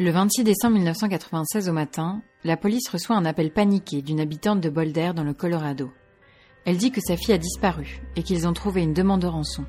Le 0.00 0.12
26 0.12 0.44
décembre 0.44 0.76
1996 0.76 1.68
au 1.68 1.72
matin, 1.72 2.22
la 2.44 2.56
police 2.56 2.88
reçoit 2.88 3.16
un 3.16 3.24
appel 3.24 3.52
paniqué 3.52 4.00
d'une 4.00 4.20
habitante 4.20 4.60
de 4.60 4.70
Boulder 4.70 5.10
dans 5.12 5.24
le 5.24 5.34
Colorado. 5.34 5.90
Elle 6.64 6.76
dit 6.76 6.92
que 6.92 7.00
sa 7.00 7.16
fille 7.16 7.34
a 7.34 7.38
disparu 7.38 8.00
et 8.14 8.22
qu'ils 8.22 8.46
ont 8.46 8.52
trouvé 8.52 8.82
une 8.82 8.92
demande 8.92 9.22
de 9.22 9.26
rançon. 9.26 9.64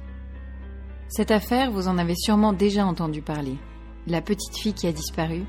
Cette 1.07 1.31
affaire, 1.31 1.71
vous 1.71 1.88
en 1.88 1.97
avez 1.97 2.13
sûrement 2.15 2.54
déjà 2.54 2.86
entendu 2.86 3.23
parler. 3.23 3.57
La 4.05 4.21
petite 4.21 4.55
fille 4.55 4.73
qui 4.73 4.86
a 4.86 4.92
disparu, 4.92 5.46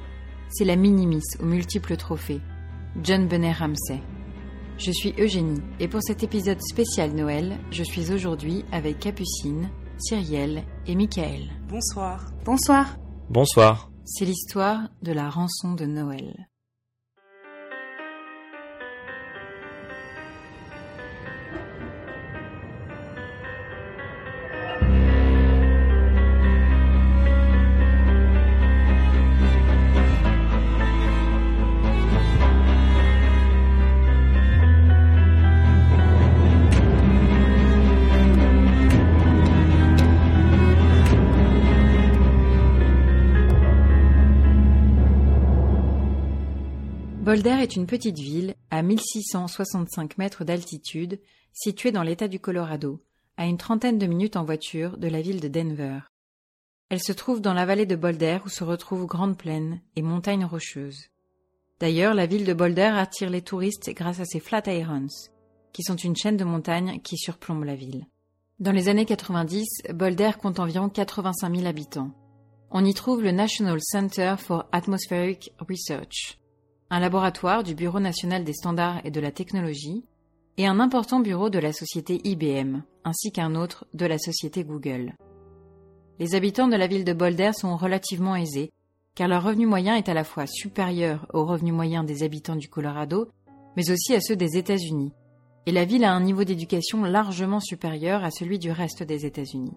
c'est 0.49 0.65
la 0.65 0.77
mini-miss 0.77 1.37
aux 1.41 1.47
multiples 1.47 1.99
trophées, 1.99 2.41
John 3.03 3.29
Benet 3.29 3.53
Ramsey. 3.53 4.01
Je 4.79 4.93
suis 4.93 5.13
Eugénie 5.19 5.61
et 5.79 5.89
pour 5.89 6.01
cet 6.03 6.23
épisode 6.23 6.63
spécial 6.63 7.13
Noël, 7.13 7.59
je 7.71 7.83
suis 7.83 8.11
aujourd'hui 8.15 8.65
avec 8.73 8.99
Capucine, 9.01 9.69
Cyrielle 9.99 10.65
et 10.87 10.95
Michael. 10.95 11.51
Bonsoir. 11.69 12.33
Bonsoir. 12.47 12.97
Bonsoir. 13.29 13.90
C'est 14.13 14.25
l'histoire 14.25 14.89
de 15.03 15.13
la 15.13 15.31
rançon 15.31 15.75
de 15.75 15.87
Noël. 15.87 16.50
Boulder 47.31 47.59
est 47.61 47.77
une 47.77 47.87
petite 47.87 48.19
ville 48.19 48.57
à 48.73 48.83
1665 48.83 50.19
mètres 50.19 50.43
d'altitude 50.43 51.21
située 51.53 51.93
dans 51.93 52.03
l'État 52.03 52.27
du 52.27 52.41
Colorado, 52.41 53.05
à 53.37 53.47
une 53.47 53.57
trentaine 53.57 53.99
de 53.99 54.07
minutes 54.09 54.35
en 54.35 54.43
voiture 54.43 54.99
de 54.99 55.07
la 55.07 55.21
ville 55.21 55.39
de 55.39 55.47
Denver. 55.47 56.01
Elle 56.89 57.01
se 57.01 57.13
trouve 57.13 57.41
dans 57.41 57.55
la 57.55 57.67
vallée 57.67 57.87
de 57.87 57.95
Boulder 57.95 58.39
où 58.45 58.49
se 58.49 58.65
retrouvent 58.65 59.07
grandes 59.07 59.39
plaines 59.39 59.81
et 59.95 60.03
montagnes 60.03 60.45
rocheuses. 60.45 61.05
D'ailleurs, 61.79 62.15
la 62.15 62.27
ville 62.27 62.45
de 62.45 62.53
Boulder 62.53 62.91
attire 62.97 63.31
les 63.31 63.43
touristes 63.43 63.91
grâce 63.95 64.19
à 64.19 64.25
ses 64.25 64.41
Flatirons, 64.41 65.07
qui 65.73 65.85
sont 65.85 65.95
une 65.95 66.17
chaîne 66.17 66.37
de 66.37 66.43
montagnes 66.43 66.99
qui 66.99 67.17
surplombe 67.17 67.63
la 67.63 67.77
ville. 67.77 68.09
Dans 68.59 68.73
les 68.73 68.89
années 68.89 69.07
90, 69.07 69.93
Boulder 69.95 70.33
compte 70.43 70.59
environ 70.59 70.89
85 70.89 71.55
000 71.55 71.69
habitants. 71.69 72.11
On 72.73 72.85
y 72.85 72.93
trouve 72.93 73.23
le 73.23 73.31
National 73.31 73.79
Center 73.81 74.35
for 74.37 74.67
Atmospheric 74.73 75.53
Research, 75.61 76.40
un 76.91 76.99
laboratoire 76.99 77.63
du 77.63 77.77
Bureau 77.77 78.01
national 78.01 78.43
des 78.43 78.53
standards 78.53 79.01
et 79.05 79.13
de 79.13 79.21
la 79.21 79.31
technologie, 79.31 80.05
et 80.57 80.67
un 80.67 80.81
important 80.81 81.21
bureau 81.21 81.49
de 81.49 81.61
la 81.61 81.73
société 81.73 82.21
IBM, 82.25 82.83
ainsi 83.05 83.31
qu'un 83.31 83.55
autre 83.55 83.87
de 83.95 84.07
la 84.07 84.19
société 84.19 84.65
Google. 84.65 85.15
Les 86.19 86.35
habitants 86.35 86.67
de 86.67 86.77
la 86.77 86.89
ville 86.89 87.05
de 87.05 87.13
Boulder 87.13 87.53
sont 87.53 87.77
relativement 87.77 88.35
aisés, 88.35 88.73
car 89.15 89.29
leur 89.29 89.45
revenu 89.45 89.67
moyen 89.67 89.95
est 89.95 90.09
à 90.09 90.15
la 90.15 90.25
fois 90.25 90.47
supérieur 90.47 91.27
au 91.33 91.45
revenu 91.45 91.71
moyen 91.71 92.03
des 92.03 92.25
habitants 92.25 92.57
du 92.57 92.69
Colorado, 92.69 93.29
mais 93.77 93.91
aussi 93.91 94.15
à 94.15 94.21
ceux 94.21 94.37
des 94.37 94.57
États-Unis, 94.57 95.13
et 95.67 95.73
la 95.73 95.85
ville 95.85 96.05
a 96.05 96.13
un 96.13 96.21
niveau 96.21 96.43
d'éducation 96.43 97.05
largement 97.05 97.61
supérieur 97.61 98.25
à 98.25 98.33
celui 98.33 98.59
du 98.59 98.73
reste 98.73 99.05
des 99.05 99.27
États-Unis. 99.27 99.77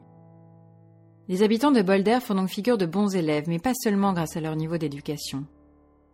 Les 1.28 1.44
habitants 1.44 1.72
de 1.72 1.84
Boulder 1.84 2.20
font 2.22 2.36
donc 2.36 2.50
figure 2.50 2.80
de 2.80 2.88
bons 2.88 3.16
élèves, 3.16 3.46
mais 3.48 3.60
pas 3.60 3.76
seulement 3.76 4.14
grâce 4.14 4.36
à 4.36 4.42
leur 4.42 4.56
niveau 4.56 4.78
d'éducation. 4.78 5.46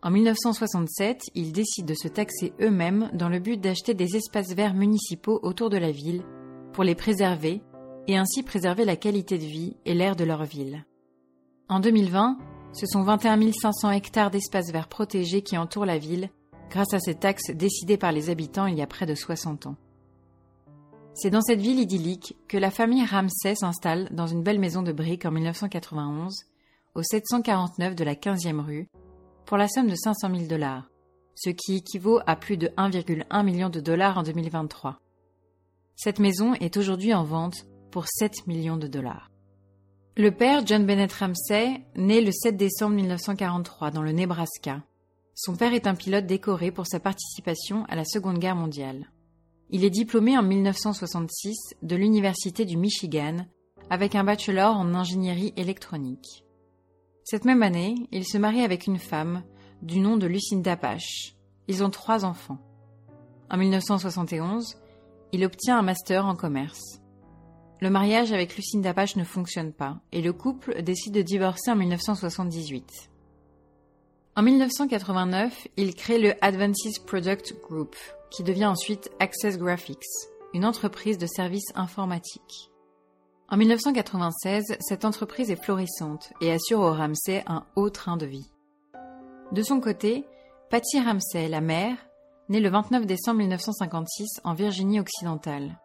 En 0.02 0.11
1967, 0.11 1.23
ils 1.36 1.52
décident 1.52 1.88
de 1.88 1.94
se 1.94 2.08
taxer 2.08 2.53
eux-mêmes 2.61 3.09
dans 3.14 3.28
le 3.28 3.39
but 3.39 3.59
d'acheter 3.59 3.94
des 3.94 4.16
espaces 4.16 4.53
verts 4.53 4.73
municipaux 4.73 5.39
autour 5.44 5.69
de 5.69 5.78
la 5.78 5.91
ville 5.91 6.23
pour 6.72 6.85
les 6.85 6.96
préserver 6.96 7.62
et 8.07 8.18
ainsi 8.18 8.44
préserver 8.44 8.85
la 8.85 8.96
qualité 8.96 9.38
de 9.38 9.46
vie 9.46 9.75
et 9.85 9.94
l'air 9.94 10.16
de 10.16 10.23
leur 10.23 10.46
ville. 10.46 10.85
En 11.68 11.81
2020, 11.81 12.38
ce 12.72 12.85
sont 12.85 13.03
21 13.03 13.51
500 13.51 13.91
hectares 13.91 14.31
d'espaces 14.31 14.72
verts 14.72 14.88
protégés 14.88 15.41
qui 15.41 15.57
entourent 15.57 15.85
la 15.85 15.97
ville 15.97 16.29
grâce 16.69 16.94
à 16.94 17.00
ces 17.00 17.16
taxes 17.16 17.52
décidées 17.52 17.97
par 17.97 18.13
les 18.13 18.29
habitants 18.29 18.68
il 18.68 18.78
y 18.78 18.81
a 18.81 18.88
près 18.88 19.06
de 19.06 19.16
60 19.16 19.68
ans. 19.68 19.75
C'est 21.13 21.29
dans 21.29 21.41
cette 21.41 21.59
ville 21.59 21.79
idyllique 21.79 22.38
que 22.47 22.57
la 22.57 22.72
famille 22.72 23.03
Ramsay 23.03 23.56
s'installe 23.56 24.07
dans 24.12 24.28
une 24.28 24.44
belle 24.44 24.59
maison 24.59 24.81
de 24.81 24.94
briques 24.94 25.25
en 25.25 25.31
1991, 25.31 26.46
au 26.96 27.03
749 27.03 27.96
de 27.96 28.03
la 28.06 28.16
15e 28.16 28.62
rue, 28.62 28.88
pour 29.49 29.57
la 29.57 29.67
somme 29.67 29.89
de 29.89 29.95
500 29.95 30.29
000 30.29 30.47
dollars, 30.47 30.91
ce 31.33 31.49
qui 31.49 31.77
équivaut 31.77 32.19
à 32.27 32.35
plus 32.35 32.55
de 32.55 32.67
1,1 32.77 33.43
million 33.43 33.69
de 33.69 33.79
dollars 33.79 34.19
en 34.19 34.21
2023. 34.21 34.99
Cette 35.95 36.19
maison 36.19 36.53
est 36.53 36.77
aujourd'hui 36.77 37.15
en 37.15 37.23
vente 37.23 37.65
pour 37.89 38.05
7 38.07 38.45
millions 38.45 38.77
de 38.77 38.85
dollars. 38.85 39.31
Le 40.17 40.29
père, 40.29 40.67
John 40.67 40.85
Bennett 40.85 41.11
Ramsey, 41.11 41.81
naît 41.95 42.21
le 42.21 42.31
7 42.31 42.57
décembre 42.57 42.97
1943 42.97 43.89
dans 43.89 44.03
le 44.03 44.11
Nebraska. 44.11 44.83
Son 45.33 45.55
père 45.55 45.73
est 45.73 45.87
un 45.87 45.95
pilote 45.95 46.27
décoré 46.27 46.69
pour 46.69 46.85
sa 46.85 46.99
participation 46.99 47.85
à 47.85 47.95
la 47.95 48.05
Seconde 48.05 48.37
Guerre 48.37 48.55
mondiale. 48.55 49.09
Il 49.71 49.83
est 49.83 49.89
diplômé 49.89 50.37
en 50.37 50.43
1966 50.43 51.55
de 51.81 51.95
l'Université 51.95 52.66
du 52.66 52.77
Michigan 52.77 53.37
avec 53.89 54.13
un 54.13 54.23
bachelor 54.23 54.77
en 54.77 54.93
ingénierie 54.93 55.53
électronique. 55.57 56.45
Cette 57.29 57.45
même 57.45 57.62
année, 57.62 58.07
il 58.12 58.25
se 58.25 58.40
marie 58.40 58.63
avec 58.63 58.88
une 58.88 58.97
femme 58.97 59.44
du 59.84 60.00
nom 60.00 60.17
de 60.17 60.25
Lucinda 60.25 60.75
Pache. 60.75 61.35
Ils 61.67 61.84
ont 61.84 61.91
trois 61.91 62.25
enfants. 62.25 62.57
En 63.51 63.57
1971, 63.57 64.78
il 65.31 65.45
obtient 65.45 65.78
un 65.78 65.84
master 65.84 66.25
en 66.25 66.35
commerce. 66.35 67.03
Le 67.81 67.91
mariage 67.91 68.31
avec 68.31 68.56
Lucinda 68.56 68.95
Pache 68.95 69.16
ne 69.16 69.23
fonctionne 69.23 69.73
pas 69.73 70.01
et 70.12 70.23
le 70.23 70.34
couple 70.34 70.81
décide 70.81 71.13
de 71.13 71.22
divorcer 71.22 71.69
en 71.69 71.75
1978. 71.75 73.12
En 74.35 74.41
1989, 74.41 75.67
il 75.78 75.94
crée 75.94 76.17
le 76.17 76.34
Advances 76.44 76.97
Product 77.06 77.61
Group, 77.61 77.96
qui 78.31 78.41
devient 78.41 78.66
ensuite 78.66 79.11
Access 79.19 79.59
Graphics, 79.59 80.01
une 80.56 80.66
entreprise 80.66 81.19
de 81.19 81.28
services 81.28 81.72
informatiques. 81.75 82.69
En 83.51 83.57
1996, 83.57 84.77
cette 84.79 85.05
entreprise 85.05 85.49
est 85.49 85.63
florissante 85.63 86.31
et 86.39 86.51
assure 86.51 86.81
au 86.81 86.93
Ramsay 86.93 87.43
un 87.47 87.65
haut 87.75 87.89
train 87.89 88.15
de 88.15 88.27
vie. 88.27 88.51
De 89.51 89.63
son 89.63 89.79
côté, 89.79 90.23
Patty 90.69 90.99
Ramsay, 90.99 91.49
la 91.49 91.59
mère, 91.59 91.97
née 92.49 92.59
le 92.59 92.69
29 92.69 93.07
décembre 93.07 93.39
1956 93.39 94.41
en 94.43 94.53
Virginie 94.53 94.99
occidentale. 94.99 95.79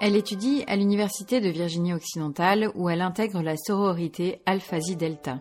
Elle 0.00 0.14
étudie 0.14 0.62
à 0.68 0.76
l'Université 0.76 1.40
de 1.40 1.48
Virginie 1.48 1.94
occidentale 1.94 2.70
où 2.76 2.88
elle 2.88 3.02
intègre 3.02 3.42
la 3.42 3.56
sororité 3.56 4.40
Alpha 4.46 4.78
Xi 4.78 4.94
Delta. 4.94 5.40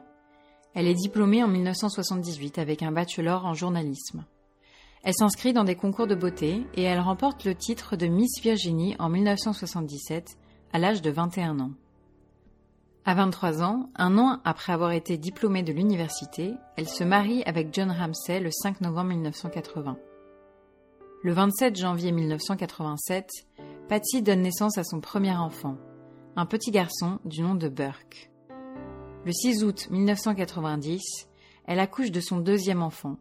Elle 0.73 0.88
est 0.88 0.95
diplômée 0.95 1.44
en 1.44 1.47
1978 1.47 2.57
avec 2.57 2.81
un 2.81 2.91
bachelor 2.91 3.45
en 3.45 3.53
journalisme. 3.53 4.25
Elle 5.03 5.13
s'inscrit 5.13 5.53
dans 5.53 5.63
des 5.63 5.75
concours 5.75 6.07
de 6.07 6.16
beauté 6.16 6.66
et 6.73 6.81
elle 6.81 7.00
remporte 7.00 7.45
le 7.45 7.53
titre 7.53 7.95
de 7.95 8.07
Miss 8.07 8.41
Virginie 8.41 8.95
en 8.97 9.09
1977 9.09 10.35
à 10.72 10.80
l'âge 10.80 11.02
de 11.02 11.09
21 11.09 11.59
ans. 11.59 11.72
À 13.06 13.16
23 13.16 13.63
ans, 13.63 13.90
un 13.96 14.18
an 14.18 14.40
après 14.44 14.74
avoir 14.74 14.91
été 14.91 15.18
diplômée 15.18 15.63
de 15.63 15.74
l'université, 15.74 16.53
elle 16.75 16.88
se 16.88 17.03
marie 17.03 17.44
avec 17.44 17.74
John 17.74 17.90
Ramsay 17.90 18.40
le 18.40 18.52
5 18.52 18.81
novembre 18.81 19.09
1980. 19.09 19.97
Le 21.24 21.34
27 21.34 21.75
janvier 21.75 22.12
1987, 22.12 23.30
Patty 23.88 24.22
donne 24.22 24.41
naissance 24.41 24.78
à 24.78 24.84
son 24.84 25.02
premier 25.02 25.34
enfant, 25.34 25.78
un 26.35 26.46
petit 26.46 26.72
garçon 26.72 27.19
du 27.25 27.41
nom 27.41 27.56
de 27.56 27.68
Burke. 27.68 28.30
Le 29.25 29.31
6 29.31 29.63
août 29.63 29.88
1990, 29.90 31.28
elle 31.66 31.80
accouche 31.80 32.12
de 32.12 32.21
son 32.21 32.38
deuxième 32.38 32.81
enfant, 32.81 33.18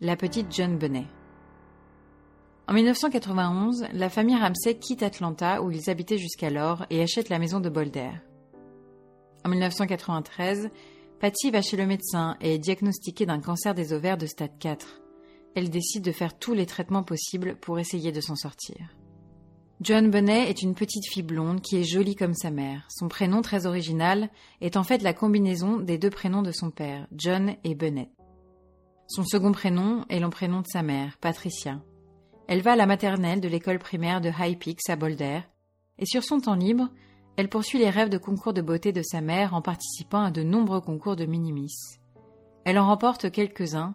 la 0.00 0.16
petite 0.16 0.54
John 0.54 0.78
Benet. 0.78 1.06
En 2.68 2.74
1991, 2.74 3.86
la 3.92 4.08
famille 4.08 4.36
Ramsey 4.36 4.78
quitte 4.78 5.02
Atlanta 5.02 5.62
où 5.62 5.70
ils 5.70 5.90
habitaient 5.90 6.18
jusqu'alors 6.18 6.86
et 6.90 7.02
achète 7.02 7.28
la 7.28 7.40
maison 7.40 7.58
de 7.58 7.68
Boulder. 7.68 8.10
En 9.44 9.48
1993, 9.48 10.70
Patty 11.20 11.50
va 11.50 11.60
chez 11.60 11.76
le 11.76 11.86
médecin 11.86 12.36
et 12.40 12.54
est 12.54 12.58
diagnostiquée 12.58 13.26
d'un 13.26 13.40
cancer 13.40 13.74
des 13.74 13.92
ovaires 13.92 14.16
de 14.16 14.26
stade 14.26 14.58
4. 14.60 15.02
Elle 15.54 15.70
décide 15.70 16.04
de 16.04 16.12
faire 16.12 16.38
tous 16.38 16.54
les 16.54 16.66
traitements 16.66 17.02
possibles 17.02 17.56
pour 17.56 17.78
essayer 17.80 18.12
de 18.12 18.20
s'en 18.20 18.36
sortir. 18.36 18.94
John 19.80 20.10
Bonnet 20.10 20.48
est 20.48 20.62
une 20.62 20.76
petite 20.76 21.08
fille 21.10 21.24
blonde 21.24 21.60
qui 21.60 21.76
est 21.76 21.84
jolie 21.84 22.14
comme 22.14 22.34
sa 22.34 22.52
mère. 22.52 22.86
Son 22.88 23.08
prénom 23.08 23.42
très 23.42 23.66
original 23.66 24.30
est 24.60 24.76
en 24.76 24.84
fait 24.84 25.02
la 25.02 25.12
combinaison 25.12 25.78
des 25.78 25.98
deux 25.98 26.10
prénoms 26.10 26.42
de 26.42 26.52
son 26.52 26.70
père, 26.70 27.08
John 27.16 27.56
et 27.64 27.74
Bennett. 27.74 28.10
Son 29.08 29.24
second 29.24 29.50
prénom 29.50 30.04
est 30.08 30.20
l'emprénom 30.20 30.60
de 30.60 30.68
sa 30.68 30.82
mère, 30.82 31.18
Patricia. 31.20 31.82
Elle 32.48 32.62
va 32.62 32.72
à 32.72 32.76
la 32.76 32.86
maternelle 32.86 33.40
de 33.40 33.48
l'école 33.48 33.78
primaire 33.78 34.20
de 34.20 34.30
High 34.30 34.58
Peaks 34.58 34.88
à 34.88 34.96
Boulder, 34.96 35.40
et 35.98 36.06
sur 36.06 36.24
son 36.24 36.40
temps 36.40 36.54
libre, 36.54 36.88
elle 37.36 37.48
poursuit 37.48 37.78
les 37.78 37.90
rêves 37.90 38.08
de 38.10 38.18
concours 38.18 38.52
de 38.52 38.60
beauté 38.60 38.92
de 38.92 39.02
sa 39.02 39.20
mère 39.20 39.54
en 39.54 39.62
participant 39.62 40.24
à 40.24 40.30
de 40.30 40.42
nombreux 40.42 40.80
concours 40.80 41.16
de 41.16 41.24
minimis. 41.24 41.74
Elle 42.64 42.78
en 42.78 42.86
remporte 42.86 43.30
quelques-uns, 43.30 43.94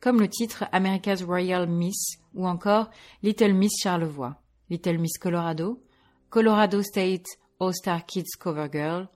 comme 0.00 0.20
le 0.20 0.28
titre 0.28 0.64
America's 0.72 1.22
Royal 1.22 1.66
Miss 1.66 2.18
ou 2.34 2.46
encore 2.46 2.90
Little 3.22 3.54
Miss 3.54 3.72
Charlevoix, 3.82 4.36
Little 4.68 4.98
Miss 4.98 5.16
Colorado, 5.18 5.82
Colorado 6.28 6.82
State 6.82 7.26
All-Star 7.60 8.04
Kids 8.04 8.36
Cover 8.38 8.68
Girl 8.70 9.08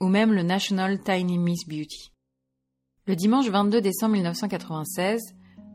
ou 0.00 0.08
même 0.08 0.32
le 0.32 0.42
National 0.42 1.02
Tiny 1.02 1.38
Miss 1.38 1.66
Beauty. 1.66 2.12
Le 3.06 3.16
dimanche 3.16 3.48
22 3.48 3.80
décembre 3.80 4.14
1996, 4.14 5.20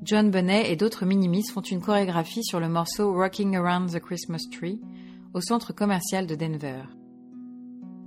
John 0.02 0.32
Bonnet 0.32 0.72
et 0.72 0.78
d'autres 0.78 1.06
mini-miss 1.06 1.52
font 1.52 1.62
une 1.62 1.82
chorégraphie 1.82 2.44
sur 2.44 2.62
le 2.62 2.70
morceau 2.70 3.14
Rocking 3.14 3.58
Around 3.58 3.92
the 3.92 4.00
Christmas 4.00 4.44
Tree 4.50 4.80
au 5.34 5.42
centre 5.42 5.74
commercial 5.74 6.26
de 6.26 6.36
Denver. 6.36 6.84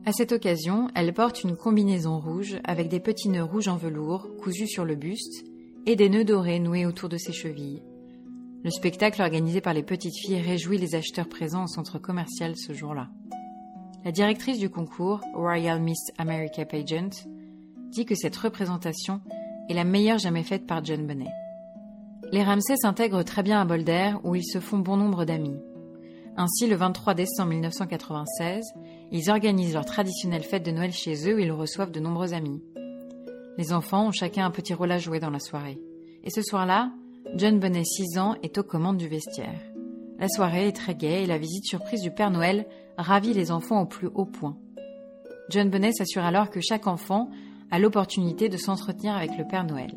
À 0.07 0.13
cette 0.13 0.33
occasion, 0.33 0.89
elle 0.95 1.13
porte 1.13 1.45
une 1.45 1.55
combinaison 1.55 2.19
rouge 2.19 2.59
avec 2.65 2.89
des 2.89 2.99
petits 2.99 3.29
nœuds 3.29 3.45
rouges 3.45 3.69
en 3.69 3.77
velours 3.77 4.27
cousus 4.43 4.69
sur 4.69 4.87
le 4.87 4.97
buste 4.97 5.45
et 5.85 5.95
des 5.95 6.09
nœuds 6.09 6.25
dorés 6.25 6.61
noués 6.61 6.87
autour 6.87 7.11
de 7.11 7.19
ses 7.19 7.33
chevilles. 7.33 7.83
Le 8.65 8.71
spectacle 8.71 9.21
organisé 9.21 9.61
par 9.61 9.75
les 9.75 9.83
petites 9.83 10.17
filles 10.17 10.41
réjouit 10.41 10.79
les 10.79 10.95
acheteurs 10.95 11.29
présents 11.29 11.65
au 11.65 11.69
centre 11.69 11.99
commercial 11.99 12.57
ce 12.57 12.73
jour-là. 12.73 13.11
La 14.03 14.13
directrice 14.13 14.59
du 14.59 14.71
concours, 14.71 15.21
Royal 15.35 15.81
Miss 15.81 16.11
America 16.17 16.65
Pageant, 16.65 17.11
dit 17.91 18.07
que 18.07 18.15
cette 18.15 18.37
représentation 18.37 19.21
est 19.69 19.75
la 19.75 19.85
meilleure 19.85 20.19
jamais 20.19 20.43
faite 20.43 20.67
par 20.67 20.83
John 20.83 21.07
Bonnet. 21.07 21.31
Les 22.33 22.43
Ramsay 22.43 22.77
s'intègrent 22.77 23.25
très 23.25 23.43
bien 23.43 23.61
à 23.61 23.67
Boulder 23.67 24.15
où 24.25 24.35
ils 24.35 24.47
se 24.47 24.59
font 24.59 24.79
bon 24.79 24.97
nombre 24.97 25.27
d'amis. 25.27 25.61
Ainsi, 26.39 26.67
le 26.67 26.77
23 26.77 27.13
décembre 27.13 27.51
1996, 27.51 28.65
ils 29.11 29.31
organisent 29.31 29.75
leur 29.75 29.85
traditionnelle 29.85 30.43
fête 30.43 30.65
de 30.65 30.71
Noël 30.71 30.93
chez 30.93 31.29
eux 31.29 31.35
où 31.35 31.39
ils 31.39 31.53
reçoivent 31.53 31.91
de 31.91 32.01
nombreux 32.01 32.33
amis. 32.33 32.63
Les 33.59 33.75
enfants 33.75 34.07
ont 34.07 34.13
chacun 34.13 34.47
un 34.47 34.51
petit 34.51 34.73
rôle 34.73 34.93
à 34.93 34.99
jouer 34.99 35.21
dans 35.21 35.29
la 35.29 35.41
soirée. 35.41 35.79
Et 36.25 36.31
ce 36.31 36.41
soir-là, 36.41 36.91
John 37.37 37.59
Bonnet, 37.59 37.85
6 37.85 38.19
ans, 38.19 38.35
est 38.43 38.57
aux 38.57 38.63
commandes 38.63 38.97
du 38.97 39.09
vestiaire. 39.09 39.61
La 40.19 40.29
soirée 40.31 40.69
est 40.69 40.77
très 40.77 40.95
gaie 40.95 41.25
et 41.25 41.27
la 41.27 41.37
visite 41.37 41.67
surprise 41.67 42.01
du 42.01 42.11
Père 42.11 42.31
Noël 42.31 42.67
ravit 42.97 43.35
les 43.35 43.51
enfants 43.51 43.83
au 43.83 43.87
plus 43.87 44.09
haut 44.15 44.25
point. 44.25 44.57
John 45.51 45.69
Bonnet 45.69 45.93
s'assure 45.93 46.25
alors 46.25 46.49
que 46.49 46.63
chaque 46.63 46.87
enfant 46.87 47.29
a 47.71 47.79
l'opportunité 47.79 48.49
de 48.49 48.57
s'entretenir 48.57 49.15
avec 49.15 49.37
le 49.37 49.47
Père 49.47 49.65
Noël. 49.65 49.93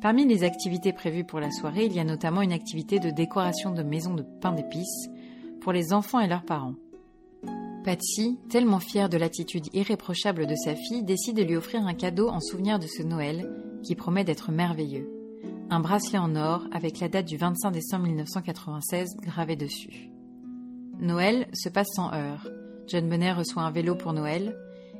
Parmi 0.00 0.24
les 0.24 0.44
activités 0.44 0.94
prévues 0.94 1.24
pour 1.24 1.40
la 1.40 1.50
soirée, 1.50 1.84
il 1.84 1.92
y 1.92 2.00
a 2.00 2.04
notamment 2.04 2.40
une 2.40 2.54
activité 2.54 2.98
de 2.98 3.10
décoration 3.10 3.70
de 3.70 3.82
maison 3.82 4.14
de 4.14 4.24
pain 4.40 4.52
d'épices 4.52 5.08
pour 5.60 5.72
les 5.72 5.92
enfants 5.92 6.20
et 6.20 6.26
leurs 6.26 6.44
parents. 6.44 6.74
Patsy, 7.84 8.38
tellement 8.48 8.78
fière 8.78 9.10
de 9.10 9.18
l'attitude 9.18 9.66
irréprochable 9.74 10.46
de 10.46 10.54
sa 10.54 10.74
fille, 10.74 11.02
décide 11.02 11.36
de 11.36 11.42
lui 11.42 11.56
offrir 11.56 11.86
un 11.86 11.92
cadeau 11.92 12.28
en 12.28 12.40
souvenir 12.40 12.78
de 12.78 12.86
ce 12.86 13.02
Noël 13.02 13.46
qui 13.82 13.94
promet 13.94 14.24
d'être 14.24 14.52
merveilleux. 14.52 15.10
Un 15.68 15.80
bracelet 15.80 16.18
en 16.18 16.34
or 16.34 16.66
avec 16.72 16.98
la 17.00 17.10
date 17.10 17.26
du 17.26 17.36
25 17.36 17.70
décembre 17.70 18.06
1996 18.06 19.16
gravée 19.20 19.56
dessus. 19.56 20.10
Noël 20.98 21.46
se 21.52 21.68
passe 21.68 21.88
sans 21.94 22.10
heure. 22.14 22.48
John 22.86 23.06
Bonnet 23.06 23.32
reçoit 23.32 23.64
un 23.64 23.70
vélo 23.70 23.96
pour 23.96 24.14
Noël 24.14 24.56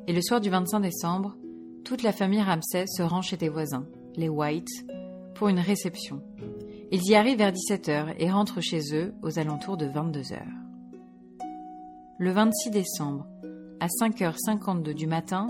et 0.06 0.12
le 0.12 0.20
soir 0.20 0.42
du 0.42 0.50
25 0.50 0.80
décembre, 0.80 1.36
toute 1.84 2.02
la 2.02 2.12
famille 2.12 2.42
Ramsay 2.42 2.84
se 2.86 3.02
rend 3.02 3.22
chez 3.22 3.38
des 3.38 3.48
voisins 3.48 3.86
les 4.16 4.28
White, 4.28 4.68
pour 5.34 5.48
une 5.48 5.60
réception. 5.60 6.22
Ils 6.90 7.04
y 7.08 7.14
arrivent 7.14 7.38
vers 7.38 7.52
17h 7.52 8.14
et 8.18 8.30
rentrent 8.30 8.60
chez 8.60 8.80
eux 8.94 9.14
aux 9.22 9.38
alentours 9.38 9.76
de 9.76 9.86
22h. 9.86 10.40
Le 12.18 12.30
26 12.32 12.70
décembre, 12.70 13.26
à 13.80 13.86
5h52 13.86 14.92
du 14.92 15.06
matin, 15.06 15.48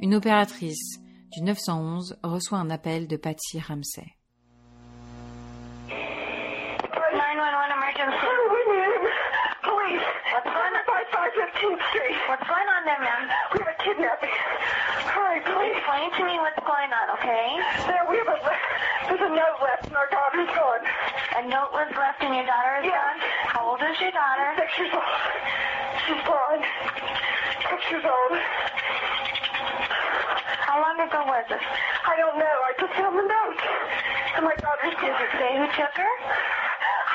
une 0.00 0.14
opératrice 0.14 1.00
du 1.32 1.42
911 1.42 2.16
reçoit 2.22 2.58
un 2.58 2.70
appel 2.70 3.06
de 3.08 3.16
Patty 3.16 3.60
Ramsey. 3.60 4.06
What's 12.28 12.44
going 12.46 12.68
on? 12.68 12.84
There, 12.84 13.00
ma'am? 13.00 13.24
We 13.52 13.58
have 13.64 13.72
a 13.72 13.82
kidnapping. 13.82 14.36
Hurry, 15.08 15.40
please. 15.48 15.76
Explain 15.80 16.12
to 16.12 16.22
me 16.28 16.36
what's 16.44 16.60
going 16.60 16.92
on, 16.92 17.06
okay? 17.16 17.56
There, 17.88 18.04
we 18.04 18.20
have 18.20 18.28
a, 18.28 18.36
there's 19.08 19.24
a 19.24 19.32
note 19.32 19.58
left 19.64 19.88
and 19.88 19.96
our 19.96 20.08
daughter's 20.12 20.52
gone. 20.52 20.84
A 21.40 21.42
note 21.48 21.72
was 21.72 21.88
left 21.96 22.20
and 22.20 22.34
your 22.36 22.44
daughter 22.44 22.84
is 22.84 22.92
yes. 22.92 22.92
gone? 22.92 23.18
How 23.48 23.62
old 23.64 23.80
is 23.80 23.96
your 24.00 24.12
daughter? 24.12 24.52
Six 24.60 24.70
years 24.76 24.92
old. 24.92 25.12
She's 26.04 26.22
gone. 26.28 26.60
Six 27.72 27.80
years 27.88 28.04
old. 28.04 28.32
How 30.68 30.76
long 30.84 31.00
ago 31.00 31.24
was 31.24 31.44
this? 31.48 31.64
I 32.04 32.16
don't 32.20 32.36
know. 32.36 32.56
I 32.68 32.72
just 32.76 32.92
found 33.00 33.16
the 33.16 33.24
note. 33.24 33.60
And 34.36 34.44
my 34.44 34.56
daughter's 34.60 34.92
Does 35.00 35.16
it 35.16 35.32
say 35.40 35.56
who 35.56 35.66
took 35.72 35.94
her? 35.96 36.12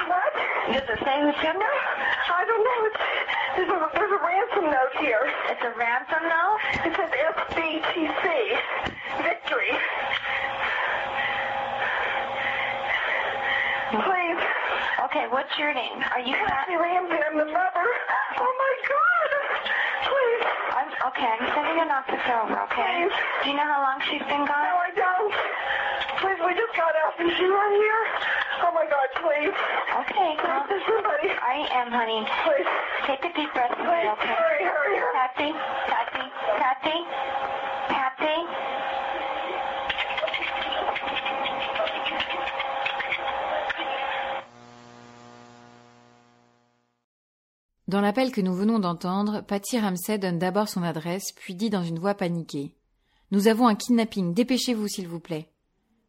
What? 0.09 0.33
Does 0.73 0.89
it 0.89 0.99
say 1.05 1.15
who 1.21 1.31
took 1.37 1.57
her? 1.61 1.75
I 2.33 2.41
don't 2.49 2.63
know. 2.65 2.79
It's, 2.89 3.01
there's, 3.55 3.69
a, 3.69 3.77
there's 3.93 4.13
a 4.13 4.21
ransom 4.25 4.65
note 4.73 4.93
here. 4.97 5.29
It's 5.53 5.61
a 5.61 5.73
ransom 5.77 6.25
note? 6.25 6.57
It 6.89 6.93
says 6.97 7.11
FBTC. 7.13 8.25
Victory. 9.21 9.71
Please. 13.93 14.41
Okay, 15.13 15.29
what's 15.29 15.53
your 15.61 15.69
name? 15.77 16.01
Are 16.09 16.25
you 16.25 16.33
Kathy 16.33 16.73
Ramsey? 16.73 17.13
I'm 17.21 17.37
the 17.37 17.45
mother. 17.45 17.85
Oh 18.33 18.49
my 18.49 18.73
God. 18.81 19.29
Please. 20.09 20.41
I'm, 20.73 20.89
okay, 21.13 21.29
I'm 21.37 21.45
sending 21.53 21.77
an 21.85 21.93
officer 21.93 22.33
over, 22.41 22.57
okay? 22.65 23.05
Please. 23.05 23.13
Do 23.45 23.53
you 23.53 23.57
know 23.61 23.69
how 23.69 23.85
long 23.85 24.01
she's 24.09 24.25
been 24.25 24.41
gone? 24.41 24.65
No, 24.65 24.73
I 24.73 24.89
don't. 24.97 25.29
Please, 26.17 26.41
we 26.41 26.57
just 26.57 26.73
got 26.73 26.97
out. 26.97 27.13
and 27.21 27.29
she's 27.29 27.45
right 27.45 27.77
here? 27.77 28.01
Oh 28.65 28.73
my 28.73 28.89
God, 28.89 29.05
please. 29.21 29.53
Okay, 30.01 30.33
well, 30.41 30.65
There's 30.65 30.81
somebody. 30.81 31.29
I 31.29 31.61
am, 31.77 31.93
honey. 31.93 32.25
Please. 32.49 32.65
Take 33.05 33.21
a 33.21 33.31
deep 33.37 33.53
breath. 33.53 33.69
Please, 33.77 34.09
okay? 34.17 34.33
hurry, 34.33 34.65
hurry, 34.65 34.97
hurry. 34.97 35.13
Patsy, 35.13 35.53
Patsy, 35.93 36.25
Patsy, 36.57 36.97
Dans 47.93 48.01
l'appel 48.01 48.31
que 48.31 48.41
nous 48.41 48.55
venons 48.55 48.79
d'entendre, 48.79 49.41
Patty 49.41 49.77
Ramsey 49.77 50.17
donne 50.17 50.39
d'abord 50.39 50.67
son 50.67 50.81
adresse, 50.81 51.31
puis 51.31 51.53
dit 51.53 51.69
dans 51.69 51.83
une 51.83 51.99
voix 51.99 52.15
paniquée 52.15 52.73
Nous 53.29 53.47
avons 53.47 53.67
un 53.67 53.75
kidnapping, 53.75 54.33
dépêchez-vous, 54.33 54.87
s'il 54.87 55.07
vous 55.07 55.19
plaît. 55.19 55.51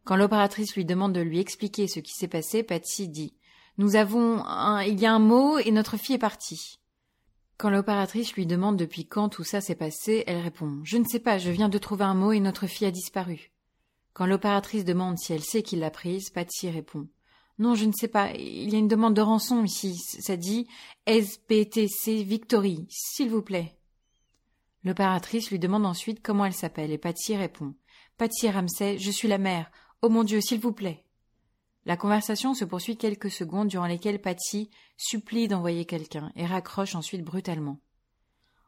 Quand 0.04 0.16
l'opératrice 0.16 0.74
lui 0.76 0.86
demande 0.86 1.12
de 1.12 1.20
lui 1.20 1.40
expliquer 1.40 1.86
ce 1.86 2.00
qui 2.00 2.14
s'est 2.14 2.26
passé, 2.26 2.62
Patsy 2.62 3.08
dit 3.08 3.34
Nous 3.76 3.96
avons 3.96 4.42
un, 4.46 4.82
il 4.82 4.98
y 4.98 5.04
a 5.04 5.12
un 5.12 5.18
mot 5.18 5.58
et 5.58 5.70
notre 5.72 5.98
fille 5.98 6.14
est 6.14 6.18
partie. 6.18 6.80
Quand 7.58 7.68
l'opératrice 7.68 8.32
lui 8.32 8.46
demande 8.46 8.78
depuis 8.78 9.06
quand 9.06 9.28
tout 9.28 9.44
ça 9.44 9.60
s'est 9.60 9.74
passé, 9.74 10.24
elle 10.26 10.40
répond 10.40 10.80
Je 10.84 10.96
ne 10.96 11.04
sais 11.04 11.20
pas, 11.20 11.36
je 11.36 11.50
viens 11.50 11.68
de 11.68 11.76
trouver 11.76 12.04
un 12.04 12.14
mot 12.14 12.32
et 12.32 12.40
notre 12.40 12.66
fille 12.66 12.86
a 12.86 12.92
disparu. 12.92 13.52
Quand 14.14 14.24
l'opératrice 14.24 14.86
demande 14.86 15.18
si 15.18 15.34
elle 15.34 15.44
sait 15.44 15.62
qui 15.62 15.76
l'a 15.76 15.90
prise, 15.90 16.30
Patsy 16.30 16.70
répond 16.70 17.08
Non, 17.58 17.74
je 17.74 17.84
ne 17.84 17.92
sais 17.92 18.08
pas, 18.08 18.32
il 18.32 18.70
y 18.70 18.74
a 18.74 18.78
une 18.78 18.88
demande 18.88 19.14
de 19.14 19.20
rançon 19.20 19.62
ici, 19.62 19.96
ça 19.96 20.36
dit 20.36 20.66
SBTC 21.06 22.24
Victory, 22.24 22.86
s'il 22.88 23.30
vous 23.30 23.42
plaît. 23.42 23.76
L'opératrice 24.82 25.50
lui 25.50 25.58
demande 25.58 25.86
ensuite 25.86 26.20
comment 26.22 26.44
elle 26.44 26.52
s'appelle 26.52 26.90
et 26.90 26.98
Patsy 26.98 27.36
répond 27.36 27.74
Patsy 28.18 28.50
Ramsay, 28.50 28.98
je 28.98 29.10
suis 29.10 29.28
la 29.28 29.38
mère, 29.38 29.70
Oh 30.02 30.10
mon 30.10 30.24
Dieu, 30.24 30.40
s'il 30.40 30.60
vous 30.60 30.72
plaît. 30.72 31.02
La 31.86 31.96
conversation 31.96 32.54
se 32.54 32.64
poursuit 32.64 32.96
quelques 32.96 33.30
secondes 33.30 33.68
durant 33.68 33.86
lesquelles 33.86 34.20
Patsy 34.20 34.68
supplie 34.96 35.48
d'envoyer 35.48 35.84
quelqu'un 35.84 36.32
et 36.36 36.44
raccroche 36.44 36.94
ensuite 36.94 37.24
brutalement. 37.24 37.78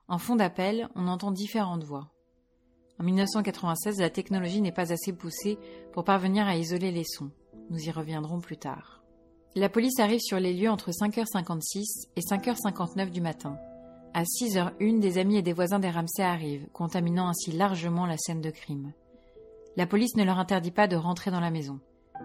En 0.08 0.18
fond 0.18 0.36
d'appel, 0.36 0.88
on 0.94 1.08
entend 1.08 1.32
différentes 1.32 1.84
voix. 1.84 2.10
En 2.98 3.04
1996, 3.04 4.00
la 4.00 4.10
technologie 4.10 4.62
n'est 4.62 4.72
pas 4.72 4.92
assez 4.92 5.12
poussée 5.12 5.58
pour 5.92 6.04
parvenir 6.04 6.46
à 6.46 6.56
isoler 6.56 6.90
les 6.90 7.04
sons. 7.04 7.30
Nous 7.70 7.80
y 7.80 7.90
reviendrons 7.90 8.40
plus 8.40 8.56
tard. 8.56 9.02
La 9.54 9.68
police 9.68 9.98
arrive 10.00 10.20
sur 10.20 10.38
les 10.38 10.52
lieux 10.52 10.70
entre 10.70 10.90
5h56 10.90 12.08
et 12.16 12.20
5h59 12.20 13.10
du 13.10 13.20
matin. 13.20 13.58
À 14.14 14.22
6h01, 14.22 15.00
des 15.00 15.18
amis 15.18 15.38
et 15.38 15.42
des 15.42 15.52
voisins 15.52 15.78
des 15.78 15.90
Ramsay 15.90 16.22
arrivent, 16.22 16.68
contaminant 16.72 17.28
ainsi 17.28 17.52
largement 17.52 18.06
la 18.06 18.16
scène 18.16 18.40
de 18.40 18.50
crime 18.50 18.92
la 19.76 19.86
police 19.86 20.16
ne 20.16 20.24
leur 20.24 20.38
interdit 20.38 20.70
pas 20.70 20.88
de 20.88 20.96
rentrer 20.96 21.30
dans 21.30 21.40
la 21.40 21.50
maison. 21.50 21.80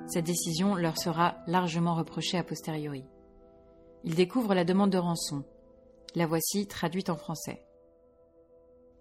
Cette 0.07 0.25
décision 0.25 0.75
leur 0.75 0.97
sera 0.97 1.35
largement 1.47 1.95
reprochée 1.95 2.37
a 2.37 2.43
posteriori. 2.43 3.03
Ils 4.03 4.15
découvrent 4.15 4.55
la 4.55 4.63
demande 4.63 4.89
de 4.89 4.97
rançon. 4.97 5.43
La 6.15 6.25
voici 6.25 6.65
traduite 6.65 7.09
en 7.09 7.17
français. 7.17 7.61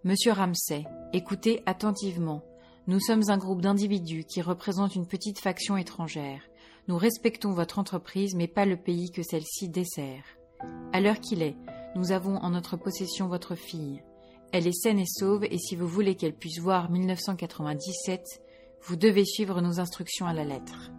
Monsieur 0.02 0.32
Ramsay, 0.32 0.84
écoutez 1.12 1.62
attentivement. 1.64 2.42
Nous 2.86 2.98
sommes 2.98 3.28
un 3.28 3.36
groupe 3.36 3.60
d'individus 3.60 4.24
qui 4.24 4.40
représentent 4.40 4.94
une 4.94 5.06
petite 5.06 5.38
faction 5.38 5.76
étrangère. 5.76 6.42
Nous 6.88 6.96
respectons 6.96 7.52
votre 7.52 7.78
entreprise, 7.78 8.34
mais 8.34 8.48
pas 8.48 8.64
le 8.64 8.78
pays 8.78 9.10
que 9.10 9.22
celle-ci 9.22 9.68
dessert. 9.68 10.24
À 10.92 11.00
l'heure 11.00 11.20
qu'il 11.20 11.42
est, 11.42 11.56
nous 11.94 12.10
avons 12.10 12.36
en 12.36 12.50
notre 12.50 12.76
possession 12.76 13.28
votre 13.28 13.54
fille. 13.54 14.02
Elle 14.52 14.66
est 14.66 14.72
saine 14.72 14.98
et 14.98 15.06
sauve, 15.06 15.44
et 15.44 15.58
si 15.58 15.76
vous 15.76 15.86
voulez 15.86 16.14
qu'elle 16.16 16.34
puisse 16.34 16.58
voir 16.58 16.90
1997, 16.90 18.24
Vous 18.82 18.96
devez 18.96 19.26
suivre 19.26 19.60
nos 19.60 19.78
instructions 19.78 20.26
à 20.26 20.32
la 20.32 20.44
lettre. 20.44 20.90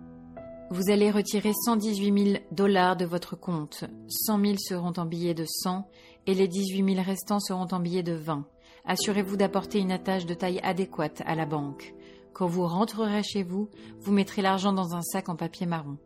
Vous 0.70 0.92
allez 0.92 1.10
retirer 1.10 1.52
118 1.66 2.34
000 2.34 2.44
dollars 2.52 2.96
de 2.96 3.06
votre 3.06 3.36
compte. 3.36 3.86
100 4.08 4.40
000 4.40 4.56
seront 4.60 4.94
en 4.98 5.06
billets 5.06 5.34
de 5.34 5.46
100 5.46 5.90
et 6.28 6.36
les 6.36 6.48
18 6.48 6.94
000 6.94 7.04
restants 7.04 7.40
seront 7.40 7.68
en 7.72 7.80
billets 7.80 8.04
de 8.04 8.14
20. 8.14 8.46
Assurez-vous 8.86 9.38
d'apporter 9.38 9.80
une 9.80 9.92
attache 9.92 10.26
de 10.26 10.34
taille 10.34 10.60
adéquate 10.64 11.22
à 11.26 11.36
la 11.36 11.46
banque. 11.46 11.94
Quand 12.34 12.48
vous 12.48 12.66
rentrerez 12.66 13.24
chez 13.24 13.44
vous, 13.44 13.70
vous 14.00 14.12
mettrez 14.12 14.42
l'argent 14.42 14.74
dans 14.74 14.96
un 14.96 15.02
sac 15.02 15.30
en 15.30 15.36
papier 15.36 15.66
marron. 15.66 15.98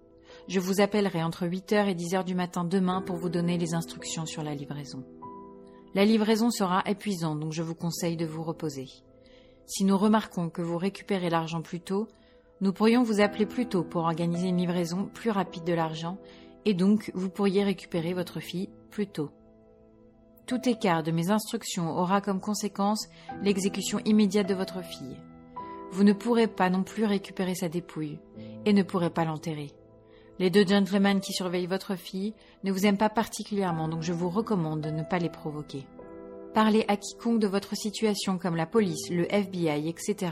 Je 0.47 0.59
vous 0.59 0.81
appellerai 0.81 1.23
entre 1.23 1.45
8h 1.45 1.87
et 1.87 1.95
10h 1.95 2.23
du 2.23 2.35
matin 2.35 2.63
demain 2.63 3.01
pour 3.01 3.15
vous 3.15 3.29
donner 3.29 3.57
les 3.57 3.73
instructions 3.73 4.25
sur 4.25 4.43
la 4.43 4.53
livraison. 4.53 5.03
La 5.93 6.03
livraison 6.03 6.51
sera 6.51 6.83
épuisante, 6.85 7.39
donc 7.39 7.53
je 7.53 7.63
vous 7.63 7.75
conseille 7.75 8.17
de 8.17 8.25
vous 8.25 8.43
reposer. 8.43 8.87
Si 9.65 9.85
nous 9.85 9.97
remarquons 9.97 10.49
que 10.49 10.61
vous 10.61 10.77
récupérez 10.77 11.29
l'argent 11.29 11.61
plus 11.61 11.79
tôt, 11.79 12.07
nous 12.61 12.73
pourrions 12.73 13.03
vous 13.03 13.21
appeler 13.21 13.45
plus 13.45 13.67
tôt 13.67 13.83
pour 13.83 14.03
organiser 14.03 14.49
une 14.49 14.57
livraison 14.57 15.05
plus 15.13 15.29
rapide 15.29 15.63
de 15.63 15.73
l'argent 15.73 16.17
et 16.65 16.73
donc 16.73 17.11
vous 17.13 17.29
pourriez 17.29 17.63
récupérer 17.63 18.13
votre 18.13 18.39
fille 18.39 18.69
plus 18.91 19.07
tôt. 19.07 19.31
Tout 20.45 20.69
écart 20.69 21.01
de 21.01 21.11
mes 21.11 21.31
instructions 21.31 21.97
aura 21.97 22.21
comme 22.21 22.39
conséquence 22.39 23.07
l'exécution 23.41 23.99
immédiate 24.05 24.47
de 24.47 24.53
votre 24.53 24.83
fille. 24.83 25.19
Vous 25.91 26.03
ne 26.03 26.13
pourrez 26.13 26.47
pas 26.47 26.69
non 26.69 26.83
plus 26.83 27.05
récupérer 27.05 27.55
sa 27.55 27.69
dépouille 27.69 28.19
et 28.65 28.73
ne 28.73 28.83
pourrez 28.83 29.09
pas 29.09 29.25
l'enterrer. 29.25 29.71
Les 30.37 30.49
deux 30.49 30.65
gentlemen 30.65 31.19
qui 31.19 31.33
surveillent 31.33 31.65
votre 31.65 31.95
fille 31.95 32.33
ne 32.63 32.71
vous 32.71 32.85
aiment 32.85 32.97
pas 32.97 33.09
particulièrement, 33.09 33.87
donc 33.87 34.01
je 34.01 34.13
vous 34.13 34.29
recommande 34.29 34.81
de 34.81 34.89
ne 34.89 35.03
pas 35.03 35.19
les 35.19 35.29
provoquer. 35.29 35.87
Parlez 36.53 36.85
à 36.87 36.97
quiconque 36.97 37.39
de 37.39 37.47
votre 37.47 37.75
situation 37.75 38.37
comme 38.37 38.55
la 38.55 38.65
police, 38.65 39.09
le 39.09 39.25
FBI, 39.33 39.89
etc 39.89 40.31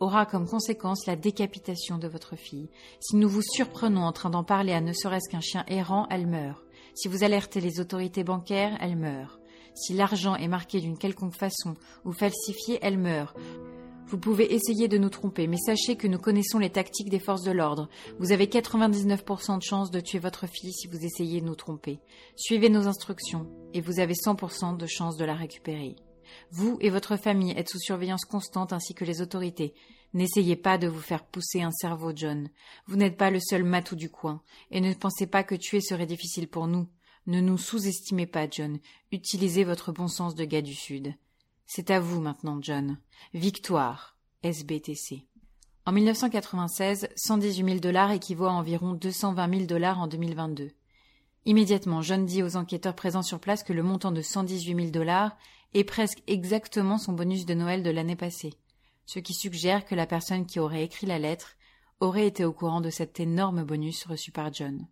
aura 0.00 0.26
comme 0.26 0.46
conséquence 0.46 1.06
la 1.06 1.16
décapitation 1.16 1.98
de 1.98 2.08
votre 2.08 2.36
fille. 2.36 2.70
Si 3.00 3.16
nous 3.16 3.28
vous 3.28 3.42
surprenons 3.42 4.02
en 4.02 4.12
train 4.12 4.30
d'en 4.30 4.44
parler 4.44 4.72
à 4.72 4.80
ne 4.80 4.92
serait-ce 4.92 5.28
qu'un 5.28 5.40
chien 5.40 5.64
errant, 5.68 6.06
elle 6.10 6.26
meurt. 6.26 6.62
Si 6.94 7.08
vous 7.08 7.24
alertez 7.24 7.60
les 7.60 7.80
autorités 7.80 8.24
bancaires, 8.24 8.76
elle 8.80 8.96
meurt. 8.96 9.37
Si 9.78 9.94
l'argent 9.94 10.34
est 10.34 10.48
marqué 10.48 10.80
d'une 10.80 10.98
quelconque 10.98 11.36
façon 11.36 11.74
ou 12.04 12.12
falsifié, 12.12 12.78
elle 12.82 12.98
meurt. 12.98 13.36
Vous 14.08 14.18
pouvez 14.18 14.54
essayer 14.54 14.88
de 14.88 14.98
nous 14.98 15.10
tromper, 15.10 15.46
mais 15.46 15.58
sachez 15.58 15.96
que 15.96 16.08
nous 16.08 16.18
connaissons 16.18 16.58
les 16.58 16.70
tactiques 16.70 17.10
des 17.10 17.18
forces 17.18 17.42
de 17.42 17.52
l'ordre. 17.52 17.88
Vous 18.18 18.32
avez 18.32 18.46
99% 18.46 19.58
de 19.58 19.62
chances 19.62 19.90
de 19.90 20.00
tuer 20.00 20.18
votre 20.18 20.46
fille 20.46 20.72
si 20.72 20.88
vous 20.88 21.04
essayez 21.04 21.40
de 21.40 21.46
nous 21.46 21.54
tromper. 21.54 22.00
Suivez 22.34 22.70
nos 22.70 22.88
instructions, 22.88 23.46
et 23.74 23.82
vous 23.82 24.00
avez 24.00 24.14
100% 24.14 24.76
de 24.78 24.86
chances 24.86 25.16
de 25.16 25.26
la 25.26 25.34
récupérer. 25.34 25.94
Vous 26.50 26.78
et 26.80 26.90
votre 26.90 27.16
famille 27.16 27.52
êtes 27.52 27.68
sous 27.68 27.78
surveillance 27.78 28.24
constante 28.24 28.72
ainsi 28.72 28.94
que 28.94 29.04
les 29.04 29.20
autorités. 29.20 29.74
N'essayez 30.14 30.56
pas 30.56 30.78
de 30.78 30.88
vous 30.88 31.00
faire 31.00 31.24
pousser 31.24 31.60
un 31.60 31.70
cerveau, 31.70 32.12
John. 32.14 32.48
Vous 32.86 32.96
n'êtes 32.96 33.18
pas 33.18 33.30
le 33.30 33.40
seul 33.40 33.62
matou 33.62 33.94
du 33.94 34.10
coin, 34.10 34.42
et 34.70 34.80
ne 34.80 34.94
pensez 34.94 35.26
pas 35.26 35.44
que 35.44 35.54
tuer 35.54 35.82
serait 35.82 36.06
difficile 36.06 36.48
pour 36.48 36.66
nous. 36.66 36.88
Ne 37.28 37.42
nous 37.42 37.58
sous-estimez 37.58 38.24
pas, 38.24 38.48
John. 38.48 38.78
Utilisez 39.12 39.62
votre 39.62 39.92
bon 39.92 40.08
sens 40.08 40.34
de 40.34 40.46
gars 40.46 40.62
du 40.62 40.72
Sud. 40.72 41.12
C'est 41.66 41.90
à 41.90 42.00
vous 42.00 42.22
maintenant, 42.22 42.58
John. 42.62 42.96
Victoire. 43.34 44.16
SBTC. 44.42 45.26
En 45.84 45.92
1996, 45.92 47.10
118 47.16 47.64
000 47.66 47.78
dollars 47.80 48.12
équivaut 48.12 48.46
à 48.46 48.52
environ 48.52 48.94
220 48.94 49.50
000 49.50 49.66
dollars 49.66 50.00
en 50.00 50.06
2022. 50.06 50.70
Immédiatement, 51.44 52.00
John 52.00 52.24
dit 52.24 52.42
aux 52.42 52.56
enquêteurs 52.56 52.94
présents 52.94 53.22
sur 53.22 53.40
place 53.40 53.62
que 53.62 53.74
le 53.74 53.82
montant 53.82 54.10
de 54.10 54.22
118 54.22 54.74
000 54.74 54.90
dollars 54.90 55.36
est 55.74 55.84
presque 55.84 56.22
exactement 56.28 56.96
son 56.96 57.12
bonus 57.12 57.44
de 57.44 57.52
Noël 57.52 57.82
de 57.82 57.90
l'année 57.90 58.16
passée, 58.16 58.54
ce 59.04 59.18
qui 59.18 59.34
suggère 59.34 59.84
que 59.84 59.94
la 59.94 60.06
personne 60.06 60.46
qui 60.46 60.60
aurait 60.60 60.84
écrit 60.84 61.06
la 61.06 61.18
lettre 61.18 61.56
aurait 62.00 62.26
été 62.26 62.46
au 62.46 62.54
courant 62.54 62.80
de 62.80 62.88
cet 62.88 63.20
énorme 63.20 63.64
bonus 63.64 64.06
reçu 64.06 64.32
par 64.32 64.50
John. 64.50 64.86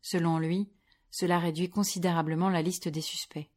Selon 0.00 0.38
lui, 0.38 0.68
cela 1.12 1.38
réduit 1.38 1.68
considérablement 1.68 2.48
la 2.48 2.62
liste 2.62 2.88
des 2.88 3.02
suspects. 3.02 3.48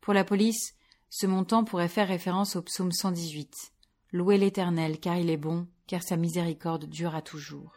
Pour 0.00 0.14
la 0.14 0.22
police, 0.22 0.74
ce 1.10 1.26
montant 1.26 1.64
pourrait 1.64 1.88
faire 1.88 2.06
référence 2.06 2.54
au 2.54 2.62
psaume 2.62 2.92
118. 2.92 3.72
Louez 4.12 4.38
l'Éternel, 4.38 5.00
car 5.00 5.16
il 5.16 5.30
est 5.30 5.38
bon, 5.38 5.66
car 5.86 6.02
sa 6.02 6.16
miséricorde 6.16 6.84
dure 6.84 7.14
à 7.14 7.22
toujours. 7.22 7.72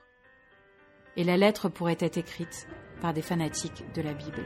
Et 1.15 1.23
la 1.23 1.37
lettre 1.37 1.69
pourrait 1.69 1.97
être 1.99 2.17
écrite 2.17 2.67
par 3.01 3.13
des 3.13 3.21
fanatiques 3.21 3.83
de 3.93 4.01
la 4.01 4.13
Bible. 4.13 4.45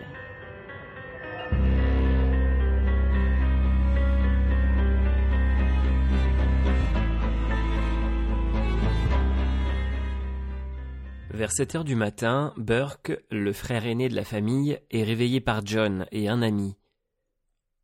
Vers 11.36 11.52
7 11.52 11.76
heures 11.76 11.84
du 11.84 11.98
matin, 11.98 12.54
Burke, 12.56 13.22
le 13.30 13.52
frère 13.52 13.86
aîné 13.86 14.08
de 14.08 14.16
la 14.16 14.24
famille, 14.24 14.80
est 14.90 15.04
réveillé 15.04 15.42
par 15.42 15.66
John 15.66 16.06
et 16.14 16.30
un 16.30 16.42
ami. 16.42 16.78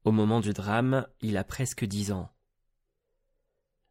Au 0.05 0.13
moment 0.13 0.39
du 0.39 0.53
drame, 0.53 1.05
il 1.19 1.35
a 1.35 1.43
presque 1.43 1.83
dix 1.83 2.13
ans. 2.13 2.31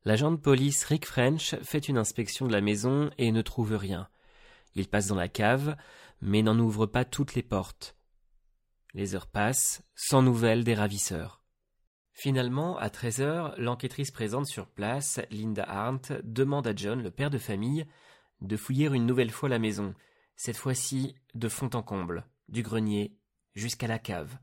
L'agent 0.07 0.31
de 0.31 0.39
police 0.39 0.83
Rick 0.85 1.05
French 1.05 1.57
fait 1.63 1.91
une 1.91 1.99
inspection 1.99 2.47
de 2.47 2.53
la 2.53 2.63
maison 2.63 3.11
et 3.19 3.31
ne 3.33 3.43
trouve 3.43 3.77
rien. 3.77 4.09
Il 4.77 4.89
passe 4.89 5.09
dans 5.09 5.15
la 5.15 5.29
cave, 5.29 5.77
mais 6.23 6.41
n'en 6.41 6.59
ouvre 6.59 6.87
pas 6.87 7.05
toutes 7.05 7.35
les 7.35 7.43
portes. 7.43 7.99
Les 8.95 9.15
heures 9.15 9.27
passent, 9.27 9.83
sans 9.95 10.23
nouvelles 10.23 10.65
des 10.65 10.75
ravisseurs. 10.75 11.43
Finalement, 12.15 12.79
à 12.79 12.89
13 12.89 13.21
heures, 13.21 13.55
l'enquêtrice 13.59 14.11
présente 14.11 14.47
sur 14.47 14.69
place, 14.69 15.21
Linda 15.31 15.65
Arndt, 15.65 16.15
demande 16.25 16.67
à 16.67 16.75
John, 16.75 17.03
le 17.03 17.11
père 17.11 17.29
de 17.29 17.37
famille, 17.37 17.87
de 18.41 18.57
fouiller 18.57 18.87
une 18.87 19.07
nouvelle 19.07 19.31
fois 19.31 19.49
la 19.49 19.59
maison, 19.59 19.95
cette 20.37 20.57
fois-ci 20.57 21.15
de 21.35 21.49
fond 21.49 21.71
en 21.75 21.83
comble, 21.83 22.27
du 22.49 22.63
grenier 22.63 23.17
jusqu'à 23.55 23.87
la 23.87 23.99
cave. 23.99 24.39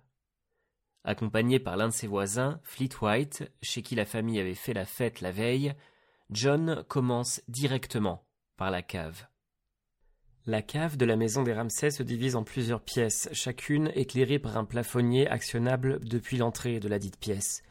Accompagné 1.03 1.59
par 1.59 1.77
l'un 1.77 1.87
de 1.87 1.93
ses 1.93 2.07
voisins, 2.07 2.59
Fleet 2.63 2.89
White, 3.01 3.49
chez 3.61 3.81
qui 3.81 3.95
la 3.95 4.05
famille 4.05 4.39
avait 4.39 4.53
fait 4.53 4.73
la 4.73 4.85
fête 4.85 5.21
la 5.21 5.31
veille, 5.31 5.73
John 6.29 6.83
commence 6.89 7.41
directement 7.47 8.27
par 8.57 8.71
la 8.71 8.81
cave. 8.81 9.25
La 10.45 10.61
cave 10.61 10.97
de 10.97 11.05
la 11.05 11.15
maison 11.15 11.43
des 11.43 11.53
Ramsay 11.53 11.91
se 11.91 12.03
divise 12.03 12.35
en 12.35 12.43
plusieurs 12.43 12.81
pièces, 12.81 13.29
chacune 13.33 13.91
éclairée 13.95 14.39
par 14.39 14.57
un 14.57 14.65
plafonnier 14.65 15.27
actionnable 15.27 15.99
depuis 16.05 16.37
l'entrée 16.37 16.79
de 16.79 16.87
la 16.87 16.99
dite 16.99 17.17
pièce. 17.17 17.63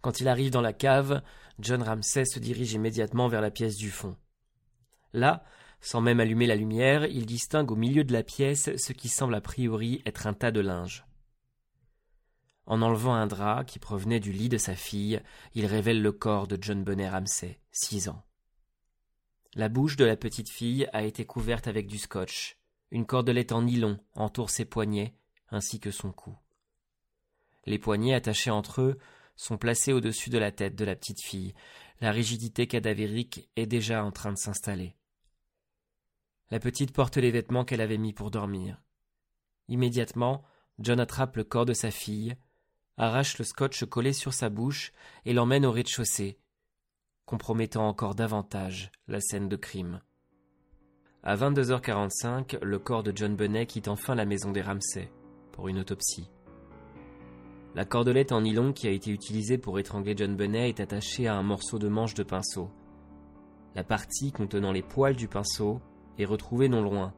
Quand 0.00 0.20
il 0.20 0.28
arrive 0.28 0.50
dans 0.50 0.60
la 0.60 0.72
cave, 0.72 1.22
John 1.58 1.82
Ramsay 1.82 2.24
se 2.24 2.38
dirige 2.38 2.72
immédiatement 2.72 3.28
vers 3.28 3.40
la 3.40 3.50
pièce 3.50 3.76
du 3.76 3.90
fond. 3.90 4.16
Là, 5.12 5.44
sans 5.86 6.00
même 6.00 6.18
allumer 6.18 6.48
la 6.48 6.56
lumière, 6.56 7.06
il 7.06 7.26
distingue 7.26 7.70
au 7.70 7.76
milieu 7.76 8.02
de 8.02 8.12
la 8.12 8.24
pièce 8.24 8.76
ce 8.76 8.92
qui 8.92 9.08
semble 9.08 9.36
a 9.36 9.40
priori 9.40 10.02
être 10.04 10.26
un 10.26 10.34
tas 10.34 10.50
de 10.50 10.58
linge. 10.58 11.06
En 12.64 12.82
enlevant 12.82 13.14
un 13.14 13.28
drap 13.28 13.62
qui 13.62 13.78
provenait 13.78 14.18
du 14.18 14.32
lit 14.32 14.48
de 14.48 14.58
sa 14.58 14.74
fille, 14.74 15.22
il 15.54 15.64
révèle 15.64 16.02
le 16.02 16.10
corps 16.10 16.48
de 16.48 16.58
John 16.60 16.82
Bonnet 16.82 17.08
Ramsay, 17.08 17.60
six 17.70 18.08
ans. 18.08 18.24
La 19.54 19.68
bouche 19.68 19.94
de 19.94 20.04
la 20.04 20.16
petite 20.16 20.48
fille 20.48 20.88
a 20.92 21.04
été 21.04 21.24
couverte 21.24 21.68
avec 21.68 21.86
du 21.86 21.98
scotch. 21.98 22.58
Une 22.90 23.06
cordelette 23.06 23.52
en 23.52 23.62
nylon 23.62 24.00
entoure 24.16 24.50
ses 24.50 24.64
poignets 24.64 25.14
ainsi 25.50 25.78
que 25.78 25.92
son 25.92 26.10
cou. 26.10 26.34
Les 27.64 27.78
poignets 27.78 28.14
attachés 28.14 28.50
entre 28.50 28.80
eux 28.80 28.98
sont 29.36 29.56
placés 29.56 29.92
au-dessus 29.92 30.30
de 30.30 30.38
la 30.38 30.50
tête 30.50 30.74
de 30.74 30.84
la 30.84 30.96
petite 30.96 31.22
fille. 31.22 31.54
La 32.00 32.10
rigidité 32.10 32.66
cadavérique 32.66 33.48
est 33.54 33.66
déjà 33.66 34.04
en 34.04 34.10
train 34.10 34.32
de 34.32 34.38
s'installer. 34.38 34.96
La 36.50 36.60
petite 36.60 36.92
porte 36.92 37.16
les 37.16 37.32
vêtements 37.32 37.64
qu'elle 37.64 37.80
avait 37.80 37.98
mis 37.98 38.12
pour 38.12 38.30
dormir. 38.30 38.80
Immédiatement, 39.68 40.44
John 40.78 41.00
attrape 41.00 41.36
le 41.36 41.44
corps 41.44 41.66
de 41.66 41.72
sa 41.72 41.90
fille, 41.90 42.36
arrache 42.96 43.38
le 43.38 43.44
scotch 43.44 43.84
collé 43.84 44.12
sur 44.12 44.32
sa 44.32 44.48
bouche 44.48 44.92
et 45.24 45.32
l'emmène 45.32 45.66
au 45.66 45.72
rez-de-chaussée, 45.72 46.38
compromettant 47.24 47.88
encore 47.88 48.14
davantage 48.14 48.92
la 49.08 49.20
scène 49.20 49.48
de 49.48 49.56
crime. 49.56 50.00
À 51.24 51.34
22h45, 51.34 52.62
le 52.62 52.78
corps 52.78 53.02
de 53.02 53.12
John 53.14 53.34
Bennet 53.34 53.66
quitte 53.66 53.88
enfin 53.88 54.14
la 54.14 54.24
maison 54.24 54.52
des 54.52 54.62
Ramsay 54.62 55.10
pour 55.50 55.66
une 55.66 55.80
autopsie. 55.80 56.30
La 57.74 57.84
cordelette 57.84 58.30
en 58.30 58.42
nylon 58.42 58.72
qui 58.72 58.86
a 58.86 58.92
été 58.92 59.10
utilisée 59.10 59.58
pour 59.58 59.80
étrangler 59.80 60.14
John 60.16 60.36
Bennet 60.36 60.68
est 60.68 60.80
attachée 60.80 61.26
à 61.26 61.34
un 61.34 61.42
morceau 61.42 61.80
de 61.80 61.88
manche 61.88 62.14
de 62.14 62.22
pinceau. 62.22 62.70
La 63.74 63.82
partie 63.82 64.30
contenant 64.30 64.70
les 64.70 64.82
poils 64.82 65.16
du 65.16 65.26
pinceau 65.26 65.80
est 66.18 66.24
retrouvée 66.24 66.68
non 66.68 66.82
loin, 66.82 67.12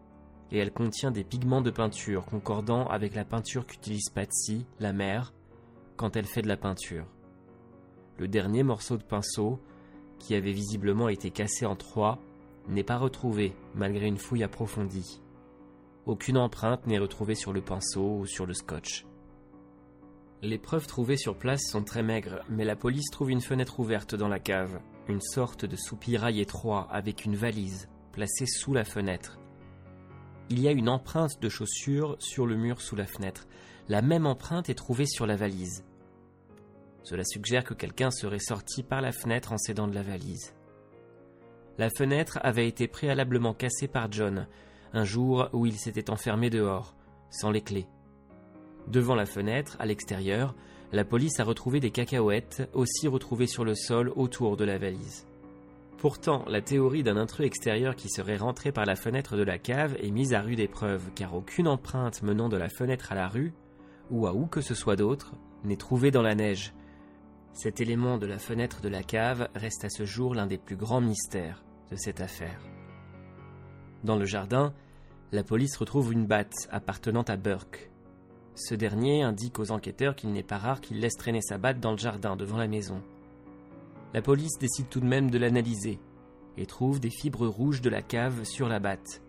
et 0.51 0.59
elle 0.59 0.73
contient 0.73 1.11
des 1.11 1.25
pigments 1.25 1.63
de 1.63 1.71
peinture 1.71 2.25
concordant 2.27 2.87
avec 2.87 3.15
la 3.15 3.25
peinture 3.25 3.67
qu'utilise 3.67 4.11
Patsy, 4.11 4.67
la 4.81 4.93
mère, 4.93 5.33
quand 5.97 6.17
elle 6.17 6.27
fait 6.27 6.43
de 6.43 6.49
la 6.49 6.57
peinture. 6.57 7.07
Le 8.19 8.29
dernier 8.29 8.63
morceau 8.63 8.97
de 8.97 9.03
pinceau 9.03 9.61
qui 10.19 10.35
avait 10.35 10.53
visiblement 10.53 11.09
été 11.09 11.31
cassé 11.31 11.67
en 11.67 11.77
trois, 11.77 12.19
n'est 12.69 12.85
pas 12.85 12.99
retrouvé 12.99 13.55
malgré 13.75 14.07
une 14.07 14.19
fouille 14.19 14.43
approfondie. 14.43 15.23
Aucune 16.07 16.39
empreinte 16.39 16.87
n'est 16.87 16.99
retrouvée 16.99 17.35
sur 17.35 17.53
le 17.53 17.61
pinceau 17.61 18.19
ou 18.19 18.27
sur 18.27 18.47
le 18.47 18.55
scotch. 18.55 19.07
Les 20.43 20.59
preuves 20.59 20.87
trouvées 20.87 21.17
sur 21.17 21.37
place 21.37 21.63
sont 21.69 21.83
très 21.83 22.03
maigres, 22.03 22.41
mais 22.49 22.65
la 22.65 22.77
police 22.77 23.11
trouve 23.11 23.31
une 23.31 23.41
fenêtre 23.41 23.81
ouverte 23.81 24.15
dans 24.15 24.29
la 24.29 24.39
cave. 24.39 24.81
une 25.09 25.21
sorte 25.23 25.65
de 25.65 25.75
soupirail 25.75 26.39
étroit 26.39 26.87
avec 26.91 27.25
une 27.25 27.35
valise 27.35 27.89
placée 28.19 28.47
sous 28.47 28.75
la 28.75 28.83
fenêtre. 28.83 29.39
Il 30.51 30.59
y 30.59 30.67
a 30.67 30.73
une 30.73 30.89
empreinte 30.89 31.41
de 31.41 31.49
chaussure 31.49 32.17
sur 32.19 32.47
le 32.47 32.57
mur 32.57 32.81
sous 32.81 32.97
la 32.97 33.07
fenêtre. 33.07 33.47
La 33.89 34.03
même 34.03 34.27
empreinte 34.27 34.69
est 34.69 34.75
trouvée 34.75 35.07
sur 35.07 35.25
la 35.25 35.37
valise. 35.37 35.85
Cela 37.05 37.23
suggère 37.23 37.63
que 37.63 37.75
quelqu'un 37.75 38.11
serait 38.11 38.41
sorti 38.41 38.83
par 38.83 39.03
la 39.03 39.13
fenêtre 39.13 39.53
en 39.53 39.57
s'aidant 39.57 39.87
de 39.87 39.95
la 39.95 40.03
valise. 40.03 40.53
La 41.79 41.91
fenêtre 41.91 42.41
avait 42.43 42.67
été 42.67 42.89
préalablement 42.89 43.55
cassée 43.55 43.87
par 43.87 44.11
John, 44.11 44.49
un 44.95 45.05
jour 45.05 45.49
où 45.53 45.65
il 45.65 45.79
s'était 45.79 46.11
enfermé 46.11 46.51
dehors, 46.51 46.97
sans 47.31 47.53
les 47.53 47.63
clés. 47.63 47.87
Devant 48.89 49.15
la 49.15 49.27
fenêtre, 49.27 49.77
à 49.79 49.87
l'extérieur, 49.87 50.57
la 50.91 51.05
police 51.05 51.39
a 51.39 51.45
retrouvé 51.45 51.79
des 51.79 51.93
cacahuètes, 51.93 52.69
aussi 52.73 53.07
retrouvées 53.07 53.47
sur 53.47 53.65
le 53.65 53.77
sol 53.77 54.13
autour 54.17 54.57
de 54.57 54.65
la 54.65 54.77
valise. 54.77 55.28
Pourtant, 55.99 56.45
la 56.47 56.63
théorie 56.63 57.03
d'un 57.03 57.17
intrus 57.17 57.45
extérieur 57.45 57.97
qui 57.97 58.09
serait 58.09 58.37
rentré 58.37 58.71
par 58.71 58.87
la 58.87 58.95
fenêtre 58.95 59.37
de 59.37 59.43
la 59.43 59.59
cave 59.59 59.97
est 60.01 60.13
mise 60.13 60.33
à 60.33 60.41
rude 60.41 60.61
épreuve, 60.61 61.11
car 61.17 61.35
aucune 61.35 61.67
empreinte 61.67 62.23
menant 62.23 62.49
de 62.49 62.57
la 62.57 62.69
fenêtre 62.69 63.11
à 63.11 63.17
la 63.17 63.27
rue, 63.27 63.53
ou 64.09 64.29
à 64.29 64.33
où 64.33 64.47
que 64.47 64.61
ce 64.61 64.75
soit 64.75 64.95
d'autre, 64.95 65.35
n'est 65.65 65.77
trouvée 65.77 66.13
dans 66.13 66.23
la 66.23 66.37
neige. 66.37 66.73
Cet 67.53 67.81
élément 67.81 68.17
de 68.17 68.27
la 68.27 68.39
fenêtre 68.39 68.81
de 68.81 68.89
la 68.89 69.03
cave 69.03 69.49
reste 69.57 69.85
à 69.85 69.91
ce 69.91 70.05
jour 70.05 70.37
l'un 70.37 70.47
des 70.47 70.59
plus 70.59 70.77
grands 70.77 71.01
mystères 71.01 71.65
de 71.91 71.97
cette 71.97 72.21
affaire. 72.21 72.61
Dans 74.05 74.17
le 74.17 74.25
jardin, 74.25 74.73
la 75.33 75.43
police 75.43 75.77
retrouve 75.77 76.13
une 76.13 76.27
batte 76.27 76.69
appartenant 76.71 77.23
à 77.23 77.37
Burke. 77.37 77.91
Ce 78.55 78.77
dernier 78.77 79.25
indique 79.25 79.59
aux 79.59 79.73
enquêteurs 79.73 80.15
qu'il 80.15 80.31
n'est 80.31 80.45
pas 80.45 80.59
rare 80.59 80.81
qu'il 80.81 81.01
laisse 81.01 81.17
traîner 81.17 81.43
sa 81.43 81.59
batte 81.59 81.81
dans 81.81 81.91
le 81.91 81.99
jardin 81.99 82.37
devant 82.37 82.57
la 82.57 82.69
maison. 82.69 83.03
La 84.15 84.23
police 84.23 84.59
décide 84.59 84.89
tout 84.89 85.01
de 85.01 85.07
même 85.07 85.31
de 85.31 85.39
l'analyser 85.39 85.99
et 86.57 86.67
trouve 86.67 86.99
des 86.99 87.11
fibres 87.11 87.47
rouges 87.47 87.83
de 87.83 87.91
la 87.91 88.03
cave 88.03 88.45
sur 88.45 88.69
la 88.69 88.81
batte, 88.81 89.23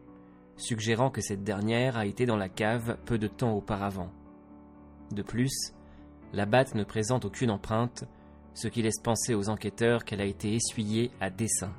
suggérant 0.55 1.09
que 1.09 1.21
cette 1.21 1.43
dernière 1.43 1.97
a 1.97 2.05
été 2.05 2.25
dans 2.25 2.37
la 2.37 2.49
cave 2.49 2.97
peu 3.05 3.17
de 3.17 3.27
temps 3.27 3.53
auparavant. 3.53 4.11
De 5.11 5.21
plus, 5.21 5.73
la 6.33 6.45
batte 6.45 6.75
ne 6.75 6.83
présente 6.83 7.25
aucune 7.25 7.51
empreinte, 7.51 8.05
ce 8.53 8.67
qui 8.67 8.81
laisse 8.81 9.01
penser 9.03 9.35
aux 9.35 9.49
enquêteurs 9.49 10.05
qu'elle 10.05 10.21
a 10.21 10.25
été 10.25 10.53
essuyée 10.53 11.11
à 11.19 11.29
dessein. 11.29 11.73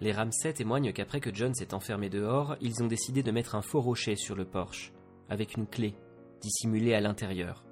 Les 0.00 0.12
Ramsay 0.12 0.52
témoignent 0.52 0.92
qu'après 0.92 1.20
que 1.20 1.34
John 1.34 1.54
s'est 1.54 1.74
enfermé 1.74 2.08
dehors, 2.08 2.56
ils 2.60 2.82
ont 2.82 2.86
décidé 2.86 3.22
de 3.22 3.30
mettre 3.30 3.54
un 3.54 3.62
faux 3.62 3.80
rocher 3.80 4.16
sur 4.16 4.34
le 4.34 4.44
porche, 4.44 4.92
avec 5.28 5.56
une 5.56 5.66
clé, 5.66 5.94
dissimulée 6.40 6.94
à 6.94 7.00
l'intérieur. 7.00 7.64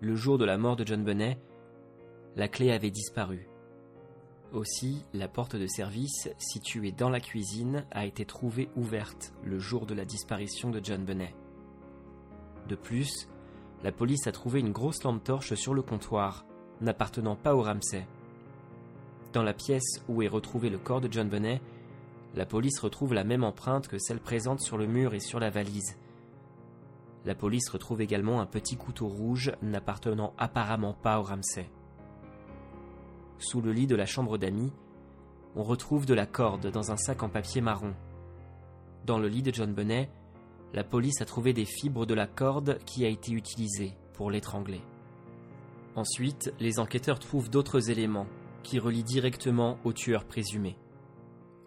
Le 0.00 0.14
jour 0.16 0.38
de 0.38 0.44
la 0.44 0.58
mort 0.58 0.76
de 0.76 0.86
John 0.86 1.04
Bennet, 1.04 1.38
la 2.36 2.48
clé 2.48 2.72
avait 2.72 2.90
disparu. 2.90 3.48
Aussi, 4.52 5.04
la 5.12 5.28
porte 5.28 5.56
de 5.56 5.66
service, 5.66 6.28
située 6.38 6.92
dans 6.92 7.08
la 7.08 7.20
cuisine, 7.20 7.86
a 7.90 8.06
été 8.06 8.24
trouvée 8.24 8.68
ouverte 8.76 9.32
le 9.42 9.58
jour 9.58 9.86
de 9.86 9.94
la 9.94 10.04
disparition 10.04 10.70
de 10.70 10.80
John 10.82 11.04
Bennet. 11.04 11.34
De 12.68 12.76
plus, 12.76 13.28
la 13.82 13.92
police 13.92 14.26
a 14.26 14.32
trouvé 14.32 14.60
une 14.60 14.72
grosse 14.72 15.02
lampe 15.02 15.22
torche 15.22 15.54
sur 15.54 15.74
le 15.74 15.82
comptoir, 15.82 16.44
n'appartenant 16.80 17.36
pas 17.36 17.54
au 17.54 17.62
Ramsay. 17.62 18.06
Dans 19.32 19.42
la 19.42 19.54
pièce 19.54 20.02
où 20.08 20.22
est 20.22 20.28
retrouvé 20.28 20.70
le 20.70 20.78
corps 20.78 21.00
de 21.00 21.12
John 21.12 21.28
Bennet, 21.28 21.60
la 22.34 22.46
police 22.46 22.78
retrouve 22.80 23.14
la 23.14 23.24
même 23.24 23.44
empreinte 23.44 23.88
que 23.88 23.98
celle 23.98 24.20
présente 24.20 24.60
sur 24.60 24.78
le 24.78 24.86
mur 24.86 25.14
et 25.14 25.20
sur 25.20 25.38
la 25.38 25.50
valise. 25.50 25.96
La 27.24 27.34
police 27.34 27.68
retrouve 27.68 28.00
également 28.00 28.40
un 28.40 28.46
petit 28.46 28.76
couteau 28.76 29.08
rouge 29.08 29.52
n'appartenant 29.62 30.34
apparemment 30.38 30.94
pas 30.94 31.18
au 31.18 31.22
Ramsay. 31.22 31.70
Sous 33.38 33.60
le 33.60 33.72
lit 33.72 33.86
de 33.86 33.96
la 33.96 34.06
chambre 34.06 34.38
d'amis, 34.38 34.72
on 35.56 35.62
retrouve 35.62 36.06
de 36.06 36.14
la 36.14 36.26
corde 36.26 36.70
dans 36.70 36.90
un 36.90 36.96
sac 36.96 37.22
en 37.22 37.28
papier 37.28 37.60
marron. 37.60 37.94
Dans 39.04 39.18
le 39.18 39.28
lit 39.28 39.42
de 39.42 39.52
John 39.52 39.72
Bennet, 39.72 40.10
la 40.72 40.82
police 40.82 41.20
a 41.20 41.24
trouvé 41.24 41.52
des 41.52 41.64
fibres 41.64 42.06
de 42.06 42.14
la 42.14 42.26
corde 42.26 42.78
qui 42.84 43.04
a 43.04 43.08
été 43.08 43.32
utilisée 43.32 43.92
pour 44.14 44.30
l'étrangler. 44.30 44.80
Ensuite, 45.94 46.52
les 46.58 46.80
enquêteurs 46.80 47.18
trouvent 47.20 47.50
d'autres 47.50 47.90
éléments 47.90 48.26
qui 48.62 48.78
relie 48.78 49.04
directement 49.04 49.78
au 49.84 49.92
tueur 49.92 50.24
présumé. 50.24 50.76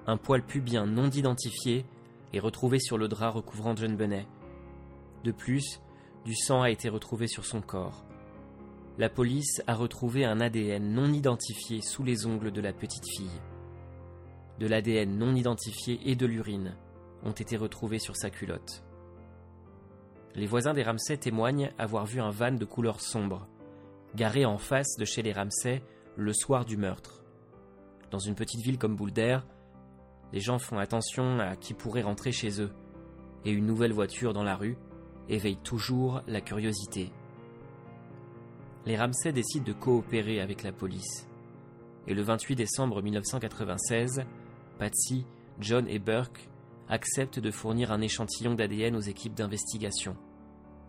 Un 0.06 0.17
poil 0.17 0.45
pubien 0.45 0.86
non 0.86 1.10
identifié 1.10 1.86
est 2.34 2.39
retrouvé 2.39 2.80
sur 2.80 2.97
le 2.97 3.08
drap 3.08 3.30
recouvrant 3.32 3.75
John 3.75 3.95
Bennet. 3.95 4.27
De 5.23 5.32
plus, 5.32 5.82
du 6.25 6.36
sang 6.36 6.62
a 6.62 6.69
été 6.69 6.89
retrouvé 6.89 7.27
sur 7.27 7.45
son 7.45 7.62
corps. 7.62 8.07
La 8.97 9.10
police 9.10 9.62
a 9.67 9.75
retrouvé 9.75 10.25
un 10.25 10.39
ADN 10.41 10.91
non 10.91 11.13
identifié 11.13 11.81
sous 11.81 12.03
les 12.03 12.25
ongles 12.25 12.51
de 12.51 12.62
la 12.62 12.73
petite 12.73 13.07
fille. 13.15 13.41
De 14.60 14.65
l'ADN 14.65 15.19
non 15.19 15.36
identifié 15.36 15.99
et 16.03 16.15
de 16.15 16.25
l'urine 16.25 16.75
ont 17.23 17.31
été 17.31 17.57
retrouvés 17.57 17.99
sur 17.99 18.15
sa 18.15 18.31
culotte. 18.31 18.83
Les 20.33 20.47
voisins 20.47 20.73
des 20.73 20.81
Ramsay 20.81 21.17
témoignent 21.17 21.71
avoir 21.77 22.07
vu 22.07 22.19
un 22.19 22.31
van 22.31 22.53
de 22.53 22.65
couleur 22.65 22.99
sombre, 22.99 23.47
garé 24.15 24.45
en 24.45 24.57
face 24.57 24.95
de 24.97 25.05
chez 25.05 25.21
les 25.21 25.33
Ramsay 25.33 25.83
le 26.15 26.33
soir 26.33 26.65
du 26.65 26.75
meurtre. 26.75 27.23
Dans 28.10 28.19
une 28.19 28.36
petite 28.36 28.62
ville 28.62 28.79
comme 28.79 28.95
Boulder, 28.95 29.39
les 30.33 30.39
gens 30.39 30.57
font 30.57 30.79
attention 30.79 31.39
à 31.39 31.55
qui 31.55 31.75
pourrait 31.75 32.01
rentrer 32.01 32.31
chez 32.31 32.62
eux, 32.62 32.73
et 33.45 33.51
une 33.51 33.67
nouvelle 33.67 33.93
voiture 33.93 34.33
dans 34.33 34.43
la 34.43 34.55
rue 34.55 34.77
éveille 35.29 35.57
toujours 35.57 36.23
la 36.25 36.41
curiosité. 36.41 37.12
Les 38.88 38.95
Ramsay 38.95 39.34
décident 39.34 39.65
de 39.65 39.73
coopérer 39.73 40.39
avec 40.39 40.63
la 40.63 40.71
police. 40.71 41.28
Et 42.08 42.13
le 42.13 42.21
28 42.21 42.56
décembre 42.56 43.02
1996, 43.02 44.23
Patsy, 44.80 45.26
John 45.60 45.89
et 45.89 46.00
Burke 46.00 46.47
acceptent 46.88 47.39
de 47.39 47.52
fournir 47.52 47.91
un 47.91 48.00
échantillon 48.00 48.56
d'ADN 48.56 48.95
aux 48.95 49.02
équipes 49.02 49.34
d'investigation, 49.34 50.15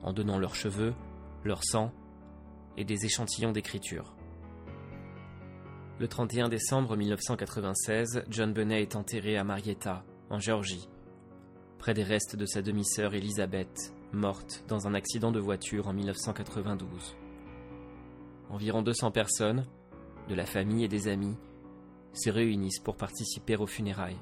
en 0.05 0.13
donnant 0.13 0.39
leurs 0.39 0.55
cheveux, 0.55 0.95
leur 1.43 1.65
sang 1.65 1.91
et 2.77 2.85
des 2.85 3.05
échantillons 3.05 3.51
d'écriture. 3.51 4.15
Le 5.99 6.07
31 6.07 6.49
décembre 6.49 6.97
1996, 6.97 8.27
John 8.29 8.53
Bennet 8.53 8.83
est 8.83 8.95
enterré 8.95 9.37
à 9.37 9.43
Marietta, 9.43 10.05
en 10.31 10.39
Géorgie, 10.39 10.89
près 11.81 11.95
des 11.95 12.05
restes 12.05 12.37
de 12.37 12.47
sa 12.47 12.63
demi-sœur 12.63 13.15
Elizabeth, 13.15 13.93
morte 14.13 14.63
dans 14.69 14.87
un 14.87 14.95
accident 14.95 15.33
de 15.33 15.41
voiture 15.41 15.89
en 15.89 15.93
1992. 15.93 17.17
Environ 18.51 18.83
200 18.83 19.11
personnes, 19.11 19.67
de 20.29 20.35
la 20.35 20.47
famille 20.47 20.85
et 20.85 20.89
des 20.89 21.09
amis, 21.09 21.37
se 22.13 22.31
réunissent 22.31 22.81
pour 22.81 22.97
participer 22.97 23.57
aux 23.57 23.67
funérailles. 23.67 24.21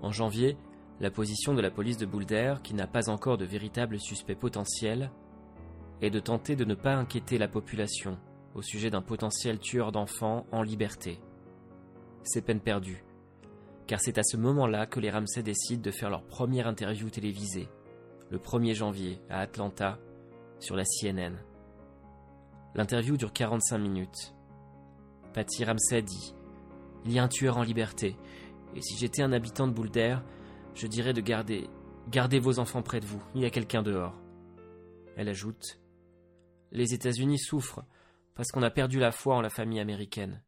En 0.00 0.10
janvier, 0.10 0.56
la 1.00 1.10
position 1.10 1.54
de 1.54 1.60
la 1.60 1.70
police 1.70 1.96
de 1.96 2.06
Boulder, 2.06 2.56
qui 2.62 2.74
n'a 2.74 2.86
pas 2.86 3.08
encore 3.08 3.38
de 3.38 3.44
véritables 3.44 4.00
suspects 4.00 4.38
potentiels, 4.38 5.10
est 6.00 6.10
de 6.10 6.20
tenter 6.20 6.56
de 6.56 6.64
ne 6.64 6.74
pas 6.74 6.94
inquiéter 6.94 7.38
la 7.38 7.48
population 7.48 8.18
au 8.54 8.62
sujet 8.62 8.90
d'un 8.90 9.02
potentiel 9.02 9.58
tueur 9.58 9.92
d'enfants 9.92 10.46
en 10.52 10.62
liberté. 10.62 11.20
C'est 12.24 12.42
peine 12.42 12.60
perdue, 12.60 13.04
car 13.86 14.00
c'est 14.00 14.18
à 14.18 14.22
ce 14.22 14.36
moment-là 14.36 14.86
que 14.86 15.00
les 15.00 15.10
Ramsay 15.10 15.42
décident 15.42 15.82
de 15.82 15.90
faire 15.90 16.10
leur 16.10 16.24
première 16.24 16.66
interview 16.66 17.10
télévisée, 17.10 17.68
le 18.30 18.38
1er 18.38 18.74
janvier 18.74 19.20
à 19.28 19.40
Atlanta, 19.40 19.98
sur 20.58 20.76
la 20.76 20.84
CNN. 20.84 21.36
L'interview 22.74 23.16
dure 23.16 23.32
45 23.32 23.78
minutes. 23.78 24.34
Patty 25.34 25.64
Ramsay 25.64 26.02
dit 26.02 26.34
Il 27.04 27.12
y 27.12 27.18
a 27.18 27.22
un 27.22 27.28
tueur 27.28 27.58
en 27.58 27.62
liberté, 27.62 28.16
et 28.74 28.80
si 28.80 28.96
j'étais 28.96 29.22
un 29.22 29.32
habitant 29.32 29.66
de 29.66 29.72
Boulder, 29.72 30.18
je 30.74 30.86
dirais 30.86 31.12
de 31.12 31.20
garder, 31.20 31.68
gardez 32.08 32.38
vos 32.38 32.58
enfants 32.58 32.82
près 32.82 33.00
de 33.00 33.06
vous, 33.06 33.22
il 33.34 33.42
y 33.42 33.44
a 33.44 33.50
quelqu'un 33.50 33.82
dehors. 33.82 34.18
Elle 35.16 35.28
ajoute 35.28 35.80
Les 36.70 36.94
États-Unis 36.94 37.38
souffrent 37.38 37.84
parce 38.34 38.50
qu'on 38.50 38.62
a 38.62 38.70
perdu 38.70 38.98
la 38.98 39.12
foi 39.12 39.36
en 39.36 39.42
la 39.42 39.50
famille 39.50 39.80
américaine. 39.80 40.42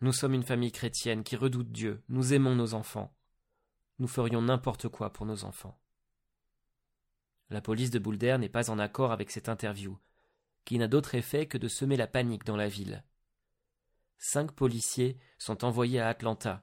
Nous 0.00 0.12
sommes 0.12 0.34
une 0.34 0.44
famille 0.44 0.70
chrétienne 0.70 1.24
qui 1.24 1.34
redoute 1.34 1.72
Dieu, 1.72 2.02
nous 2.08 2.32
aimons 2.32 2.54
nos 2.54 2.74
enfants. 2.74 3.12
Nous 3.98 4.06
ferions 4.06 4.42
n'importe 4.42 4.88
quoi 4.88 5.12
pour 5.12 5.26
nos 5.26 5.44
enfants. 5.44 5.76
La 7.50 7.60
police 7.60 7.90
de 7.90 7.98
Boulder 7.98 8.36
n'est 8.38 8.48
pas 8.48 8.70
en 8.70 8.78
accord 8.78 9.10
avec 9.10 9.32
cette 9.32 9.48
interview, 9.48 9.98
qui 10.68 10.76
n'a 10.76 10.86
d'autre 10.86 11.14
effet 11.14 11.46
que 11.46 11.56
de 11.56 11.66
semer 11.66 11.96
la 11.96 12.06
panique 12.06 12.44
dans 12.44 12.54
la 12.54 12.68
ville. 12.68 13.02
Cinq 14.18 14.52
policiers 14.52 15.16
sont 15.38 15.64
envoyés 15.64 15.98
à 15.98 16.08
Atlanta, 16.08 16.62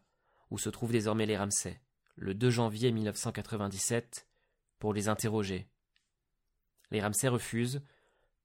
où 0.52 0.60
se 0.60 0.70
trouvent 0.70 0.92
désormais 0.92 1.26
les 1.26 1.36
Ramsay, 1.36 1.82
le 2.16 2.36
2 2.36 2.52
janvier 2.52 2.92
1997, 2.92 4.28
pour 4.78 4.94
les 4.94 5.10
interroger. 5.10 5.68
Les 6.92 7.02
Ramsay 7.02 7.30
refusent, 7.30 7.82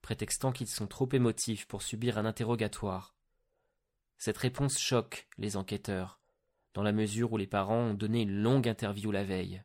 prétextant 0.00 0.50
qu'ils 0.50 0.66
sont 0.66 0.86
trop 0.86 1.10
émotifs 1.12 1.68
pour 1.68 1.82
subir 1.82 2.16
un 2.16 2.24
interrogatoire. 2.24 3.14
Cette 4.16 4.38
réponse 4.38 4.78
choque 4.78 5.28
les 5.36 5.58
enquêteurs, 5.58 6.20
dans 6.72 6.82
la 6.82 6.92
mesure 6.92 7.34
où 7.34 7.36
les 7.36 7.46
parents 7.46 7.90
ont 7.90 7.94
donné 7.94 8.22
une 8.22 8.40
longue 8.40 8.66
interview 8.66 9.12
la 9.12 9.24
veille. 9.24 9.62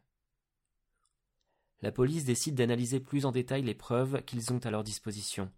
La 1.81 1.93
police 1.93 2.25
décide 2.25 2.55
d'analyser 2.55 2.99
plus 2.99 3.25
en 3.25 3.31
détail 3.31 3.61
les 3.61 3.75
preuves 3.75 4.25
qu'ils 4.25 4.51
ont 4.51 4.59
à 4.59 4.71
leur 4.71 4.83
disposition, 4.83 5.49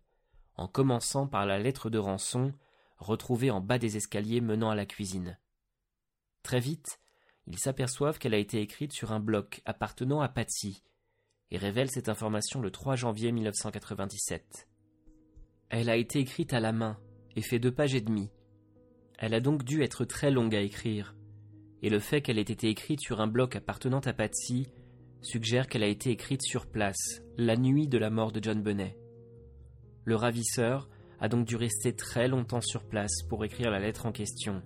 en 0.57 0.67
commençant 0.67 1.27
par 1.27 1.45
la 1.45 1.59
lettre 1.59 1.89
de 1.89 1.97
rançon 1.97 2.53
retrouvée 2.97 3.51
en 3.51 3.61
bas 3.61 3.77
des 3.77 3.97
escaliers 3.97 4.41
menant 4.41 4.69
à 4.69 4.75
la 4.75 4.85
cuisine. 4.85 5.37
Très 6.43 6.59
vite, 6.59 6.99
ils 7.45 7.59
s'aperçoivent 7.59 8.19
qu'elle 8.19 8.33
a 8.33 8.39
été 8.39 8.59
écrite 8.59 8.91
sur 8.91 9.11
un 9.11 9.19
bloc 9.19 9.61
appartenant 9.65 10.19
à 10.19 10.29
Patsy, 10.29 10.83
et 11.51 11.57
révèlent 11.57 11.91
cette 11.91 12.09
information 12.09 12.59
le 12.61 12.71
3 12.71 12.95
janvier 12.95 13.31
1997. 13.31 14.67
Elle 15.69 15.89
a 15.89 15.95
été 15.95 16.19
écrite 16.19 16.53
à 16.53 16.59
la 16.59 16.73
main 16.73 16.99
et 17.35 17.41
fait 17.41 17.59
deux 17.59 17.71
pages 17.71 17.95
et 17.95 18.01
demie. 18.01 18.31
Elle 19.17 19.33
a 19.33 19.39
donc 19.39 19.63
dû 19.63 19.81
être 19.83 20.05
très 20.05 20.31
longue 20.31 20.55
à 20.55 20.61
écrire, 20.61 21.15
et 21.81 21.89
le 21.89 21.99
fait 21.99 22.21
qu'elle 22.21 22.39
ait 22.39 22.41
été 22.41 22.69
écrite 22.69 22.99
sur 22.99 23.21
un 23.21 23.27
bloc 23.27 23.55
appartenant 23.55 23.99
à 23.99 24.13
Patsy 24.13 24.67
suggère 25.21 25.67
qu'elle 25.67 25.83
a 25.83 25.87
été 25.87 26.11
écrite 26.11 26.43
sur 26.43 26.67
place, 26.67 27.21
la 27.37 27.57
nuit 27.57 27.87
de 27.87 27.97
la 27.97 28.09
mort 28.09 28.31
de 28.31 28.43
John 28.43 28.61
Bennet. 28.61 28.97
Le 30.07 30.15
ravisseur 30.15 30.87
a 31.19 31.27
donc 31.27 31.45
dû 31.45 31.57
rester 31.57 31.91
très 31.91 32.29
longtemps 32.29 32.61
sur 32.61 32.85
place 32.85 33.23
pour 33.27 33.43
écrire 33.43 33.69
la 33.69 33.79
lettre 33.79 34.05
en 34.05 34.13
question. 34.13 34.61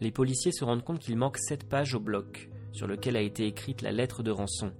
Les 0.00 0.12
policiers 0.12 0.52
se 0.52 0.64
rendent 0.64 0.84
compte 0.84 1.00
qu'il 1.00 1.16
manque 1.16 1.36
sept 1.36 1.68
pages 1.68 1.96
au 1.96 1.98
bloc 1.98 2.48
sur 2.70 2.86
lequel 2.86 3.16
a 3.16 3.20
été 3.20 3.48
écrite 3.48 3.82
la 3.82 3.90
lettre 3.90 4.22
de 4.22 4.30
rançon, 4.30 4.70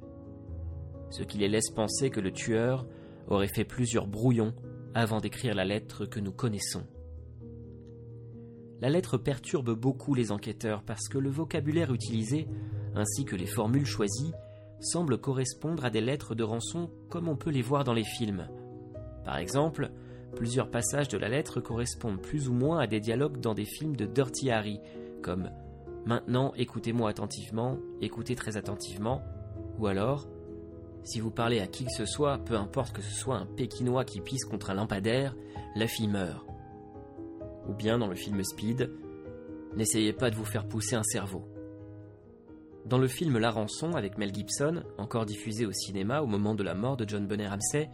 ce 1.11 1.25
qui 1.25 1.37
les 1.37 1.49
laisse 1.49 1.71
penser 1.71 2.11
que 2.11 2.21
le 2.21 2.31
tueur 2.31 2.87
aurait 3.27 3.49
fait 3.49 3.65
plusieurs 3.65 4.07
brouillons 4.07 4.55
avant 4.95 5.19
d'écrire 5.19 5.57
la 5.57 5.65
lettre 5.65 6.07
que 6.07 6.21
nous 6.21 6.31
connaissons. 6.31 6.87
La 8.81 8.89
lettre 8.89 9.19
perturbe 9.19 9.73
beaucoup 9.75 10.15
les 10.15 10.31
enquêteurs 10.31 10.85
parce 10.85 11.09
que 11.09 11.19
le 11.19 11.31
vocabulaire 11.31 11.93
utilisé, 11.93 12.47
ainsi 12.95 13.25
que 13.25 13.35
les 13.35 13.47
formules 13.47 13.85
choisies, 13.85 14.33
semblent 14.79 15.19
correspondre 15.19 15.85
à 15.85 15.91
des 15.91 16.03
lettres 16.03 16.37
de 16.37 16.45
rançon 16.45 16.89
comme 17.11 17.27
on 17.27 17.37
peut 17.37 17.51
les 17.51 17.63
voir 17.63 17.83
dans 17.83 17.95
les 17.95 18.05
films. 18.05 18.47
Par 19.29 19.37
exemple, 19.37 19.91
plusieurs 20.37 20.71
passages 20.71 21.09
de 21.09 21.19
la 21.19 21.29
lettre 21.29 21.61
correspondent 21.61 22.19
plus 22.19 22.49
ou 22.49 22.55
moins 22.55 22.79
à 22.79 22.87
des 22.87 22.99
dialogues 22.99 23.41
dans 23.41 23.53
des 23.53 23.67
films 23.67 23.95
de 23.95 24.07
Dirty 24.07 24.51
Harry, 24.51 24.81
comme 25.23 25.51
Maintenant 26.07 26.55
écoutez-moi 26.57 27.11
attentivement, 27.11 27.77
écoutez 28.01 28.35
très 28.35 28.57
attentivement, 28.57 29.23
ou 29.79 29.87
alors 29.87 30.27
Si 31.03 31.21
vous 31.21 31.31
parlez 31.31 31.61
à 31.61 31.67
qui 31.67 31.85
que 31.85 31.93
ce 31.93 32.07
soit, 32.07 32.39
peu 32.39 32.55
importe 32.55 32.97
que 32.97 33.03
ce 33.03 33.15
soit 33.15 33.37
un 33.37 33.45
Pékinois 33.45 34.07
qui 34.07 34.23
pisse 34.23 34.47
contre 34.47 34.71
un 34.71 34.75
lampadaire, 34.75 35.37
la 35.77 35.87
fille 35.87 36.09
meurt 36.09 36.47
ou 37.69 37.75
bien 37.75 37.99
dans 37.99 38.09
le 38.09 38.17
film 38.17 38.43
Speed, 38.43 38.91
N'essayez 39.77 40.15
pas 40.15 40.31
de 40.31 40.37
vous 40.37 40.47
faire 40.47 40.67
pousser 40.67 40.97
un 40.97 41.03
cerveau. 41.03 41.47
Dans 42.87 42.97
le 42.97 43.09
film 43.09 43.37
La 43.37 43.51
rançon 43.51 43.93
avec 43.93 44.17
Mel 44.17 44.35
Gibson, 44.35 44.85
encore 44.97 45.27
diffusé 45.27 45.67
au 45.67 45.73
cinéma 45.73 46.23
au 46.23 46.27
moment 46.27 46.55
de 46.55 46.63
la 46.63 46.75
mort 46.75 46.97
de 46.97 47.07
John 47.07 47.27
Bonnet 47.27 47.47
Ramsey, 47.47 47.91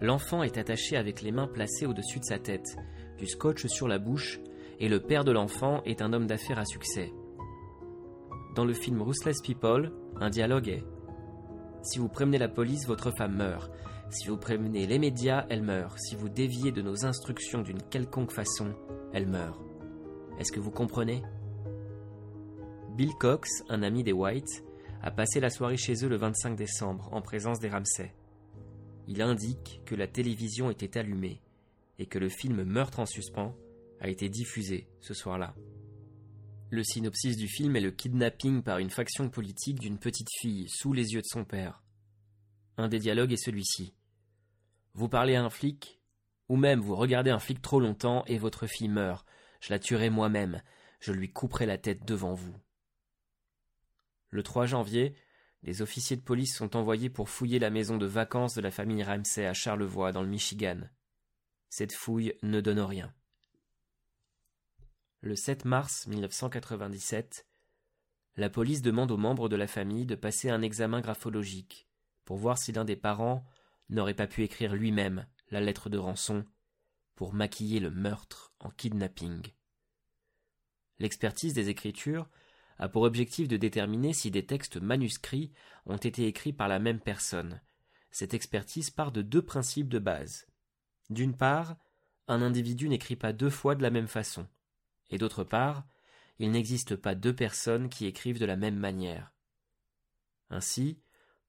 l'enfant 0.00 0.42
est 0.42 0.58
attaché 0.58 0.96
avec 0.96 1.22
les 1.22 1.32
mains 1.32 1.48
placées 1.48 1.86
au-dessus 1.86 2.20
de 2.20 2.24
sa 2.24 2.38
tête, 2.38 2.76
du 3.18 3.26
scotch 3.26 3.66
sur 3.66 3.88
la 3.88 3.98
bouche, 3.98 4.40
et 4.78 4.88
le 4.88 5.00
père 5.00 5.24
de 5.24 5.32
l'enfant 5.32 5.82
est 5.84 6.02
un 6.02 6.12
homme 6.12 6.26
d'affaires 6.26 6.58
à 6.58 6.64
succès. 6.64 7.12
Dans 8.54 8.64
le 8.64 8.74
film 8.74 9.02
Ruthless 9.02 9.40
People, 9.42 9.92
un 10.20 10.30
dialogue 10.30 10.68
est 10.68 10.84
Si 11.82 11.98
vous 11.98 12.08
prévenez 12.08 12.38
la 12.38 12.48
police, 12.48 12.86
votre 12.86 13.10
femme 13.10 13.36
meurt. 13.36 13.70
Si 14.10 14.28
vous 14.28 14.36
prévenez 14.36 14.86
les 14.86 14.98
médias, 14.98 15.46
elle 15.50 15.62
meurt. 15.62 15.98
Si 15.98 16.14
vous 16.14 16.28
déviez 16.28 16.72
de 16.72 16.82
nos 16.82 17.04
instructions 17.04 17.62
d'une 17.62 17.82
quelconque 17.82 18.32
façon, 18.32 18.74
elle 19.12 19.26
meurt. 19.26 19.60
Est-ce 20.38 20.52
que 20.52 20.60
vous 20.60 20.70
comprenez? 20.70 21.22
Bill 22.96 23.12
Cox, 23.18 23.48
un 23.68 23.82
ami 23.82 24.02
des 24.02 24.12
Whites, 24.12 24.64
a 25.02 25.10
passé 25.10 25.40
la 25.40 25.50
soirée 25.50 25.76
chez 25.76 26.04
eux 26.04 26.08
le 26.08 26.16
25 26.16 26.56
décembre 26.56 27.08
en 27.12 27.20
présence 27.20 27.58
des 27.58 27.68
Ramsay. 27.68 28.12
Il 29.06 29.22
indique 29.22 29.82
que 29.84 29.94
la 29.94 30.06
télévision 30.06 30.70
était 30.70 30.98
allumée 30.98 31.40
et 31.98 32.06
que 32.06 32.18
le 32.18 32.28
film 32.28 32.64
Meurtre 32.64 33.00
en 33.00 33.06
suspens 33.06 33.56
a 34.00 34.08
été 34.08 34.28
diffusé 34.28 34.88
ce 35.00 35.14
soir-là. 35.14 35.54
Le 36.70 36.82
synopsis 36.82 37.36
du 37.36 37.46
film 37.46 37.76
est 37.76 37.80
le 37.80 37.92
kidnapping 37.92 38.62
par 38.62 38.78
une 38.78 38.90
faction 38.90 39.30
politique 39.30 39.78
d'une 39.78 39.98
petite 39.98 40.28
fille 40.40 40.68
sous 40.68 40.92
les 40.92 41.12
yeux 41.12 41.20
de 41.20 41.26
son 41.26 41.44
père. 41.44 41.84
Un 42.76 42.88
des 42.88 42.98
dialogues 42.98 43.32
est 43.32 43.42
celui-ci. 43.42 43.94
Vous 44.94 45.08
parlez 45.08 45.36
à 45.36 45.44
un 45.44 45.50
flic, 45.50 46.00
ou 46.48 46.56
même 46.56 46.80
vous 46.80 46.96
regardez 46.96 47.30
un 47.30 47.38
flic 47.38 47.62
trop 47.62 47.80
longtemps 47.80 48.24
et 48.26 48.38
votre 48.38 48.66
fille 48.66 48.88
meurt. 48.88 49.26
Je 49.60 49.72
la 49.72 49.78
tuerai 49.78 50.10
moi-même. 50.10 50.60
Je 51.00 51.12
lui 51.12 51.32
couperai 51.32 51.66
la 51.66 51.78
tête 51.78 52.04
devant 52.04 52.34
vous. 52.34 52.54
Le 54.30 54.42
3 54.42 54.66
janvier, 54.66 55.14
les 55.66 55.82
officiers 55.82 56.16
de 56.16 56.22
police 56.22 56.56
sont 56.56 56.76
envoyés 56.76 57.10
pour 57.10 57.28
fouiller 57.28 57.58
la 57.58 57.70
maison 57.70 57.98
de 57.98 58.06
vacances 58.06 58.54
de 58.54 58.60
la 58.60 58.70
famille 58.70 59.02
Ramsey 59.02 59.44
à 59.46 59.52
Charlevoix, 59.52 60.12
dans 60.12 60.22
le 60.22 60.28
Michigan. 60.28 60.80
Cette 61.68 61.92
fouille 61.92 62.34
ne 62.44 62.60
donne 62.60 62.80
rien. 62.80 63.12
Le 65.22 65.34
7 65.34 65.64
mars 65.64 66.06
1997, 66.06 67.48
la 68.36 68.48
police 68.48 68.80
demande 68.80 69.10
aux 69.10 69.16
membres 69.16 69.48
de 69.48 69.56
la 69.56 69.66
famille 69.66 70.06
de 70.06 70.14
passer 70.14 70.50
un 70.50 70.62
examen 70.62 71.00
graphologique 71.00 71.88
pour 72.24 72.36
voir 72.36 72.58
si 72.58 72.70
l'un 72.70 72.84
des 72.84 72.96
parents 72.96 73.44
n'aurait 73.88 74.14
pas 74.14 74.28
pu 74.28 74.44
écrire 74.44 74.74
lui-même 74.74 75.26
la 75.50 75.60
lettre 75.60 75.90
de 75.90 75.98
rançon 75.98 76.44
pour 77.16 77.32
maquiller 77.32 77.80
le 77.80 77.90
meurtre 77.90 78.52
en 78.60 78.70
kidnapping. 78.70 79.42
L'expertise 81.00 81.54
des 81.54 81.70
écritures 81.70 82.28
a 82.78 82.88
pour 82.88 83.02
objectif 83.02 83.48
de 83.48 83.56
déterminer 83.56 84.12
si 84.12 84.30
des 84.30 84.46
textes 84.46 84.76
manuscrits 84.76 85.52
ont 85.86 85.96
été 85.96 86.26
écrits 86.26 86.52
par 86.52 86.68
la 86.68 86.78
même 86.78 87.00
personne. 87.00 87.60
Cette 88.10 88.34
expertise 88.34 88.90
part 88.90 89.12
de 89.12 89.22
deux 89.22 89.42
principes 89.42 89.88
de 89.88 89.98
base. 89.98 90.46
D'une 91.10 91.36
part, 91.36 91.76
un 92.28 92.42
individu 92.42 92.88
n'écrit 92.88 93.16
pas 93.16 93.32
deux 93.32 93.50
fois 93.50 93.74
de 93.74 93.82
la 93.82 93.90
même 93.90 94.08
façon, 94.08 94.46
et 95.10 95.18
d'autre 95.18 95.44
part, 95.44 95.86
il 96.38 96.50
n'existe 96.50 96.96
pas 96.96 97.14
deux 97.14 97.34
personnes 97.34 97.88
qui 97.88 98.06
écrivent 98.06 98.40
de 98.40 98.46
la 98.46 98.56
même 98.56 98.76
manière. 98.76 99.32
Ainsi, 100.50 101.00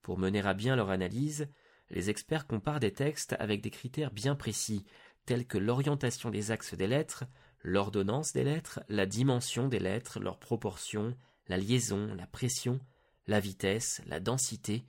pour 0.01 0.17
mener 0.17 0.41
à 0.41 0.53
bien 0.53 0.75
leur 0.75 0.89
analyse, 0.89 1.49
les 1.89 2.09
experts 2.09 2.47
comparent 2.47 2.79
des 2.79 2.93
textes 2.93 3.35
avec 3.39 3.61
des 3.61 3.71
critères 3.71 4.11
bien 4.11 4.35
précis, 4.35 4.85
tels 5.25 5.45
que 5.45 5.57
l'orientation 5.57 6.29
des 6.29 6.51
axes 6.51 6.73
des 6.73 6.87
lettres, 6.87 7.25
l'ordonnance 7.67 8.32
des 8.32 8.45
lettres, 8.45 8.80
la 8.88 9.06
dimension 9.06 9.67
des 9.67 9.80
lettres, 9.80 10.21
leur 10.21 10.39
proportion, 10.39 11.17
la 11.49 11.58
liaison, 11.58 12.15
la 12.15 12.25
pression, 12.25 12.80
la 13.27 13.41
vitesse, 13.41 14.01
la 14.08 14.21
densité 14.21 14.88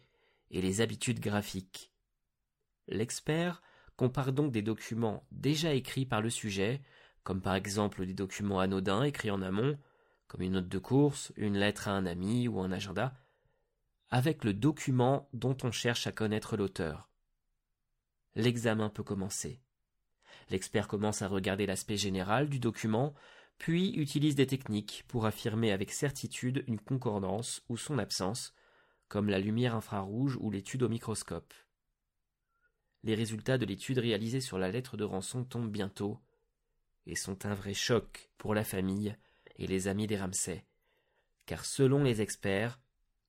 et 0.52 0.62
les 0.62 0.80
habitudes 0.80 1.18
graphiques. 1.18 1.92
L'expert 2.86 3.62
compare 3.96 4.32
donc 4.32 4.52
des 4.52 4.62
documents 4.62 5.26
déjà 5.32 5.74
écrits 5.74 6.06
par 6.06 6.22
le 6.22 6.30
sujet, 6.30 6.80
comme 7.24 7.42
par 7.42 7.56
exemple 7.56 8.06
des 8.06 8.14
documents 8.14 8.60
anodins 8.60 9.02
écrits 9.02 9.32
en 9.32 9.42
amont, 9.42 9.76
comme 10.28 10.42
une 10.42 10.52
note 10.52 10.68
de 10.68 10.78
course, 10.78 11.32
une 11.36 11.58
lettre 11.58 11.88
à 11.88 11.92
un 11.92 12.06
ami 12.06 12.46
ou 12.46 12.60
un 12.60 12.70
agenda, 12.70 13.12
avec 14.08 14.44
le 14.44 14.54
document 14.54 15.28
dont 15.32 15.56
on 15.64 15.72
cherche 15.72 16.06
à 16.06 16.12
connaître 16.12 16.56
l'auteur. 16.56 17.10
L'examen 18.36 18.88
peut 18.88 19.02
commencer. 19.02 19.60
L'expert 20.50 20.88
commence 20.88 21.22
à 21.22 21.28
regarder 21.28 21.66
l'aspect 21.66 21.96
général 21.96 22.48
du 22.48 22.58
document, 22.58 23.14
puis 23.58 23.94
utilise 23.94 24.34
des 24.34 24.46
techniques 24.46 25.04
pour 25.08 25.26
affirmer 25.26 25.72
avec 25.72 25.90
certitude 25.90 26.64
une 26.66 26.80
concordance 26.80 27.62
ou 27.68 27.76
son 27.76 27.98
absence, 27.98 28.54
comme 29.08 29.28
la 29.28 29.38
lumière 29.38 29.74
infrarouge 29.74 30.36
ou 30.40 30.50
l'étude 30.50 30.82
au 30.82 30.88
microscope. 30.88 31.52
Les 33.04 33.14
résultats 33.14 33.58
de 33.58 33.66
l'étude 33.66 33.98
réalisée 33.98 34.40
sur 34.40 34.58
la 34.58 34.70
lettre 34.70 34.96
de 34.96 35.04
rançon 35.04 35.44
tombent 35.44 35.70
bientôt, 35.70 36.18
et 37.06 37.14
sont 37.14 37.46
un 37.46 37.54
vrai 37.54 37.74
choc 37.74 38.30
pour 38.36 38.54
la 38.54 38.64
famille 38.64 39.16
et 39.56 39.66
les 39.66 39.88
amis 39.88 40.06
des 40.06 40.18
Ramsay, 40.18 40.64
car 41.46 41.64
selon 41.64 42.04
les 42.04 42.20
experts, 42.20 42.78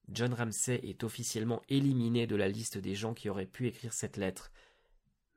John 0.10 0.34
Ramsay 0.34 0.82
est 0.84 1.04
officiellement 1.04 1.62
éliminé 1.70 2.28
de 2.28 2.36
la 2.36 2.50
liste 2.50 2.78
des 2.78 2.96
gens 2.96 3.14
qui 3.14 3.30
auraient 3.30 3.46
pu 3.46 3.68
écrire 3.68 3.94
cette 3.94 4.18
lettre, 4.18 4.52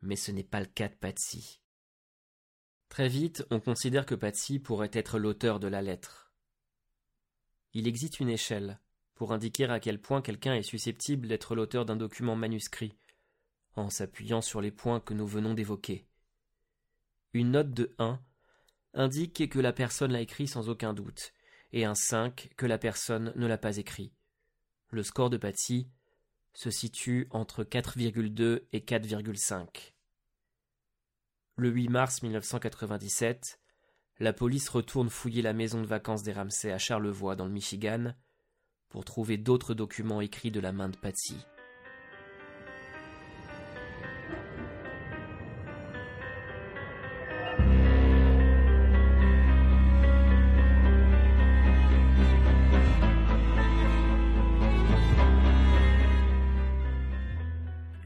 mais 0.00 0.16
ce 0.16 0.32
n'est 0.32 0.42
pas 0.42 0.60
le 0.60 0.66
cas 0.66 0.88
de 0.88 0.94
Patsy. 0.94 1.61
Très 2.92 3.08
vite, 3.08 3.46
on 3.48 3.58
considère 3.58 4.04
que 4.04 4.14
Patsy 4.14 4.58
pourrait 4.58 4.90
être 4.92 5.18
l'auteur 5.18 5.60
de 5.60 5.66
la 5.66 5.80
lettre. 5.80 6.30
Il 7.72 7.88
existe 7.88 8.20
une 8.20 8.28
échelle 8.28 8.78
pour 9.14 9.32
indiquer 9.32 9.64
à 9.64 9.80
quel 9.80 9.98
point 9.98 10.20
quelqu'un 10.20 10.52
est 10.52 10.62
susceptible 10.62 11.26
d'être 11.26 11.54
l'auteur 11.54 11.86
d'un 11.86 11.96
document 11.96 12.36
manuscrit, 12.36 12.92
en 13.76 13.88
s'appuyant 13.88 14.42
sur 14.42 14.60
les 14.60 14.70
points 14.70 15.00
que 15.00 15.14
nous 15.14 15.26
venons 15.26 15.54
d'évoquer. 15.54 16.06
Une 17.32 17.52
note 17.52 17.70
de 17.70 17.94
1 17.96 18.20
indique 18.92 19.48
que 19.48 19.58
la 19.58 19.72
personne 19.72 20.12
l'a 20.12 20.20
écrit 20.20 20.46
sans 20.46 20.68
aucun 20.68 20.92
doute, 20.92 21.32
et 21.72 21.86
un 21.86 21.94
5 21.94 22.50
que 22.58 22.66
la 22.66 22.76
personne 22.76 23.32
ne 23.36 23.46
l'a 23.46 23.56
pas 23.56 23.78
écrit 23.78 24.12
le 24.92 25.02
score 25.02 25.30
de 25.30 25.38
Patsy 25.38 25.88
se 26.52 26.70
situe 26.70 27.26
entre 27.30 27.64
4,2 27.64 28.60
et 28.72 28.80
4,5. 28.80 29.91
Le 31.62 31.70
8 31.70 31.90
mars 31.90 32.22
1997, 32.24 33.60
la 34.18 34.32
police 34.32 34.68
retourne 34.68 35.08
fouiller 35.08 35.42
la 35.42 35.52
maison 35.52 35.80
de 35.80 35.86
vacances 35.86 36.24
des 36.24 36.32
Ramsay 36.32 36.72
à 36.72 36.78
Charlevoix 36.78 37.36
dans 37.36 37.44
le 37.44 37.52
Michigan 37.52 38.14
pour 38.88 39.04
trouver 39.04 39.36
d'autres 39.36 39.72
documents 39.72 40.20
écrits 40.20 40.50
de 40.50 40.58
la 40.58 40.72
main 40.72 40.88
de 40.88 40.96
Patsy. 40.96 41.36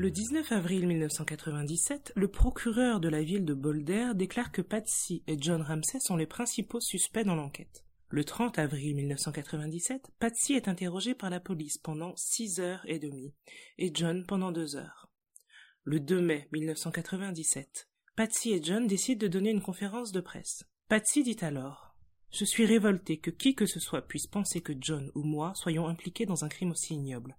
Le 0.07 0.13
19 0.13 0.53
avril 0.53 0.87
1997, 0.87 2.13
le 2.15 2.29
procureur 2.29 3.01
de 3.01 3.09
la 3.09 3.25
ville 3.25 3.45
de 3.45 3.55
Boulder 3.55 4.13
déclare 4.15 4.53
que 4.53 4.63
Patsy 4.63 5.25
et 5.27 5.37
John 5.37 5.63
Ramsey 5.63 5.99
sont 5.99 6.15
les 6.15 6.29
principaux 6.29 6.79
suspects 6.79 7.25
dans 7.25 7.35
l'enquête. 7.35 7.85
Le 8.11 8.23
30 8.23 8.57
avril 8.61 8.95
1997, 8.95 10.13
Patsy 10.21 10.53
est 10.53 10.69
interrogée 10.69 11.17
par 11.17 11.29
la 11.29 11.41
police 11.41 11.79
pendant 11.79 12.15
six 12.15 12.61
heures 12.61 12.85
et 12.87 13.01
demie 13.01 13.35
et 13.79 13.91
John 13.93 14.25
pendant 14.25 14.53
deux 14.53 14.77
heures. 14.77 15.11
Le 15.83 15.99
2 15.99 16.21
mai 16.21 16.47
1997, 16.53 17.89
Patsy 18.15 18.53
et 18.53 18.63
John 18.63 18.87
décident 18.87 19.19
de 19.19 19.27
donner 19.27 19.51
une 19.51 19.61
conférence 19.61 20.13
de 20.13 20.21
presse. 20.21 20.63
Patsy 20.89 21.25
dit 21.25 21.39
alors 21.41 21.97
Je 22.31 22.45
suis 22.45 22.65
révoltée 22.65 23.19
que 23.19 23.33
qui 23.33 23.57
que 23.57 23.67
ce 23.67 23.81
soit 23.81 24.07
puisse 24.07 24.29
penser 24.29 24.61
que 24.61 24.75
John 24.79 25.11
ou 25.17 25.25
moi 25.25 25.53
soyons 25.57 25.89
impliqués 25.89 26.27
dans 26.27 26.45
un 26.45 26.49
crime 26.49 26.71
aussi 26.71 26.95
ignoble. 26.95 27.37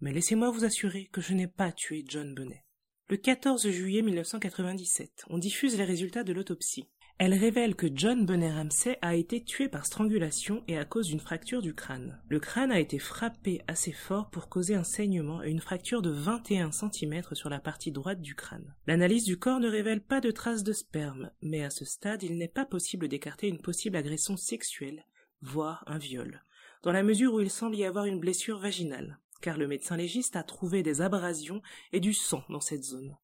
Mais 0.00 0.12
laissez-moi 0.12 0.50
vous 0.50 0.64
assurer 0.64 1.08
que 1.12 1.20
je 1.20 1.34
n'ai 1.34 1.48
pas 1.48 1.72
tué 1.72 2.04
John 2.06 2.34
Bonnet. 2.34 2.64
Le 3.08 3.16
14 3.18 3.68
juillet 3.68 4.02
1997, 4.02 5.26
on 5.28 5.38
diffuse 5.38 5.76
les 5.76 5.84
résultats 5.84 6.24
de 6.24 6.32
l'autopsie. 6.32 6.88
Elle 7.18 7.34
révèle 7.34 7.76
que 7.76 7.86
John 7.94 8.26
Bonnet 8.26 8.50
Ramsey 8.50 8.98
a 9.00 9.14
été 9.14 9.44
tué 9.44 9.68
par 9.68 9.86
strangulation 9.86 10.64
et 10.66 10.76
à 10.76 10.84
cause 10.84 11.06
d'une 11.06 11.20
fracture 11.20 11.62
du 11.62 11.72
crâne. 11.72 12.20
Le 12.28 12.40
crâne 12.40 12.72
a 12.72 12.80
été 12.80 12.98
frappé 12.98 13.62
assez 13.68 13.92
fort 13.92 14.30
pour 14.30 14.48
causer 14.48 14.74
un 14.74 14.82
saignement 14.82 15.40
et 15.40 15.50
une 15.50 15.60
fracture 15.60 16.02
de 16.02 16.10
21 16.10 16.72
cm 16.72 17.22
sur 17.34 17.50
la 17.50 17.60
partie 17.60 17.92
droite 17.92 18.20
du 18.20 18.34
crâne. 18.34 18.74
L'analyse 18.88 19.24
du 19.24 19.38
corps 19.38 19.60
ne 19.60 19.68
révèle 19.68 20.00
pas 20.00 20.20
de 20.20 20.32
traces 20.32 20.64
de 20.64 20.72
sperme, 20.72 21.30
mais 21.40 21.62
à 21.62 21.70
ce 21.70 21.84
stade, 21.84 22.24
il 22.24 22.36
n'est 22.36 22.48
pas 22.48 22.64
possible 22.64 23.06
d'écarter 23.06 23.46
une 23.46 23.62
possible 23.62 23.96
agression 23.96 24.36
sexuelle, 24.36 25.04
voire 25.40 25.84
un 25.86 25.98
viol, 25.98 26.42
dans 26.82 26.92
la 26.92 27.04
mesure 27.04 27.34
où 27.34 27.40
il 27.40 27.50
semble 27.50 27.76
y 27.76 27.84
avoir 27.84 28.06
une 28.06 28.18
blessure 28.18 28.58
vaginale, 28.58 29.20
car 29.44 29.58
le 29.58 29.68
médecin 29.68 29.98
légiste 29.98 30.36
a 30.36 30.42
trouvé 30.42 30.82
des 30.82 31.02
abrasions 31.02 31.60
et 31.92 32.00
du 32.00 32.14
sang 32.14 32.42
dans 32.48 32.62
cette 32.62 32.82
zone. 32.82 33.14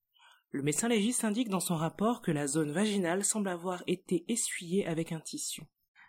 Le 0.51 0.63
médecin 0.63 0.87
légiste 0.87 1.25
indique 1.25 1.49
dans 1.49 1.61
son 1.61 1.77
rapport 1.77 2.21
que 2.21 2.31
la 2.31 2.47
zone 2.47 2.73
vaginale 2.73 3.25
semble 3.25 3.49
avoir 3.49 3.83
été 3.87 4.27
essuyée 4.29 4.87
avec 4.87 5.13
un 5.13 5.21
tissu. 5.21 5.63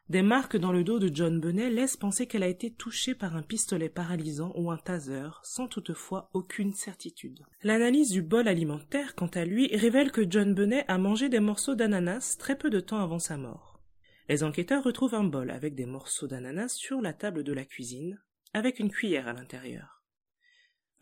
Des 0.09 0.21
marques 0.21 0.57
dans 0.57 0.73
le 0.73 0.83
dos 0.83 0.99
de 0.99 1.09
John 1.15 1.39
Bonnet 1.39 1.69
laissent 1.69 1.95
penser 1.95 2.27
qu'elle 2.27 2.43
a 2.43 2.49
été 2.49 2.73
touchée 2.73 3.15
par 3.15 3.37
un 3.37 3.41
pistolet 3.41 3.87
paralysant 3.87 4.51
ou 4.57 4.69
un 4.69 4.77
taser, 4.77 5.29
sans 5.43 5.69
toutefois 5.69 6.29
aucune 6.33 6.73
certitude. 6.73 7.45
L'analyse 7.63 8.09
du 8.09 8.21
bol 8.21 8.49
alimentaire, 8.49 9.15
quant 9.15 9.27
à 9.27 9.45
lui, 9.45 9.73
révèle 9.73 10.11
que 10.11 10.29
John 10.29 10.53
Bonnet 10.53 10.83
a 10.89 10.97
mangé 10.97 11.29
des 11.29 11.39
morceaux 11.39 11.75
d'ananas 11.75 12.35
très 12.37 12.57
peu 12.57 12.69
de 12.69 12.81
temps 12.81 12.99
avant 12.99 13.19
sa 13.19 13.37
mort. 13.37 13.79
Les 14.27 14.43
enquêteurs 14.43 14.83
retrouvent 14.83 15.15
un 15.15 15.23
bol 15.23 15.51
avec 15.51 15.73
des 15.73 15.85
morceaux 15.85 16.27
d'ananas 16.27 16.73
sur 16.75 16.99
la 16.99 17.13
table 17.13 17.45
de 17.45 17.53
la 17.53 17.63
cuisine, 17.63 18.21
avec 18.53 18.79
une 18.79 18.91
cuillère 18.91 19.29
à 19.29 19.33
l'intérieur. 19.33 20.00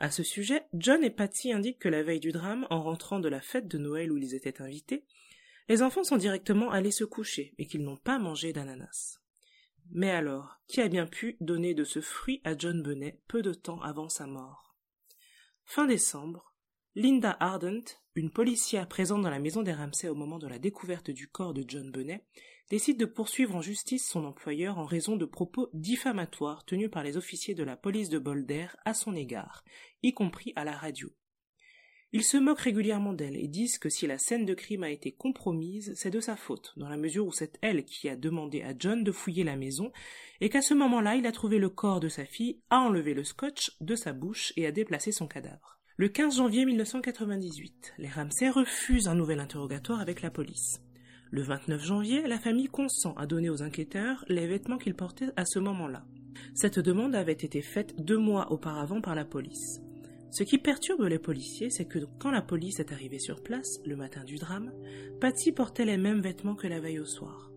À 0.01 0.11
ce 0.11 0.23
sujet, 0.23 0.63
John 0.73 1.03
et 1.03 1.09
Patty 1.09 1.51
indiquent 1.51 1.79
que 1.79 1.89
la 1.89 2.03
veille 2.03 2.21
du 2.21 2.31
drame, 2.31 2.65
en 2.69 2.81
rentrant 2.81 3.19
de 3.19 3.27
la 3.27 3.41
fête 3.41 3.67
de 3.67 3.77
Noël 3.77 4.13
où 4.13 4.17
ils 4.17 4.33
étaient 4.33 4.61
invités, 4.61 5.03
les 5.67 5.83
enfants 5.83 6.05
sont 6.05 6.15
directement 6.15 6.71
allés 6.71 6.91
se 6.91 7.03
coucher 7.03 7.53
et 7.57 7.67
qu'ils 7.67 7.83
n'ont 7.83 7.97
pas 7.97 8.17
mangé 8.17 8.53
d'ananas. 8.53 9.19
Mais 9.91 10.09
alors, 10.09 10.61
qui 10.67 10.79
a 10.79 10.87
bien 10.87 11.05
pu 11.05 11.35
donner 11.41 11.73
de 11.73 11.83
ce 11.83 11.99
fruit 11.99 12.39
à 12.45 12.57
John 12.57 12.81
Bonnet 12.81 13.19
peu 13.27 13.41
de 13.41 13.53
temps 13.53 13.81
avant 13.81 14.07
sa 14.07 14.25
mort? 14.25 14.77
Fin 15.65 15.85
décembre, 15.85 16.53
Linda 16.95 17.35
Ardent, 17.41 17.83
une 18.15 18.31
policière 18.31 18.87
présente 18.87 19.21
dans 19.21 19.29
la 19.29 19.39
maison 19.39 19.63
des 19.63 19.73
Ramsay 19.73 20.07
au 20.07 20.15
moment 20.15 20.39
de 20.39 20.47
la 20.47 20.59
découverte 20.59 21.11
du 21.11 21.27
corps 21.27 21.53
de 21.53 21.65
John 21.67 21.91
Bonnet, 21.91 22.25
décide 22.69 22.99
de 22.99 23.05
poursuivre 23.05 23.55
en 23.55 23.61
justice 23.61 24.07
son 24.07 24.25
employeur 24.25 24.77
en 24.77 24.85
raison 24.85 25.15
de 25.15 25.25
propos 25.25 25.69
diffamatoires 25.73 26.65
tenus 26.65 26.91
par 26.91 27.03
les 27.03 27.17
officiers 27.17 27.55
de 27.55 27.63
la 27.63 27.75
police 27.75 28.09
de 28.09 28.19
Boulder 28.19 28.67
à 28.85 28.93
son 28.93 29.15
égard, 29.15 29.63
y 30.03 30.13
compris 30.13 30.53
à 30.55 30.63
la 30.63 30.73
radio. 30.73 31.09
Ils 32.11 32.23
se 32.23 32.37
moquent 32.37 32.61
régulièrement 32.61 33.13
d'elle 33.13 33.37
et 33.37 33.47
disent 33.47 33.77
que 33.77 33.89
si 33.89 34.07
la 34.07 34.17
scène 34.17 34.45
de 34.45 34.55
crime 34.55 34.83
a 34.83 34.89
été 34.89 35.11
compromise, 35.11 35.93
c'est 35.95 36.09
de 36.09 36.19
sa 36.19 36.35
faute, 36.35 36.73
dans 36.75 36.89
la 36.89 36.97
mesure 36.97 37.27
où 37.27 37.31
c'est 37.31 37.59
elle 37.61 37.85
qui 37.85 38.09
a 38.09 38.15
demandé 38.15 38.63
à 38.63 38.73
John 38.77 39.03
de 39.03 39.11
fouiller 39.11 39.43
la 39.43 39.55
maison, 39.55 39.91
et 40.41 40.49
qu'à 40.49 40.63
ce 40.63 40.73
moment-là 40.73 41.15
il 41.15 41.27
a 41.27 41.31
trouvé 41.31 41.59
le 41.59 41.69
corps 41.69 41.99
de 41.99 42.09
sa 42.09 42.25
fille, 42.25 42.61
a 42.71 42.79
enlevé 42.79 43.13
le 43.13 43.23
scotch 43.23 43.77
de 43.79 43.95
sa 43.95 44.11
bouche 44.11 44.53
et 44.57 44.65
a 44.65 44.71
déplacé 44.71 45.11
son 45.11 45.27
cadavre. 45.27 45.79
Le 45.97 46.09
15 46.09 46.37
janvier 46.37 46.65
1998, 46.65 47.93
les 47.99 48.09
Ramsay 48.09 48.49
refusent 48.49 49.07
un 49.07 49.15
nouvel 49.15 49.39
interrogatoire 49.39 49.99
avec 49.99 50.23
la 50.23 50.31
police. 50.31 50.81
Le 51.31 51.43
29 51.43 51.83
janvier, 51.83 52.27
la 52.27 52.39
famille 52.39 52.67
consent 52.67 53.13
à 53.13 53.27
donner 53.27 53.51
aux 53.51 53.61
enquêteurs 53.61 54.25
les 54.29 54.47
vêtements 54.47 54.79
qu'ils 54.79 54.95
portaient 54.95 55.29
à 55.35 55.45
ce 55.45 55.59
moment-là. 55.59 56.03
Cette 56.55 56.79
demande 56.79 57.13
avait 57.13 57.33
été 57.33 57.61
faite 57.61 57.93
deux 58.03 58.17
mois 58.17 58.51
auparavant 58.51 58.99
par 58.99 59.13
la 59.13 59.25
police. 59.25 59.79
Ce 60.31 60.43
qui 60.43 60.57
perturbe 60.57 61.03
les 61.03 61.19
policiers, 61.19 61.69
c'est 61.69 61.85
que 61.85 61.99
quand 62.19 62.31
la 62.31 62.41
police 62.41 62.79
est 62.79 62.91
arrivée 62.91 63.19
sur 63.19 63.43
place, 63.43 63.79
le 63.85 63.95
matin 63.95 64.23
du 64.23 64.37
drame, 64.37 64.71
Patty 65.21 65.51
portait 65.51 65.85
les 65.85 65.97
mêmes 65.97 66.21
vêtements 66.21 66.55
que 66.55 66.67
la 66.67 66.79
veille 66.79 66.99
au 66.99 67.05
soir. 67.05 67.51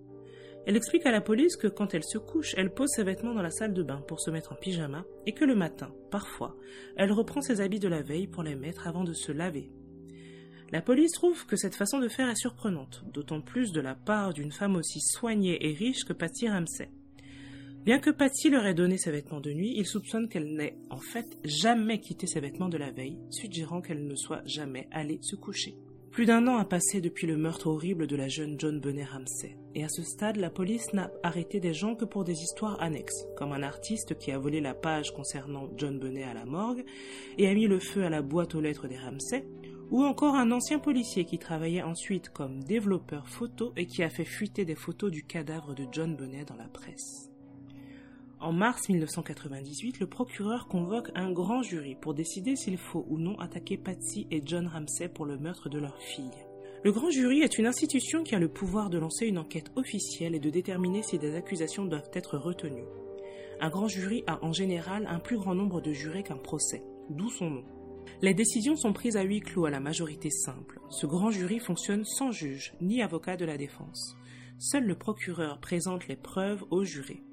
Elle 0.66 0.76
explique 0.76 1.06
à 1.06 1.10
la 1.10 1.22
police 1.22 1.56
que 1.56 1.66
quand 1.66 1.94
elle 1.94 2.04
se 2.04 2.18
couche, 2.18 2.54
elle 2.58 2.74
pose 2.74 2.90
ses 2.90 3.04
vêtements 3.04 3.34
dans 3.34 3.42
la 3.42 3.50
salle 3.50 3.72
de 3.72 3.82
bain 3.82 4.02
pour 4.06 4.20
se 4.20 4.30
mettre 4.30 4.52
en 4.52 4.56
pyjama 4.56 5.04
et 5.26 5.32
que 5.32 5.46
le 5.46 5.56
matin, 5.56 5.94
parfois, 6.10 6.56
elle 6.96 7.12
reprend 7.12 7.40
ses 7.40 7.62
habits 7.62 7.80
de 7.80 7.88
la 7.88 8.02
veille 8.02 8.26
pour 8.26 8.42
les 8.42 8.54
mettre 8.54 8.86
avant 8.86 9.02
de 9.02 9.14
se 9.14 9.32
laver. 9.32 9.70
La 10.72 10.80
police 10.80 11.12
trouve 11.12 11.44
que 11.44 11.56
cette 11.56 11.74
façon 11.74 11.98
de 11.98 12.08
faire 12.08 12.30
est 12.30 12.34
surprenante, 12.34 13.04
d'autant 13.12 13.42
plus 13.42 13.72
de 13.72 13.80
la 13.82 13.94
part 13.94 14.32
d'une 14.32 14.52
femme 14.52 14.76
aussi 14.76 15.00
soignée 15.00 15.68
et 15.68 15.74
riche 15.74 16.04
que 16.06 16.14
Patty 16.14 16.48
Ramsay. 16.48 16.88
Bien 17.84 17.98
que 17.98 18.08
Patty 18.08 18.48
leur 18.48 18.64
ait 18.64 18.72
donné 18.72 18.96
ses 18.96 19.10
vêtements 19.10 19.42
de 19.42 19.52
nuit, 19.52 19.74
ils 19.76 19.86
soupçonnent 19.86 20.30
qu'elle 20.30 20.54
n'ait 20.54 20.78
en 20.88 20.96
fait 20.96 21.26
jamais 21.44 22.00
quitté 22.00 22.26
ses 22.26 22.40
vêtements 22.40 22.70
de 22.70 22.78
la 22.78 22.90
veille, 22.90 23.18
suggérant 23.28 23.82
qu'elle 23.82 24.06
ne 24.06 24.16
soit 24.16 24.40
jamais 24.46 24.88
allée 24.92 25.18
se 25.20 25.36
coucher. 25.36 25.76
Plus 26.10 26.24
d'un 26.24 26.46
an 26.46 26.56
a 26.56 26.64
passé 26.64 27.02
depuis 27.02 27.26
le 27.26 27.36
meurtre 27.36 27.66
horrible 27.66 28.06
de 28.06 28.16
la 28.16 28.28
jeune 28.28 28.56
John 28.58 28.80
Bonnet 28.80 29.04
Ramsay, 29.04 29.58
et 29.74 29.84
à 29.84 29.88
ce 29.90 30.02
stade, 30.02 30.36
la 30.36 30.50
police 30.50 30.92
n'a 30.94 31.10
arrêté 31.22 31.60
des 31.60 31.74
gens 31.74 31.96
que 31.96 32.04
pour 32.06 32.24
des 32.24 32.40
histoires 32.40 32.80
annexes, 32.80 33.26
comme 33.36 33.52
un 33.52 33.62
artiste 33.62 34.16
qui 34.18 34.30
a 34.30 34.38
volé 34.38 34.62
la 34.62 34.74
page 34.74 35.12
concernant 35.12 35.68
John 35.76 35.98
Bonnet 35.98 36.24
à 36.24 36.32
la 36.32 36.46
morgue 36.46 36.84
et 37.36 37.48
a 37.48 37.54
mis 37.54 37.66
le 37.66 37.78
feu 37.78 38.04
à 38.04 38.10
la 38.10 38.22
boîte 38.22 38.54
aux 38.54 38.60
lettres 38.60 38.88
des 38.88 38.98
Ramsay, 38.98 39.44
ou 39.90 40.02
encore 40.04 40.34
un 40.34 40.52
ancien 40.52 40.78
policier 40.78 41.24
qui 41.24 41.38
travaillait 41.38 41.82
ensuite 41.82 42.30
comme 42.30 42.62
développeur 42.64 43.28
photo 43.28 43.72
et 43.76 43.86
qui 43.86 44.02
a 44.02 44.10
fait 44.10 44.24
fuiter 44.24 44.64
des 44.64 44.74
photos 44.74 45.10
du 45.10 45.24
cadavre 45.24 45.74
de 45.74 45.86
John 45.92 46.16
Bonnet 46.16 46.44
dans 46.44 46.56
la 46.56 46.68
presse. 46.68 47.30
En 48.40 48.52
mars 48.52 48.88
1998, 48.88 50.00
le 50.00 50.08
procureur 50.08 50.66
convoque 50.66 51.10
un 51.14 51.30
grand 51.30 51.62
jury 51.62 51.94
pour 51.94 52.12
décider 52.12 52.56
s'il 52.56 52.76
faut 52.76 53.06
ou 53.08 53.18
non 53.18 53.38
attaquer 53.38 53.76
Patsy 53.76 54.26
et 54.32 54.42
John 54.44 54.66
Ramsey 54.66 55.08
pour 55.08 55.26
le 55.26 55.38
meurtre 55.38 55.68
de 55.68 55.78
leur 55.78 55.96
fille. 56.00 56.30
Le 56.82 56.90
grand 56.90 57.10
jury 57.10 57.42
est 57.42 57.58
une 57.58 57.66
institution 57.66 58.24
qui 58.24 58.34
a 58.34 58.40
le 58.40 58.48
pouvoir 58.48 58.90
de 58.90 58.98
lancer 58.98 59.26
une 59.26 59.38
enquête 59.38 59.70
officielle 59.76 60.34
et 60.34 60.40
de 60.40 60.50
déterminer 60.50 61.04
si 61.04 61.16
des 61.16 61.36
accusations 61.36 61.84
doivent 61.84 62.10
être 62.14 62.36
retenues. 62.36 62.88
Un 63.60 63.68
grand 63.68 63.86
jury 63.86 64.24
a 64.26 64.44
en 64.44 64.52
général 64.52 65.06
un 65.08 65.20
plus 65.20 65.38
grand 65.38 65.54
nombre 65.54 65.80
de 65.80 65.92
jurés 65.92 66.24
qu'un 66.24 66.36
procès, 66.36 66.82
d'où 67.10 67.30
son 67.30 67.48
nom. 67.48 67.64
Les 68.22 68.34
décisions 68.34 68.76
sont 68.76 68.92
prises 68.92 69.16
à 69.16 69.22
huis 69.22 69.40
clos 69.40 69.64
à 69.64 69.70
la 69.70 69.80
majorité 69.80 70.30
simple. 70.30 70.78
Ce 70.90 71.06
grand 71.06 71.32
jury 71.32 71.58
fonctionne 71.58 72.04
sans 72.04 72.30
juge 72.30 72.72
ni 72.80 73.02
avocat 73.02 73.36
de 73.36 73.44
la 73.44 73.58
défense. 73.58 74.16
Seul 74.60 74.84
le 74.84 74.94
procureur 74.94 75.58
présente 75.58 76.06
les 76.06 76.14
preuves 76.14 76.62
au 76.70 76.84
juré. 76.84 77.24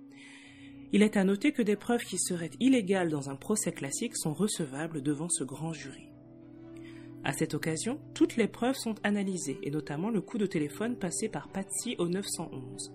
Il 0.92 1.04
est 1.04 1.16
à 1.16 1.24
noter 1.24 1.52
que 1.52 1.62
des 1.62 1.76
preuves 1.76 2.04
qui 2.04 2.18
seraient 2.18 2.50
illégales 2.60 3.10
dans 3.10 3.30
un 3.30 3.36
procès 3.36 3.72
classique 3.72 4.18
sont 4.18 4.34
recevables 4.34 5.04
devant 5.04 5.30
ce 5.30 5.44
grand 5.44 5.74
jury. 5.74 6.10
À 7.24 7.34
cette 7.34 7.54
occasion, 7.54 8.00
toutes 8.16 8.36
les 8.36 8.48
preuves 8.48 8.78
sont 8.78 8.96
analysées, 9.04 9.60
et 9.62 9.70
notamment 9.70 10.10
le 10.10 10.22
coup 10.22 10.40
de 10.40 10.48
téléphone 10.48 10.98
passé 10.98 11.30
par 11.30 11.50
Patsy 11.50 11.98
au 12.00 12.08
911. 12.08 12.92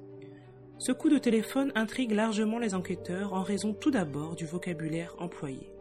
Ce 0.78 0.90
coup 0.90 1.10
de 1.10 1.18
téléphone 1.18 1.70
intrigue 1.76 2.10
largement 2.10 2.58
les 2.58 2.74
enquêteurs 2.74 3.34
en 3.34 3.44
raison 3.44 3.72
tout 3.72 3.92
d'abord 3.92 4.34
du 4.34 4.46
vocabulaire 4.46 5.14
employé. 5.20 5.73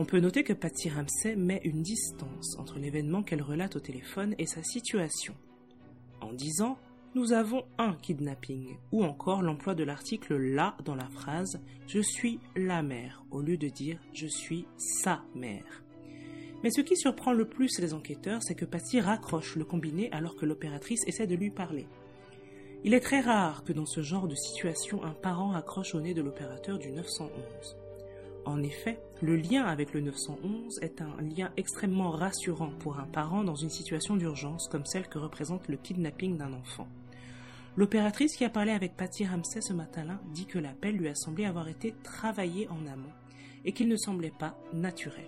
On 0.00 0.06
peut 0.06 0.18
noter 0.18 0.44
que 0.44 0.54
Patsy 0.54 0.88
Ramsey 0.88 1.36
met 1.36 1.60
une 1.62 1.82
distance 1.82 2.56
entre 2.58 2.78
l'événement 2.78 3.22
qu'elle 3.22 3.42
relate 3.42 3.76
au 3.76 3.80
téléphone 3.80 4.34
et 4.38 4.46
sa 4.46 4.62
situation. 4.62 5.34
En 6.22 6.32
disant 6.32 6.78
nous 7.14 7.34
avons 7.34 7.64
un 7.76 7.92
kidnapping, 7.92 8.78
ou 8.92 9.04
encore 9.04 9.42
l'emploi 9.42 9.74
de 9.74 9.84
l'article 9.84 10.36
la 10.38 10.74
dans 10.86 10.94
la 10.94 11.10
phrase 11.10 11.60
je 11.86 12.00
suis 12.00 12.40
la 12.56 12.80
mère, 12.80 13.22
au 13.30 13.42
lieu 13.42 13.58
de 13.58 13.68
dire 13.68 14.00
je 14.14 14.26
suis 14.26 14.64
sa 14.78 15.22
mère. 15.34 15.84
Mais 16.62 16.70
ce 16.70 16.80
qui 16.80 16.96
surprend 16.96 17.34
le 17.34 17.46
plus 17.46 17.78
les 17.78 17.92
enquêteurs, 17.92 18.42
c'est 18.42 18.54
que 18.54 18.64
Patsy 18.64 19.00
raccroche 19.00 19.54
le 19.56 19.66
combiné 19.66 20.10
alors 20.12 20.34
que 20.34 20.46
l'opératrice 20.46 21.06
essaie 21.08 21.26
de 21.26 21.36
lui 21.36 21.50
parler. 21.50 21.86
Il 22.84 22.94
est 22.94 23.00
très 23.00 23.20
rare 23.20 23.64
que 23.64 23.74
dans 23.74 23.84
ce 23.84 24.00
genre 24.00 24.28
de 24.28 24.34
situation 24.34 25.04
un 25.04 25.12
parent 25.12 25.52
accroche 25.52 25.94
au 25.94 26.00
nez 26.00 26.14
de 26.14 26.22
l'opérateur 26.22 26.78
du 26.78 26.90
911. 26.90 27.79
En 28.46 28.62
effet, 28.62 28.98
le 29.20 29.36
lien 29.36 29.64
avec 29.64 29.92
le 29.92 30.00
911 30.00 30.78
est 30.80 31.02
un 31.02 31.14
lien 31.20 31.50
extrêmement 31.56 32.10
rassurant 32.10 32.72
pour 32.78 32.98
un 32.98 33.04
parent 33.04 33.44
dans 33.44 33.54
une 33.54 33.70
situation 33.70 34.16
d'urgence 34.16 34.68
comme 34.68 34.86
celle 34.86 35.08
que 35.08 35.18
représente 35.18 35.68
le 35.68 35.76
kidnapping 35.76 36.38
d'un 36.38 36.52
enfant. 36.52 36.88
L'opératrice 37.76 38.36
qui 38.36 38.44
a 38.44 38.50
parlé 38.50 38.72
avec 38.72 38.96
Patty 38.96 39.26
Ramsey 39.26 39.60
ce 39.60 39.72
matin-là 39.72 40.20
dit 40.32 40.46
que 40.46 40.58
l'appel 40.58 40.96
lui 40.96 41.08
a 41.08 41.14
semblé 41.14 41.44
avoir 41.44 41.68
été 41.68 41.94
travaillé 42.02 42.68
en 42.68 42.86
amont 42.86 43.12
et 43.64 43.72
qu'il 43.72 43.88
ne 43.88 43.96
semblait 43.96 44.32
pas 44.36 44.58
naturel. 44.72 45.26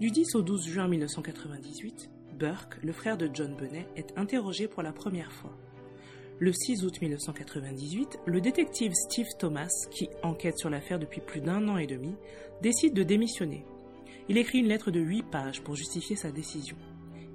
Du 0.00 0.10
10 0.10 0.34
au 0.34 0.42
12 0.42 0.66
juin 0.66 0.88
1998, 0.88 2.10
Burke, 2.38 2.78
le 2.82 2.92
frère 2.92 3.18
de 3.18 3.30
John 3.32 3.54
Bonnet, 3.54 3.86
est 3.94 4.18
interrogé 4.18 4.66
pour 4.66 4.82
la 4.82 4.92
première 4.92 5.30
fois. 5.30 5.56
Le 6.42 6.52
6 6.52 6.84
août 6.84 7.00
1998, 7.00 8.18
le 8.26 8.40
détective 8.40 8.92
Steve 8.94 9.28
Thomas, 9.38 9.70
qui 9.92 10.08
enquête 10.24 10.58
sur 10.58 10.70
l'affaire 10.70 10.98
depuis 10.98 11.20
plus 11.20 11.40
d'un 11.40 11.68
an 11.68 11.76
et 11.76 11.86
demi, 11.86 12.16
décide 12.60 12.94
de 12.94 13.04
démissionner. 13.04 13.64
Il 14.28 14.36
écrit 14.36 14.58
une 14.58 14.66
lettre 14.66 14.90
de 14.90 14.98
huit 14.98 15.22
pages 15.22 15.62
pour 15.62 15.76
justifier 15.76 16.16
sa 16.16 16.32
décision. 16.32 16.76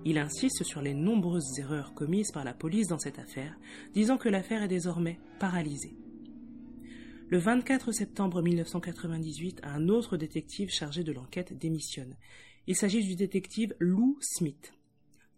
Il 0.03 0.17
insiste 0.17 0.65
sur 0.65 0.81
les 0.81 0.93
nombreuses 0.93 1.57
erreurs 1.57 1.93
commises 1.93 2.33
par 2.33 2.43
la 2.43 2.53
police 2.53 2.87
dans 2.87 2.99
cette 2.99 3.17
affaire, 3.17 3.57
disant 3.93 4.17
que 4.17 4.27
l'affaire 4.27 4.63
est 4.63 4.67
désormais 4.67 5.21
paralysée. 5.39 5.95
Le 7.29 7.37
24 7.37 7.93
septembre 7.93 8.41
1998, 8.41 9.61
un 9.63 9.87
autre 9.87 10.17
détective 10.17 10.69
chargé 10.69 11.05
de 11.05 11.13
l'enquête 11.13 11.57
démissionne. 11.57 12.17
Il 12.67 12.75
s'agit 12.75 13.05
du 13.05 13.15
détective 13.15 13.73
Lou 13.79 14.17
Smith. 14.19 14.73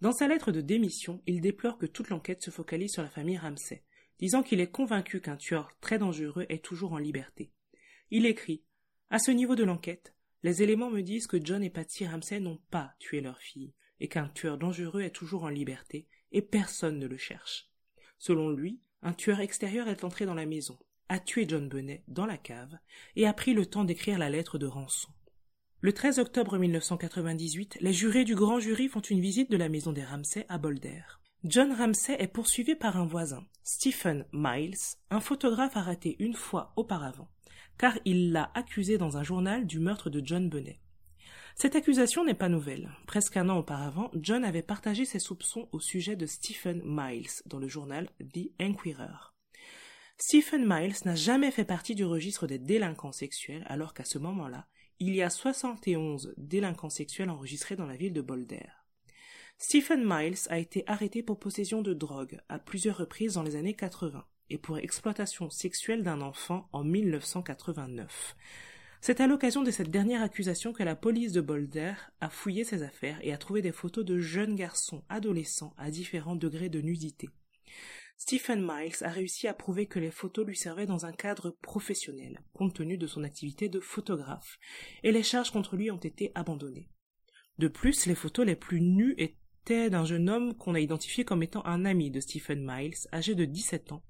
Dans 0.02 0.14
sa 0.14 0.30
lettre 0.30 0.54
de 0.54 0.62
démission, 0.62 1.22
il 1.28 1.42
déplore 1.42 1.78
que 1.78 1.86
toute 1.86 2.10
l'enquête 2.10 2.42
se 2.42 2.52
focalise 2.52 2.94
sur 2.94 3.04
la 3.04 3.10
famille 3.10 3.38
Ramsey, 3.38 3.84
disant 4.18 4.44
qu'il 4.44 4.62
est 4.62 4.72
convaincu 4.72 5.20
qu'un 5.20 5.36
tueur 5.36 5.78
très 5.82 6.00
dangereux 6.00 6.46
est 6.48 6.64
toujours 6.64 6.94
en 6.94 6.98
liberté. 6.98 7.52
Il 8.10 8.26
écrit 8.26 8.64
À 9.10 9.20
ce 9.20 9.32
niveau 9.32 9.56
de 9.56 9.66
l'enquête, 9.66 10.16
les 10.42 10.64
éléments 10.64 10.90
me 10.90 11.02
disent 11.02 11.28
que 11.28 11.44
John 11.44 11.64
et 11.64 11.70
Patsy 11.70 12.08
Ramsey 12.08 12.40
n'ont 12.40 12.62
pas 12.72 12.94
tué 13.00 13.20
leur 13.20 13.40
fille, 13.40 13.74
et 14.00 14.08
qu'un 14.08 14.30
tueur 14.30 14.58
dangereux 14.58 15.02
est 15.02 15.14
toujours 15.14 15.44
en 15.44 15.50
liberté, 15.50 16.08
et 16.32 16.42
personne 16.42 16.98
ne 16.98 17.08
le 17.08 17.18
cherche. 17.18 17.70
Selon 18.18 18.50
lui, 18.50 18.80
un 19.02 19.14
tueur 19.14 19.42
extérieur 19.42 19.90
est 19.90 20.06
entré 20.06 20.26
dans 20.26 20.34
la 20.34 20.46
maison, 20.46 20.80
a 21.10 21.20
tué 21.20 21.46
John 21.46 21.68
Bonnet 21.68 22.06
dans 22.08 22.26
la 22.26 22.38
cave, 22.38 22.78
et 23.18 23.28
a 23.28 23.34
pris 23.34 23.54
le 23.54 23.66
temps 23.66 23.84
d'écrire 23.84 24.18
la 24.18 24.30
lettre 24.30 24.58
de 24.58 24.68
rançon. 24.68 25.10
Le 25.82 25.94
13 25.94 26.20
octobre 26.20 26.58
1998, 26.58 27.78
les 27.80 27.94
jurés 27.94 28.26
du 28.26 28.36
grand 28.36 28.60
jury 28.60 28.90
font 28.90 29.00
une 29.00 29.22
visite 29.22 29.50
de 29.50 29.56
la 29.56 29.70
maison 29.70 29.94
des 29.94 30.04
Ramsay 30.04 30.46
à 30.50 30.58
Boulder. 30.58 31.04
John 31.46 31.72
Ramsay 31.72 32.18
est 32.20 32.28
poursuivi 32.28 32.76
par 32.76 32.98
un 32.98 33.06
voisin, 33.06 33.46
Stephen 33.64 34.26
Miles, 34.34 34.76
un 35.10 35.22
photographe 35.22 35.78
arrêté 35.78 36.18
une 36.20 36.34
fois 36.34 36.74
auparavant, 36.76 37.30
car 37.78 37.98
il 38.04 38.34
l'a 38.34 38.52
accusé 38.56 38.98
dans 38.98 39.16
un 39.16 39.24
journal 39.24 39.66
du 39.66 39.80
meurtre 39.80 40.10
de 40.10 40.22
John 40.22 40.50
Bonnet. 40.50 40.82
Cette 41.56 41.78
accusation 41.78 42.26
n'est 42.26 42.34
pas 42.34 42.50
nouvelle. 42.50 42.90
Presque 43.08 43.38
un 43.38 43.48
an 43.48 43.58
auparavant, 43.60 44.12
John 44.16 44.44
avait 44.44 44.62
partagé 44.62 45.06
ses 45.06 45.20
soupçons 45.20 45.70
au 45.72 45.80
sujet 45.80 46.18
de 46.18 46.26
Stephen 46.26 46.82
Miles 46.84 47.42
dans 47.46 47.58
le 47.58 47.70
journal 47.70 48.10
The 48.20 48.52
Enquirer. 48.62 49.32
Stephen 50.18 50.66
Miles 50.68 50.98
n'a 51.06 51.16
jamais 51.16 51.52
fait 51.52 51.64
partie 51.64 51.96
du 51.96 52.04
registre 52.04 52.48
des 52.48 52.60
délinquants 52.60 53.14
sexuels 53.14 53.66
alors 53.70 53.94
qu'à 53.94 54.04
ce 54.04 54.18
moment-là, 54.18 54.68
il 55.00 55.16
y 55.16 55.22
a 55.22 55.30
71 55.30 56.34
délinquants 56.38 56.90
sexuels 56.90 57.30
enregistrés 57.30 57.76
dans 57.76 57.86
la 57.86 57.96
ville 57.96 58.14
de 58.14 58.22
Boulder. 58.22 58.68
Stephen 59.58 60.04
Miles 60.06 60.48
a 60.50 60.60
été 60.60 60.84
arrêté 60.88 61.24
pour 61.24 61.40
possession 61.40 61.82
de 61.82 61.94
drogue 61.94 62.40
à 62.50 62.60
plusieurs 62.60 62.98
reprises 62.98 63.34
dans 63.34 63.44
les 63.44 63.56
années 63.56 63.74
80 63.74 64.26
et 64.50 64.58
pour 64.58 64.78
exploitation 64.78 65.50
sexuelle 65.50 66.04
d'un 66.04 66.22
enfant 66.22 66.70
en 66.74 66.84
1989. 66.84 68.36
C'est 69.02 69.22
à 69.22 69.28
l'occasion 69.28 69.64
de 69.64 69.72
cette 69.72 69.92
dernière 69.92 70.22
accusation 70.22 70.74
que 70.74 70.84
la 70.84 70.96
police 70.96 71.32
de 71.32 71.40
Boulder 71.40 71.94
a 72.20 72.30
fouillé 72.30 72.66
ses 72.66 72.84
affaires 72.84 73.20
et 73.22 73.32
a 73.32 73.38
trouvé 73.38 73.62
des 73.62 73.72
photos 73.72 74.04
de 74.04 74.20
jeunes 74.20 74.56
garçons 74.56 75.04
adolescents 75.08 75.74
à 75.78 75.92
différents 75.92 76.36
degrés 76.36 76.70
de 76.70 76.82
nudité. 76.82 77.30
Stephen 78.22 78.62
Miles 78.62 79.02
a 79.02 79.10
réussi 79.10 79.48
à 79.48 79.54
prouver 79.54 79.86
que 79.86 79.98
les 79.98 80.12
photos 80.12 80.46
lui 80.46 80.58
servaient 80.58 80.86
dans 80.86 81.06
un 81.06 81.14
cadre 81.14 81.52
professionnel, 81.62 82.42
compte 82.52 82.76
tenu 82.76 82.98
de 82.98 83.08
son 83.08 83.24
activité 83.24 83.70
de 83.70 83.80
photographe, 83.80 84.60
et 85.04 85.14
les 85.14 85.24
charges 85.24 85.52
contre 85.52 85.78
lui 85.78 85.90
ont 85.90 85.98
été 85.98 86.34
abandonnées. 86.36 86.90
De 87.60 87.70
plus, 87.70 88.08
les 88.08 88.16
photos 88.16 88.46
les 88.46 88.58
plus 88.58 88.82
nues 88.82 89.16
étaient 89.18 89.90
d'un 89.90 90.04
jeune 90.04 90.30
homme 90.30 90.54
qu'on 90.54 90.76
a 90.76 90.82
identifié 90.82 91.24
comme 91.24 91.44
étant 91.44 91.66
un 91.66 91.86
ami 91.86 92.12
de 92.12 92.20
Stephen 92.20 92.62
Miles, 92.62 93.08
âgé 93.14 93.36
de 93.36 93.46
17 93.46 93.94
ans, 93.94 94.04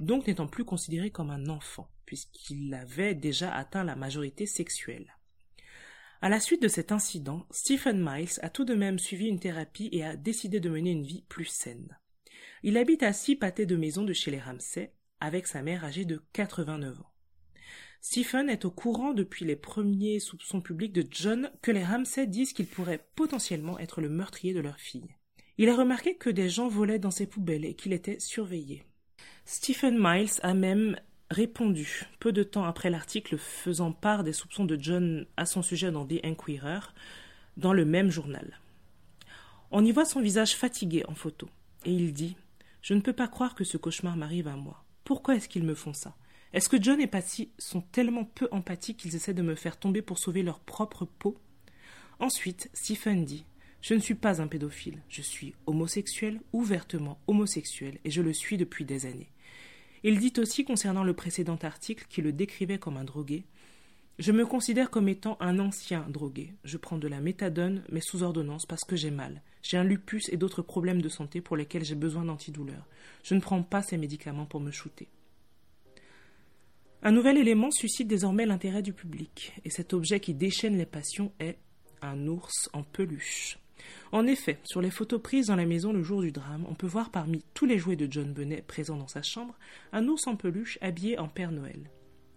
donc 0.00 0.26
n'étant 0.26 0.48
plus 0.48 0.64
considéré 0.64 1.12
comme 1.12 1.30
un 1.30 1.48
enfant, 1.48 1.88
puisqu'il 2.04 2.74
avait 2.74 3.14
déjà 3.14 3.54
atteint 3.54 3.84
la 3.84 3.94
majorité 3.94 4.44
sexuelle. 4.44 5.16
À 6.20 6.28
la 6.28 6.40
suite 6.40 6.62
de 6.62 6.68
cet 6.68 6.90
incident, 6.90 7.46
Stephen 7.52 8.04
Miles 8.04 8.40
a 8.42 8.50
tout 8.50 8.64
de 8.64 8.74
même 8.74 8.98
suivi 8.98 9.28
une 9.28 9.38
thérapie 9.38 9.88
et 9.92 10.02
a 10.02 10.16
décidé 10.16 10.58
de 10.58 10.68
mener 10.68 10.90
une 10.90 11.06
vie 11.06 11.24
plus 11.28 11.44
saine. 11.44 11.96
Il 12.64 12.76
habite 12.76 13.02
à 13.02 13.12
six 13.12 13.34
pâtés 13.34 13.66
de 13.66 13.76
maison 13.76 14.04
de 14.04 14.12
chez 14.12 14.30
les 14.30 14.38
Ramsay, 14.38 14.92
avec 15.20 15.48
sa 15.48 15.62
mère 15.62 15.84
âgée 15.84 16.04
de 16.04 16.22
89 16.32 17.00
ans. 17.00 17.12
Stephen 18.00 18.48
est 18.48 18.64
au 18.64 18.70
courant 18.70 19.12
depuis 19.12 19.44
les 19.44 19.56
premiers 19.56 20.20
soupçons 20.20 20.60
publics 20.60 20.92
de 20.92 21.04
John 21.10 21.50
que 21.60 21.70
les 21.70 21.84
Ramsay 21.84 22.26
disent 22.26 22.52
qu'il 22.52 22.66
pourrait 22.66 23.04
potentiellement 23.16 23.78
être 23.78 24.00
le 24.00 24.08
meurtrier 24.08 24.54
de 24.54 24.60
leur 24.60 24.78
fille. 24.78 25.14
Il 25.58 25.68
a 25.68 25.76
remarqué 25.76 26.16
que 26.16 26.30
des 26.30 26.48
gens 26.48 26.68
volaient 26.68 26.98
dans 26.98 27.10
ses 27.10 27.26
poubelles 27.26 27.64
et 27.64 27.74
qu'il 27.74 27.92
était 27.92 28.20
surveillé. 28.20 28.84
Stephen 29.44 29.96
Miles 29.98 30.40
a 30.42 30.54
même 30.54 30.96
répondu, 31.30 32.06
peu 32.20 32.32
de 32.32 32.42
temps 32.42 32.64
après 32.64 32.90
l'article 32.90 33.38
faisant 33.38 33.92
part 33.92 34.24
des 34.24 34.32
soupçons 34.32 34.64
de 34.64 34.76
John 34.80 35.26
à 35.36 35.46
son 35.46 35.62
sujet 35.62 35.90
dans 35.90 36.06
The 36.06 36.24
Enquirer, 36.24 36.80
dans 37.56 37.72
le 37.72 37.84
même 37.84 38.10
journal. 38.10 38.60
On 39.70 39.84
y 39.84 39.90
voit 39.92 40.04
son 40.04 40.20
visage 40.20 40.54
fatigué 40.54 41.04
en 41.08 41.14
photo, 41.14 41.48
et 41.84 41.92
il 41.92 42.12
dit 42.12 42.36
je 42.82 42.94
ne 42.94 43.00
peux 43.00 43.12
pas 43.12 43.28
croire 43.28 43.54
que 43.54 43.64
ce 43.64 43.76
cauchemar 43.76 44.16
m'arrive 44.16 44.48
à 44.48 44.56
moi. 44.56 44.84
Pourquoi 45.04 45.36
est-ce 45.36 45.48
qu'ils 45.48 45.64
me 45.64 45.74
font 45.74 45.92
ça? 45.92 46.16
Est-ce 46.52 46.68
que 46.68 46.82
John 46.82 47.00
et 47.00 47.06
Patty 47.06 47.50
sont 47.58 47.80
tellement 47.80 48.24
peu 48.24 48.48
empathiques 48.50 48.98
qu'ils 48.98 49.16
essaient 49.16 49.32
de 49.32 49.42
me 49.42 49.54
faire 49.54 49.78
tomber 49.78 50.02
pour 50.02 50.18
sauver 50.18 50.42
leur 50.42 50.60
propre 50.60 51.04
peau? 51.04 51.38
Ensuite, 52.18 52.68
Stephen 52.74 53.24
dit 53.24 53.46
Je 53.80 53.94
ne 53.94 54.00
suis 54.00 54.14
pas 54.14 54.42
un 54.42 54.48
pédophile, 54.48 55.02
je 55.08 55.22
suis 55.22 55.54
homosexuel, 55.66 56.40
ouvertement 56.52 57.20
homosexuel, 57.26 57.98
et 58.04 58.10
je 58.10 58.20
le 58.20 58.32
suis 58.32 58.58
depuis 58.58 58.84
des 58.84 59.06
années. 59.06 59.30
Il 60.02 60.18
dit 60.18 60.32
aussi 60.38 60.64
concernant 60.64 61.04
le 61.04 61.14
précédent 61.14 61.58
article 61.62 62.06
qui 62.08 62.20
le 62.20 62.32
décrivait 62.32 62.78
comme 62.78 62.96
un 62.96 63.04
drogué 63.04 63.44
je 64.18 64.32
me 64.32 64.44
considère 64.44 64.90
comme 64.90 65.08
étant 65.08 65.36
un 65.40 65.58
ancien 65.58 66.06
drogué. 66.08 66.54
Je 66.64 66.76
prends 66.76 66.98
de 66.98 67.08
la 67.08 67.20
méthadone, 67.20 67.82
mais 67.90 68.00
sous 68.00 68.22
ordonnance, 68.22 68.66
parce 68.66 68.84
que 68.84 68.96
j'ai 68.96 69.10
mal. 69.10 69.42
J'ai 69.62 69.78
un 69.78 69.84
lupus 69.84 70.28
et 70.28 70.36
d'autres 70.36 70.62
problèmes 70.62 71.00
de 71.00 71.08
santé 71.08 71.40
pour 71.40 71.56
lesquels 71.56 71.84
j'ai 71.84 71.94
besoin 71.94 72.24
d'antidouleurs. 72.24 72.86
Je 73.24 73.34
ne 73.34 73.40
prends 73.40 73.62
pas 73.62 73.82
ces 73.82 73.96
médicaments 73.96 74.46
pour 74.46 74.60
me 74.60 74.70
shooter. 74.70 75.08
Un 77.02 77.10
nouvel 77.10 77.38
élément 77.38 77.70
suscite 77.70 78.06
désormais 78.06 78.46
l'intérêt 78.46 78.82
du 78.82 78.92
public, 78.92 79.54
et 79.64 79.70
cet 79.70 79.92
objet 79.92 80.20
qui 80.20 80.34
déchaîne 80.34 80.76
les 80.76 80.86
passions 80.86 81.32
est 81.40 81.58
un 82.00 82.28
ours 82.28 82.68
en 82.72 82.82
peluche. 82.82 83.58
En 84.12 84.26
effet, 84.26 84.60
sur 84.62 84.80
les 84.80 84.90
photos 84.90 85.20
prises 85.20 85.46
dans 85.46 85.56
la 85.56 85.66
maison 85.66 85.92
le 85.92 86.02
jour 86.02 86.20
du 86.20 86.30
drame, 86.30 86.64
on 86.68 86.74
peut 86.74 86.86
voir 86.86 87.10
parmi 87.10 87.44
tous 87.54 87.66
les 87.66 87.78
jouets 87.78 87.96
de 87.96 88.06
John 88.08 88.32
Bonnet 88.32 88.62
présents 88.62 88.96
dans 88.96 89.08
sa 89.08 89.22
chambre 89.22 89.58
un 89.92 90.06
ours 90.06 90.26
en 90.26 90.36
peluche 90.36 90.78
habillé 90.80 91.18
en 91.18 91.28
Père 91.28 91.50
Noël. 91.50 91.90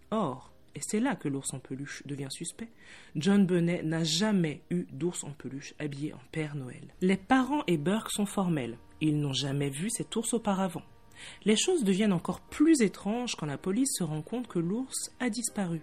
Or, 0.09 0.54
et 0.75 0.81
c'est 0.81 0.99
là 0.99 1.15
que 1.15 1.29
l'ours 1.29 1.53
en 1.53 1.59
peluche 1.59 2.03
devient 2.05 2.27
suspect, 2.29 2.69
John 3.15 3.45
Bonnet 3.45 3.81
n'a 3.83 4.03
jamais 4.03 4.61
eu 4.69 4.85
d'ours 4.91 5.23
en 5.23 5.31
peluche 5.31 5.73
habillé 5.79 6.13
en 6.13 6.19
Père 6.31 6.55
Noël. 6.55 6.93
Les 7.01 7.15
parents 7.17 7.63
et 7.67 7.77
Burke 7.77 8.11
sont 8.11 8.25
formels. 8.25 8.77
Ils 8.99 9.19
n'ont 9.19 9.33
jamais 9.33 9.69
vu 9.69 9.89
cet 9.89 10.15
ours 10.15 10.33
auparavant. 10.33 10.83
Les 11.45 11.55
choses 11.55 11.85
deviennent 11.85 12.13
encore 12.13 12.41
plus 12.41 12.81
étranges 12.81 13.35
quand 13.35 13.45
la 13.45 13.57
police 13.57 13.93
se 13.97 14.03
rend 14.03 14.21
compte 14.21 14.47
que 14.47 14.59
l'ours 14.59 15.11
a 15.21 15.29
disparu. 15.29 15.81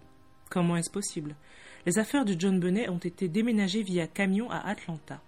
Comment 0.51 0.77
est-ce 0.77 0.91
possible? 0.91 1.37
Les 1.87 1.99
affaires 1.99 2.27
de 2.27 2.39
John 2.39 2.61
Bonnet 2.61 2.91
ont 2.91 2.99
été 2.99 3.29
déménagées 3.29 3.83
via 3.83 4.07
camion 4.07 4.51
à 4.51 4.59
Atlanta. 4.59 5.23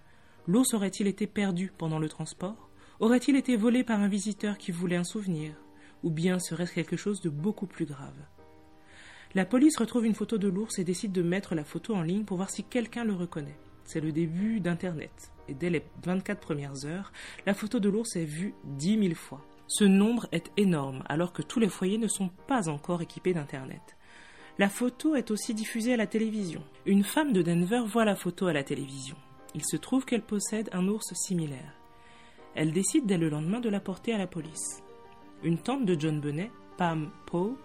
L'ours 0.47 0.75
aurait-il 0.75 1.07
été 1.07 1.25
perdu 1.25 1.71
pendant 1.75 1.97
le 1.97 2.07
transport? 2.07 2.69
Aurait-il 2.99 3.35
été 3.35 3.57
volé 3.57 3.83
par 3.83 3.99
un 3.99 4.07
visiteur 4.07 4.59
qui 4.59 4.71
voulait 4.71 4.95
un 4.95 5.03
souvenir? 5.03 5.55
Ou 6.03 6.11
bien 6.11 6.37
serait-ce 6.37 6.73
quelque 6.73 6.97
chose 6.97 7.19
de 7.21 7.29
beaucoup 7.29 7.65
plus 7.65 7.85
grave? 7.85 8.13
La 9.35 9.45
police 9.45 9.77
retrouve 9.77 10.05
une 10.05 10.15
photo 10.15 10.37
de 10.37 10.47
l'ours 10.47 10.79
et 10.79 10.85
décide 10.85 11.11
de 11.11 11.21
mettre 11.21 11.55
la 11.55 11.65
photo 11.65 11.93
en 11.93 12.01
ligne 12.01 12.23
pour 12.23 12.37
voir 12.37 12.49
si 12.49 12.63
quelqu'un 12.63 13.03
le 13.03 13.13
reconnaît. 13.13 13.57
C'est 13.83 13.99
le 13.99 14.13
début 14.13 14.61
d'Internet. 14.61 15.31
Et 15.49 15.53
dès 15.53 15.69
les 15.69 15.83
24 16.03 16.39
premières 16.39 16.85
heures, 16.85 17.11
la 17.45 17.53
photo 17.53 17.79
de 17.79 17.89
l'ours 17.89 18.15
est 18.15 18.23
vue 18.23 18.55
10 18.63 18.99
000 18.99 19.13
fois. 19.13 19.45
Ce 19.67 19.83
nombre 19.83 20.27
est 20.31 20.51
énorme 20.55 21.03
alors 21.07 21.33
que 21.33 21.41
tous 21.41 21.59
les 21.59 21.67
foyers 21.67 21.97
ne 21.97 22.07
sont 22.07 22.29
pas 22.47 22.69
encore 22.69 23.01
équipés 23.01 23.33
d'Internet. 23.33 23.97
La 24.57 24.69
photo 24.69 25.15
est 25.15 25.31
aussi 25.31 25.53
diffusée 25.53 25.93
à 25.93 25.97
la 25.97 26.07
télévision. 26.07 26.63
Une 26.85 27.03
femme 27.03 27.33
de 27.33 27.41
Denver 27.41 27.83
voit 27.85 28.05
la 28.05 28.15
photo 28.15 28.47
à 28.47 28.53
la 28.53 28.63
télévision. 28.63 29.17
Il 29.53 29.65
se 29.65 29.75
trouve 29.75 30.05
qu'elle 30.05 30.21
possède 30.21 30.69
un 30.71 30.87
ours 30.87 31.13
similaire. 31.13 31.73
Elle 32.55 32.71
décide 32.71 33.05
dès 33.05 33.17
le 33.17 33.27
lendemain 33.27 33.59
de 33.59 33.67
la 33.69 33.81
porter 33.81 34.13
à 34.13 34.17
la 34.17 34.27
police. 34.27 34.81
Une 35.43 35.57
tante 35.57 35.85
de 35.85 35.99
John 35.99 36.21
Bonnet, 36.21 36.51
Pam 36.77 37.11
Poe, 37.25 37.57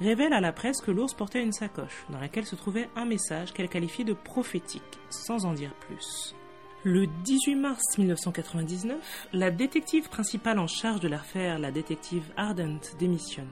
révèle 0.00 0.32
à 0.32 0.40
la 0.40 0.52
presse 0.52 0.80
que 0.80 0.90
l'ours 0.90 1.14
portait 1.14 1.42
une 1.42 1.52
sacoche 1.52 2.04
dans 2.10 2.20
laquelle 2.20 2.46
se 2.46 2.56
trouvait 2.56 2.88
un 2.96 3.04
message 3.04 3.52
qu'elle 3.52 3.68
qualifie 3.68 4.04
de 4.04 4.12
prophétique, 4.12 4.98
sans 5.10 5.44
en 5.44 5.52
dire 5.52 5.74
plus. 5.74 6.34
Le 6.84 7.06
18 7.24 7.56
mars 7.56 7.98
1999, 7.98 9.28
la 9.32 9.50
détective 9.50 10.08
principale 10.08 10.60
en 10.60 10.68
charge 10.68 11.00
de 11.00 11.08
l'affaire, 11.08 11.58
la 11.58 11.72
détective 11.72 12.30
Ardent, 12.36 12.80
démissionne. 12.98 13.48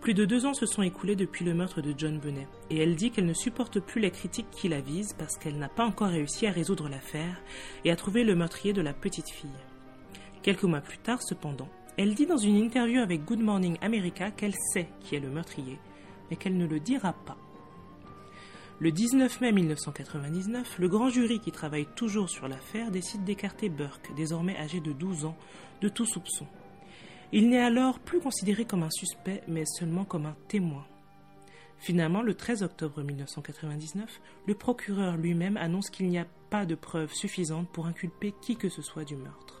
Plus 0.00 0.14
de 0.14 0.24
deux 0.24 0.46
ans 0.46 0.54
se 0.54 0.66
sont 0.66 0.82
écoulés 0.82 1.14
depuis 1.14 1.44
le 1.44 1.54
meurtre 1.54 1.82
de 1.82 1.94
John 1.96 2.18
Benet, 2.18 2.48
et 2.70 2.78
elle 2.78 2.96
dit 2.96 3.10
qu'elle 3.10 3.26
ne 3.26 3.34
supporte 3.34 3.80
plus 3.80 4.00
les 4.00 4.10
critiques 4.10 4.50
qui 4.50 4.68
la 4.68 4.80
visent 4.80 5.14
parce 5.18 5.36
qu'elle 5.36 5.58
n'a 5.58 5.68
pas 5.68 5.84
encore 5.84 6.08
réussi 6.08 6.46
à 6.46 6.50
résoudre 6.50 6.88
l'affaire 6.88 7.40
et 7.84 7.90
à 7.90 7.96
trouver 7.96 8.24
le 8.24 8.34
meurtrier 8.34 8.72
de 8.72 8.80
la 8.80 8.94
petite 8.94 9.30
fille. 9.30 9.50
Quelques 10.42 10.64
mois 10.64 10.80
plus 10.80 10.98
tard, 10.98 11.22
cependant, 11.22 11.68
elle 11.96 12.14
dit 12.14 12.26
dans 12.26 12.36
une 12.36 12.56
interview 12.56 13.00
avec 13.00 13.24
Good 13.24 13.40
Morning 13.40 13.76
America 13.82 14.30
qu'elle 14.30 14.54
sait 14.72 14.88
qui 15.00 15.16
est 15.16 15.20
le 15.20 15.30
meurtrier, 15.30 15.78
mais 16.30 16.36
qu'elle 16.36 16.56
ne 16.56 16.66
le 16.66 16.80
dira 16.80 17.12
pas. 17.12 17.36
Le 18.78 18.90
19 18.90 19.42
mai 19.42 19.52
1999, 19.52 20.78
le 20.78 20.88
grand 20.88 21.10
jury 21.10 21.38
qui 21.38 21.52
travaille 21.52 21.86
toujours 21.96 22.30
sur 22.30 22.48
l'affaire 22.48 22.90
décide 22.90 23.24
d'écarter 23.24 23.68
Burke, 23.68 24.10
désormais 24.16 24.56
âgé 24.56 24.80
de 24.80 24.92
12 24.92 25.26
ans, 25.26 25.36
de 25.82 25.88
tout 25.88 26.06
soupçon. 26.06 26.46
Il 27.32 27.50
n'est 27.50 27.62
alors 27.62 27.98
plus 27.98 28.20
considéré 28.20 28.64
comme 28.64 28.82
un 28.82 28.90
suspect, 28.90 29.42
mais 29.46 29.64
seulement 29.66 30.04
comme 30.04 30.24
un 30.26 30.36
témoin. 30.48 30.86
Finalement, 31.78 32.22
le 32.22 32.34
13 32.34 32.62
octobre 32.62 33.02
1999, 33.02 34.20
le 34.46 34.54
procureur 34.54 35.16
lui-même 35.16 35.56
annonce 35.56 35.90
qu'il 35.90 36.08
n'y 36.08 36.18
a 36.18 36.26
pas 36.48 36.66
de 36.66 36.74
preuves 36.74 37.12
suffisantes 37.12 37.68
pour 37.68 37.86
inculper 37.86 38.34
qui 38.42 38.56
que 38.56 38.68
ce 38.68 38.82
soit 38.82 39.04
du 39.04 39.16
meurtre. 39.16 39.59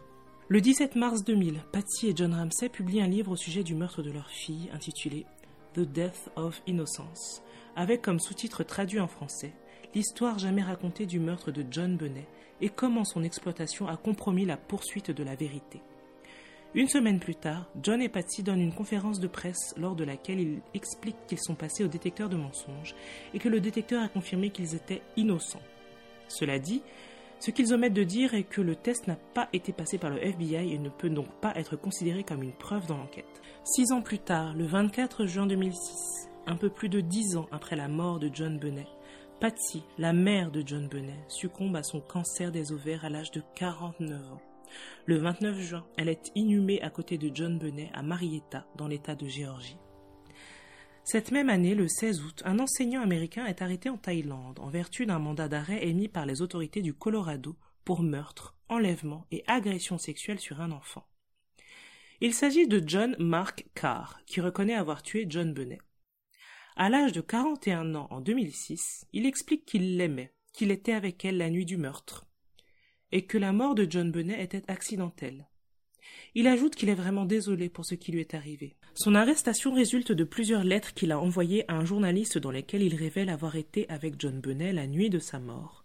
Le 0.52 0.60
17 0.60 0.96
mars 0.96 1.22
2000, 1.22 1.60
Patsy 1.70 2.08
et 2.08 2.12
John 2.16 2.34
Ramsey 2.34 2.68
publient 2.68 3.02
un 3.02 3.06
livre 3.06 3.30
au 3.30 3.36
sujet 3.36 3.62
du 3.62 3.76
meurtre 3.76 4.02
de 4.02 4.10
leur 4.10 4.28
fille 4.28 4.68
intitulé 4.74 5.24
The 5.74 5.82
Death 5.82 6.28
of 6.34 6.60
Innocence, 6.66 7.40
avec 7.76 8.02
comme 8.02 8.18
sous-titre 8.18 8.64
traduit 8.64 8.98
en 8.98 9.06
français 9.06 9.52
l'histoire 9.94 10.40
jamais 10.40 10.62
racontée 10.62 11.06
du 11.06 11.20
meurtre 11.20 11.52
de 11.52 11.64
John 11.70 11.96
Benet 11.96 12.26
et 12.60 12.68
comment 12.68 13.04
son 13.04 13.22
exploitation 13.22 13.86
a 13.86 13.96
compromis 13.96 14.44
la 14.44 14.56
poursuite 14.56 15.12
de 15.12 15.22
la 15.22 15.36
vérité. 15.36 15.82
Une 16.74 16.88
semaine 16.88 17.20
plus 17.20 17.36
tard, 17.36 17.68
John 17.80 18.02
et 18.02 18.08
Patsy 18.08 18.42
donnent 18.42 18.60
une 18.60 18.74
conférence 18.74 19.20
de 19.20 19.28
presse 19.28 19.72
lors 19.76 19.94
de 19.94 20.02
laquelle 20.02 20.40
ils 20.40 20.62
expliquent 20.74 21.28
qu'ils 21.28 21.38
sont 21.38 21.54
passés 21.54 21.84
au 21.84 21.88
détecteur 21.88 22.28
de 22.28 22.36
mensonges 22.36 22.96
et 23.34 23.38
que 23.38 23.48
le 23.48 23.60
détecteur 23.60 24.02
a 24.02 24.08
confirmé 24.08 24.50
qu'ils 24.50 24.74
étaient 24.74 25.02
innocents. 25.16 25.62
Cela 26.26 26.58
dit, 26.58 26.82
ce 27.40 27.50
qu'ils 27.50 27.72
omettent 27.72 27.94
de 27.94 28.04
dire 28.04 28.34
est 28.34 28.44
que 28.44 28.60
le 28.60 28.76
test 28.76 29.06
n'a 29.06 29.16
pas 29.16 29.48
été 29.54 29.72
passé 29.72 29.96
par 29.96 30.10
le 30.10 30.22
FBI 30.22 30.74
et 30.74 30.78
ne 30.78 30.90
peut 30.90 31.08
donc 31.08 31.28
pas 31.40 31.54
être 31.56 31.74
considéré 31.74 32.22
comme 32.22 32.42
une 32.42 32.52
preuve 32.52 32.86
dans 32.86 32.98
l'enquête. 32.98 33.40
Six 33.64 33.92
ans 33.92 34.02
plus 34.02 34.18
tard, 34.18 34.54
le 34.54 34.66
24 34.66 35.24
juin 35.24 35.46
2006, 35.46 36.28
un 36.46 36.56
peu 36.56 36.68
plus 36.68 36.90
de 36.90 37.00
dix 37.00 37.36
ans 37.36 37.48
après 37.50 37.76
la 37.76 37.88
mort 37.88 38.18
de 38.18 38.30
John 38.30 38.58
Benet, 38.58 38.86
Patsy, 39.40 39.82
la 39.96 40.12
mère 40.12 40.50
de 40.50 40.62
John 40.66 40.86
Benet, 40.86 41.24
succombe 41.28 41.76
à 41.76 41.82
son 41.82 42.00
cancer 42.00 42.52
des 42.52 42.72
ovaires 42.72 43.06
à 43.06 43.08
l'âge 43.08 43.30
de 43.30 43.42
49 43.54 44.32
ans. 44.32 44.42
Le 45.06 45.16
29 45.16 45.58
juin, 45.60 45.86
elle 45.96 46.10
est 46.10 46.30
inhumée 46.34 46.82
à 46.82 46.90
côté 46.90 47.16
de 47.16 47.30
John 47.34 47.58
Benet 47.58 47.90
à 47.94 48.02
Marietta, 48.02 48.66
dans 48.76 48.86
l'État 48.86 49.14
de 49.14 49.26
Géorgie. 49.26 49.78
Cette 51.12 51.32
même 51.32 51.48
année, 51.48 51.74
le 51.74 51.88
16 51.88 52.22
août, 52.22 52.42
un 52.44 52.60
enseignant 52.60 53.02
américain 53.02 53.44
est 53.46 53.62
arrêté 53.62 53.88
en 53.88 53.96
Thaïlande 53.96 54.60
en 54.60 54.70
vertu 54.70 55.06
d'un 55.06 55.18
mandat 55.18 55.48
d'arrêt 55.48 55.84
émis 55.88 56.06
par 56.06 56.24
les 56.24 56.40
autorités 56.40 56.82
du 56.82 56.94
Colorado 56.94 57.56
pour 57.84 58.04
meurtre, 58.04 58.54
enlèvement 58.68 59.26
et 59.32 59.42
agression 59.48 59.98
sexuelle 59.98 60.38
sur 60.38 60.60
un 60.60 60.70
enfant. 60.70 61.04
Il 62.20 62.32
s'agit 62.32 62.68
de 62.68 62.80
John 62.86 63.16
Mark 63.18 63.66
Carr, 63.74 64.20
qui 64.24 64.40
reconnaît 64.40 64.76
avoir 64.76 65.02
tué 65.02 65.26
John 65.28 65.52
Benet. 65.52 65.80
À 66.76 66.88
l'âge 66.88 67.10
de 67.10 67.22
41 67.22 67.96
ans 67.96 68.06
en 68.12 68.20
2006, 68.20 69.08
il 69.12 69.26
explique 69.26 69.66
qu'il 69.66 69.96
l'aimait, 69.96 70.32
qu'il 70.52 70.70
était 70.70 70.92
avec 70.92 71.24
elle 71.24 71.38
la 71.38 71.50
nuit 71.50 71.66
du 71.66 71.76
meurtre, 71.76 72.24
et 73.10 73.26
que 73.26 73.36
la 73.36 73.50
mort 73.50 73.74
de 73.74 73.84
John 73.90 74.12
Benet 74.12 74.40
était 74.40 74.70
accidentelle. 74.70 75.48
Il 76.36 76.46
ajoute 76.46 76.76
qu'il 76.76 76.88
est 76.88 76.94
vraiment 76.94 77.24
désolé 77.24 77.68
pour 77.68 77.84
ce 77.84 77.96
qui 77.96 78.12
lui 78.12 78.20
est 78.20 78.34
arrivé. 78.34 78.76
Son 78.94 79.14
arrestation 79.14 79.72
résulte 79.72 80.12
de 80.12 80.24
plusieurs 80.24 80.64
lettres 80.64 80.92
qu'il 80.94 81.12
a 81.12 81.20
envoyées 81.20 81.64
à 81.70 81.74
un 81.74 81.84
journaliste 81.84 82.38
dans 82.38 82.50
lesquelles 82.50 82.82
il 82.82 82.96
révèle 82.96 83.28
avoir 83.28 83.56
été 83.56 83.88
avec 83.88 84.14
John 84.18 84.40
Benet 84.40 84.72
la 84.72 84.86
nuit 84.86 85.10
de 85.10 85.18
sa 85.18 85.38
mort, 85.38 85.84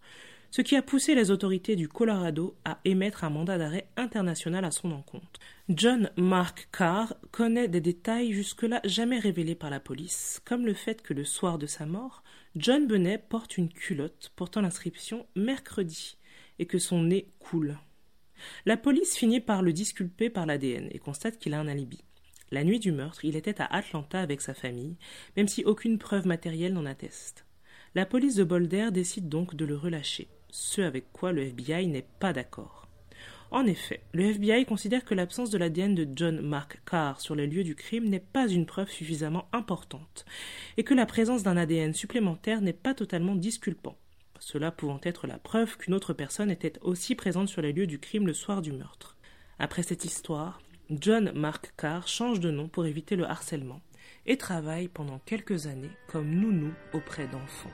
ce 0.50 0.60
qui 0.60 0.76
a 0.76 0.82
poussé 0.82 1.14
les 1.14 1.30
autorités 1.30 1.76
du 1.76 1.88
Colorado 1.88 2.56
à 2.64 2.80
émettre 2.84 3.24
un 3.24 3.30
mandat 3.30 3.58
d'arrêt 3.58 3.88
international 3.96 4.64
à 4.64 4.70
son 4.70 4.90
encontre. 4.90 5.40
John 5.68 6.10
Mark 6.16 6.68
Carr 6.72 7.14
connaît 7.30 7.68
des 7.68 7.80
détails 7.80 8.32
jusque-là 8.32 8.80
jamais 8.84 9.18
révélés 9.18 9.54
par 9.54 9.70
la 9.70 9.80
police, 9.80 10.40
comme 10.44 10.66
le 10.66 10.74
fait 10.74 11.00
que 11.02 11.14
le 11.14 11.24
soir 11.24 11.58
de 11.58 11.66
sa 11.66 11.86
mort, 11.86 12.22
John 12.56 12.86
Benet 12.86 13.18
porte 13.18 13.56
une 13.56 13.68
culotte 13.68 14.32
portant 14.34 14.62
l'inscription 14.62 15.26
mercredi, 15.36 16.18
et 16.58 16.66
que 16.66 16.78
son 16.78 17.04
nez 17.04 17.28
coule. 17.38 17.78
La 18.66 18.76
police 18.76 19.16
finit 19.16 19.40
par 19.40 19.62
le 19.62 19.72
disculper 19.72 20.28
par 20.28 20.44
l'ADN 20.44 20.88
et 20.90 20.98
constate 20.98 21.38
qu'il 21.38 21.54
a 21.54 21.60
un 21.60 21.68
alibi. 21.68 22.02
La 22.50 22.64
nuit 22.64 22.78
du 22.78 22.92
meurtre, 22.92 23.24
il 23.24 23.36
était 23.36 23.60
à 23.60 23.66
Atlanta 23.66 24.20
avec 24.20 24.40
sa 24.40 24.54
famille, 24.54 24.96
même 25.36 25.48
si 25.48 25.64
aucune 25.64 25.98
preuve 25.98 26.26
matérielle 26.26 26.74
n'en 26.74 26.86
atteste. 26.86 27.44
La 27.94 28.06
police 28.06 28.36
de 28.36 28.44
Boulder 28.44 28.90
décide 28.92 29.28
donc 29.28 29.54
de 29.54 29.64
le 29.64 29.76
relâcher, 29.76 30.28
ce 30.50 30.80
avec 30.80 31.12
quoi 31.12 31.32
le 31.32 31.42
FBI 31.42 31.86
n'est 31.86 32.06
pas 32.20 32.32
d'accord. 32.32 32.88
En 33.50 33.64
effet, 33.64 34.00
le 34.12 34.24
FBI 34.24 34.66
considère 34.66 35.04
que 35.04 35.14
l'absence 35.14 35.50
de 35.50 35.58
l'ADN 35.58 35.94
de 35.94 36.08
John 36.14 36.40
Mark 36.40 36.80
Carr 36.84 37.20
sur 37.20 37.34
les 37.34 37.46
lieux 37.46 37.64
du 37.64 37.74
crime 37.74 38.08
n'est 38.08 38.20
pas 38.20 38.48
une 38.48 38.66
preuve 38.66 38.90
suffisamment 38.90 39.48
importante, 39.52 40.24
et 40.76 40.84
que 40.84 40.94
la 40.94 41.06
présence 41.06 41.42
d'un 41.42 41.56
ADN 41.56 41.94
supplémentaire 41.94 42.60
n'est 42.60 42.72
pas 42.72 42.94
totalement 42.94 43.36
disculpant 43.36 43.96
cela 44.40 44.70
pouvant 44.70 45.00
être 45.02 45.26
la 45.26 45.38
preuve 45.38 45.76
qu'une 45.76 45.94
autre 45.94 46.12
personne 46.12 46.50
était 46.50 46.78
aussi 46.80 47.14
présente 47.14 47.48
sur 47.48 47.62
les 47.62 47.72
lieux 47.72 47.86
du 47.86 47.98
crime 47.98 48.26
le 48.26 48.34
soir 48.34 48.62
du 48.62 48.72
meurtre. 48.72 49.16
Après 49.58 49.82
cette 49.82 50.04
histoire, 50.04 50.60
John 50.90 51.32
Mark 51.34 51.72
Carr 51.76 52.06
change 52.06 52.38
de 52.38 52.52
nom 52.52 52.68
pour 52.68 52.86
éviter 52.86 53.16
le 53.16 53.24
harcèlement 53.24 53.80
et 54.24 54.36
travaille 54.36 54.86
pendant 54.86 55.18
quelques 55.18 55.66
années 55.66 55.90
comme 56.06 56.30
nounou 56.30 56.72
auprès 56.92 57.26
d'enfants. 57.26 57.70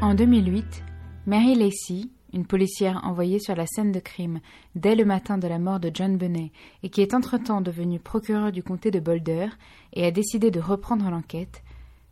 En 0.00 0.14
2008, 0.14 0.82
Mary 1.26 1.54
Lacey, 1.54 2.06
une 2.32 2.46
policière 2.46 3.00
envoyée 3.04 3.38
sur 3.38 3.54
la 3.54 3.66
scène 3.66 3.92
de 3.92 4.00
crime 4.00 4.40
dès 4.74 4.94
le 4.94 5.04
matin 5.04 5.38
de 5.38 5.48
la 5.48 5.58
mort 5.58 5.80
de 5.80 5.90
John 5.92 6.16
Benet 6.16 6.52
et 6.82 6.90
qui 6.90 7.00
est 7.00 7.14
entre-temps 7.14 7.60
devenue 7.60 7.98
procureure 7.98 8.52
du 8.52 8.62
comté 8.62 8.90
de 8.90 9.00
Boulder 9.00 9.48
et 9.92 10.04
a 10.04 10.10
décidé 10.10 10.50
de 10.50 10.60
reprendre 10.60 11.10
l'enquête, 11.10 11.62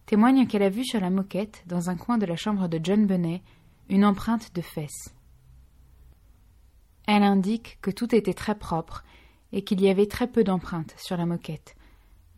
témoigne 0.07 0.47
qu'elle 0.47 0.63
a 0.63 0.71
vu 0.71 0.85
sur 0.85 1.01
la 1.01 1.11
moquette, 1.11 1.63
dans 1.67 1.91
un 1.91 1.97
coin 1.97 2.19
de 2.19 2.27
la 2.27 2.37
chambre 2.37 2.69
de 2.69 2.81
John 2.83 3.07
Benet, 3.07 3.43
une 3.89 4.05
empreinte 4.05 4.55
de 4.55 4.61
fesses. 4.61 5.15
Elle 7.07 7.23
indique 7.23 7.79
que 7.81 7.91
tout 7.91 8.15
était 8.15 8.35
très 8.35 8.55
propre 8.55 9.05
et 9.53 9.63
qu'il 9.63 9.81
y 9.81 9.89
avait 9.89 10.07
très 10.07 10.27
peu 10.27 10.45
d'empreintes 10.45 10.95
sur 10.99 11.17
la 11.17 11.27
moquette, 11.27 11.75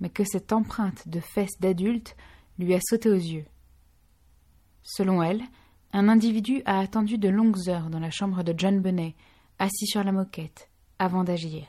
mais 0.01 0.11
que 0.11 0.25
cette 0.25 0.53
empreinte 0.53 1.09
de 1.09 1.21
fesses 1.21 1.59
d'adulte 1.61 2.17
lui 2.59 2.75
a 2.75 2.81
sauté 2.81 3.09
aux 3.09 3.15
yeux. 3.15 3.47
Selon 4.83 5.23
elle, 5.23 5.43
un 5.93 6.09
individu 6.09 6.63
a 6.65 6.79
attendu 6.79 7.19
de 7.19 7.29
longues 7.29 7.69
heures 7.69 7.91
dans 7.91 7.99
la 7.99 8.11
chambre 8.11 8.43
de 8.43 8.55
John 8.57 8.81
Benet, 8.81 9.15
assis 9.59 9.87
sur 9.87 10.05
la 10.05 10.13
moquette, 10.13 10.71
avant 10.99 11.25
d'agir. 11.25 11.67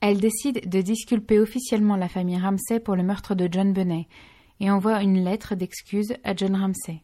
Elle 0.00 0.20
décide 0.20 0.68
de 0.68 0.80
disculper 0.80 1.38
officiellement 1.38 1.96
la 1.96 2.08
famille 2.08 2.38
Ramsay 2.38 2.78
pour 2.78 2.94
le 2.94 3.02
meurtre 3.02 3.34
de 3.34 3.48
John 3.50 3.72
Benet 3.72 4.06
et 4.60 4.70
envoie 4.70 5.02
une 5.02 5.24
lettre 5.24 5.54
d'excuse 5.54 6.14
à 6.24 6.36
John 6.36 6.54
Ramsay. 6.54 7.02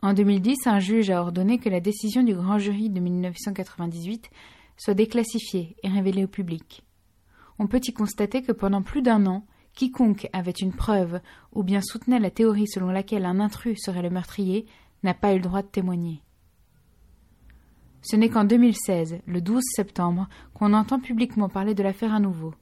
En 0.00 0.12
2010, 0.12 0.66
un 0.66 0.78
juge 0.78 1.10
a 1.10 1.20
ordonné 1.20 1.58
que 1.58 1.68
la 1.68 1.80
décision 1.80 2.22
du 2.22 2.34
grand 2.34 2.58
jury 2.58 2.88
de 2.88 3.00
1998 3.00 4.30
soit 4.76 4.94
déclassifiée 4.94 5.76
et 5.82 5.88
révélée 5.88 6.24
au 6.24 6.28
public. 6.28 6.84
On 7.58 7.66
peut 7.66 7.80
y 7.82 7.92
constater 7.92 8.42
que 8.42 8.52
pendant 8.52 8.82
plus 8.82 9.02
d'un 9.02 9.26
an, 9.26 9.44
Quiconque 9.78 10.28
avait 10.32 10.50
une 10.50 10.72
preuve 10.72 11.20
ou 11.52 11.62
bien 11.62 11.80
soutenait 11.80 12.18
la 12.18 12.32
théorie 12.32 12.66
selon 12.66 12.88
laquelle 12.90 13.24
un 13.24 13.38
intrus 13.38 13.78
serait 13.80 14.02
le 14.02 14.10
meurtrier 14.10 14.66
n'a 15.04 15.14
pas 15.14 15.32
eu 15.32 15.36
le 15.36 15.42
droit 15.42 15.62
de 15.62 15.68
témoigner. 15.68 16.20
Ce 18.02 18.16
n'est 18.16 18.28
qu'en 18.28 18.42
2016, 18.42 19.20
le 19.24 19.40
12 19.40 19.62
septembre, 19.76 20.28
qu'on 20.52 20.72
entend 20.72 20.98
publiquement 20.98 21.48
parler 21.48 21.76
de 21.76 21.84
l'affaire 21.84 22.12
à 22.12 22.18
nouveau. 22.18 22.54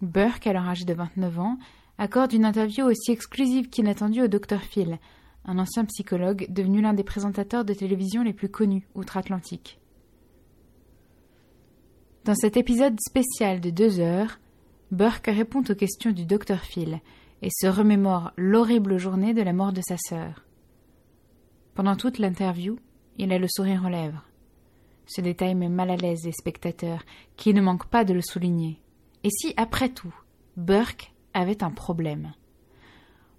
Burke, 0.00 0.46
alors 0.46 0.68
âgé 0.68 0.84
de 0.84 0.94
29 0.94 1.40
ans, 1.40 1.58
accorde 1.98 2.32
une 2.32 2.44
interview 2.44 2.84
aussi 2.84 3.10
exclusive 3.10 3.68
qu'inattendue 3.68 4.22
au 4.22 4.28
Dr 4.28 4.60
Phil, 4.60 5.00
un 5.44 5.58
ancien 5.58 5.84
psychologue 5.86 6.46
devenu 6.50 6.82
l'un 6.82 6.94
des 6.94 7.02
présentateurs 7.02 7.64
de 7.64 7.74
télévision 7.74 8.22
les 8.22 8.32
plus 8.32 8.48
connus 8.48 8.86
outre-Atlantique. 8.94 9.80
Dans 12.24 12.36
cet 12.36 12.56
épisode 12.56 12.96
spécial 13.00 13.60
de 13.60 13.70
deux 13.70 13.98
heures, 13.98 14.38
Burke 14.90 15.26
répond 15.26 15.62
aux 15.68 15.74
questions 15.74 16.12
du 16.12 16.24
docteur 16.24 16.60
Phil 16.60 17.00
et 17.42 17.48
se 17.50 17.66
remémore 17.66 18.32
l'horrible 18.36 18.98
journée 18.98 19.34
de 19.34 19.42
la 19.42 19.52
mort 19.52 19.72
de 19.72 19.80
sa 19.86 19.96
sœur. 19.96 20.44
Pendant 21.74 21.96
toute 21.96 22.18
l'interview, 22.18 22.78
il 23.18 23.32
a 23.32 23.38
le 23.38 23.48
sourire 23.48 23.84
aux 23.84 23.90
lèvres. 23.90 24.24
Ce 25.06 25.20
détail 25.20 25.54
met 25.54 25.68
mal 25.68 25.90
à 25.90 25.96
l'aise 25.96 26.24
les 26.24 26.32
spectateurs, 26.32 27.02
qui 27.36 27.52
ne 27.52 27.60
manquent 27.60 27.88
pas 27.88 28.04
de 28.04 28.14
le 28.14 28.22
souligner. 28.22 28.80
Et 29.22 29.30
si, 29.30 29.52
après 29.56 29.88
tout, 29.88 30.14
Burke 30.56 31.12
avait 31.34 31.62
un 31.62 31.70
problème? 31.70 32.32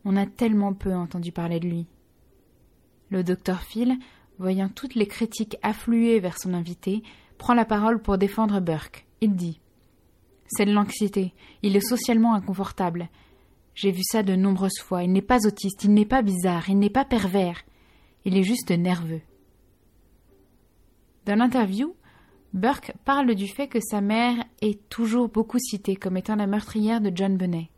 On 0.04 0.18
a 0.18 0.26
tellement 0.26 0.74
peu 0.74 0.94
entendu 0.94 1.32
parler 1.32 1.60
de 1.60 1.68
lui. 1.68 1.88
Le 3.10 3.24
docteur 3.24 3.62
Phil, 3.62 3.98
voyant 4.38 4.70
toutes 4.70 4.96
les 4.96 5.08
critiques 5.08 5.58
affluer 5.64 6.20
vers 6.20 6.38
son 6.38 6.54
invité, 6.54 7.02
prend 7.38 7.54
la 7.54 7.66
parole 7.66 8.02
pour 8.02 8.18
défendre 8.18 8.60
Burke. 8.60 9.08
Il 9.22 9.36
dit 9.36 9.60
C'est 10.48 10.66
de 10.66 10.72
l'anxiété. 10.72 11.34
Il 11.64 11.76
est 11.76 11.88
socialement 11.88 12.34
inconfortable. 12.34 13.10
J'ai 13.74 13.92
vu 13.92 14.02
ça 14.04 14.24
de 14.24 14.36
nombreuses 14.36 14.80
fois. 14.80 15.04
Il 15.04 15.12
n'est 15.12 15.22
pas 15.22 15.46
autiste, 15.46 15.84
il 15.84 15.94
n'est 15.94 16.06
pas 16.06 16.22
bizarre, 16.22 16.70
il 16.70 16.80
n'est 16.80 16.90
pas 16.90 17.06
pervers. 17.06 17.64
Il 18.24 18.38
est 18.38 18.44
juste 18.44 18.72
nerveux. 18.72 19.22
Dans 21.26 21.36
l'interview, 21.36 21.96
Burke 22.54 22.94
parle 23.04 23.36
du 23.36 23.48
fait 23.48 23.68
que 23.68 23.80
sa 23.82 24.00
mère 24.00 24.36
est 24.62 24.88
toujours 24.90 25.28
beaucoup 25.28 25.60
citée 25.60 25.96
comme 25.96 26.18
étant 26.18 26.36
la 26.36 26.48
meurtrière 26.48 27.02
de 27.02 27.12
John 27.14 27.36
Bennet. 27.36 27.70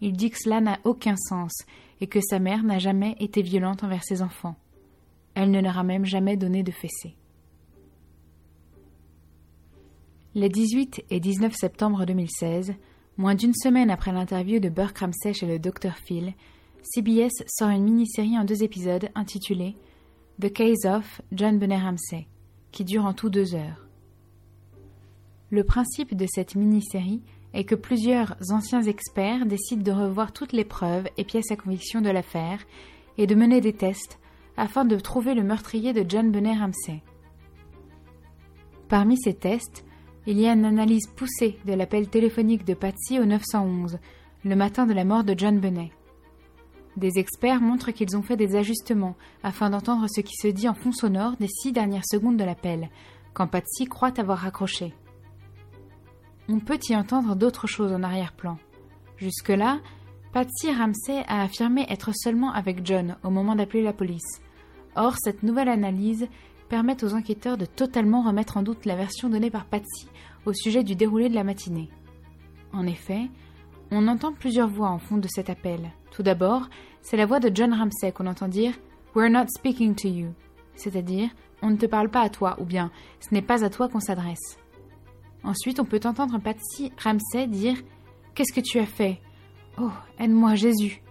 Il 0.00 0.14
dit 0.14 0.30
que 0.30 0.38
cela 0.38 0.60
n'a 0.60 0.78
aucun 0.84 1.16
sens 1.16 1.52
et 2.00 2.06
que 2.06 2.20
sa 2.20 2.38
mère 2.38 2.62
n'a 2.62 2.78
jamais 2.78 3.14
été 3.20 3.42
violente 3.42 3.84
envers 3.84 4.02
ses 4.02 4.22
enfants. 4.22 4.56
Elle 5.34 5.50
ne 5.50 5.60
leur 5.60 5.78
a 5.78 5.82
même 5.82 6.06
jamais 6.06 6.36
donné 6.36 6.62
de 6.62 6.70
fessée. 6.70 7.16
Les 10.36 10.48
18 10.48 11.06
et 11.10 11.18
19 11.18 11.52
septembre 11.56 12.06
2016, 12.06 12.74
moins 13.16 13.34
d'une 13.34 13.52
semaine 13.52 13.90
après 13.90 14.12
l'interview 14.12 14.60
de 14.60 14.68
Burke 14.68 14.98
Ramsey 14.98 15.34
chez 15.34 15.44
le 15.44 15.58
Dr 15.58 15.96
Phil, 16.06 16.34
CBS 16.82 17.32
sort 17.48 17.70
une 17.70 17.82
mini-série 17.82 18.38
en 18.38 18.44
deux 18.44 18.62
épisodes 18.62 19.08
intitulée 19.16 19.74
The 20.40 20.52
Case 20.52 20.86
of 20.86 21.20
John 21.32 21.58
Bennet 21.58 21.78
Ramsey, 21.80 22.28
qui 22.70 22.84
dure 22.84 23.06
en 23.06 23.12
tout 23.12 23.28
deux 23.28 23.56
heures. 23.56 23.88
Le 25.50 25.64
principe 25.64 26.14
de 26.14 26.26
cette 26.32 26.54
mini-série 26.54 27.22
est 27.52 27.64
que 27.64 27.74
plusieurs 27.74 28.36
anciens 28.52 28.82
experts 28.82 29.46
décident 29.46 29.82
de 29.82 30.00
revoir 30.00 30.32
toutes 30.32 30.52
les 30.52 30.64
preuves 30.64 31.08
et 31.16 31.24
pièces 31.24 31.50
à 31.50 31.56
conviction 31.56 32.02
de 32.02 32.10
l'affaire 32.10 32.60
et 33.18 33.26
de 33.26 33.34
mener 33.34 33.60
des 33.60 33.72
tests 33.72 34.20
afin 34.56 34.84
de 34.84 34.94
trouver 34.94 35.34
le 35.34 35.42
meurtrier 35.42 35.92
de 35.92 36.08
John 36.08 36.30
Bennet 36.30 36.56
Ramsey. 36.56 37.02
Parmi 38.88 39.16
ces 39.18 39.34
tests, 39.34 39.84
il 40.26 40.38
y 40.38 40.46
a 40.46 40.52
une 40.52 40.64
analyse 40.64 41.06
poussée 41.06 41.58
de 41.64 41.72
l'appel 41.72 42.08
téléphonique 42.08 42.64
de 42.64 42.74
Patsy 42.74 43.18
au 43.18 43.24
911, 43.24 43.98
le 44.44 44.56
matin 44.56 44.86
de 44.86 44.92
la 44.92 45.04
mort 45.04 45.24
de 45.24 45.34
John 45.36 45.58
Bennet. 45.58 45.92
Des 46.96 47.18
experts 47.18 47.60
montrent 47.60 47.92
qu'ils 47.92 48.16
ont 48.16 48.22
fait 48.22 48.36
des 48.36 48.56
ajustements 48.56 49.16
afin 49.42 49.70
d'entendre 49.70 50.06
ce 50.08 50.20
qui 50.20 50.34
se 50.34 50.48
dit 50.48 50.68
en 50.68 50.74
fond 50.74 50.92
sonore 50.92 51.36
des 51.38 51.48
six 51.48 51.72
dernières 51.72 52.04
secondes 52.04 52.36
de 52.36 52.44
l'appel, 52.44 52.90
quand 53.32 53.46
Patsy 53.46 53.86
croit 53.86 54.18
avoir 54.18 54.38
raccroché. 54.38 54.92
On 56.48 56.58
peut 56.58 56.80
y 56.88 56.96
entendre 56.96 57.36
d'autres 57.36 57.68
choses 57.68 57.92
en 57.92 58.02
arrière-plan. 58.02 58.58
Jusque-là, 59.16 59.80
Patsy 60.32 60.72
Ramsey 60.72 61.24
a 61.28 61.42
affirmé 61.42 61.86
être 61.88 62.10
seulement 62.14 62.52
avec 62.52 62.84
John 62.84 63.16
au 63.22 63.30
moment 63.30 63.54
d'appeler 63.54 63.82
la 63.82 63.92
police. 63.92 64.40
Or, 64.96 65.14
cette 65.18 65.42
nouvelle 65.42 65.68
analyse 65.68 66.28
permet 66.70 67.02
aux 67.04 67.14
enquêteurs 67.14 67.58
de 67.58 67.66
totalement 67.66 68.22
remettre 68.22 68.56
en 68.56 68.62
doute 68.62 68.86
la 68.86 68.94
version 68.94 69.28
donnée 69.28 69.50
par 69.50 69.66
Patsy 69.66 70.08
au 70.46 70.52
sujet 70.54 70.84
du 70.84 70.94
déroulé 70.94 71.28
de 71.28 71.34
la 71.34 71.44
matinée. 71.44 71.90
En 72.72 72.86
effet, 72.86 73.28
on 73.90 74.06
entend 74.06 74.32
plusieurs 74.32 74.68
voix 74.68 74.88
en 74.88 74.98
fond 74.98 75.18
de 75.18 75.28
cet 75.28 75.50
appel. 75.50 75.90
Tout 76.12 76.22
d'abord, 76.22 76.68
c'est 77.02 77.16
la 77.16 77.26
voix 77.26 77.40
de 77.40 77.50
John 77.52 77.74
Ramsey 77.74 78.12
qu'on 78.12 78.28
entend 78.28 78.46
dire 78.46 78.72
We're 79.16 79.30
not 79.30 79.46
speaking 79.48 79.96
to 79.96 80.08
you, 80.08 80.28
c'est-à-dire 80.76 81.28
on 81.60 81.70
ne 81.70 81.76
te 81.76 81.86
parle 81.86 82.08
pas 82.08 82.22
à 82.22 82.30
toi 82.30 82.56
ou 82.60 82.64
bien 82.64 82.92
ce 83.18 83.34
n'est 83.34 83.42
pas 83.42 83.64
à 83.64 83.68
toi 83.68 83.88
qu'on 83.88 84.00
s'adresse. 84.00 84.58
Ensuite, 85.42 85.80
on 85.80 85.84
peut 85.84 86.00
entendre 86.04 86.38
Patsy 86.38 86.92
Ramsey 87.02 87.48
dire 87.48 87.76
Qu'est-ce 88.34 88.52
que 88.52 88.64
tu 88.64 88.78
as 88.78 88.86
fait? 88.86 89.20
Oh, 89.76 89.90
aide-moi 90.20 90.54
Jésus. 90.54 91.02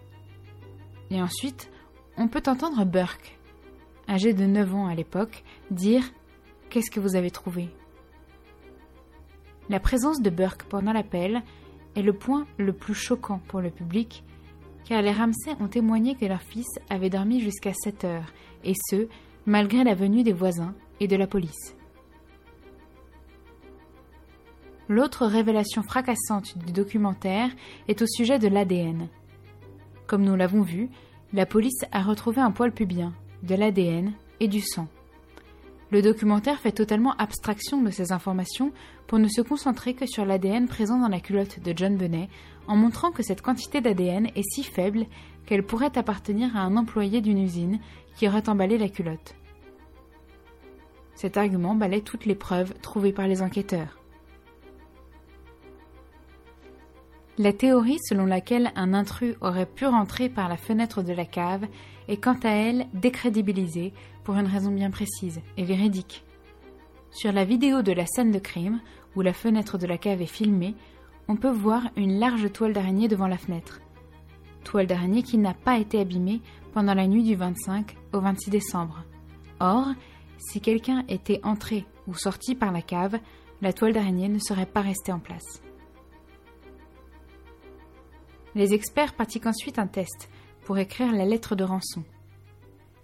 Et 1.11 1.21
ensuite, 1.21 1.69
on 2.17 2.29
peut 2.29 2.43
entendre 2.47 2.85
Burke 2.85 3.38
âgé 4.09 4.33
de 4.33 4.45
9 4.45 4.75
ans 4.75 4.87
à 4.87 4.95
l'époque, 4.95 5.43
dire 5.71 6.03
Qu'est-ce 6.69 6.91
que 6.91 6.99
vous 6.99 7.15
avez 7.15 7.31
trouvé? 7.31 7.69
La 9.69 9.79
présence 9.79 10.21
de 10.21 10.29
Burke 10.29 10.63
pendant 10.63 10.93
l'appel 10.93 11.43
est 11.95 12.01
le 12.01 12.13
point 12.13 12.45
le 12.57 12.73
plus 12.73 12.95
choquant 12.95 13.39
pour 13.47 13.61
le 13.61 13.69
public, 13.69 14.23
car 14.85 15.01
les 15.01 15.11
Ramsay 15.11 15.55
ont 15.59 15.67
témoigné 15.67 16.15
que 16.15 16.25
leur 16.25 16.41
fils 16.41 16.67
avait 16.89 17.09
dormi 17.09 17.39
jusqu'à 17.39 17.73
7 17.73 18.03
heures, 18.03 18.33
et 18.63 18.73
ce, 18.89 19.07
malgré 19.45 19.83
la 19.83 19.93
venue 19.93 20.23
des 20.23 20.33
voisins 20.33 20.73
et 20.99 21.07
de 21.07 21.15
la 21.15 21.27
police. 21.27 21.75
L'autre 24.87 25.27
révélation 25.27 25.83
fracassante 25.83 26.57
du 26.57 26.73
documentaire 26.73 27.51
est 27.87 28.01
au 28.01 28.07
sujet 28.07 28.39
de 28.39 28.47
l'ADN. 28.47 29.07
Comme 30.07 30.23
nous 30.23 30.35
l'avons 30.35 30.61
vu, 30.61 30.89
la 31.31 31.45
police 31.45 31.85
a 31.91 32.01
retrouvé 32.01 32.41
un 32.41 32.49
poil 32.49 32.71
pubien, 32.71 33.13
de 33.43 33.55
l'ADN 33.55 34.13
et 34.39 34.47
du 34.47 34.61
sang. 34.61 34.87
Le 35.91 36.01
documentaire 36.01 36.59
fait 36.59 36.71
totalement 36.71 37.15
abstraction 37.17 37.81
de 37.81 37.89
ces 37.89 38.11
informations 38.11 38.71
pour 39.07 39.17
ne 39.17 39.27
se 39.27 39.41
concentrer 39.41 39.95
que 39.95 40.05
sur 40.05 40.23
l'ADN 40.23 40.67
présent 40.67 40.99
dans 40.99 41.07
la 41.07 41.19
culotte 41.19 41.59
de 41.59 41.73
John 41.75 41.97
Bennet, 41.97 42.29
en 42.67 42.75
montrant 42.75 43.11
que 43.11 43.23
cette 43.23 43.41
quantité 43.41 43.81
d'ADN 43.81 44.27
est 44.35 44.47
si 44.53 44.63
faible 44.63 45.07
qu'elle 45.47 45.63
pourrait 45.63 45.97
appartenir 45.97 46.55
à 46.55 46.61
un 46.61 46.77
employé 46.77 47.21
d'une 47.21 47.41
usine 47.41 47.79
qui 48.15 48.27
aurait 48.27 48.47
emballé 48.49 48.77
la 48.77 48.89
culotte. 48.89 49.35
Cet 51.15 51.37
argument 51.37 51.75
balaie 51.75 52.01
toutes 52.01 52.25
les 52.25 52.35
preuves 52.35 52.73
trouvées 52.81 53.11
par 53.11 53.27
les 53.27 53.41
enquêteurs. 53.41 53.98
La 57.41 57.53
théorie 57.53 57.99
selon 58.03 58.25
laquelle 58.25 58.73
un 58.75 58.93
intrus 58.93 59.37
aurait 59.39 59.65
pu 59.65 59.85
rentrer 59.85 60.27
par 60.27 60.49
la 60.49 60.57
fenêtre 60.57 61.01
de 61.03 61.13
la 61.13 61.23
cave 61.23 61.65
est 62.09 62.17
quant 62.17 62.37
à 62.43 62.49
elle 62.49 62.87
décrédibilisée 62.93 63.93
pour 64.25 64.35
une 64.35 64.45
raison 64.45 64.71
bien 64.71 64.91
précise 64.91 65.39
et 65.55 65.63
véridique. 65.63 66.25
Sur 67.11 67.31
la 67.31 67.45
vidéo 67.45 67.81
de 67.81 67.93
la 67.93 68.05
scène 68.05 68.31
de 68.31 68.39
crime, 68.39 68.81
où 69.15 69.21
la 69.21 69.31
fenêtre 69.31 69.77
de 69.77 69.87
la 69.87 69.97
cave 69.97 70.21
est 70.21 70.25
filmée, 70.25 70.75
on 71.29 71.37
peut 71.37 71.49
voir 71.49 71.83
une 71.95 72.19
large 72.19 72.51
toile 72.51 72.73
d'araignée 72.73 73.07
devant 73.07 73.27
la 73.27 73.37
fenêtre. 73.37 73.79
Toile 74.65 74.87
d'araignée 74.87 75.23
qui 75.23 75.37
n'a 75.37 75.53
pas 75.53 75.77
été 75.77 76.01
abîmée 76.01 76.41
pendant 76.73 76.93
la 76.93 77.07
nuit 77.07 77.23
du 77.23 77.35
25 77.35 77.95
au 78.11 78.19
26 78.19 78.49
décembre. 78.49 79.05
Or, 79.61 79.87
si 80.39 80.59
quelqu'un 80.59 81.05
était 81.07 81.39
entré 81.43 81.85
ou 82.05 82.15
sorti 82.15 82.53
par 82.53 82.73
la 82.73 82.81
cave, 82.81 83.17
la 83.61 83.71
toile 83.71 83.93
d'araignée 83.93 84.27
ne 84.27 84.39
serait 84.39 84.65
pas 84.65 84.81
restée 84.81 85.13
en 85.13 85.19
place. 85.19 85.61
Les 88.55 88.73
experts 88.73 89.13
pratiquent 89.13 89.45
ensuite 89.45 89.79
un 89.79 89.87
test 89.87 90.29
pour 90.65 90.77
écrire 90.77 91.11
la 91.11 91.25
lettre 91.25 91.55
de 91.55 91.63
rançon. 91.63 92.03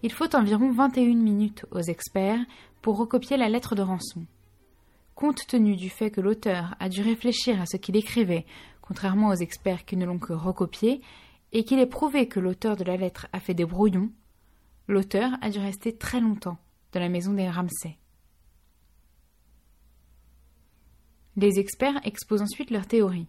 Il 0.04 0.12
faut 0.12 0.36
environ 0.36 0.72
21 0.72 1.16
minutes 1.16 1.66
aux 1.72 1.82
experts 1.82 2.44
pour 2.82 2.98
recopier 2.98 3.38
la 3.38 3.50
lettre 3.50 3.76
de 3.76 3.82
rançon. 3.82 4.26
Compte 5.16 5.48
tenu 5.48 5.76
du 5.76 5.90
fait 5.90 6.12
que 6.12 6.22
l'auteur 6.22 6.76
a 6.80 6.90
dû 6.90 7.02
réfléchir 7.02 7.62
à 7.62 7.66
ce 7.66 7.78
qu'il 7.78 7.96
écrivait, 7.96 8.46
contrairement 8.82 9.30
aux 9.30 9.36
experts 9.36 9.86
qui 9.86 9.98
ne 9.98 10.06
l'ont 10.06 10.20
que 10.20 10.34
recopié, 10.34 11.02
et 11.54 11.64
qu'il 11.64 11.80
est 11.80 11.86
prouvé 11.86 12.28
que 12.28 12.40
l'auteur 12.40 12.76
de 12.76 12.84
la 12.84 12.98
lettre 12.98 13.28
a 13.32 13.40
fait 13.40 13.54
des 13.54 13.66
brouillons, 13.66 14.12
l'auteur 14.88 15.32
a 15.42 15.50
dû 15.50 15.60
rester 15.60 15.96
très 15.96 16.20
longtemps 16.20 16.58
dans 16.92 17.00
la 17.00 17.10
maison 17.10 17.34
des 17.34 17.50
Ramsay. 17.50 17.98
Les 21.38 21.60
experts 21.60 22.00
exposent 22.04 22.42
ensuite 22.42 22.72
leur 22.72 22.88
théorie, 22.88 23.28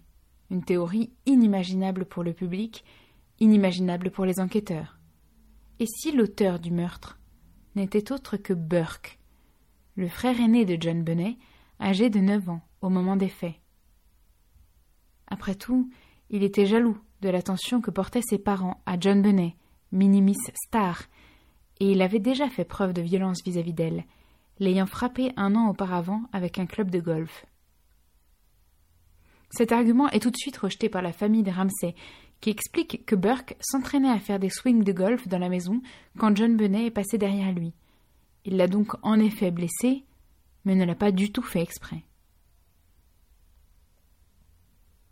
une 0.51 0.65
théorie 0.65 1.11
inimaginable 1.27 2.05
pour 2.05 2.23
le 2.23 2.33
public 2.33 2.85
inimaginable 3.41 4.11
pour 4.11 4.25
les 4.25 4.41
enquêteurs. 4.41 4.99
Et 5.79 5.87
si 5.87 6.13
l'auteur 6.13 6.59
du 6.59 6.71
meurtre 6.71 7.19
n'était 7.75 8.13
autre 8.13 8.37
que 8.37 8.55
Burke, 8.55 9.19
le 9.95 10.09
frère 10.09 10.41
aîné 10.41 10.65
de 10.65 10.77
John 10.81 11.03
Bennet, 11.03 11.37
âgé 11.81 12.09
de 12.09 12.21
neuf 12.21 12.49
ans 12.49 12.63
au 12.81 12.89
moment 12.89 13.17
des 13.17 13.29
faits? 13.29 13.57
Après 15.27 15.55
tout, 15.55 15.91
il 16.31 16.43
était 16.43 16.67
jaloux 16.67 16.99
de 17.21 17.29
l'attention 17.29 17.81
que 17.81 17.91
portaient 17.91 18.23
ses 18.23 18.39
parents 18.39 18.83
à 18.87 18.99
John 18.99 19.23
Bennet, 19.23 19.57
minimis 19.93 20.37
star, 20.67 21.03
et 21.81 21.91
il 21.93 22.01
avait 22.01 22.21
déjà 22.21 22.49
fait 22.49 22.65
preuve 22.65 22.93
de 22.93 23.03
violence 23.03 23.43
vis-à-vis 23.45 23.75
d'elle, 23.75 24.05
l'ayant 24.59 24.87
frappé 24.87 25.33
un 25.37 25.55
an 25.55 25.69
auparavant 25.69 26.23
avec 26.33 26.59
un 26.59 26.67
club 26.67 26.91
de 26.91 27.01
golf. 27.01 27.45
Cet 29.51 29.73
argument 29.73 30.09
est 30.11 30.21
tout 30.21 30.31
de 30.31 30.37
suite 30.37 30.57
rejeté 30.57 30.89
par 30.89 31.03
la 31.03 31.13
famille 31.13 31.43
des 31.43 31.51
Ramsay, 31.51 31.95
qui 32.41 32.51
explique 32.51 33.05
que 33.07 33.15
Burke 33.15 33.57
s'entraînait 33.61 34.11
à 34.11 34.21
faire 34.21 34.39
des 34.39 34.51
swings 34.51 34.85
de 34.85 34.93
golf 34.93 35.27
dans 35.29 35.39
la 35.39 35.49
maison 35.49 35.81
quand 36.19 36.37
John 36.37 36.57
Bennet 36.57 36.87
est 36.87 36.91
passé 36.91 37.19
derrière 37.19 37.53
lui. 37.53 37.73
Il 38.45 38.57
l'a 38.57 38.69
donc 38.69 38.93
en 39.03 39.19
effet 39.19 39.51
blessé, 39.51 40.05
mais 40.65 40.75
ne 40.75 40.85
l'a 40.85 40.95
pas 40.95 41.13
du 41.13 41.33
tout 41.33 41.43
fait 41.43 41.63
exprès. 41.63 42.03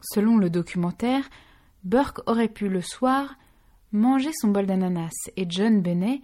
Selon 0.01 0.37
le 0.37 0.51
documentaire, 0.51 1.29
Burke 1.83 2.21
aurait 2.27 2.49
pu 2.49 2.69
le 2.69 2.83
soir 2.83 3.37
manger 3.93 4.31
son 4.35 4.49
bol 4.49 4.67
d'ananas 4.67 5.15
et 5.37 5.47
John 5.49 5.81
Bennet 5.81 6.21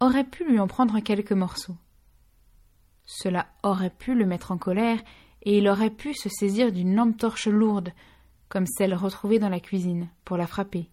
aurait 0.00 0.24
pu 0.24 0.44
lui 0.44 0.60
en 0.60 0.68
prendre 0.68 1.00
quelques 1.00 1.32
morceaux. 1.32 1.76
Cela 3.04 3.48
aurait 3.62 3.90
pu 3.90 4.14
le 4.14 4.26
mettre 4.26 4.52
en 4.52 4.58
colère 4.58 5.00
et 5.42 5.58
il 5.58 5.68
aurait 5.68 5.90
pu 5.90 6.14
se 6.14 6.28
saisir 6.28 6.72
d'une 6.72 6.94
lampe 6.94 7.16
torche 7.16 7.48
lourde, 7.48 7.92
comme 8.48 8.66
celle 8.66 8.94
retrouvée 8.94 9.38
dans 9.38 9.48
la 9.48 9.60
cuisine, 9.60 10.08
pour 10.24 10.36
la 10.36 10.46
frapper. 10.46 10.90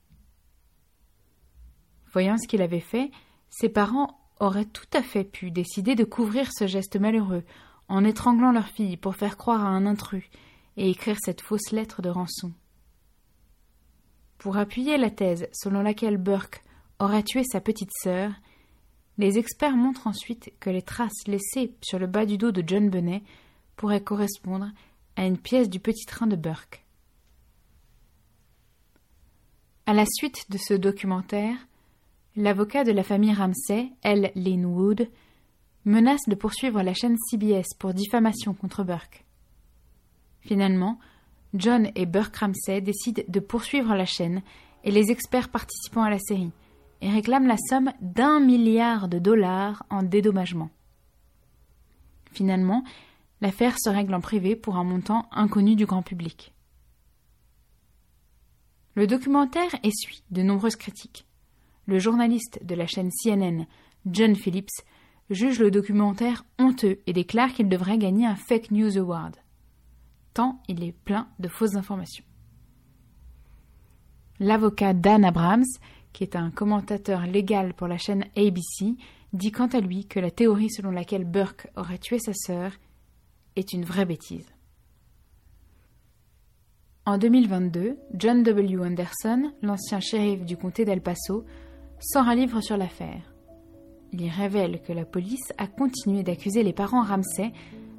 Voyant 2.11 2.37
ce 2.37 2.47
qu'il 2.47 2.61
avait 2.61 2.79
fait, 2.79 3.11
ses 3.49 3.69
parents 3.69 4.19
auraient 4.39 4.65
tout 4.65 4.87
à 4.93 5.01
fait 5.01 5.23
pu 5.23 5.51
décider 5.51 5.95
de 5.95 6.03
couvrir 6.03 6.49
ce 6.51 6.67
geste 6.67 6.97
malheureux 6.97 7.43
en 7.87 8.03
étranglant 8.03 8.51
leur 8.51 8.67
fille 8.67 8.97
pour 8.97 9.15
faire 9.15 9.37
croire 9.37 9.63
à 9.63 9.69
un 9.69 9.85
intrus 9.85 10.29
et 10.77 10.89
écrire 10.89 11.17
cette 11.19 11.41
fausse 11.41 11.71
lettre 11.71 12.01
de 12.01 12.09
rançon. 12.09 12.53
Pour 14.37 14.57
appuyer 14.57 14.97
la 14.97 15.09
thèse 15.09 15.47
selon 15.53 15.81
laquelle 15.81 16.17
Burke 16.17 16.63
aurait 16.99 17.23
tué 17.23 17.43
sa 17.43 17.61
petite 17.61 17.91
sœur, 18.03 18.31
les 19.17 19.37
experts 19.37 19.77
montrent 19.77 20.07
ensuite 20.07 20.51
que 20.59 20.69
les 20.69 20.81
traces 20.81 21.27
laissées 21.27 21.75
sur 21.81 21.99
le 21.99 22.07
bas 22.07 22.25
du 22.25 22.37
dos 22.37 22.51
de 22.51 22.63
John 22.65 22.89
pourraient 23.75 24.03
correspondre 24.03 24.71
à 25.15 25.25
une 25.25 25.37
pièce 25.37 25.69
du 25.69 25.79
petit 25.79 26.05
train 26.05 26.27
de 26.27 26.35
Burke. 26.35 26.83
À 29.85 29.93
la 29.93 30.05
suite 30.05 30.49
de 30.49 30.57
ce 30.57 30.73
documentaire, 30.73 31.55
l'avocat 32.35 32.83
de 32.83 32.91
la 32.91 33.03
famille 33.03 33.33
Ramsay, 33.33 33.91
L. 34.01 34.31
Lynn 34.35 34.65
Wood, 34.65 35.09
menace 35.85 36.27
de 36.27 36.35
poursuivre 36.35 36.81
la 36.81 36.93
chaîne 36.93 37.17
CBS 37.29 37.75
pour 37.77 37.93
diffamation 37.93 38.53
contre 38.53 38.83
Burke. 38.83 39.23
Finalement, 40.41 40.99
John 41.53 41.89
et 41.95 42.05
Burke 42.05 42.35
Ramsay 42.35 42.81
décident 42.81 43.23
de 43.27 43.39
poursuivre 43.39 43.95
la 43.95 44.05
chaîne 44.05 44.41
et 44.83 44.91
les 44.91 45.11
experts 45.11 45.49
participant 45.49 46.03
à 46.03 46.09
la 46.09 46.19
série 46.19 46.51
et 47.01 47.09
réclament 47.09 47.47
la 47.47 47.57
somme 47.69 47.91
d'un 48.01 48.39
milliard 48.39 49.07
de 49.07 49.19
dollars 49.19 49.85
en 49.89 50.03
dédommagement. 50.03 50.69
Finalement, 52.31 52.83
l'affaire 53.45 53.75
se 53.77 53.91
règle 53.91 54.15
en 54.15 54.21
privé 54.21 54.55
pour 54.55 54.75
un 54.75 54.83
montant 54.83 55.27
inconnu 55.31 55.75
du 55.75 55.85
grand 55.85 56.01
public. 56.01 56.51
Le 58.95 59.05
documentaire 59.05 59.75
essuie 59.83 60.23
de 60.31 60.41
nombreuses 60.41 60.75
critiques. 60.75 61.27
Le 61.85 61.99
journaliste 61.99 62.59
de 62.65 62.73
la 62.73 62.87
chaîne 62.87 63.11
CNN, 63.11 63.67
John 64.07 64.35
Phillips, 64.35 64.81
juge 65.29 65.59
le 65.59 65.69
documentaire 65.69 66.43
honteux 66.57 67.01
et 67.05 67.13
déclare 67.13 67.53
qu'il 67.53 67.69
devrait 67.69 67.99
gagner 67.99 68.25
un 68.25 68.35
Fake 68.35 68.71
News 68.71 68.97
Award 68.97 69.35
tant 70.33 70.59
il 70.67 70.83
est 70.83 70.91
plein 70.91 71.27
de 71.37 71.47
fausses 71.47 71.75
informations. 71.75 72.25
L'avocat 74.39 74.93
Dan 74.93 75.23
Abrams, 75.23 75.63
qui 76.13 76.23
est 76.23 76.35
un 76.35 76.49
commentateur 76.49 77.27
légal 77.27 77.75
pour 77.75 77.87
la 77.87 77.99
chaîne 77.99 78.25
ABC, 78.35 78.95
dit 79.33 79.51
quant 79.51 79.67
à 79.67 79.79
lui 79.79 80.07
que 80.07 80.19
la 80.19 80.31
théorie 80.31 80.71
selon 80.71 80.89
laquelle 80.89 81.25
Burke 81.25 81.67
aurait 81.75 81.99
tué 81.99 82.17
sa 82.17 82.33
sœur 82.33 82.71
est 83.55 83.73
une 83.73 83.85
vraie 83.85 84.05
bêtise. 84.05 84.45
En 87.05 87.17
2022, 87.17 87.97
John 88.15 88.41
W. 88.41 88.79
Anderson, 88.83 89.51
l'ancien 89.61 89.99
shérif 89.99 90.43
du 90.43 90.57
comté 90.57 90.85
d'El 90.85 91.01
Paso, 91.01 91.45
sort 91.99 92.27
un 92.27 92.35
livre 92.35 92.61
sur 92.61 92.77
l'affaire. 92.77 93.33
Il 94.11 94.21
y 94.21 94.29
révèle 94.29 94.81
que 94.81 94.93
la 94.93 95.05
police 95.05 95.53
a 95.57 95.67
continué 95.67 96.23
d'accuser 96.23 96.63
les 96.63 96.73
parents 96.73 97.03
Ramsay 97.03 97.51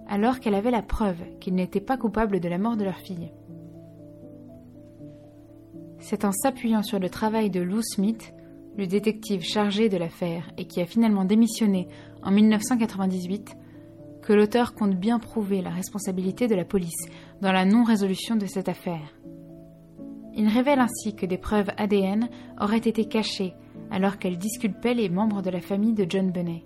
alors 0.08 0.40
qu'elle 0.40 0.54
avait 0.54 0.70
la 0.70 0.82
preuve 0.82 1.20
qu'ils 1.40 1.54
n'étaient 1.54 1.80
pas 1.80 1.96
coupables 1.96 2.40
de 2.40 2.48
la 2.48 2.58
mort 2.58 2.76
de 2.76 2.84
leur 2.84 2.98
fille. 2.98 3.30
C'est 5.98 6.24
en 6.24 6.32
s'appuyant 6.32 6.82
sur 6.82 6.98
le 6.98 7.10
travail 7.10 7.50
de 7.50 7.60
Lou 7.60 7.82
Smith, 7.82 8.32
le 8.76 8.86
détective 8.86 9.42
chargé 9.42 9.88
de 9.88 9.96
l'affaire 9.96 10.50
et 10.56 10.66
qui 10.66 10.80
a 10.80 10.86
finalement 10.86 11.24
démissionné 11.24 11.88
en 12.22 12.30
1998, 12.30 13.56
que 14.26 14.32
l'auteur 14.32 14.74
compte 14.74 14.96
bien 14.96 15.20
prouver 15.20 15.62
la 15.62 15.70
responsabilité 15.70 16.48
de 16.48 16.56
la 16.56 16.64
police 16.64 17.06
dans 17.42 17.52
la 17.52 17.64
non-résolution 17.64 18.34
de 18.34 18.46
cette 18.46 18.68
affaire. 18.68 19.14
Il 20.34 20.48
révèle 20.48 20.80
ainsi 20.80 21.14
que 21.14 21.26
des 21.26 21.38
preuves 21.38 21.70
ADN 21.76 22.28
auraient 22.60 22.78
été 22.78 23.04
cachées 23.04 23.54
alors 23.92 24.18
qu'elle 24.18 24.36
disculpait 24.36 24.94
les 24.94 25.08
membres 25.08 25.42
de 25.42 25.50
la 25.50 25.60
famille 25.60 25.94
de 25.94 26.04
John 26.08 26.32
Bennet. 26.32 26.64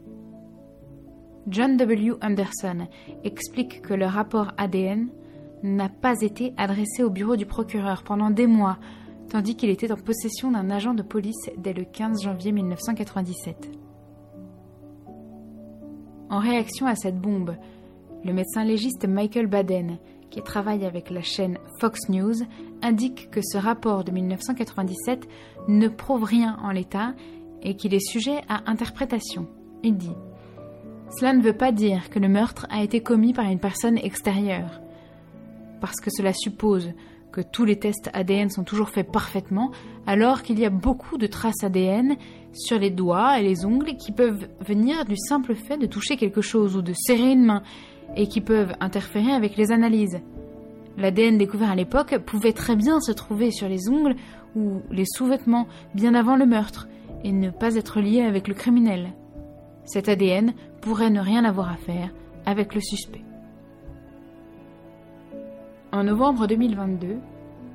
John 1.49 1.77
W. 1.77 2.13
Anderson 2.23 2.89
explique 3.25 3.83
que 3.83 3.93
le 3.93 4.07
rapport 4.07 4.53
ADN 4.57 5.11
n'a 5.63 5.91
pas 5.91 6.19
été 6.23 6.55
adressé 6.57 7.03
au 7.03 7.11
bureau 7.11 7.37
du 7.37 7.45
procureur 7.45 8.05
pendant 8.05 8.31
des 8.31 8.47
mois, 8.47 8.79
tandis 9.29 9.55
qu'il 9.55 9.69
était 9.69 9.93
en 9.93 9.97
possession 9.97 10.51
d'un 10.51 10.71
agent 10.71 10.95
de 10.95 11.03
police 11.03 11.51
dès 11.59 11.75
le 11.75 11.85
15 11.85 12.23
janvier 12.23 12.53
1997. 12.53 13.80
En 16.31 16.39
réaction 16.39 16.87
à 16.87 16.95
cette 16.95 17.20
bombe, 17.20 17.57
le 18.24 18.33
médecin 18.33 18.64
légiste 18.64 19.07
Michael 19.07 19.49
Baden, 19.49 19.99
qui 20.31 20.41
travaille 20.43 20.87
avec 20.87 21.11
la 21.11 21.22
chaîne 21.22 21.59
Fox 21.81 22.09
News, 22.09 22.37
indique 22.83 23.31
que 23.31 23.41
ce 23.43 23.59
rapport 23.59 24.05
de 24.05 24.12
1997 24.12 25.28
ne 25.66 25.89
prouve 25.89 26.22
rien 26.22 26.57
en 26.62 26.70
l'état 26.70 27.14
et 27.62 27.74
qu'il 27.74 27.95
est 27.95 28.09
sujet 28.09 28.43
à 28.49 28.70
interprétation. 28.70 29.49
Il 29.83 29.97
dit 29.97 30.14
cela 31.18 31.33
ne 31.33 31.43
veut 31.43 31.57
pas 31.57 31.72
dire 31.72 32.09
que 32.09 32.20
le 32.20 32.28
meurtre 32.28 32.68
a 32.70 32.85
été 32.85 33.03
commis 33.03 33.33
par 33.33 33.47
une 33.47 33.59
personne 33.59 33.99
extérieure, 33.99 34.81
parce 35.81 36.01
que 36.01 36.09
cela 36.09 36.33
suppose 36.33 36.93
que 37.33 37.41
tous 37.41 37.64
les 37.64 37.81
tests 37.81 38.11
ADN 38.12 38.49
sont 38.49 38.62
toujours 38.62 38.91
faits 38.91 39.11
parfaitement, 39.11 39.72
alors 40.11 40.43
qu'il 40.43 40.59
y 40.59 40.67
a 40.67 40.71
beaucoup 40.71 41.19
de 41.19 41.29
traces 41.29 41.63
ADN 41.63 42.17
sur 42.53 42.81
les 42.81 42.91
doigts 42.91 43.39
et 43.39 43.45
les 43.45 43.65
ongles 43.65 43.95
qui 43.95 44.11
peuvent 44.11 44.49
venir 44.59 45.05
du 45.05 45.17
simple 45.17 45.55
fait 45.55 45.79
de 45.79 45.87
toucher 45.87 46.17
quelque 46.17 46.41
chose 46.41 46.77
ou 46.77 46.83
de 46.83 46.93
serrer 46.97 47.31
une 47.31 47.45
main, 47.45 47.63
et 48.17 48.27
qui 48.27 48.41
peuvent 48.41 48.75
interférer 48.81 49.31
avec 49.31 49.57
les 49.57 49.71
analyses. 49.71 50.21
L'ADN 50.99 51.39
découvert 51.39 51.71
à 51.71 51.77
l'époque 51.77 52.19
pouvait 52.27 52.53
très 52.53 52.75
bien 52.75 52.99
se 52.99 53.13
trouver 53.13 53.53
sur 53.53 53.69
les 53.69 53.89
ongles 53.89 54.17
ou 54.57 54.81
les 54.91 55.05
sous-vêtements 55.07 55.69
bien 55.95 56.15
avant 56.15 56.35
le 56.35 56.45
meurtre, 56.45 56.89
et 57.23 57.31
ne 57.31 57.51
pas 57.51 57.77
être 57.77 58.01
lié 58.01 58.23
avec 58.23 58.49
le 58.49 58.55
criminel. 58.55 59.13
Cet 59.85 60.09
ADN 60.09 60.55
pourrait 60.81 61.11
ne 61.11 61.21
rien 61.21 61.45
avoir 61.45 61.71
à 61.71 61.77
faire 61.77 62.11
avec 62.47 62.75
le 62.75 62.81
suspect. 62.81 63.23
En 65.93 66.03
novembre 66.03 66.49
2022, 66.49 67.19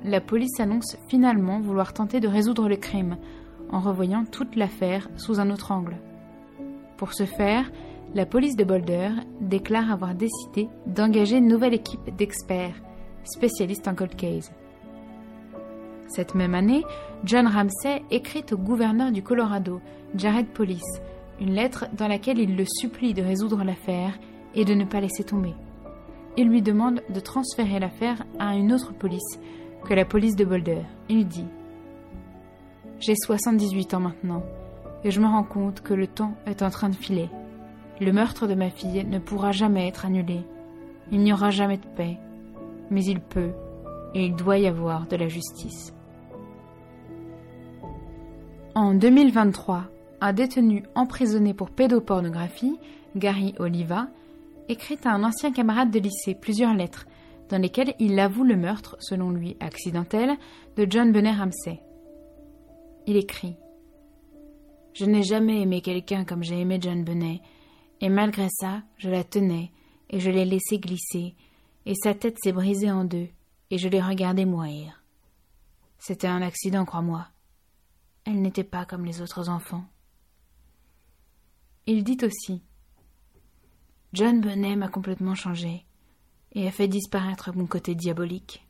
la 0.06 0.20
police 0.20 0.60
annonce 0.60 0.96
finalement 1.08 1.60
vouloir 1.60 1.92
tenter 1.92 2.20
de 2.20 2.28
résoudre 2.28 2.68
le 2.68 2.76
crime 2.76 3.16
en 3.70 3.80
revoyant 3.80 4.24
toute 4.24 4.54
l'affaire 4.54 5.08
sous 5.16 5.40
un 5.40 5.50
autre 5.50 5.72
angle. 5.72 5.96
Pour 6.96 7.12
ce 7.12 7.24
faire, 7.24 7.70
la 8.14 8.24
police 8.24 8.56
de 8.56 8.62
Boulder 8.62 9.10
déclare 9.40 9.90
avoir 9.90 10.14
décidé 10.14 10.68
d'engager 10.86 11.38
une 11.38 11.48
nouvelle 11.48 11.74
équipe 11.74 12.14
d'experts 12.16 12.80
spécialistes 13.24 13.88
en 13.88 13.96
cold 13.96 14.14
case. 14.14 14.52
Cette 16.06 16.36
même 16.36 16.54
année, 16.54 16.84
John 17.24 17.48
Ramsey 17.48 18.02
écrit 18.12 18.44
au 18.52 18.56
gouverneur 18.56 19.10
du 19.10 19.24
Colorado, 19.24 19.80
Jared 20.14 20.46
Police, 20.46 21.00
une 21.40 21.52
lettre 21.52 21.86
dans 21.94 22.06
laquelle 22.06 22.38
il 22.38 22.56
le 22.56 22.64
supplie 22.64 23.12
de 23.12 23.22
résoudre 23.22 23.64
l'affaire 23.64 24.16
et 24.54 24.64
de 24.64 24.74
ne 24.74 24.84
pas 24.84 25.00
laisser 25.00 25.24
tomber. 25.24 25.54
Il 26.36 26.48
lui 26.48 26.62
demande 26.62 27.02
de 27.12 27.18
transférer 27.18 27.80
l'affaire 27.80 28.24
à 28.38 28.54
une 28.54 28.72
autre 28.72 28.94
police 28.94 29.40
que 29.86 29.94
la 29.94 30.04
police 30.04 30.34
de 30.34 30.44
Boulder. 30.44 30.82
Il 31.08 31.26
dit 31.28 31.46
J'ai 32.98 33.14
78 33.14 33.94
ans 33.94 34.00
maintenant, 34.00 34.42
et 35.04 35.12
je 35.12 35.20
me 35.20 35.26
rends 35.26 35.44
compte 35.44 35.80
que 35.80 35.94
le 35.94 36.08
temps 36.08 36.34
est 36.44 36.62
en 36.62 36.70
train 36.70 36.88
de 36.88 36.96
filer. 36.96 37.30
Le 38.00 38.12
meurtre 38.12 38.48
de 38.48 38.54
ma 38.54 38.68
fille 38.68 39.04
ne 39.04 39.18
pourra 39.20 39.52
jamais 39.52 39.86
être 39.86 40.04
annulé. 40.04 40.40
Il 41.12 41.20
n'y 41.20 41.32
aura 41.32 41.50
jamais 41.50 41.78
de 41.78 41.86
paix. 41.86 42.18
Mais 42.90 43.04
il 43.04 43.20
peut, 43.20 43.52
et 44.14 44.26
il 44.26 44.34
doit 44.34 44.58
y 44.58 44.66
avoir 44.66 45.06
de 45.06 45.16
la 45.16 45.28
justice. 45.28 45.94
En 48.74 48.94
2023, 48.94 49.84
un 50.20 50.32
détenu 50.32 50.82
emprisonné 50.94 51.54
pour 51.54 51.70
pédopornographie, 51.70 52.78
Gary 53.14 53.54
Oliva, 53.58 54.08
écrit 54.68 54.98
à 55.04 55.12
un 55.12 55.22
ancien 55.22 55.52
camarade 55.52 55.90
de 55.90 56.00
lycée 56.00 56.34
plusieurs 56.34 56.74
lettres 56.74 57.06
dans 57.48 57.58
lesquelles 57.58 57.94
il 57.98 58.18
avoue 58.18 58.44
le 58.44 58.56
meurtre, 58.56 58.96
selon 59.00 59.30
lui 59.30 59.56
accidentel, 59.60 60.36
de 60.76 60.86
John 60.88 61.12
Bennet 61.12 61.34
Ramsey. 61.34 61.80
Il 63.06 63.16
écrit 63.16 63.56
Je 64.94 65.04
n'ai 65.04 65.22
jamais 65.22 65.60
aimé 65.62 65.80
quelqu'un 65.80 66.24
comme 66.24 66.42
j'ai 66.42 66.60
aimé 66.60 66.78
John 66.80 67.04
Bennet, 67.04 67.40
et 68.00 68.08
malgré 68.08 68.48
ça, 68.50 68.82
je 68.98 69.08
la 69.08 69.24
tenais, 69.24 69.70
et 70.10 70.20
je 70.20 70.30
l'ai 70.30 70.44
laissé 70.44 70.78
glisser, 70.78 71.34
et 71.86 71.94
sa 71.94 72.14
tête 72.14 72.36
s'est 72.42 72.52
brisée 72.52 72.90
en 72.90 73.04
deux, 73.04 73.28
et 73.70 73.78
je 73.78 73.88
l'ai 73.88 74.02
regardé 74.02 74.44
mourir. 74.44 75.02
C'était 75.98 76.26
un 76.26 76.42
accident, 76.42 76.84
crois-moi. 76.84 77.26
Elle 78.24 78.42
n'était 78.42 78.64
pas 78.64 78.84
comme 78.84 79.04
les 79.04 79.22
autres 79.22 79.48
enfants. 79.48 79.84
Il 81.86 82.02
dit 82.02 82.18
aussi 82.24 82.62
John 84.12 84.40
Bennet 84.40 84.74
m'a 84.74 84.88
complètement 84.88 85.36
changé 85.36 85.85
et 86.56 86.66
a 86.66 86.72
fait 86.72 86.88
disparaître 86.88 87.54
mon 87.54 87.66
côté 87.66 87.94
diabolique. 87.94 88.66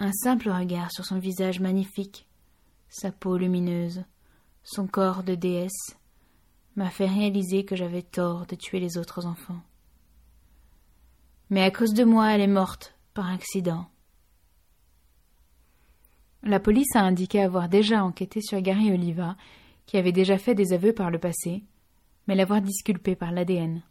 Un 0.00 0.12
simple 0.12 0.48
regard 0.48 0.90
sur 0.90 1.04
son 1.04 1.18
visage 1.18 1.60
magnifique, 1.60 2.26
sa 2.88 3.12
peau 3.12 3.36
lumineuse, 3.36 4.02
son 4.62 4.86
corps 4.86 5.22
de 5.22 5.34
déesse, 5.34 5.96
m'a 6.74 6.88
fait 6.88 7.06
réaliser 7.06 7.66
que 7.66 7.76
j'avais 7.76 8.02
tort 8.02 8.46
de 8.46 8.56
tuer 8.56 8.80
les 8.80 8.96
autres 8.96 9.26
enfants. 9.26 9.60
Mais 11.50 11.62
à 11.62 11.70
cause 11.70 11.92
de 11.92 12.02
moi, 12.02 12.32
elle 12.32 12.40
est 12.40 12.46
morte 12.46 12.94
par 13.12 13.30
accident. 13.30 13.86
La 16.42 16.60
police 16.60 16.96
a 16.96 17.02
indiqué 17.02 17.42
avoir 17.42 17.68
déjà 17.68 18.02
enquêté 18.02 18.40
sur 18.40 18.60
Gary 18.62 18.90
Oliva, 18.90 19.36
qui 19.84 19.98
avait 19.98 20.12
déjà 20.12 20.38
fait 20.38 20.54
des 20.54 20.72
aveux 20.72 20.94
par 20.94 21.10
le 21.10 21.18
passé, 21.18 21.62
mais 22.26 22.34
l'avoir 22.34 22.62
disculpé 22.62 23.16
par 23.16 23.32
l'ADN. 23.32 23.82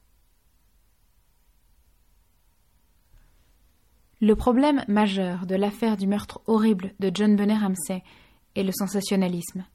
Le 4.24 4.38
problème 4.38 4.86
majeur 4.88 5.46
de 5.46 5.56
l'affaire 5.56 5.98
du 5.98 6.08
meurtre 6.08 6.40
horrible 6.48 6.94
de 7.02 7.12
John 7.14 7.36
Bennet 7.36 7.58
Ramsey 7.58 8.04
est 8.56 8.64
le 8.64 8.72
sensationnalisme. 8.72 9.66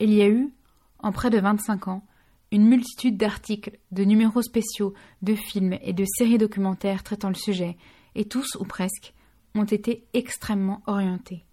Il 0.00 0.10
y 0.10 0.22
a 0.22 0.26
eu, 0.26 0.54
en 1.00 1.12
près 1.12 1.28
de 1.28 1.38
25 1.38 1.88
ans, 1.88 2.02
une 2.50 2.64
multitude 2.64 3.18
d'articles, 3.18 3.78
de 3.90 4.04
numéros 4.04 4.40
spéciaux, 4.40 4.94
de 5.20 5.34
films 5.34 5.76
et 5.82 5.92
de 5.92 6.06
séries 6.16 6.38
documentaires 6.38 7.02
traitant 7.02 7.28
le 7.28 7.34
sujet, 7.34 7.76
et 8.14 8.24
tous, 8.24 8.56
ou 8.58 8.64
presque, 8.64 9.12
ont 9.54 9.64
été 9.64 10.06
extrêmement 10.14 10.80
orientés. 10.86 11.44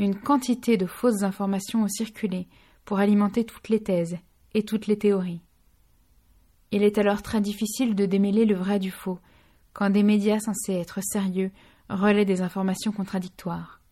Une 0.00 0.18
quantité 0.18 0.76
de 0.76 0.86
fausses 0.86 1.22
informations 1.22 1.84
ont 1.84 1.88
circulé 1.88 2.48
pour 2.84 2.98
alimenter 2.98 3.44
toutes 3.44 3.68
les 3.68 3.84
thèses 3.84 4.18
et 4.52 4.64
toutes 4.64 4.88
les 4.88 4.98
théories. 4.98 5.42
Il 6.72 6.82
est 6.82 6.98
alors 6.98 7.22
très 7.22 7.40
difficile 7.40 7.94
de 7.94 8.04
démêler 8.04 8.46
le 8.46 8.56
vrai 8.56 8.80
du 8.80 8.90
faux 8.90 9.20
quand 9.76 9.90
des 9.90 10.02
médias 10.02 10.40
censés 10.40 10.72
être 10.72 11.00
sérieux 11.02 11.50
relaient 11.90 12.24
des 12.24 12.40
informations 12.40 12.92
contradictoires. 12.92 13.82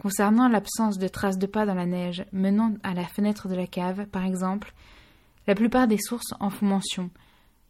Concernant 0.00 0.48
l'absence 0.48 0.96
de 0.96 1.06
traces 1.06 1.36
de 1.36 1.46
pas 1.46 1.66
dans 1.66 1.74
la 1.74 1.84
neige 1.84 2.24
menant 2.32 2.72
à 2.82 2.94
la 2.94 3.04
fenêtre 3.04 3.48
de 3.48 3.54
la 3.54 3.66
cave, 3.66 4.06
par 4.06 4.24
exemple, 4.24 4.72
la 5.46 5.54
plupart 5.54 5.86
des 5.86 5.98
sources 5.98 6.32
en 6.40 6.48
font 6.48 6.64
mention, 6.64 7.10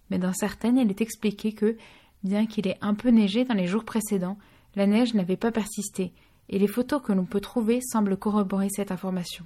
mais 0.09 0.21
dans 0.21 0.33
certaines 0.33 0.79
il 0.79 0.89
est 0.89 1.01
expliqué 1.01 1.53
que, 1.53 1.77
bien 2.23 2.47
qu'il 2.47 2.69
ait 2.69 2.79
un 2.81 2.95
peu 2.95 3.09
neigé 3.09 3.45
dans 3.45 3.55
les 3.55 3.67
jours 3.67 3.85
précédents, 3.85 4.39
la 4.77 4.87
neige 4.87 5.15
n'avait 5.15 5.37
pas 5.37 5.51
persisté, 5.51 6.13
et 6.49 6.61
les 6.61 6.69
photos 6.69 7.03
que 7.03 7.13
l'on 7.13 7.27
peut 7.27 7.41
trouver 7.41 7.81
semblent 7.81 8.17
corroborer 8.17 8.69
cette 8.71 8.93
information. 8.93 9.45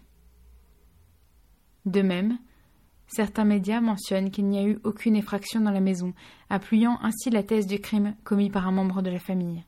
De 1.86 2.02
même, 2.02 2.36
certains 3.12 3.44
médias 3.44 3.80
mentionnent 3.80 4.30
qu'il 4.30 4.46
n'y 4.46 4.58
a 4.58 4.64
eu 4.64 4.78
aucune 4.84 5.16
effraction 5.16 5.60
dans 5.60 5.70
la 5.70 5.80
maison, 5.80 6.14
appuyant 6.50 6.98
ainsi 7.02 7.30
la 7.30 7.42
thèse 7.42 7.66
du 7.66 7.80
crime 7.80 8.14
commis 8.24 8.50
par 8.50 8.66
un 8.66 8.72
membre 8.72 9.02
de 9.02 9.10
la 9.10 9.18
famille. 9.18 9.64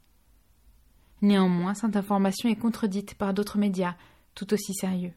Néanmoins, 1.22 1.74
cette 1.74 1.96
information 1.96 2.48
est 2.48 2.56
contredite 2.56 3.14
par 3.14 3.34
d'autres 3.34 3.58
médias, 3.58 3.94
tout 4.34 4.52
aussi 4.52 4.74
sérieux. 4.74 5.12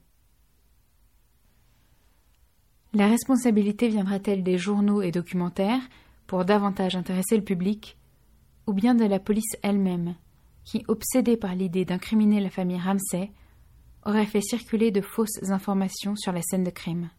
La 2.94 3.08
responsabilité 3.08 3.90
viendra-t-elle 3.90 4.44
des 4.44 4.58
journaux 4.58 5.02
et 5.02 5.12
documentaires, 5.12 5.82
pour 6.26 6.46
davantage 6.46 6.96
intéresser 6.96 7.38
le 7.38 7.44
public, 7.44 7.98
ou 8.66 8.74
bien 8.74 8.96
de 8.96 9.06
la 9.06 9.20
police 9.20 9.56
elle-même, 9.64 10.16
qui, 10.64 10.84
obsédée 10.88 11.38
par 11.38 11.56
l'idée 11.56 11.86
d'incriminer 11.86 12.40
la 12.40 12.50
famille 12.50 12.80
Ramsay, 12.80 13.32
aurait 14.06 14.26
fait 14.26 14.42
circuler 14.42 14.92
de 14.92 15.02
fausses 15.02 15.50
informations 15.50 16.16
sur 16.16 16.32
la 16.32 16.42
scène 16.42 16.64
de 16.64 16.70
crime? 16.70 17.10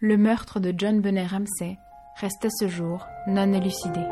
Le 0.00 0.16
meurtre 0.16 0.60
de 0.60 0.72
John 0.76 1.00
Bennet 1.00 1.26
Ramsay 1.26 1.76
reste 2.20 2.44
à 2.44 2.50
ce 2.50 2.68
jour 2.68 3.04
non 3.26 3.52
élucidé. 3.52 4.02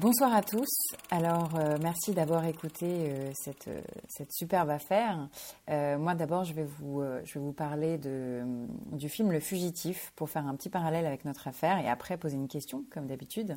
Bonsoir 0.00 0.32
à 0.32 0.42
tous. 0.42 0.68
Alors, 1.10 1.56
euh, 1.56 1.76
merci 1.82 2.12
d'avoir 2.12 2.44
écouté 2.44 2.86
euh, 2.86 3.32
cette, 3.34 3.66
euh, 3.66 4.24
superbe 4.30 4.70
affaire. 4.70 5.28
moi, 5.66 6.14
d'abord, 6.14 6.44
je, 6.44 6.54
vais 6.54 6.68
vous, 6.78 7.52
parler 7.52 7.98
du 7.98 9.08
film 9.08 9.32
Le 9.32 9.40
Fugitif 9.40 10.12
pour 10.14 10.30
faire 10.30 10.46
un 10.46 10.54
petit 10.54 10.70
parallèle 10.70 11.04
avec 11.04 11.24
notre 11.24 11.48
affaire 11.48 11.80
et 11.80 11.88
après 11.88 12.16
poser 12.16 12.36
une 12.36 12.46
question, 12.46 12.84
comme 12.90 13.08
d'habitude, 13.08 13.56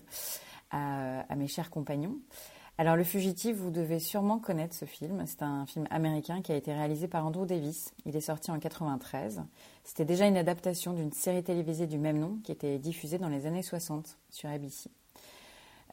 à, 0.72 1.20
à, 1.32 1.36
mes 1.36 1.48
chers 1.48 1.70
compagnons. 1.70 2.18
Alors, 2.80 2.96
Le 2.96 3.04
Fugitif, 3.04 3.56
vous 3.58 3.70
devez 3.70 4.00
sûrement 4.00 4.40
connaître 4.40 4.74
ce 4.74 4.86
film. 4.86 5.24
C'est 5.28 5.44
un 5.44 5.68
film 5.68 5.86
américain 5.92 6.42
qui 6.42 6.52
a 6.52 6.56
été 6.56 6.74
réalisé 6.74 7.08
par 7.08 7.24
Andrew 7.24 7.46
Davis. 7.46 7.94
Il 8.08 8.16
est 8.16 8.22
sorti 8.22 8.50
en 8.50 8.58
93. 8.58 9.44
C'était 9.84 10.06
déjà 10.06 10.26
une 10.26 10.38
adaptation 10.38 10.94
d'une 10.94 11.12
série 11.12 11.44
télévisée 11.44 11.86
du 11.86 12.00
même 12.00 12.18
nom 12.18 12.40
qui 12.44 12.52
était 12.52 12.80
diffusée 12.80 13.20
dans 13.20 13.30
les 13.30 13.46
années 13.46 13.62
60 13.62 14.18
sur 14.32 14.50
ABC. 14.50 14.90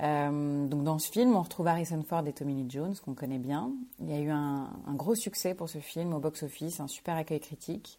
Euh, 0.00 0.66
donc 0.66 0.84
dans 0.84 0.98
ce 0.98 1.10
film, 1.10 1.34
on 1.34 1.42
retrouve 1.42 1.66
Harrison 1.66 2.02
Ford 2.02 2.26
et 2.26 2.32
Tommy 2.32 2.54
Lee 2.54 2.70
Jones, 2.70 2.94
qu'on 3.04 3.14
connaît 3.14 3.38
bien. 3.38 3.72
Il 4.00 4.08
y 4.08 4.12
a 4.12 4.20
eu 4.20 4.30
un, 4.30 4.70
gros 4.88 5.14
succès 5.14 5.54
pour 5.54 5.68
ce 5.68 5.78
film 5.78 6.14
au 6.14 6.20
box-office, 6.20 6.80
un 6.80 6.86
super 6.86 7.16
accueil 7.16 7.40
critique. 7.40 7.98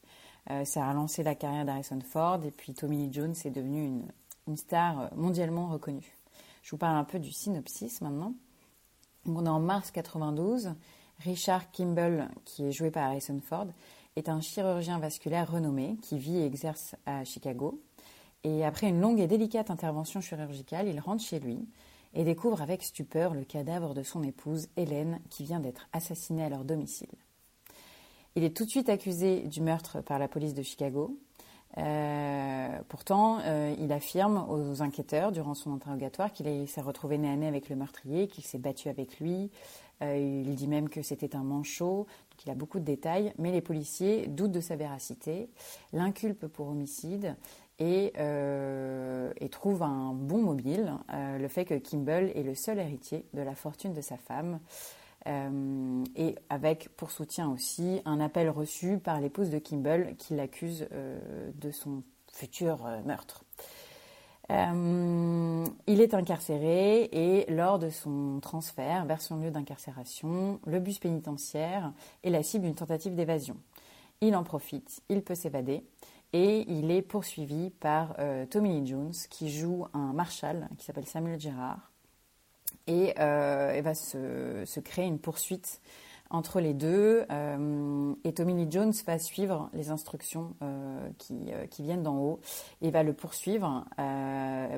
Euh, 0.50 0.64
ça 0.64 0.86
a 0.86 0.90
relancé 0.90 1.24
la 1.24 1.36
carrière 1.36 1.66
d'Harrison 1.66 2.00
Ford 2.02 2.40
et 2.46 2.52
puis 2.52 2.74
Tommy 2.74 2.98
Lee 2.98 3.14
Jones 3.14 3.36
est 3.44 3.50
devenu 3.50 3.86
une, 4.48 4.58
star 4.58 5.14
mondialement 5.16 5.68
reconnue. 5.68 6.18
Je 6.64 6.72
vous 6.72 6.78
parle 6.78 6.98
un 6.98 7.04
peu 7.04 7.20
du 7.20 7.32
synopsis 7.32 8.02
maintenant. 8.02 8.34
On 9.28 9.46
est 9.46 9.50
en 9.50 9.60
mars 9.60 9.92
92. 9.92 10.72
Richard 11.20 11.70
Kimball, 11.72 12.30
qui 12.46 12.64
est 12.64 12.72
joué 12.72 12.90
par 12.90 13.04
Harrison 13.04 13.40
Ford, 13.44 13.68
est 14.16 14.28
un 14.28 14.42
chirurgien 14.42 14.98
vasculaire 14.98 15.52
renommé 15.52 15.98
qui 16.02 16.18
vit 16.18 16.38
et 16.38 16.46
exerce 16.46 16.96
à 17.06 17.24
Chicago. 17.26 17.80
Et 18.44 18.66
après 18.66 18.88
une 18.88 19.02
longue 19.02 19.20
et 19.20 19.28
délicate 19.28 19.70
intervention 19.70 20.22
chirurgicale, 20.22 20.88
il 20.88 21.00
rentre 21.00 21.24
chez 21.24 21.40
lui 21.40 21.68
et 22.14 22.24
découvre 22.24 22.62
avec 22.62 22.84
stupeur 22.84 23.34
le 23.34 23.44
cadavre 23.44 23.94
de 23.94 24.04
son 24.04 24.24
épouse, 24.24 24.68
Hélène, 24.78 25.20
qui 25.30 25.44
vient 25.44 25.60
d'être 25.60 25.88
assassinée 25.94 26.44
à 26.44 26.50
leur 26.50 26.66
domicile. 26.66 27.10
Il 28.36 28.44
est 28.44 28.56
tout 28.56 28.66
de 28.66 28.70
suite 28.70 28.90
accusé 28.90 29.42
du 29.42 29.62
meurtre 29.62 30.02
par 30.02 30.20
la 30.20 30.28
police 30.28 30.54
de 30.54 30.62
Chicago. 30.62 31.18
Euh, 31.78 32.80
pourtant, 32.88 33.40
euh, 33.42 33.76
il 33.80 33.92
affirme 33.92 34.46
aux 34.50 34.82
enquêteurs 34.82 35.32
durant 35.32 35.54
son 35.54 35.74
interrogatoire 35.74 36.32
qu'il 36.32 36.68
s'est 36.68 36.82
retrouvé 36.82 37.18
nez 37.18 37.30
à 37.30 37.36
nez 37.36 37.48
avec 37.48 37.70
le 37.70 37.76
meurtrier, 37.76 38.28
qu'il 38.28 38.44
s'est 38.44 38.58
battu 38.58 38.90
avec 38.90 39.20
lui. 39.20 39.52
Euh, 40.02 40.18
il 40.18 40.56
dit 40.56 40.68
même 40.68 40.90
que 40.90 41.02
c'était 41.02 41.36
un 41.36 41.44
manchot, 41.44 42.08
donc 42.32 42.46
il 42.46 42.50
a 42.50 42.56
beaucoup 42.56 42.80
de 42.80 42.86
détails, 42.86 43.34
mais 43.38 43.52
les 43.52 43.62
policiers 43.62 44.28
doutent 44.28 44.52
de 44.52 44.62
sa 44.62 44.76
véracité, 44.78 45.50
l'inculpent 45.92 46.48
pour 46.48 46.70
homicide 46.70 47.36
et, 47.80 48.12
euh, 48.18 49.32
et, 49.40 49.50
trouve 49.50 49.84
un 49.84 50.14
bon 50.14 50.42
mobile, 50.42 50.94
euh, 51.14 51.38
le 51.38 51.48
fait 51.48 51.66
que 51.66 51.76
Kimball 51.76 52.32
est 52.36 52.44
le 52.44 52.54
seul 52.54 52.78
héritier 52.78 53.26
de 53.34 53.42
la 53.42 53.56
fortune 53.56 53.94
de 53.94 54.02
sa 54.02 54.18
femme, 54.18 54.60
euh, 55.28 56.04
et 56.16 56.36
avec 56.50 56.90
pour 56.98 57.12
soutien 57.12 57.50
aussi 57.50 58.02
un 58.06 58.20
appel 58.20 58.50
reçu 58.50 58.98
par 58.98 59.20
l'épouse 59.22 59.50
de 59.50 59.60
Kimball 59.60 60.16
qui 60.18 60.36
l'accuse 60.36 60.88
de 60.92 61.72
son 61.72 62.04
futur 62.32 62.86
meurtre. 63.06 63.44
il 64.50 66.02
est 66.02 66.14
incarcéré 66.14 67.10
et 67.12 67.52
lors 67.52 67.80
de 67.80 67.90
son 67.90 68.40
transfert 68.42 69.06
vers 69.06 69.22
son 69.22 69.38
lieu 69.38 69.52
d'incarcération, 69.52 70.60
le 70.66 70.80
bus 70.80 71.00
pénitentiaire 71.00 71.94
est 72.24 72.30
la 72.30 72.44
cible 72.44 72.66
d'une 72.66 72.76
tentative 72.76 73.16
d'évasion. 73.16 73.58
Il 74.22 74.36
en 74.36 74.44
profite, 74.44 75.02
il 75.10 75.22
peut 75.22 75.36
s'évader 75.36 75.84
et 76.34 76.66
il 76.72 76.92
est 76.92 77.02
poursuivi 77.02 77.72
par 77.72 78.16
euh, 78.20 78.46
Tommy 78.46 78.80
Lee 78.80 78.88
Jones 78.88 79.14
qui 79.30 79.50
joue 79.50 79.88
un 79.94 80.14
marshal 80.14 80.70
qui 80.78 80.86
s'appelle 80.86 81.08
Samuel 81.08 81.40
Gerard 81.40 81.92
et, 82.88 83.14
euh, 83.20 83.82
va 83.84 83.96
se, 83.96 84.80
créer 84.80 85.06
une 85.06 85.20
poursuite 85.20 85.82
entre 86.30 86.60
les 86.60 86.76
deux 86.76 87.26
euh, 87.32 88.14
et 88.24 88.34
Tommy 88.34 88.54
Lee 88.54 88.68
Jones 88.70 88.94
va 89.08 89.18
suivre 89.18 89.72
les 89.74 89.90
instructions 89.90 90.54
qui, 91.18 91.52
qui, 91.72 91.82
viennent 91.82 92.04
d'en 92.04 92.18
haut 92.18 92.40
et 92.82 92.92
va 92.92 93.02
le 93.02 93.14
poursuivre. 93.14 93.86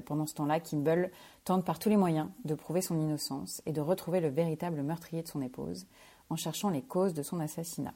pendant 0.06 0.26
ce 0.26 0.34
temps-là, 0.36 0.62
Kimball 0.62 1.12
tente 1.44 1.66
par 1.66 1.78
tous 1.78 1.90
les 1.90 1.98
moyens 1.98 2.30
de 2.46 2.56
prouver 2.56 2.82
son 2.82 2.98
innocence 2.98 3.62
et 3.66 3.74
de 3.74 3.82
retrouver 3.82 4.22
le 4.22 4.30
véritable 4.30 4.82
meurtrier 4.82 5.24
de 5.24 5.28
son 5.28 5.42
épouse 5.42 5.88
en 6.30 6.38
cherchant 6.38 6.70
les 6.70 6.82
causes 6.82 7.14
de 7.14 7.22
son 7.24 7.42
assassinat. 7.42 7.94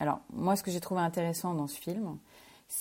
Alors 0.00 0.20
moi 0.32 0.56
ce 0.56 0.62
que 0.62 0.70
j'ai 0.70 0.80
trouvé 0.80 1.02
intéressant 1.02 1.52
dans 1.52 1.66
ce 1.66 1.78
film, 1.78 2.16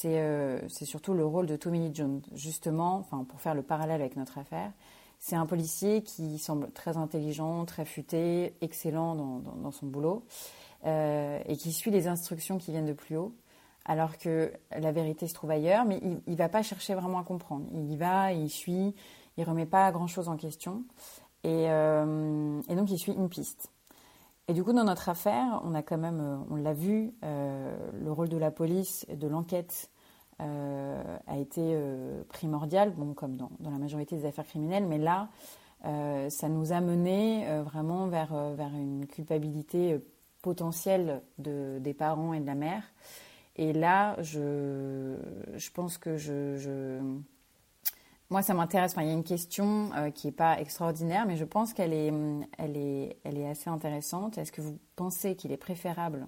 euh, 0.06 0.60
c'est 0.70 0.86
surtout 0.86 1.14
le 1.14 1.26
rôle 1.26 1.46
de 1.46 1.56
Tommy 1.56 1.80
Lee 1.80 1.96
Jones. 1.96 2.22
Justement, 2.34 2.98
enfin, 2.98 3.24
pour 3.24 3.42
faire 3.42 3.56
le 3.56 3.64
parallèle 3.64 4.02
avec 4.02 4.16
notre 4.16 4.38
affaire, 4.38 4.72
c'est 5.20 5.36
un 5.36 5.46
policier 5.46 6.04
qui 6.04 6.38
semble 6.38 6.72
très 6.72 6.98
intelligent, 6.98 7.66
très 7.66 7.86
futé, 7.86 8.54
excellent 8.62 9.16
dans, 9.16 9.72
son 9.72 9.88
boulot, 9.88 10.24
euh, 10.86 11.40
et 11.46 11.58
qui 11.58 11.74
suit 11.74 11.92
les 11.92 12.08
instructions 12.08 12.58
qui 12.58 12.72
viennent 12.72 12.86
de 12.86 12.94
plus 12.94 13.18
haut, 13.18 13.34
alors 13.86 14.18
que 14.18 14.52
la 14.78 14.92
vérité 14.92 15.28
se 15.28 15.34
trouve 15.34 15.52
ailleurs, 15.52 15.86
mais 15.86 16.00
il 16.04 16.32
ne 16.32 16.38
va 16.38 16.50
pas 16.50 16.62
chercher 16.62 16.94
vraiment 16.94 17.20
à 17.20 17.24
comprendre. 17.24 17.66
Il 17.74 17.92
y 17.92 17.98
va, 17.98 18.32
il 18.32 18.50
suit, 18.50 18.94
il 19.38 19.44
remet 19.44 19.66
pas 19.66 19.92
grand-chose 19.92 20.28
en 20.28 20.38
question, 20.38 20.84
et, 21.44 21.70
euh, 21.70 22.62
et 22.70 22.76
donc 22.76 22.92
il 22.92 23.00
suit 23.00 23.14
une 23.14 23.30
piste. 23.30 23.72
Et 24.50 24.54
du 24.54 24.64
coup, 24.64 24.72
dans 24.72 24.86
notre 24.86 25.10
affaire, 25.10 25.62
on 25.66 25.76
a 25.76 25.82
quand 25.82 25.98
même, 25.98 26.22
euh, 26.22 26.38
on 26.50 26.56
l'a 26.56 26.74
vu, 26.74 27.14
euh, 27.26 27.76
le 28.02 28.12
rôle 28.12 28.30
de 28.30 28.38
la 28.38 28.50
police 28.50 29.06
et 29.10 29.18
de 29.18 29.28
l'enquête 29.28 29.90
euh, 30.42 31.18
a 31.28 31.38
été 31.38 31.78
primordial, 32.30 32.92
bon, 32.92 33.14
comme 33.14 33.36
dans, 33.36 33.50
la 33.60 33.72
majorité 33.72 34.16
des 34.16 34.26
affaires 34.26 34.46
criminelles, 34.46 34.86
mais 34.86 35.00
là, 35.00 35.30
ça 36.30 36.50
nous 36.50 36.74
a 36.74 36.82
mené 36.82 37.46
vraiment 37.62 38.08
vers, 38.08 38.34
vers 38.56 38.74
une 38.74 39.06
culpabilité 39.06 40.00
potentiels 40.42 41.22
de, 41.38 41.78
des 41.80 41.94
parents 41.94 42.34
et 42.34 42.40
de 42.40 42.46
la 42.46 42.56
mère. 42.56 42.84
Et 43.56 43.74
là, 43.74 44.16
je, 44.22 45.16
je 45.56 45.72
pense 45.72 45.98
que 45.98 46.18
je 46.18 47.00
moi, 48.30 48.42
ça 48.42 48.54
m'intéresse. 48.54 48.94
Il 48.98 49.06
y 49.06 49.10
a 49.10 49.14
une 49.14 49.24
question 49.24 49.90
euh, 49.96 50.12
qui 50.12 50.28
n'est 50.28 50.34
pas 50.34 50.60
extraordinaire, 50.60 51.26
mais 51.26 51.38
je 51.38 51.46
pense 51.46 51.74
qu'elle 51.74 51.94
est, 51.94 52.12
elle 52.58 52.76
est, 52.78 53.48
assez 53.48 53.70
intéressante. 53.70 54.38
Est-ce 54.38 54.52
que 54.52 54.62
vous 54.62 54.78
pensez 54.98 55.36
qu'il 55.36 55.54
est 55.54 55.58
préférable 55.58 56.28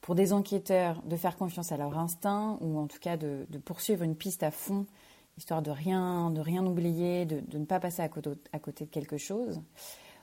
pour 0.00 0.14
des 0.14 0.32
enquêteurs 0.32 1.02
de 1.02 1.16
faire 1.16 1.36
confiance 1.36 1.72
à 1.72 1.76
leur 1.76 1.98
instinct 1.98 2.56
ou 2.62 2.78
en 2.78 2.86
tout 2.86 2.98
cas 2.98 3.18
de, 3.18 3.44
poursuivre 3.62 4.02
une 4.02 4.16
piste 4.16 4.42
à 4.42 4.50
fond, 4.50 4.86
histoire 5.36 5.60
de 5.60 5.70
rien, 5.70 6.32
oublier, 6.64 7.26
de, 7.26 7.58
ne 7.58 7.66
pas 7.66 7.80
passer 7.80 8.00
à 8.00 8.08
côté, 8.08 8.30
à 8.54 8.58
côté, 8.58 8.86
de 8.86 8.90
quelque 8.90 9.18
chose? 9.18 9.60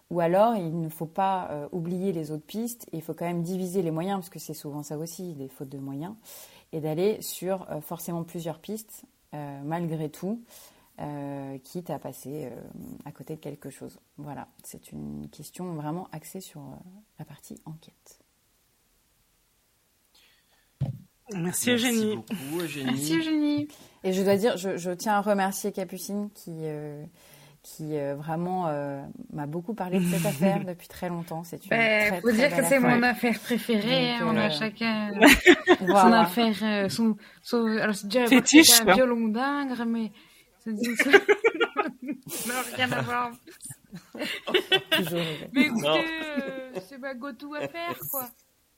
Ou 0.09 0.19
alors, 0.19 0.55
il 0.55 0.81
ne 0.81 0.89
faut 0.89 1.05
pas 1.05 1.49
euh, 1.51 1.67
oublier 1.73 2.11
les 2.11 2.31
autres 2.31 2.45
pistes 2.45 2.87
et 2.91 2.97
il 2.97 3.03
faut 3.03 3.13
quand 3.13 3.25
même 3.25 3.43
diviser 3.43 3.83
les 3.83 3.91
moyens, 3.91 4.19
parce 4.19 4.29
que 4.29 4.39
c'est 4.39 4.55
souvent 4.55 4.81
ça 4.81 4.97
aussi, 4.97 5.35
des 5.35 5.47
fautes 5.47 5.69
de 5.69 5.77
moyens, 5.77 6.15
et 6.71 6.79
d'aller 6.79 7.21
sur 7.21 7.69
euh, 7.69 7.81
forcément 7.81 8.23
plusieurs 8.23 8.57
pistes, 8.57 9.03
malgré 9.63 10.09
tout. 10.09 10.41
Euh, 10.99 11.59
quitte 11.59 11.91
à 11.91 11.99
passer 11.99 12.45
euh, 12.45 12.49
à 13.05 13.11
côté 13.11 13.35
de 13.35 13.39
quelque 13.39 13.69
chose. 13.69 13.99
Voilà, 14.17 14.47
c'est 14.63 14.91
une 14.91 15.29
question 15.29 15.75
vraiment 15.75 16.07
axée 16.11 16.41
sur 16.41 16.61
euh, 16.61 16.75
la 17.19 17.25
partie 17.25 17.61
enquête. 17.65 18.19
Merci, 21.33 21.71
Eugénie. 21.71 22.15
beaucoup, 22.15 22.61
Eugénie. 22.61 22.85
Merci 22.85 23.17
Eugénie. 23.17 23.67
Et 24.03 24.11
je 24.11 24.23
dois 24.23 24.37
dire, 24.37 24.57
je, 24.57 24.77
je 24.77 24.89
tiens 24.89 25.13
à 25.13 25.21
remercier 25.21 25.71
Capucine 25.71 26.31
qui, 26.31 26.63
qui 27.61 27.99
vraiment 28.15 28.71
m'a 29.33 29.45
beaucoup 29.45 29.73
parlé 29.73 29.99
de 29.99 30.05
cette 30.05 30.25
affaire 30.25 30.63
depuis 30.63 30.87
très 30.87 31.09
longtemps. 31.09 31.43
C'est 31.43 31.63
une 31.65 31.69
Ben, 31.69 32.07
très, 32.07 32.21
faut 32.21 32.29
très 32.29 32.37
dire 32.37 32.57
que 32.57 32.63
c'est 32.63 32.79
mon 32.79 33.03
affaire 33.03 33.39
préférée. 33.39 34.19
Donc, 34.19 34.29
on 34.29 34.37
euh, 34.37 34.39
a 34.45 34.49
chacun 34.49 35.11
son 35.79 36.13
affaire, 36.13 36.55
euh, 36.63 36.89
son, 36.89 37.17
son, 37.41 37.65
alors 37.77 37.95
c'est 37.95 38.07
déjà 38.07 38.23
un 38.23 38.87
hein. 38.87 38.93
violon 38.93 39.27
dingue, 39.27 39.73
mais 39.87 40.11
c'est 40.75 40.95
ça 40.95 41.11
n'a 42.47 42.61
rien 42.75 42.91
à 42.91 43.01
voir. 43.01 43.31
Mais 45.53 45.61
écoutez, 45.65 45.87
euh, 45.87 46.71
c'est 46.87 46.97
ma 46.97 47.13
go-to 47.13 47.53
affaire, 47.55 47.97
quoi. 48.11 48.29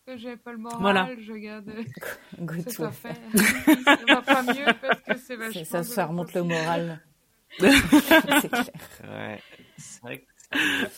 Que 0.05 0.17
j'ai 0.17 0.37
pas 0.37 0.51
le 0.51 0.57
moral, 0.57 0.79
Voilà. 0.81 1.09
je 1.19 1.33
garde 1.33 1.69
euh, 1.69 1.83
Go 2.39 2.53
cette 2.63 2.75
to. 2.77 2.83
affaire. 2.85 3.15
ça 3.85 3.97
va 4.07 4.21
pas 4.21 4.41
mieux 4.43 4.65
parce 4.81 5.01
que 5.01 5.17
c'est 5.17 5.35
vachement. 5.35 5.83
Ça, 5.83 6.05
remonte 6.05 6.33
le 6.33 6.43
moral. 6.43 6.99
c'est 7.59 8.49
clair. 8.49 8.65
Ouais, 9.03 9.41
c'est 9.77 10.01
vrai 10.01 10.17
que 10.19 10.25
c'est- 10.57 10.89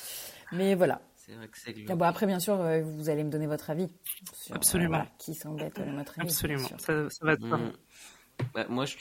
Mais 0.54 0.76
voilà. 0.76 1.02
c'est 1.18 1.34
vrai 1.34 1.48
que 1.48 1.58
c'est 1.58 1.76
Ah 1.90 1.96
bon, 1.96 2.06
après, 2.06 2.26
bien 2.26 2.40
sûr, 2.40 2.54
euh, 2.62 2.82
vous 2.84 3.10
allez 3.10 3.24
me 3.24 3.30
donner 3.30 3.48
votre 3.48 3.70
avis. 3.70 3.88
Sur, 4.34 4.54
euh, 4.54 4.56
Absolument. 4.58 4.90
voilà, 4.98 5.08
qui 5.18 5.34
s'embête 5.34 5.78
de 5.80 5.86
notre 5.92 6.20
avis. 6.20 6.30
Absolument, 6.30 6.68
ça, 6.78 7.10
ça 7.10 7.26
va 7.26 7.38
soi. 7.38 7.58
Mm. 7.58 7.74
Bah, 8.54 8.66
moi, 8.70 8.86
je 8.86 8.96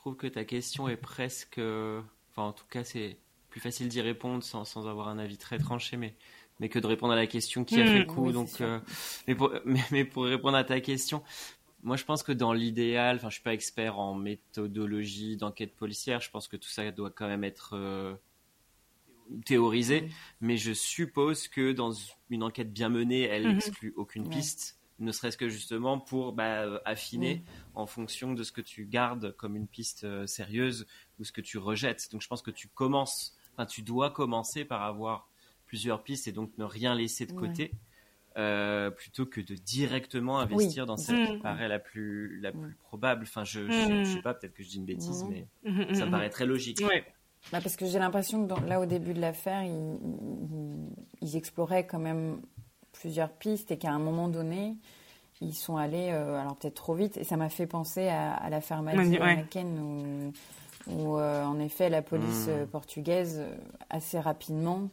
trouve 0.00 0.16
que 0.16 0.26
ta 0.26 0.44
question 0.44 0.88
est 0.88 0.96
presque. 0.96 1.58
euh, 1.58 2.00
Enfin, 2.30 2.42
en 2.48 2.52
tout 2.52 2.66
cas, 2.70 2.84
c'est 2.84 3.16
plus 3.50 3.60
facile 3.60 3.88
d'y 3.88 4.00
répondre 4.00 4.42
sans, 4.44 4.64
sans 4.64 4.86
avoir 4.86 5.08
un 5.08 5.18
avis 5.18 5.38
très 5.38 5.58
tranché, 5.58 5.96
mais, 5.96 6.14
mais 6.60 6.68
que 6.68 6.78
de 6.78 6.86
répondre 6.86 7.12
à 7.12 7.16
la 7.16 7.26
question 7.26 7.64
qui 7.64 7.80
a 7.80 7.84
Mm. 7.84 7.88
fait 7.90 7.98
le 8.00 8.04
coup. 8.04 8.26
Oui, 8.26 8.32
donc, 8.32 8.60
euh, 8.60 8.80
mais, 9.26 9.34
pour, 9.34 9.52
mais, 9.64 9.80
mais 9.90 10.04
pour 10.04 10.24
répondre 10.24 10.56
à 10.56 10.64
ta 10.64 10.80
question, 10.80 11.22
moi, 11.82 11.96
je 11.96 12.04
pense 12.04 12.22
que 12.22 12.32
dans 12.32 12.52
l'idéal, 12.52 13.16
enfin, 13.16 13.30
je 13.30 13.34
suis 13.36 13.42
pas 13.44 13.54
expert 13.54 13.98
en 13.98 14.14
méthodologie 14.14 15.36
d'enquête 15.36 15.76
policière, 15.76 16.20
je 16.20 16.30
pense 16.30 16.48
que 16.48 16.56
tout 16.56 16.68
ça 16.70 16.90
doit 16.92 17.10
quand 17.10 17.28
même 17.28 17.44
être. 17.44 17.74
euh, 17.74 18.14
théorisé, 19.44 20.08
mais 20.40 20.56
je 20.56 20.72
suppose 20.72 21.48
que 21.48 21.72
dans 21.72 21.92
une 22.30 22.42
enquête 22.42 22.72
bien 22.72 22.88
menée, 22.88 23.22
elle 23.22 23.42
Mhm. 23.44 23.48
n'exclut 23.48 23.92
aucune 23.96 24.26
Ouais. 24.26 24.30
piste, 24.30 24.77
ne 24.98 25.12
serait-ce 25.12 25.36
que 25.36 25.48
justement 25.48 25.98
pour 25.98 26.32
bah, 26.32 26.80
affiner 26.84 27.42
en 27.74 27.86
fonction 27.86 28.32
de 28.34 28.42
ce 28.42 28.50
que 28.52 28.60
tu 28.60 28.84
gardes 28.86 29.32
comme 29.36 29.54
une 29.56 29.68
piste 29.68 30.04
euh, 30.04 30.26
sérieuse 30.26 30.86
ou 31.18 31.24
ce 31.24 31.32
que 31.32 31.40
tu 31.40 31.58
rejettes. 31.58 32.08
Donc 32.12 32.22
je 32.22 32.28
pense 32.28 32.42
que 32.42 32.50
tu 32.50 32.68
commences, 32.68 33.36
enfin 33.54 33.66
tu 33.66 33.82
dois 33.82 34.10
commencer 34.10 34.64
par 34.64 34.82
avoir 34.82 35.28
plusieurs 35.66 36.02
pistes 36.02 36.26
et 36.28 36.32
donc 36.32 36.50
ne 36.58 36.64
rien 36.64 36.94
laisser 36.94 37.26
de 37.26 37.32
Ouais. 37.32 37.48
côté. 37.48 37.72
euh, 38.36 38.90
plutôt 38.92 39.26
que 39.26 39.40
de 39.40 39.54
directement 39.56 40.38
investir 40.38 40.86
dans 40.86 40.96
celle 40.96 41.26
qui 41.26 41.32
Mhm. 41.32 41.40
paraît 41.42 41.66
la 41.66 41.80
plus 41.80 42.38
la 42.40 42.52
plus 42.52 42.76
probable. 42.76 43.24
Enfin, 43.24 43.42
je, 43.42 43.68
je, 43.68 43.92
Mhm. 43.92 44.04
je 44.04 44.12
sais 44.12 44.22
pas, 44.22 44.32
peut-être 44.32 44.54
que 44.54 44.62
je 44.62 44.68
dis 44.68 44.76
une 44.76 44.84
bêtise, 44.84 45.24
mais 45.28 45.48
ça 45.94 46.06
me 46.06 46.10
paraît 46.12 46.30
très 46.30 46.46
logique. 46.46 46.78
Ouais. 46.86 47.04
Bah, 47.50 47.60
parce 47.60 47.74
que 47.74 47.84
j'ai 47.86 47.98
l'impression 47.98 48.44
que 48.44 48.48
dans- 48.48 48.60
là, 48.60 48.78
au 48.80 48.86
début 48.86 49.12
de 49.12 49.20
l'affaire, 49.20 49.64
ils, 49.64 49.70
ils- 49.72 50.94
ils 51.20 51.36
exploraient 51.36 51.86
quand 51.88 51.98
même 51.98 52.40
plusieurs 53.00 53.30
pistes 53.30 53.70
et 53.70 53.78
qu'à 53.78 53.90
un 53.90 53.98
moment 53.98 54.28
donné, 54.28 54.74
ils 55.40 55.54
sont 55.54 55.76
allés, 55.76 56.10
euh, 56.12 56.40
alors 56.40 56.56
peut-être 56.56 56.74
trop 56.74 56.94
vite, 56.94 57.16
et 57.16 57.24
ça 57.24 57.36
m'a 57.36 57.48
fait 57.48 57.66
penser 57.66 58.08
à, 58.08 58.32
à 58.34 58.50
l'affaire 58.50 58.82
Maddy 58.82 59.18
Ouais. 59.18 59.44
Où, 59.80 60.32
où, 60.90 61.16
euh, 61.18 61.44
en 61.44 61.58
effet, 61.60 61.88
la 61.90 62.02
police 62.02 62.46
Mm. 62.46 62.50
euh, 62.50 62.66
portugaise, 62.66 63.42
assez 63.90 64.18
rapidement, 64.18 64.88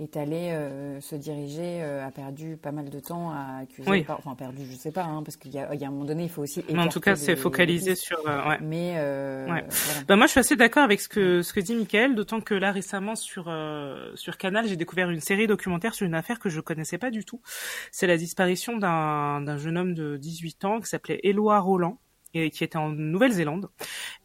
est 0.00 0.16
allée 0.16 0.50
euh, 0.52 1.00
se 1.00 1.14
diriger, 1.14 1.82
euh, 1.82 2.06
a 2.06 2.10
perdu 2.10 2.56
pas 2.56 2.72
mal 2.72 2.88
de 2.90 3.00
temps 3.00 3.30
à 3.30 3.58
accuser, 3.62 3.90
Oui. 3.90 4.02
par- 4.04 4.18
enfin 4.18 4.34
perdu, 4.34 4.64
je 4.70 4.74
sais 4.76 4.90
pas, 4.92 5.04
hein, 5.04 5.22
parce 5.22 5.36
qu'il 5.36 5.52
y, 5.52 5.58
a 5.58 5.72
il 5.74 5.80
y 5.80 5.84
a 5.84 5.88
un 5.88 5.90
moment 5.90 6.04
donné, 6.04 6.24
il 6.24 6.28
faut 6.30 6.42
aussi. 6.42 6.64
Mais 6.70 6.78
en 6.78 6.88
tout 6.88 7.00
cas, 7.00 7.16
c'est 7.16 7.36
focalisé 7.36 7.90
pistes. 7.92 8.02
sur. 8.04 8.18
euh, 8.28 8.48
ouais. 8.48 8.58
Mais 8.60 8.94
euh, 8.96 9.44
Ouais. 9.46 9.64
voilà. 9.68 10.00
Bah 10.08 10.16
moi, 10.16 10.26
je 10.26 10.30
suis 10.32 10.40
assez 10.40 10.56
d'accord 10.56 10.82
avec 10.82 11.00
ce 11.00 11.08
que 11.08 11.42
ce 11.42 11.52
que 11.52 11.60
dit 11.60 11.74
Michael, 11.74 12.14
d'autant 12.14 12.40
que 12.40 12.54
là 12.54 12.72
récemment 12.72 13.14
sur 13.14 13.44
euh, 13.48 14.10
sur 14.14 14.36
Canal, 14.38 14.66
j'ai 14.66 14.76
découvert 14.76 15.10
une 15.10 15.20
série 15.20 15.46
documentaire 15.46 15.94
sur 15.94 16.06
une 16.06 16.14
affaire 16.14 16.38
que 16.38 16.48
je 16.48 16.60
connaissais 16.60 16.98
pas 16.98 17.10
du 17.10 17.24
tout. 17.24 17.40
C'est 17.92 18.06
la 18.06 18.16
disparition 18.16 18.76
d'un 18.78 19.40
d'un 19.42 19.56
jeune 19.58 19.76
homme 19.78 19.94
de 19.94 20.16
18 20.16 20.64
ans 20.64 20.80
qui 20.80 20.86
s'appelait 20.88 21.20
Éloi 21.22 21.58
Roland 21.60 21.98
et 22.34 22.50
qui 22.50 22.64
était 22.64 22.78
en 22.78 22.90
Nouvelle-Zélande. 22.90 23.68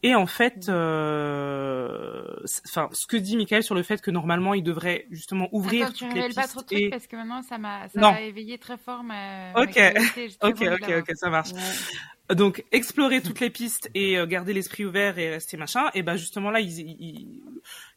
Et 0.03 0.15
en 0.15 0.25
fait, 0.25 0.69
euh, 0.69 2.23
enfin, 2.67 2.89
ce 2.91 3.07
que 3.07 3.17
dit 3.17 3.37
Michael 3.37 3.63
sur 3.63 3.75
le 3.75 3.83
fait 3.83 4.01
que 4.01 4.11
normalement, 4.11 4.53
il 4.53 4.63
devrait 4.63 5.07
justement 5.09 5.49
ouvrir 5.51 5.87
Attends, 5.87 5.93
tu 5.93 6.05
toutes 6.05 6.13
les 6.13 6.21
révèles 6.21 6.35
pas 6.35 6.41
pistes 6.41 6.53
trop 6.53 6.61
de 6.61 6.67
trucs 6.67 6.79
et 6.79 6.89
parce 6.89 7.07
que 7.07 7.15
maintenant 7.15 7.41
ça 7.41 7.57
m'a 7.57 8.21
éveillé 8.21 8.57
très 8.57 8.77
fort 8.77 9.03
ma. 9.03 9.51
Ok. 9.53 9.77
ma 9.77 10.49
Ok, 10.49 10.61
ok, 10.61 10.93
ok, 10.99 11.11
ça 11.15 11.29
marche. 11.29 11.51
Ouais. 11.51 12.35
Donc 12.35 12.63
explorer 12.71 13.21
toutes 13.21 13.39
les 13.39 13.51
pistes 13.51 13.89
et 13.93 14.17
euh, 14.17 14.25
garder 14.25 14.53
l'esprit 14.53 14.83
ouvert 14.83 15.19
et 15.19 15.29
rester 15.29 15.57
machin. 15.57 15.91
Et 15.93 16.01
ben 16.01 16.15
justement 16.15 16.49
là, 16.49 16.59
ils, 16.59 16.79
ils, 16.79 17.43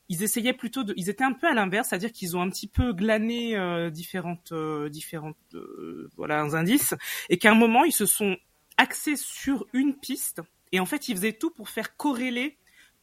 ils 0.09 0.23
essayaient 0.23 0.55
plutôt 0.55 0.85
de, 0.85 0.95
ils 0.97 1.11
étaient 1.11 1.25
un 1.25 1.33
peu 1.33 1.47
à 1.47 1.55
l'inverse, 1.55 1.89
c'est-à-dire 1.89 2.13
qu'ils 2.13 2.37
ont 2.37 2.43
un 2.43 2.49
petit 2.49 2.67
peu 2.67 2.93
glané 2.93 3.57
euh, 3.57 3.91
différentes, 3.91 4.53
euh, 4.53 4.89
différentes, 4.89 5.37
euh, 5.55 6.09
voilà, 6.17 6.41
indices, 6.41 6.95
et 7.29 7.39
qu'à 7.39 7.53
un 7.53 7.55
moment 7.55 7.85
ils 7.85 7.93
se 7.93 8.07
sont 8.07 8.37
axés 8.79 9.17
sur 9.17 9.67
une 9.75 9.95
piste. 9.95 10.41
Et 10.73 10.81
en 10.81 10.87
fait, 10.87 11.09
ils 11.09 11.17
faisaient 11.17 11.35
tout 11.35 11.51
pour 11.51 11.69
faire 11.69 11.97
corréler 11.97 12.59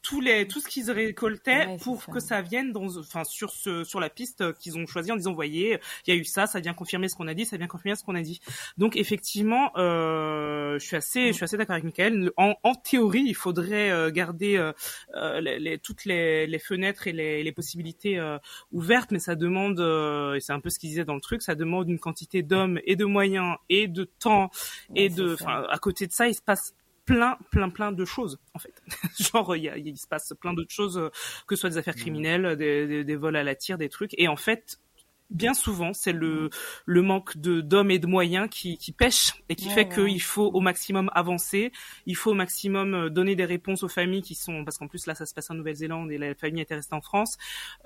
tous 0.07 0.21
les, 0.21 0.47
tout 0.47 0.59
ce 0.59 0.67
qu'ils 0.67 0.91
récoltaient 0.91 1.65
Ouais, 1.65 1.77
pour 1.81 2.03
ça. 2.03 2.11
que 2.11 2.19
ça 2.19 2.41
vienne 2.41 2.71
dans, 2.71 2.97
enfin, 2.97 3.23
sur 3.23 3.49
ce, 3.49 3.83
sur 3.83 3.99
la 3.99 4.09
piste 4.09 4.53
qu'ils 4.59 4.77
ont 4.77 4.85
choisie 4.85 5.11
en 5.11 5.15
disant, 5.15 5.33
voyez, 5.33 5.79
il 6.05 6.13
y 6.13 6.17
a 6.17 6.19
eu 6.19 6.23
ça, 6.25 6.45
ça 6.45 6.59
vient 6.59 6.73
confirmer 6.75 7.07
ce 7.09 7.15
qu'on 7.15 7.27
a 7.27 7.33
dit, 7.33 7.45
ça 7.45 7.57
vient 7.57 7.67
confirmer 7.67 7.95
ce 7.95 8.03
qu'on 8.03 8.15
a 8.15 8.21
dit. 8.21 8.39
Donc 8.77 8.95
effectivement, 8.97 9.71
euh, 9.77 10.77
je 10.79 10.85
suis 10.85 10.95
assez, 10.95 11.27
je 11.27 11.31
suis 11.33 11.43
assez 11.43 11.57
d'accord 11.57 11.73
avec 11.73 11.83
Michael. 11.85 12.31
En, 12.37 12.53
en 12.63 12.75
théorie, 12.75 13.23
il 13.25 13.33
faudrait 13.35 13.89
euh, 13.91 14.11
garder 14.11 14.57
euh, 14.57 14.71
euh, 15.15 15.41
les, 15.41 15.59
les- 15.59 15.77
toutes 15.79 16.05
les, 16.05 16.45
les 16.47 16.59
fenêtres 16.59 17.07
et 17.07 17.11
les, 17.11 17.43
les 17.43 17.51
possibilités 17.51 18.19
euh, 18.19 18.37
ouvertes, 18.71 19.11
mais 19.11 19.19
ça 19.19 19.35
demande, 19.35 19.79
euh, 19.79 20.35
et 20.35 20.39
c'est 20.39 20.53
un 20.53 20.59
peu 20.59 20.69
ce 20.69 20.77
qu'il 20.79 20.89
disait 20.89 21.05
dans 21.05 21.15
le 21.15 21.21
truc, 21.21 21.41
ça 21.41 21.55
demande 21.55 21.89
une 21.89 21.99
quantité 21.99 22.43
d'hommes 22.43 22.79
et 22.85 22.95
de 22.95 23.05
moyens 23.05 23.55
et 23.69 23.87
de 23.87 24.03
temps 24.03 24.49
et 24.95 25.05
Ouais, 25.05 25.09
de, 25.09 25.35
à 25.69 25.77
côté 25.79 26.05
de 26.07 26.11
ça, 26.11 26.27
il 26.27 26.35
se 26.35 26.41
passe 26.41 26.73
plein, 27.05 27.37
plein, 27.51 27.69
plein 27.69 27.91
de 27.91 28.05
choses 28.05 28.39
en 28.53 28.59
fait. 28.59 28.81
Genre, 29.19 29.55
il, 29.55 29.63
y 29.63 29.69
a, 29.69 29.77
il 29.77 29.97
se 29.97 30.07
passe 30.07 30.33
plein 30.39 30.53
d'autres 30.53 30.73
choses, 30.73 30.97
euh, 30.97 31.09
que 31.47 31.55
ce 31.55 31.61
soit 31.61 31.69
des 31.69 31.77
affaires 31.77 31.95
criminelles, 31.95 32.55
des, 32.57 32.87
des, 32.87 33.03
des 33.03 33.15
vols 33.15 33.35
à 33.35 33.43
la 33.43 33.55
tire, 33.55 33.77
des 33.77 33.89
trucs, 33.89 34.13
et 34.17 34.27
en 34.27 34.35
fait. 34.35 34.79
Bien 35.31 35.55
souvent, 35.55 35.91
c'est 35.91 36.13
le 36.13 36.51
le 36.85 37.01
manque 37.01 37.35
de 37.37 37.59
d'hommes 37.59 37.89
et 37.89 37.97
de 37.97 38.05
moyens 38.05 38.47
qui, 38.49 38.77
qui 38.77 38.91
pêche 38.91 39.33
et 39.49 39.55
qui 39.55 39.69
Ouais, 39.69 39.73
fait 39.73 39.85
ouais. 39.85 40.05
qu'il 40.05 40.21
faut 40.21 40.45
au 40.53 40.59
maximum 40.61 41.09
avancer, 41.15 41.71
il 42.05 42.15
faut 42.15 42.29
au 42.31 42.35
maximum 42.35 42.93
euh, 42.93 43.09
donner 43.09 43.35
des 43.35 43.45
réponses 43.45 43.81
aux 43.81 43.87
familles 43.89 44.21
qui 44.21 44.35
sont 44.35 44.63
parce 44.63 44.77
qu'en 44.77 44.87
plus 44.87 45.07
là 45.07 45.15
ça 45.15 45.25
se 45.25 45.33
passe 45.33 45.49
en 45.49 45.55
Nouvelle-Zélande 45.55 46.11
et 46.11 46.19
la 46.19 46.35
famille 46.35 46.61
était 46.61 46.75
restée 46.75 46.93
en 46.93 47.01
France. 47.01 47.37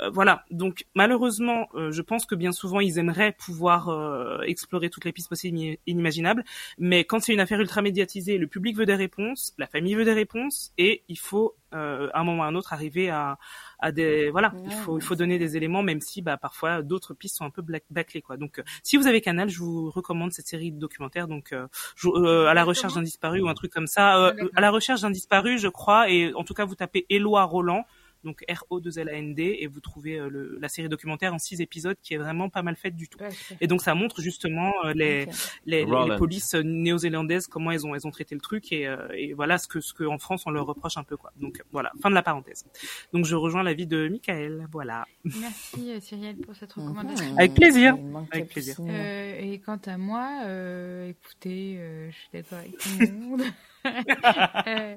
Euh, 0.01 0.09
voilà, 0.09 0.43
donc 0.51 0.85
malheureusement, 0.95 1.69
euh, 1.75 1.91
je 1.91 2.01
pense 2.01 2.25
que 2.25 2.35
bien 2.35 2.51
souvent 2.51 2.81
ils 2.81 2.97
aimeraient 2.97 3.31
pouvoir 3.31 3.87
euh, 3.87 4.41
explorer 4.41 4.89
toutes 4.89 5.05
les 5.05 5.13
pistes 5.13 5.29
possibles 5.29 5.57
et 5.59 5.79
inimaginables, 5.87 6.43
mais 6.77 7.05
quand 7.05 7.21
c'est 7.21 7.33
une 7.33 7.39
affaire 7.39 7.61
ultra 7.61 7.81
médiatisée, 7.81 8.37
le 8.37 8.47
public 8.47 8.75
veut 8.75 8.85
des 8.85 8.95
réponses, 8.95 9.53
la 9.57 9.67
famille 9.67 9.95
veut 9.95 10.05
des 10.05 10.13
réponses 10.13 10.73
et 10.77 11.03
il 11.07 11.17
faut 11.17 11.55
euh, 11.73 12.09
à 12.13 12.19
un 12.19 12.23
moment 12.23 12.41
ou 12.41 12.45
à 12.45 12.47
un 12.47 12.55
autre 12.55 12.73
arriver 12.73 13.09
à 13.09 13.37
à 13.79 13.91
des 13.91 14.29
voilà, 14.29 14.51
il 14.65 14.71
faut 14.73 14.97
il 14.97 15.01
faut 15.03 15.15
donner 15.15 15.37
des 15.39 15.55
éléments 15.57 15.83
même 15.83 16.01
si 16.01 16.21
bah 16.21 16.37
parfois 16.37 16.81
d'autres 16.81 17.13
pistes 17.13 17.37
sont 17.37 17.45
un 17.45 17.49
peu 17.49 17.63
bâclées 17.89 18.21
quoi. 18.21 18.37
Donc 18.37 18.59
euh, 18.59 18.63
si 18.83 18.97
vous 18.97 19.07
avez 19.07 19.21
Canal, 19.21 19.49
je 19.49 19.59
vous 19.59 19.89
recommande 19.89 20.31
cette 20.33 20.47
série 20.47 20.71
de 20.71 20.79
documentaires. 20.79 21.27
Donc 21.27 21.53
euh, 21.53 21.67
je- 21.95 22.09
euh, 22.09 22.47
à 22.47 22.53
la 22.53 22.63
recherche 22.63 22.93
d'un 22.95 23.01
disparu 23.03 23.41
ou 23.41 23.47
un 23.49 23.53
truc 23.53 23.71
comme 23.71 23.87
ça, 23.87 24.17
Euh, 24.17 24.49
à 24.55 24.61
la 24.61 24.69
recherche 24.71 25.01
d'un 25.01 25.11
disparu, 25.11 25.57
je 25.57 25.67
crois 25.69 26.09
et 26.09 26.33
en 26.33 26.43
tout 26.43 26.53
cas 26.53 26.65
vous 26.65 26.75
tapez 26.75 27.05
Éloi 27.09 27.43
Roland 27.43 27.85
donc 28.23 28.43
R-O-2-L-A-N-D, 28.49 29.57
et 29.59 29.67
vous 29.67 29.79
trouvez 29.79 30.19
euh, 30.19 30.29
le, 30.29 30.57
la 30.59 30.69
série 30.69 30.89
documentaire 30.89 31.33
en 31.33 31.39
six 31.39 31.61
épisodes 31.61 31.97
qui 32.01 32.13
est 32.13 32.17
vraiment 32.17 32.49
pas 32.49 32.61
mal 32.61 32.75
faite 32.75 32.95
du 32.95 33.07
tout. 33.07 33.19
Ouais. 33.19 33.29
Et 33.61 33.67
donc 33.67 33.81
ça 33.81 33.95
montre 33.95 34.21
justement 34.21 34.71
euh, 34.85 34.93
les, 34.93 35.25
les, 35.65 35.83
les, 35.83 35.83
Roland. 35.85 36.17
polices 36.17 36.55
néo-zélandaises 36.55 37.47
comment 37.47 37.71
elles 37.71 37.85
ont 37.85 37.95
elles 37.95 38.07
ont 38.07 38.11
traité 38.11 38.35
le 38.35 38.41
truc 38.41 38.71
et, 38.71 38.87
euh, 38.87 39.07
et 39.13 39.33
voilà 39.33 39.57
ce 39.57 39.67
que 39.67 39.79
ce 39.79 39.93
que 39.93 40.03
en 40.03 40.17
France 40.17 40.43
on 40.45 40.51
leur 40.51 40.65
reproche 40.65 40.97
un 40.97 41.03
peu 41.03 41.17
quoi. 41.17 41.31
Donc 41.37 41.61
voilà, 41.71 41.91
fin 42.01 42.09
de 42.09 42.15
la 42.15 42.23
parenthèse. 42.23 42.65
Donc 43.13 43.25
je 43.25 43.35
rejoins 43.35 43.63
l'avis 43.63 43.87
de 43.87 44.07
Michael, 44.07 44.67
voilà. 44.71 45.05
Merci 45.23 45.91
euh, 45.91 45.99
Cyrielle 45.99 46.37
pour 46.37 46.55
cette 46.55 46.73
recommandation. 46.73 47.37
Avec 47.37 47.53
plaisir. 47.53 47.97
Avec 48.31 48.49
plaisir. 48.49 48.75
sinon. 48.75 48.89
Euh, 48.91 49.39
et 49.39 49.59
quant 49.59 49.79
à 49.85 49.97
moi, 49.97 50.41
euh, 50.45 51.09
écoutez, 51.09 51.77
euh, 51.77 52.09
je 52.11 52.15
suis 52.15 52.29
d'accord 52.33 52.59
avec 52.59 52.77
tout 52.77 52.89
le 52.99 53.11
monde. 53.11 53.41
Euh, 54.67 54.95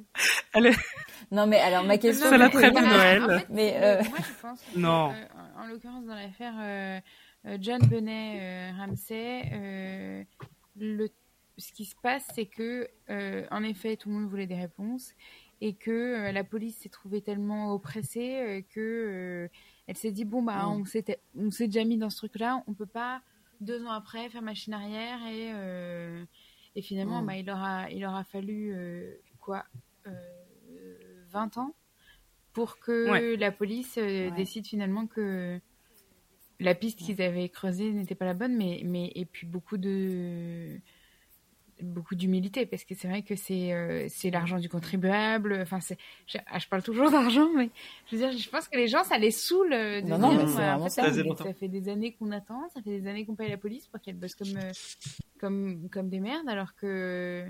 Non, 1.30 1.46
mais 1.46 1.58
alors 1.58 1.84
ma 1.84 1.96
question. 1.98 2.26
C'est 2.28 2.38
la 2.38 2.50
trêve 2.50 2.74
de 2.74 2.80
Noël. 2.80 3.22
en 3.24 3.38
fait, 3.38 3.46
Mais, 3.50 3.74
euh, 3.76 4.00
euh, 4.00 4.02
moi 4.08 4.18
je 4.18 4.40
pense. 4.42 4.60
que, 4.60 4.78
Non. 4.78 5.10
euh, 5.12 5.24
en, 5.56 5.62
en 5.62 5.66
l'occurrence, 5.66 6.04
dans 6.04 6.14
l'affaire 6.14 6.54
euh, 6.60 7.00
John 7.60 7.80
Benet 7.86 8.38
euh, 8.40 8.76
Ramsey, 8.76 9.42
euh, 9.52 10.24
le, 10.76 11.08
ce 11.58 11.72
qui 11.72 11.84
se 11.84 11.94
passe, 12.02 12.24
c'est 12.34 12.46
que, 12.46 12.88
euh, 13.10 13.46
en 13.50 13.62
effet, 13.62 13.96
tout 13.96 14.08
le 14.10 14.16
monde 14.16 14.28
voulait 14.28 14.46
des 14.46 14.56
réponses 14.56 15.12
et 15.60 15.74
que 15.74 15.90
euh, 15.90 16.32
la 16.32 16.44
police 16.44 16.76
s'est 16.78 16.88
trouvée 16.88 17.22
tellement 17.22 17.72
oppressée 17.72 18.40
euh, 18.40 18.60
que 18.74 18.80
euh, 18.80 19.48
elle 19.86 19.96
s'est 19.96 20.10
dit 20.10 20.24
bon 20.24 20.42
bah 20.42 20.64
Mm. 20.66 20.80
on 20.80 20.84
s'était 20.84 21.20
on 21.38 21.50
s'est 21.52 21.66
déjà 21.68 21.84
mis 21.84 21.96
dans 21.98 22.10
ce 22.10 22.16
truc-là, 22.16 22.62
on 22.66 22.74
peut 22.74 22.84
pas 22.86 23.20
deux 23.60 23.84
ans 23.86 23.92
après 23.92 24.28
faire 24.28 24.42
machine 24.42 24.74
arrière 24.74 25.18
et 25.30 25.52
euh, 25.54 26.11
et 26.74 26.82
finalement 26.82 27.22
Mm. 27.22 27.26
bah 27.26 27.36
il 27.36 27.50
aura 27.50 27.90
il 27.90 28.04
aura 28.04 28.24
fallu 28.24 28.72
euh, 28.74 29.16
quoi 29.40 29.64
euh, 30.06 31.24
20 31.28 31.56
ans 31.58 31.74
pour 32.52 32.78
que 32.78 33.10
Ouais. 33.10 33.36
la 33.36 33.52
police 33.52 33.98
euh, 33.98 34.30
Ouais. 34.30 34.36
décide 34.36 34.66
finalement 34.66 35.06
que 35.06 35.60
la 36.60 36.74
piste 36.74 37.00
qu'ils 37.00 37.20
avaient 37.22 37.48
creusée 37.48 37.92
n'était 37.92 38.14
pas 38.14 38.24
la 38.26 38.34
bonne, 38.34 38.56
mais, 38.56 38.82
mais 38.84 39.10
et 39.14 39.24
puis 39.24 39.46
beaucoup 39.46 39.78
de 39.78 40.78
beaucoup 41.82 42.14
d'humilité 42.14 42.66
parce 42.66 42.84
que 42.84 42.94
c'est 42.94 43.08
vrai 43.08 43.22
que 43.22 43.36
c'est 43.36 43.72
euh, 43.72 44.06
c'est 44.08 44.30
l'argent 44.30 44.58
du 44.58 44.68
contribuable 44.68 45.58
enfin 45.62 45.80
c'est 45.80 45.98
je, 46.26 46.38
ah, 46.46 46.58
je 46.58 46.68
parle 46.68 46.82
toujours 46.82 47.10
d'argent 47.10 47.48
mais 47.56 47.70
je 48.10 48.16
veux 48.16 48.22
dire 48.28 48.38
je 48.38 48.48
pense 48.50 48.68
que 48.68 48.76
les 48.76 48.88
gens 48.88 49.04
ça 49.04 49.18
les 49.18 49.30
saoule 49.30 49.70
de 49.70 50.00
Non, 50.08 50.18
non, 50.18 50.30
dire 50.30 50.40
mais 50.40 50.46
c'est 50.46 50.58
ouais, 50.58 50.64
en 50.64 50.78
vraiment 50.78 50.84
fait, 50.84 50.90
ça. 50.90 51.12
fait- 51.12 51.20
important. 51.20 51.44
ça 51.44 51.54
fait 51.54 51.68
des 51.68 51.88
années 51.88 52.12
qu'on 52.12 52.30
attend 52.32 52.68
ça 52.74 52.80
fait 52.82 53.00
des 53.00 53.06
années 53.08 53.24
qu'on 53.26 53.34
paye 53.34 53.50
la 53.50 53.56
police 53.58 53.86
pour 53.88 54.00
qu'elle 54.00 54.16
bosse 54.16 54.34
comme 54.34 54.56
euh, 54.56 54.72
comme 55.40 55.88
comme 55.90 56.08
des 56.08 56.20
merdes 56.20 56.48
alors 56.48 56.74
que 56.74 57.46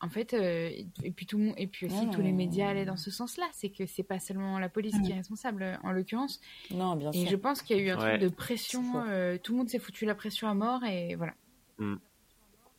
en 0.00 0.08
fait 0.08 0.34
euh, 0.34 0.68
et 1.04 1.10
puis 1.12 1.26
tout 1.26 1.38
le 1.38 1.44
monde 1.44 1.54
et 1.56 1.68
puis 1.68 1.86
aussi 1.86 2.06
Non, 2.06 2.10
tous 2.10 2.22
les 2.22 2.32
médias 2.32 2.68
allaient 2.70 2.84
dans 2.84 2.96
ce 2.96 3.10
sens-là 3.12 3.44
c'est 3.52 3.68
que 3.70 3.86
c'est 3.86 4.02
pas 4.02 4.18
seulement 4.18 4.58
la 4.58 4.68
police 4.68 4.96
qui 5.04 5.12
est 5.12 5.14
responsable 5.14 5.78
en 5.84 5.92
l'occurrence 5.92 6.40
Non, 6.72 6.96
bien 6.96 7.12
et 7.12 7.20
sûr. 7.20 7.30
je 7.30 7.36
pense 7.36 7.62
qu'il 7.62 7.76
y 7.76 7.80
a 7.80 7.82
eu 7.84 7.90
un 7.90 8.00
Ouais. 8.02 8.18
truc 8.18 8.30
de 8.30 8.34
pression. 8.34 8.82
Euh, 9.06 9.38
tout 9.38 9.52
le 9.52 9.58
monde 9.58 9.68
s'est 9.68 9.78
foutu 9.78 10.04
la 10.04 10.16
pression 10.16 10.48
à 10.48 10.54
mort 10.54 10.82
et 10.84 11.14
voilà. 11.14 11.34
Mm. 11.78 11.94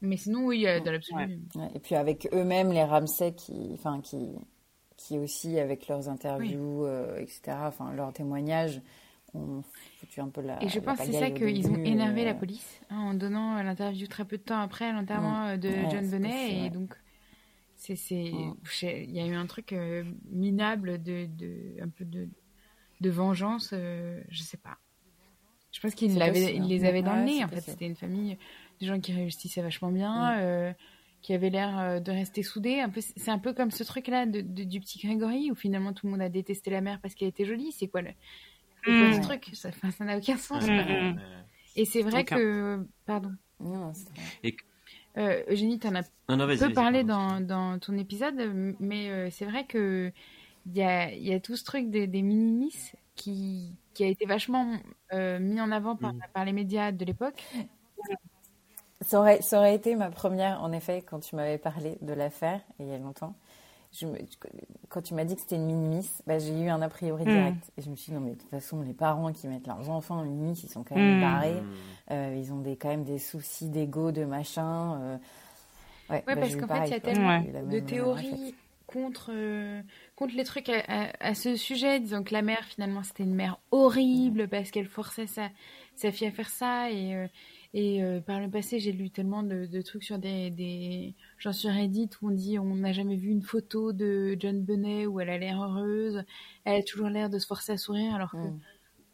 Mais 0.04 0.18
sinon, 0.18 0.46
oui, 0.46 0.68
euh, 0.68 0.80
dans 0.82 0.92
l'absolu. 0.92 1.40
Ouais. 1.56 1.62
Ouais, 1.62 1.72
Et 1.76 1.80
puis 1.80 1.96
avec 1.96 2.28
eux-mêmes, 2.34 2.72
les 2.72 2.84
Ramsay 2.84 3.34
qui, 3.36 3.72
enfin, 3.74 4.02
qui, 4.02 4.36
qui 4.98 5.18
aussi, 5.20 5.60
avec 5.60 5.88
leurs 5.88 6.10
interviews, 6.10 6.86
euh, 6.86 7.18
etc., 7.20 7.68
enfin, 7.68 7.94
leurs 7.94 8.14
témoignages, 8.14 8.82
ont 9.34 9.64
foutu 10.00 10.22
un 10.22 10.30
peu 10.30 10.42
la. 10.42 10.56
Et 10.62 10.70
je 10.70 10.80
la 10.80 10.86
pense 10.86 11.00
que 11.00 11.06
c'est 11.06 11.14
ça 11.14 11.32
qu'ils 11.32 11.70
ont 11.72 11.80
énervé 11.84 12.24
la 12.26 12.34
euh, 12.34 12.40
police 12.40 12.80
hein, 12.90 12.98
en 13.00 13.14
donnant 13.14 13.62
l'interview 13.64 14.08
très 14.08 14.26
peu 14.26 14.38
de 14.38 14.44
temps 14.44 14.60
après 14.62 14.92
l'enterrement 14.94 15.48
euh, 15.48 15.58
de 15.58 15.70
Ouais, 15.70 15.90
John 15.90 16.06
c'est 16.06 16.12
Bonnet. 16.12 16.30
possible, 16.32 16.58
Et 16.66 16.70
ouais. 16.70 16.70
donc, 16.70 16.96
c'est, 17.76 17.96
c'est, 17.96 18.32
Mm. 18.32 18.52
sais, 18.64 19.04
il 19.06 19.12
y 19.16 19.20
a 19.20 19.26
eu 19.28 19.34
un 19.36 19.46
truc 19.48 19.74
euh, 19.74 20.04
minable 20.32 21.02
de, 21.04 21.26
de, 21.28 21.82
un 21.82 21.90
peu 21.90 22.06
de, 22.06 22.30
de 23.02 23.10
vengeance. 23.10 23.72
euh, 23.74 24.22
je 24.30 24.44
sais 24.44 24.58
pas. 24.58 24.78
Je 25.72 25.80
pense 25.80 25.96
qu'ils 25.96 26.12
C'est 26.12 26.20
ils 26.56 26.68
les 26.68 26.86
avaient 26.86 27.02
dans 27.02 27.16
le 27.16 27.22
Ouais, 27.22 27.26
nez. 27.26 27.40
c'est 27.40 27.44
En 27.44 27.48
fait, 27.50 27.62
c'était 27.62 27.88
une 27.88 27.96
famille 27.96 28.38
de 28.84 28.88
gens 28.88 29.00
qui 29.00 29.14
réussissaient 29.14 29.62
vachement 29.62 29.92
bien. 29.92 30.36
Mm. 30.36 30.40
euh, 30.42 30.74
qui 31.22 31.34
avaient 31.34 31.50
l'air 31.50 31.80
euh, 31.80 32.00
de 32.02 32.12
rester 32.12 32.44
soudés. 32.44 32.82
Un 32.82 32.90
peu, 32.90 33.00
c'est 33.00 33.32
un 33.32 33.40
peu 33.40 33.54
comme 33.54 33.72
ce 33.72 33.86
truc-là 33.86 34.26
de, 34.26 34.42
de- 34.42 34.66
du 34.66 34.82
petit 34.82 35.00
Grégory 35.00 35.52
où 35.52 35.56
finalement 35.56 35.94
tout 35.94 36.06
le 36.06 36.12
monde 36.12 36.22
a 36.22 36.28
détesté 36.28 36.70
la 36.70 36.82
mère 36.82 37.00
parce 37.00 37.16
qu'elle 37.16 37.30
était 37.30 37.46
jolie. 37.46 37.72
C'est 37.72 37.88
quoi 37.88 38.02
le, 38.02 38.10
c'est 38.86 38.92
quoi 38.92 39.14
ce 39.14 39.22
truc? 39.22 39.50
Ça, 39.54 39.70
enfin, 39.70 39.90
ça 39.92 40.04
n'a 40.04 40.18
aucun 40.18 40.36
sens. 40.36 40.68
Mm. 40.68 41.16
Et 41.78 41.86
c'est 41.86 42.02
vrai 42.02 42.22
Aucun. 42.24 42.36
que, 42.36 42.86
pardon, 43.06 43.32
Non, 43.62 43.94
euh, 45.18 45.44
Eugénie, 45.50 45.80
t'en 45.80 45.96
as 45.96 46.02
Non, 46.28 46.36
non, 46.36 46.46
peu 46.46 46.74
parlé 46.74 47.06
pardon. 47.06 47.40
dans, 47.40 47.72
dans 47.74 47.80
ton 47.80 47.98
épisode, 47.98 48.36
mais 48.82 49.10
euh, 49.10 49.30
c'est 49.32 49.46
vrai 49.46 49.66
que 49.66 50.12
il 50.66 50.76
y 50.76 50.82
a, 50.84 51.10
il 51.14 51.24
y 51.24 51.34
a 51.34 51.40
tout 51.40 51.56
ce 51.56 51.64
truc 51.64 51.90
des, 51.90 52.06
des 52.06 52.22
minimis 52.22 52.76
qui, 53.16 53.72
qui 53.94 54.04
a 54.04 54.08
été 54.08 54.26
vachement 54.26 54.78
euh, 55.14 55.40
mis 55.40 55.62
en 55.62 55.72
avant 55.72 55.96
par, 55.96 56.14
Mm. 56.14 56.20
par 56.34 56.44
les 56.44 56.52
médias 56.52 56.92
de 56.92 57.06
l'époque. 57.06 57.42
Ça 59.04 59.20
aurait, 59.20 59.42
ça 59.42 59.58
aurait 59.60 59.76
été 59.76 59.96
ma 59.96 60.10
première, 60.10 60.62
en 60.64 60.72
effet, 60.72 61.02
quand 61.02 61.20
tu 61.20 61.36
m'avais 61.36 61.58
parlé 61.58 61.98
de 62.02 62.14
l'affaire, 62.14 62.62
il 62.80 62.88
y 62.88 62.94
a 62.94 62.98
longtemps. 62.98 63.36
Je 63.92 64.08
me- 64.08 64.18
quand 64.90 65.02
tu 65.04 65.14
m'as 65.14 65.24
dit 65.24 65.36
que 65.36 65.42
c'était 65.42 65.56
une 65.58 65.66
minimis, 65.68 66.10
bah, 66.26 66.40
j'ai 66.40 66.58
eu 66.60 66.70
un 66.70 66.82
a 66.82 66.90
priori 66.90 67.26
Mm. 67.26 67.30
direct. 67.30 67.72
Et 67.78 67.82
je 67.84 67.90
me 67.92 67.96
suis 67.96 68.12
dit, 68.12 68.16
non, 68.18 68.22
mais 68.22 68.32
de 68.32 68.40
toute 68.40 68.50
façon, 68.50 68.82
les 68.82 68.94
parents 68.94 69.32
qui 69.32 69.48
mettent 69.48 69.68
leurs 69.68 69.90
enfants 69.90 70.18
en 70.20 70.24
minimis, 70.24 70.60
ils 70.64 70.70
sont 70.70 70.84
quand 70.84 70.96
même 70.96 71.18
Mm. 71.18 71.20
barrés. 71.20 71.62
Mm. 71.62 71.66
Euh, 72.12 72.36
ils 72.40 72.52
ont 72.54 72.60
des, 72.60 72.76
quand 72.76 72.90
même 72.90 73.04
des 73.04 73.20
soucis 73.20 73.70
d'ego, 73.70 74.12
de 74.12 74.26
machin. 74.26 75.00
euh. 75.02 75.18
Ouais, 76.10 76.24
Ouais, 76.28 76.36
bah, 76.36 76.42
parce 76.42 76.56
qu'en 76.56 76.68
fait, 76.68 76.88
il 76.88 76.92
y 76.92 76.94
a 76.96 77.00
tellement 77.00 77.40
de 77.42 77.78
euh, 77.78 77.82
théories 77.82 78.56
contre, 78.88 79.32
euh, 79.34 79.82
contre 80.16 80.36
les 80.36 80.44
trucs 80.44 80.70
à, 80.70 80.80
à- 80.88 81.28
à 81.30 81.34
ce 81.36 81.56
sujet, 81.56 82.00
disons 82.00 82.24
que 82.24 82.34
la 82.34 82.42
mère, 82.42 82.64
finalement, 82.66 83.04
c'était 83.04 83.24
une 83.24 83.34
mère 83.36 83.60
horrible 83.72 84.48
parce 84.48 84.72
qu'elle 84.72 84.88
forçait 84.88 85.28
sa, 85.28 85.50
sa 85.96 86.12
fille 86.12 86.28
à 86.28 86.32
faire 86.32 86.50
ça. 86.50 86.90
Et, 86.92 87.14
euh, 87.16 87.28
et 87.74 88.04
euh, 88.04 88.22
par 88.22 88.40
le 88.40 88.50
passé, 88.50 88.80
j'ai 88.80 88.92
lu 88.92 89.10
tellement 89.12 89.44
de, 89.44 89.66
de 89.66 89.82
trucs 89.82 90.04
sur 90.04 90.20
des, 90.20 90.52
des 90.52 91.16
gens 91.40 91.54
sur 91.54 91.72
Reddit 91.72 92.10
où 92.22 92.28
on 92.30 92.32
dit 92.32 92.60
on 92.60 92.76
n'a 92.76 92.94
jamais 92.94 93.16
vu 93.16 93.30
une 93.30 93.42
photo 93.44 93.94
de 93.94 94.36
John 94.40 94.62
Bonnet 94.64 95.08
où 95.08 95.20
elle 95.20 95.30
a 95.30 95.38
l'air 95.40 95.62
heureuse, 95.64 96.24
elle 96.66 96.80
a 96.82 96.84
toujours 96.84 97.10
l'air 97.10 97.30
de 97.30 97.40
se 97.40 97.48
forcer 97.48 97.74
à 97.74 97.78
sourire, 97.78 98.16
alors 98.16 98.32
que 98.32 98.38
Mm. 98.38 98.60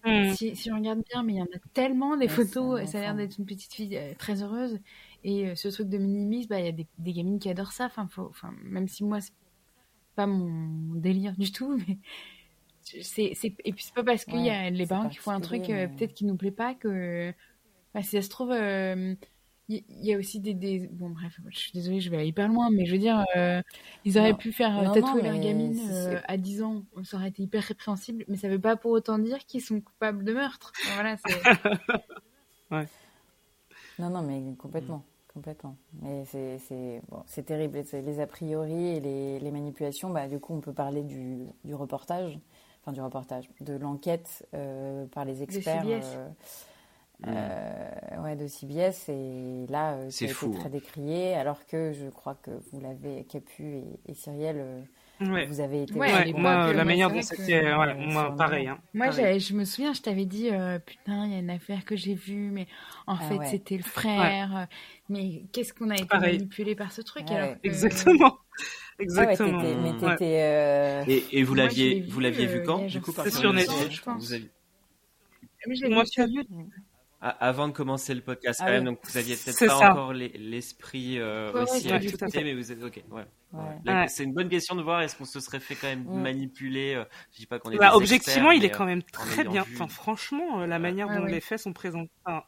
Mm. 0.06 0.34
si, 0.34 0.56
si 0.56 0.72
on 0.72 0.76
regarde 0.78 1.02
bien, 1.12 1.24
mais 1.24 1.34
il 1.34 1.38
y 1.38 1.42
en 1.42 1.46
a 1.46 1.60
tellement 1.74 2.16
des 2.18 2.28
Ouais, 2.28 2.30
photos, 2.30 2.86
ça 2.90 3.00
a 3.00 3.02
l'air 3.02 3.16
d'être 3.16 3.38
une 3.38 3.46
petite 3.46 3.74
fille 3.74 3.98
euh, 3.98 4.14
très 4.18 4.42
heureuse. 4.44 4.80
Et 5.26 5.48
euh, 5.50 5.56
ce 5.56 5.68
truc 5.70 5.90
de 5.90 5.98
minimis, 5.98 6.48
bah, 6.48 6.60
il 6.60 6.66
y 6.66 6.70
a 6.70 6.72
des, 6.72 6.88
des 7.00 7.14
gamines 7.14 7.40
qui 7.40 7.50
adorent 7.50 7.74
ça. 7.74 7.86
Enfin, 7.88 8.08
faut, 8.10 8.28
enfin, 8.30 8.54
même 8.64 8.88
si 8.88 9.04
moi, 9.04 9.20
c'est 9.22 9.34
pas 10.16 10.28
mon 10.28 10.96
délire 10.96 11.36
du 11.38 11.52
tout, 11.52 11.78
mais 11.88 11.98
c'est, 13.04 13.34
c'est, 13.36 13.56
et 13.66 13.74
puis 13.74 13.84
c'est 13.86 13.94
pas 13.94 14.04
parce 14.04 14.26
qu'il 14.26 14.42
y 14.42 14.50
a 14.50 14.64
Ouais, 14.64 14.72
les 14.72 14.88
parents 14.88 15.10
qui 15.10 15.18
font 15.18 15.32
un 15.32 15.42
truc 15.42 15.70
mais- 15.70 15.88
peut-être 15.90 16.14
qui 16.14 16.26
nous 16.26 16.36
plaît 16.38 16.52
pas 16.52 16.74
que, 16.76 17.34
bah, 17.94 18.02
si 18.02 18.10
ça 18.10 18.22
se 18.22 18.30
trouve, 18.30 18.52
euh, 18.52 19.16
il 19.68 19.84
il 19.88 20.06
y, 20.06 20.14
a 20.14 20.18
aussi 20.18 20.40
des, 20.40 20.54
des, 20.56 20.88
bon 20.88 21.10
bref, 21.12 21.40
je 21.50 21.60
suis 21.60 21.72
désolée, 21.72 22.02
je 22.02 22.10
vais 22.10 22.18
aller 22.18 22.28
hyper 22.28 22.48
loin, 22.48 22.70
mais 22.72 22.86
je 22.86 22.94
veux 22.94 22.98
dire, 22.98 23.24
euh, 23.36 23.62
ils 24.04 24.18
auraient 24.18 24.32
Non. 24.32 24.38
pu 24.38 24.52
faire 24.52 24.80
euh, 24.80 24.84
Non, 24.84 24.94
tatouer 24.94 25.22
non, 25.22 25.30
leur 25.30 25.40
gamine 25.40 25.80
euh, 25.92 26.20
à 26.28 26.38
10 26.38 26.64
ans, 26.64 26.84
ça 27.04 27.18
aurait 27.18 27.30
été 27.30 27.44
hyper 27.44 27.64
répréhensible, 27.64 28.26
mais 28.28 28.38
ça 28.38 28.50
veut 28.50 28.60
pas 28.60 28.76
pour 28.76 28.92
autant 28.92 29.20
dire 29.20 29.38
qu'ils 29.46 29.62
sont 29.62 29.80
coupables 29.80 30.24
de 30.24 30.34
meurtre. 30.34 30.72
Enfin, 30.84 30.94
voilà, 30.96 31.18
c'est... 31.18 32.88
Non, 34.00 34.10
non, 34.10 34.22
mais 34.22 34.56
complètement. 34.56 35.04
Complètement. 35.34 35.76
Mais 36.02 36.26
c'est 36.26 36.58
c'est- 36.58 37.02
bon, 37.10 37.22
c'est 37.28 37.44
terrible. 37.44 37.84
Les 37.94 38.20
a 38.20 38.28
priori 38.28 38.88
et 38.88 39.00
les, 39.00 39.40
les 39.40 39.52
manipulations, 39.52 40.10
bah, 40.10 40.28
du 40.28 40.40
coup, 40.40 40.54
on 40.54 40.60
peut 40.62 40.74
parler 40.74 41.04
du, 41.04 41.46
du 41.64 41.76
reportage, 41.76 42.40
enfin 42.82 42.92
du 42.92 43.02
reportage, 43.02 43.50
de 43.62 43.74
l'enquête 43.74 44.48
euh, 44.54 45.06
par 45.08 45.26
les 45.26 45.44
experts 45.44 45.84
CBS. 45.84 46.18
Mm. 47.22 47.26
euh, 47.28 48.24
ouais, 48.24 48.36
de 48.36 48.48
CBS. 48.48 49.10
Et 49.10 49.66
là, 49.70 49.94
euh, 49.96 50.08
C'est 50.10 50.28
ça 50.28 50.32
a 50.32 50.34
fou, 50.36 50.50
été 50.52 50.60
très 50.60 50.68
hein. 50.68 50.72
décrié, 50.72 51.34
alors 51.36 51.66
que 51.66 51.92
je 51.94 52.08
crois 52.10 52.36
que 52.42 52.52
vous 52.72 52.80
l'avez, 52.80 53.26
Capu 53.26 53.64
et, 53.64 53.84
et 54.08 54.14
Cyrielle, 54.14 54.58
euh, 54.60 54.82
Ouais. 55.22 55.46
vous 55.48 55.60
avez 55.60 55.84
été. 55.84 55.94
Ouais, 55.96 56.32
moi, 56.32 56.68
euh, 56.70 56.74
la 56.74 56.86
manière 56.86 57.10
c'est 57.10 57.16
dont 57.16 57.22
c'était, 57.44 57.74
voilà, 57.74 57.92
Euh, 57.94 58.06
moi, 58.10 58.34
pareil. 58.38 58.68
Hein, 58.70 58.80
Moi, 58.94 59.08
pareil. 59.08 59.42
je 59.42 59.54
me 59.54 59.66
souviens, 59.66 59.92
je 59.92 60.02
t'avais 60.02 60.24
dit, 60.24 60.50
euh, 60.50 60.80
putain, 60.80 61.26
il 61.26 61.34
y 61.34 61.36
a 61.36 61.40
une 61.40 61.50
affaire 61.50 61.84
que 61.84 61.98
j'ai 61.98 62.14
vue, 62.14 62.52
mais 62.52 62.68
en 63.06 63.16
Ah 63.16 63.26
fait, 63.28 63.36
ouais. 63.36 63.46
c'était 63.48 63.76
le 63.76 63.84
frère. 63.84 64.68
Mais 65.10 65.44
qu'est-ce 65.52 65.74
qu'on 65.74 65.90
a 65.90 65.96
été 65.96 66.06
Pareil. 66.06 66.38
manipulé 66.38 66.74
par 66.74 66.94
ce 66.94 67.02
truc 67.02 67.28
Ouais. 67.30 67.36
alors 67.36 67.56
que- 67.56 67.68
Exactement. 67.68 68.38
Ah 68.38 69.02
ouais, 69.02 69.04
Exactement. 69.04 69.62
mais 69.62 69.92
euh, 70.22 71.04
Et, 71.08 71.26
et 71.40 71.44
vous 71.44 71.54
l'aviez, 71.54 72.00
vous 72.02 72.18
vu, 72.18 72.22
l'aviez 72.22 72.46
vu 72.46 72.64
quand 72.64 72.86
Du 72.86 73.02
coup, 73.02 73.12
C'est 73.12 73.24
par 73.24 73.28
sur 73.28 73.52
Netflix, 73.52 74.06
Moi, 74.06 74.18
je 75.76 75.84
l'ai 75.86 75.90
Moi, 75.94 76.04
vu 76.04 76.46
avant 77.22 77.68
de 77.68 77.74
commencer 77.74 78.14
le 78.14 78.22
podcast, 78.22 78.60
Ah 78.62 78.68
quand 78.68 78.72
même, 78.72 78.86
donc 78.86 79.00
vous 79.04 79.18
aviez 79.18 79.36
peut-être 79.36 79.60
pas 79.60 79.68
ça. 79.80 79.92
encore 79.92 80.14
les- 80.14 80.30
l'esprit 80.30 81.20
euh, 81.20 81.52
Ouais, 81.52 81.62
aussi 81.64 81.88
ouais, 81.92 82.00
tout 82.06 82.18
à 82.24 82.30
fait. 82.30 82.44
mais 82.44 82.54
vous 82.54 82.72
êtes 82.72 82.82
ok. 82.82 83.04
Ouais. 83.12 83.26
Ouais. 83.52 83.62
Ouais. 83.86 83.92
Ouais. 83.94 84.08
C'est 84.08 84.24
une 84.24 84.34
bonne 84.34 84.48
question 84.48 84.76
de 84.76 84.82
voir 84.82 85.02
est-ce 85.02 85.18
qu'on 85.18 85.26
se 85.26 85.40
serait 85.40 85.60
fait 85.60 85.76
quand 85.76 85.88
même 85.88 86.06
Mm. 86.06 86.22
manipuler. 86.22 86.94
euh, 86.96 87.04
Je 87.34 87.38
dis 87.40 87.46
pas 87.46 87.60
qu'on 87.60 87.72
est. 87.72 87.78
Bah, 87.78 87.90
des 87.90 87.96
objectivement, 87.98 88.52
experts, 88.52 88.54
il 88.54 88.66
est 88.66 88.70
quand 88.78 88.86
même 88.86 89.00
en 89.00 89.12
très 89.12 89.44
bien. 89.44 89.64
vu- 89.64 89.76
Enfin, 89.76 89.88
franchement, 89.88 90.62
euh, 90.62 90.66
la 90.68 90.80
manière 90.80 91.08
Ouais, 91.08 91.18
dont 91.18 91.24
ouais. 91.24 91.32
les 91.32 91.42
faits 91.42 91.60
sont 91.60 91.74
présentés. 91.74 92.12
enfin, 92.26 92.44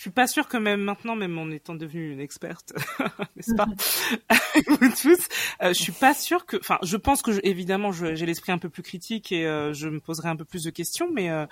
je 0.00 0.04
suis 0.04 0.10
pas 0.12 0.26
sûre 0.26 0.48
que 0.48 0.56
même 0.56 0.80
maintenant, 0.80 1.14
même 1.14 1.36
en 1.36 1.50
étant 1.50 1.74
devenue 1.74 2.12
une 2.12 2.20
experte, 2.20 2.72
n'est-ce 3.36 3.54
pas, 3.54 3.66
tous, 5.02 5.28
euh, 5.60 5.74
je 5.74 5.78
suis 5.78 5.92
pas 5.92 6.14
sûre 6.14 6.46
que, 6.46 6.56
enfin, 6.56 6.78
je 6.82 6.96
pense 6.96 7.20
que 7.20 7.38
évidemment, 7.46 7.92
j'ai 7.92 8.24
l'esprit 8.24 8.50
un 8.50 8.56
peu 8.56 8.70
plus 8.70 8.82
critique 8.82 9.30
et 9.30 9.46
euh, 9.46 9.74
je 9.74 9.90
me 9.90 10.00
poserai 10.00 10.30
un 10.30 10.36
peu 10.36 10.46
plus 10.46 10.64
de 10.64 10.70
questions, 10.70 11.10
mais 11.12 11.28
euh, 11.28 11.44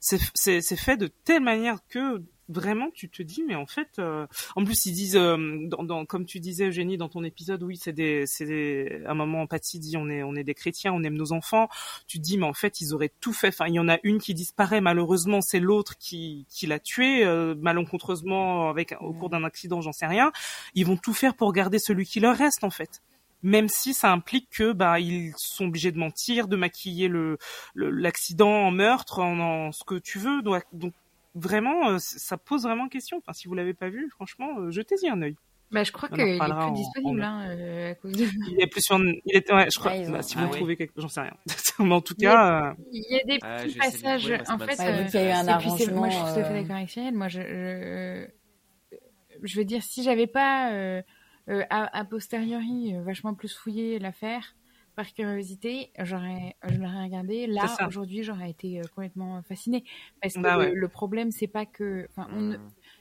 c'est 0.00 0.76
fait 0.76 0.96
de 0.96 1.06
telle 1.06 1.44
manière 1.44 1.78
que 1.88 2.20
vraiment 2.48 2.90
tu 2.92 3.08
te 3.08 3.22
dis 3.22 3.44
mais 3.46 3.54
en 3.54 3.66
fait 3.66 3.98
euh, 3.98 4.26
en 4.56 4.64
plus 4.64 4.86
ils 4.86 4.92
disent 4.92 5.16
euh, 5.16 5.66
dans, 5.68 6.04
comme 6.04 6.26
tu 6.26 6.40
disais 6.40 6.66
Eugénie 6.66 6.96
dans 6.96 7.08
ton 7.08 7.22
épisode 7.24 7.62
oui 7.62 7.78
c'est 7.80 7.92
des 7.92 8.24
c'est 8.26 8.46
des 8.46 9.02
un 9.06 9.14
moment 9.14 9.46
Patty 9.46 9.78
dit 9.78 9.96
on 9.96 10.08
est 10.08 10.22
on 10.22 10.34
est 10.34 10.44
des 10.44 10.54
chrétiens 10.54 10.92
on 10.92 11.02
aime 11.02 11.14
nos 11.14 11.32
enfants. 11.32 11.68
Tu 12.06 12.18
te 12.18 12.22
dis 12.22 12.38
mais 12.38 12.46
en 12.46 12.52
fait 12.52 12.80
ils 12.80 12.94
auraient 12.94 13.12
tout 13.20 13.32
fait. 13.32 13.48
Enfin 13.48 13.66
il 13.66 13.74
y 13.74 13.78
en 13.78 13.88
a 13.88 13.98
une 14.02 14.18
qui 14.18 14.34
disparaît 14.34 14.80
malheureusement 14.80 15.40
c'est 15.40 15.60
l'autre 15.60 15.96
qui 15.98 16.46
qui 16.48 16.66
l'a 16.66 16.78
tué 16.78 17.24
euh, 17.24 17.54
malencontreusement 17.56 18.68
avec 18.68 18.94
au 19.00 19.12
cours 19.12 19.30
d'un 19.30 19.44
accident 19.44 19.80
j'en 19.80 19.92
sais 19.92 20.06
rien. 20.06 20.32
Ils 20.74 20.86
vont 20.86 20.96
tout 20.96 21.14
faire 21.14 21.34
pour 21.34 21.52
garder 21.52 21.78
celui 21.78 22.06
qui 22.06 22.20
leur 22.20 22.36
reste 22.36 22.64
en 22.64 22.70
fait. 22.70 23.02
Même 23.44 23.68
si 23.68 23.92
ça 23.92 24.12
implique 24.12 24.48
que 24.50 24.72
bah 24.72 25.00
ils 25.00 25.32
sont 25.36 25.66
obligés 25.66 25.90
de 25.90 25.98
mentir, 25.98 26.46
de 26.46 26.56
maquiller 26.56 27.08
le 27.08 27.38
l'accident 27.74 28.66
en 28.66 28.70
meurtre, 28.70 29.18
en, 29.18 29.38
en, 29.40 29.72
ce 29.72 29.82
que 29.84 29.96
tu 29.96 30.18
veux. 30.20 30.42
Donc, 30.42 30.62
donc 30.72 30.92
vraiment, 31.34 31.90
euh, 31.90 31.96
ça 31.98 32.36
pose 32.36 32.62
vraiment 32.62 32.88
question. 32.88 33.18
Enfin, 33.18 33.32
si 33.32 33.48
vous 33.48 33.54
l'avez 33.54 33.74
pas 33.74 33.88
vu, 33.88 34.08
franchement, 34.10 34.58
euh, 34.58 34.70
jetez-y 34.70 35.08
un 35.08 35.22
œil. 35.22 35.36
Bah, 35.72 35.84
je 35.84 35.92
crois 35.92 36.10
qu'il 36.10 36.20
est 36.20 36.38
plus 36.38 36.72
disponible, 36.74 37.22
hein, 37.22 37.46
euh, 37.48 37.92
à 37.92 37.94
cause 37.94 38.12
de... 38.12 38.24
Il 38.50 38.60
est 38.60 38.66
plus 38.66 38.82
sur, 38.82 38.98
il 38.98 39.22
est, 39.26 39.50
ouais, 39.50 39.68
je 39.74 39.78
crois, 39.78 39.92
ah, 39.94 40.10
bah, 40.10 40.22
si 40.22 40.36
vous 40.36 40.44
ah, 40.44 40.54
trouvez 40.54 40.76
quelque 40.76 40.92
j'en 41.00 41.08
sais 41.08 41.22
rien. 41.22 41.34
Mais 41.78 41.94
en 41.94 42.02
tout 42.02 42.14
cas, 42.14 42.74
il 42.92 43.06
y 43.08 43.18
a, 43.18 43.24
des 43.24 43.38
ah, 43.40 43.62
petits 43.62 43.78
passages, 43.78 44.30
en 44.48 44.58
fait, 44.58 44.78
euh, 44.80 45.06
il 45.08 45.14
y 45.14 45.16
a 45.16 45.28
eu 45.28 45.30
un 45.30 45.48
arrangement. 45.48 45.96
Moi, 45.96 46.10
je 46.10 46.14
suis 46.14 46.24
tout 46.24 46.40
à 46.40 46.44
fait 46.44 46.60
d'accord 46.60 46.76
avec 46.76 46.90
Cyril. 46.90 47.14
Moi, 47.14 47.28
je, 47.28 47.40
je, 47.40 48.98
je 49.42 49.56
veux 49.56 49.64
dire, 49.64 49.82
si 49.82 50.02
j'avais 50.02 50.26
pas, 50.26 50.72
euh, 50.72 51.02
a, 51.48 51.98
a 51.98 52.04
posteriori, 52.04 52.92
vachement 53.02 53.32
plus 53.32 53.56
fouillé 53.56 53.98
l'affaire, 53.98 54.54
par 54.94 55.12
curiosité, 55.12 55.90
j'aurais, 55.98 56.56
je 56.68 56.76
l'aurais 56.76 57.04
regardé. 57.04 57.46
Là, 57.46 57.66
aujourd'hui, 57.86 58.22
j'aurais 58.22 58.50
été 58.50 58.80
euh, 58.80 58.82
complètement 58.94 59.42
fascinée. 59.42 59.84
Parce 60.20 60.34
que 60.34 60.40
bah 60.40 60.68
le, 60.68 60.88
problème, 60.88 61.30
c'est 61.30 61.46
pas 61.46 61.66
que, 61.66 62.08
mmh. 62.16 62.56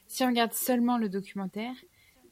si 0.08 0.24
on 0.24 0.28
regarde 0.28 0.54
seulement 0.54 0.98
le 0.98 1.10
documentaire, 1.10 1.76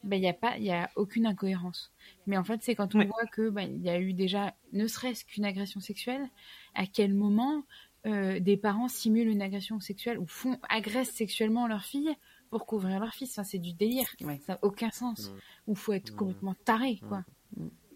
ben, 0.02 0.16
il 0.16 0.20
n'y 0.20 0.28
a 0.28 0.34
pas, 0.34 0.56
il 0.56 0.64
y 0.64 0.70
a 0.70 0.90
aucune 0.96 1.26
incohérence. 1.26 1.92
Mais 2.26 2.38
en 2.38 2.44
fait, 2.44 2.62
c'est 2.62 2.74
quand 2.74 2.94
on 2.94 3.04
voit 3.04 3.26
que, 3.32 3.50
ben, 3.50 3.70
il 3.70 3.82
y 3.82 3.90
a 3.90 4.00
eu 4.00 4.14
déjà, 4.14 4.54
ne 4.72 4.86
serait-ce 4.86 5.24
qu'une 5.24 5.44
agression 5.44 5.80
sexuelle, 5.80 6.28
à 6.74 6.86
quel 6.86 7.12
moment 7.12 7.64
euh, 8.06 8.40
des 8.40 8.56
parents 8.56 8.88
simulent 8.88 9.28
une 9.28 9.42
agression 9.42 9.78
sexuelle 9.78 10.18
ou 10.18 10.26
font, 10.26 10.58
agressent 10.70 11.12
sexuellement 11.12 11.66
leur 11.66 11.84
fille 11.84 12.14
pour 12.48 12.64
couvrir 12.64 12.98
leur 12.98 13.12
fils. 13.12 13.30
Enfin, 13.32 13.44
c'est 13.44 13.58
du 13.58 13.74
délire. 13.74 14.08
Ça 14.18 14.54
n'a 14.54 14.58
aucun 14.62 14.90
sens. 14.90 15.30
Mmh. 15.30 15.34
Ou 15.66 15.74
faut 15.74 15.92
être 15.92 16.12
mmh. 16.12 16.16
complètement 16.16 16.54
taré, 16.64 17.00
quoi. 17.06 17.24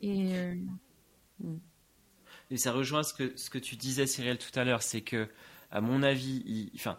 Et, 0.02 0.36
euh, 0.36 0.54
Mm. 1.44 1.60
Et 2.50 2.56
ça 2.56 2.72
rejoint 2.72 3.02
ce 3.02 3.14
que, 3.14 3.32
ce 3.36 3.50
que 3.50 3.58
tu 3.58 3.76
disais, 3.76 4.06
Cyril, 4.06 4.38
tout 4.38 4.58
à 4.58 4.64
l'heure, 4.64 4.82
c'est 4.82 5.00
que, 5.00 5.28
à 5.70 5.80
mon 5.80 6.02
avis, 6.02 6.70
enfin, 6.74 6.98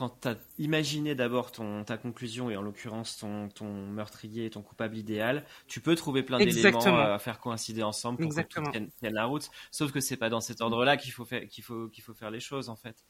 quand 0.00 0.20
tu 0.22 0.28
as 0.28 0.36
imaginé 0.58 1.14
d'abord 1.14 1.52
ton, 1.52 1.84
ta 1.84 1.98
conclusion, 1.98 2.50
et 2.50 2.56
en 2.56 2.62
l'occurrence 2.62 3.18
ton, 3.18 3.48
ton 3.48 3.86
meurtrier, 3.86 4.48
ton 4.48 4.62
coupable 4.62 4.96
idéal, 4.96 5.44
tu 5.66 5.80
peux 5.80 5.94
trouver 5.94 6.22
plein 6.22 6.38
d'éléments 6.38 6.80
à 6.80 7.18
faire 7.18 7.38
coïncider 7.38 7.82
ensemble 7.82 8.16
pour 8.16 8.26
Exactement. 8.26 8.70
que 8.70 8.78
tout 8.78 8.86
tienne, 9.00 9.12
la 9.12 9.26
route. 9.26 9.50
Sauf 9.70 9.92
que 9.92 10.00
c'est 10.00 10.16
pas 10.16 10.30
dans 10.30 10.40
cet 10.40 10.60
ordre-là 10.60 10.96
qu'il 10.96 11.12
faut, 11.12 11.24
faire, 11.24 11.46
qu'il 11.48 11.62
faut, 11.62 11.88
qu'il 11.88 12.02
faut 12.02 12.14
faire 12.14 12.30
les 12.30 12.40
choses, 12.40 12.68
en 12.68 12.76
fait. 12.76 13.04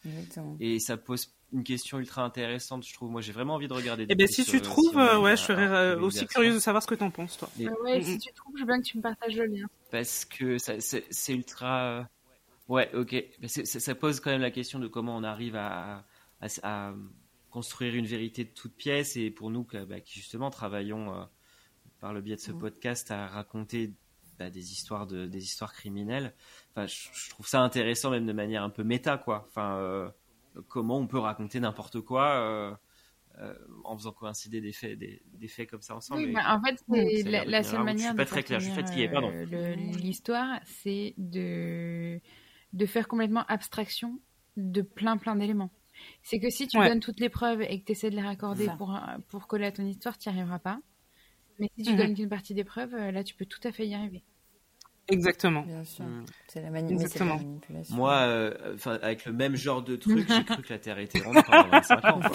Et 0.59 0.81
ça 0.81 0.97
pose 0.97 1.33
une 1.53 1.64
question 1.64 1.99
ultra 1.99 2.24
intéressante, 2.24 2.85
je 2.87 2.93
trouve. 2.93 3.11
Moi, 3.11 3.20
j'ai 3.20 3.33
vraiment 3.33 3.55
envie 3.55 3.68
de 3.68 3.74
regarder. 3.74 4.07
Eh 4.09 4.14
ben, 4.14 4.26
si 4.26 4.45
tu 4.45 4.61
trouves, 4.61 4.99
euh, 4.99 5.18
ouais, 5.18 5.37
je 5.37 5.43
serais 5.43 5.68
euh, 5.68 6.01
aussi 6.01 6.26
curieuse 6.26 6.55
de 6.57 6.61
savoir 6.61 6.83
ce 6.83 6.89
que 6.89 6.95
tu 6.97 7.05
en 7.05 7.11
penses, 7.11 7.39
toi. 7.39 7.49
Ah 7.61 7.70
ouais, 7.85 8.03
si 8.03 8.18
tu 8.18 8.33
trouves, 8.33 8.55
je 8.57 8.62
veux 8.62 8.66
bien 8.66 8.81
que 8.81 8.87
tu 8.87 8.97
me 8.97 9.03
partages 9.03 9.37
le 9.37 9.47
lien. 9.47 9.66
Parce 9.91 10.24
que 10.24 10.57
c'est 10.59 11.34
ultra. 11.34 12.09
Ouais, 12.68 12.91
ok. 12.95 13.16
Ça 13.47 13.95
pose 13.95 14.20
quand 14.20 14.30
même 14.30 14.41
la 14.41 14.51
question 14.51 14.78
de 14.78 14.86
comment 14.86 15.16
on 15.16 15.24
arrive 15.24 15.57
à, 15.57 16.05
à, 16.62 16.95
construire 17.51 17.95
une 17.97 18.07
vérité 18.07 18.45
de 18.45 18.51
toute 18.51 18.74
pièce. 18.74 19.16
Et 19.16 19.30
pour 19.30 19.51
nous, 19.51 19.66
bah, 19.88 20.01
qui 20.01 20.20
justement 20.20 20.51
travaillons 20.51 21.14
euh, 21.14 21.24
par 22.01 22.12
le 22.12 22.20
biais 22.20 22.36
de 22.36 22.41
ce 22.41 22.53
podcast 22.53 23.11
à 23.11 23.26
raconter 23.26 23.93
bah, 24.38 24.51
des 24.51 24.72
histoires 24.72 25.07
de 25.07 25.26
des 25.26 25.43
histoires 25.43 25.72
criminelles. 25.72 26.32
Enfin, 26.70 26.86
je, 26.86 27.30
trouve 27.30 27.49
ça 27.49 27.61
intéressant 27.61 28.11
même 28.11 28.26
de 28.26 28.32
manière 28.32 28.62
un 28.62 28.70
peu 28.70 28.84
méta, 28.84 29.18
quoi. 29.18 29.45
Enfin 29.49 30.12
comment 30.68 30.99
on 30.99 31.07
peut 31.07 31.18
raconter 31.18 31.61
n'importe 31.61 32.01
quoi 32.01 32.34
euh, 32.36 32.74
euh, 33.41 33.55
en 33.84 33.97
faisant 33.97 34.12
coïncider 34.12 34.61
des 34.61 34.72
faits, 34.72 34.99
des, 34.99 35.49
faits 35.49 35.70
comme 35.70 35.80
ça 35.80 35.97
ensemble. 35.97 36.22
Oui, 36.22 36.32
bah, 36.32 36.43
en 36.49 36.62
fait, 36.62 36.82
la, 37.47 37.62
seule 37.62 37.84
manière. 37.84 37.99
Je 37.99 38.09
suis 38.09 38.16
pas 38.16 38.24
très 38.26 38.43
clair, 38.43 38.61
je 38.61 38.66
suis 38.66 38.74
fatigué, 38.74 39.09
pardon. 39.09 39.32
Euh, 39.32 39.74
l'histoire, 39.74 40.61
c'est 40.64 41.14
de, 41.16 42.20
de 42.72 42.86
faire 42.86 43.09
complètement 43.09 43.45
abstraction 43.47 44.20
de 44.57 44.82
plein, 44.82 45.16
plein 45.16 45.36
d'éléments. 45.36 45.70
C'est 46.22 46.38
que 46.38 46.51
si 46.51 46.68
tu 46.68 46.76
donnes 46.78 47.01
toutes 47.01 47.20
les 47.20 47.28
preuves 47.28 47.62
et 47.62 47.80
que 47.80 47.86
tu 47.86 47.93
essaies 47.93 48.11
de 48.11 48.16
les 48.16 48.22
raccorder 48.22 48.68
pour, 48.76 48.99
pour 49.28 49.47
coller 49.47 49.66
à 49.66 49.72
ton 49.72 49.86
histoire, 49.86 50.18
tu 50.18 50.28
n'y 50.28 50.34
arriveras 50.34 50.59
pas. 50.59 50.80
Mais 51.59 51.70
si 51.76 51.84
tu 51.84 51.93
mhm. 51.93 51.97
donnes 51.97 52.14
qu'une 52.14 52.28
partie 52.28 52.55
des 52.55 52.64
preuves, 52.64 52.95
là, 52.95 53.24
tu 53.24 53.34
peux 53.34 53.47
tout 53.47 53.61
à 53.64 53.72
fait 53.72 53.86
y 53.86 53.95
arriver. 53.95 54.22
Exactement. 55.11 55.62
Bien 55.62 55.84
sûr. 55.84 56.04
Mm. 56.04 56.24
C'est 56.48 56.62
la, 56.62 56.70
manipulation. 56.70 57.40
Moi, 57.90 58.12
euh, 58.12 58.76
avec 59.02 59.24
le 59.24 59.32
même 59.32 59.56
genre 59.56 59.82
de 59.82 59.96
truc, 59.96 60.26
j'ai 60.28 60.44
cru 60.44 60.62
que 60.62 60.72
la 60.72 60.78
Terre 60.78 60.98
était 60.98 61.20
ronde 61.20 61.38
pendant 61.46 61.68
25 61.68 62.04
ans. 62.06 62.20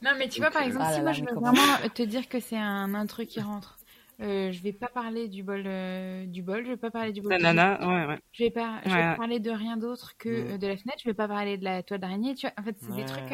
Non, 0.00 0.10
mais 0.16 0.28
tu 0.28 0.40
vois, 0.40 0.52
par 0.52 0.62
euh, 0.62 0.66
exemple, 0.66 0.86
ah 0.88 0.94
si 0.94 1.00
moi 1.00 1.12
je 1.12 1.24
veux 1.24 1.34
vraiment 1.34 1.88
te 1.92 2.02
dire 2.02 2.28
que 2.28 2.38
c'est 2.38 2.56
un, 2.56 2.94
un 2.94 3.06
truc 3.06 3.28
qui 3.28 3.40
rentre, 3.40 3.78
euh, 4.20 4.52
je 4.52 4.62
vais 4.62 4.72
pas 4.72 4.88
parler 4.88 5.28
du 5.28 5.42
bol, 5.42 5.64
euh, 5.66 6.24
du 6.26 6.42
bol, 6.42 6.64
je 6.64 6.70
vais 6.70 6.76
pas 6.76 6.90
parler 6.90 7.12
du 7.12 7.20
bol. 7.20 7.36
Nana, 7.36 7.78
ouais, 7.80 8.06
ouais. 8.06 8.18
Je 8.32 8.44
vais 8.44 8.50
pas, 8.50 8.80
je 8.84 8.90
vais 8.90 9.16
parler 9.16 9.40
de 9.40 9.50
rien 9.50 9.76
d'autre 9.76 10.16
que 10.18 10.54
mm. 10.54 10.58
de 10.58 10.66
la 10.66 10.76
fenêtre. 10.76 10.98
Je 11.02 11.08
vais 11.08 11.14
pas 11.14 11.28
parler 11.28 11.56
de 11.56 11.64
la 11.64 11.82
toile 11.82 12.00
d'araignée. 12.00 12.34
Tu 12.34 12.46
vois, 12.46 12.54
en 12.58 12.62
fait, 12.62 12.76
c'est 12.80 12.94
des 12.94 13.04
trucs. 13.04 13.30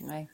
Ouais. 0.00 0.26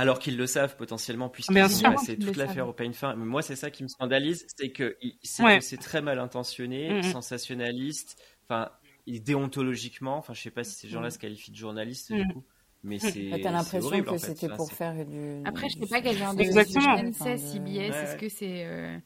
Alors 0.00 0.18
qu'ils 0.18 0.36
le 0.36 0.46
savent 0.46 0.76
potentiellement 0.76 1.28
puisqu'ils 1.28 1.86
ont 1.86 1.92
passé 1.92 2.16
toute 2.16 2.36
l'affaire 2.36 2.68
au 2.68 2.72
pain 2.72 2.92
fin. 2.92 3.14
Mais 3.16 3.24
moi, 3.24 3.42
c'est 3.42 3.56
ça 3.56 3.70
qui 3.70 3.82
me 3.82 3.88
scandalise, 3.88 4.46
c'est 4.56 4.70
que 4.70 4.96
c'est 5.22 5.78
très 5.78 6.02
mal 6.02 6.18
intentionné, 6.18 7.02
sensationnaliste, 7.02 8.20
enfin, 8.48 8.70
déontologiquement. 9.06 10.16
Enfin, 10.16 10.34
je 10.34 10.40
sais 10.40 10.50
pas 10.50 10.64
si 10.64 10.74
ces 10.74 10.88
gens-là 10.88 11.10
se 11.10 11.18
qualifient 11.18 11.52
de 11.52 11.56
journalistes 11.56 12.12
du 12.12 12.26
coup. 12.28 12.44
Mais 12.82 12.98
c'est. 12.98 13.28
T'as 13.42 13.50
l'impression 13.50 14.02
que 14.02 14.16
c'était 14.16 14.48
pour 14.48 14.72
faire 14.72 15.04
du. 15.04 15.42
Après, 15.44 15.68
je 15.68 15.78
sais 15.78 15.86
pas 15.86 16.00
quel 16.00 16.16
genre 16.16 16.34
de 16.34 16.42
chaîne 16.42 17.12
c'est, 17.12 17.36
CBS. 17.36 17.94
Est-ce 17.94 18.16
que 18.16 18.28
c'est 18.30 18.64
euh, 18.64 18.96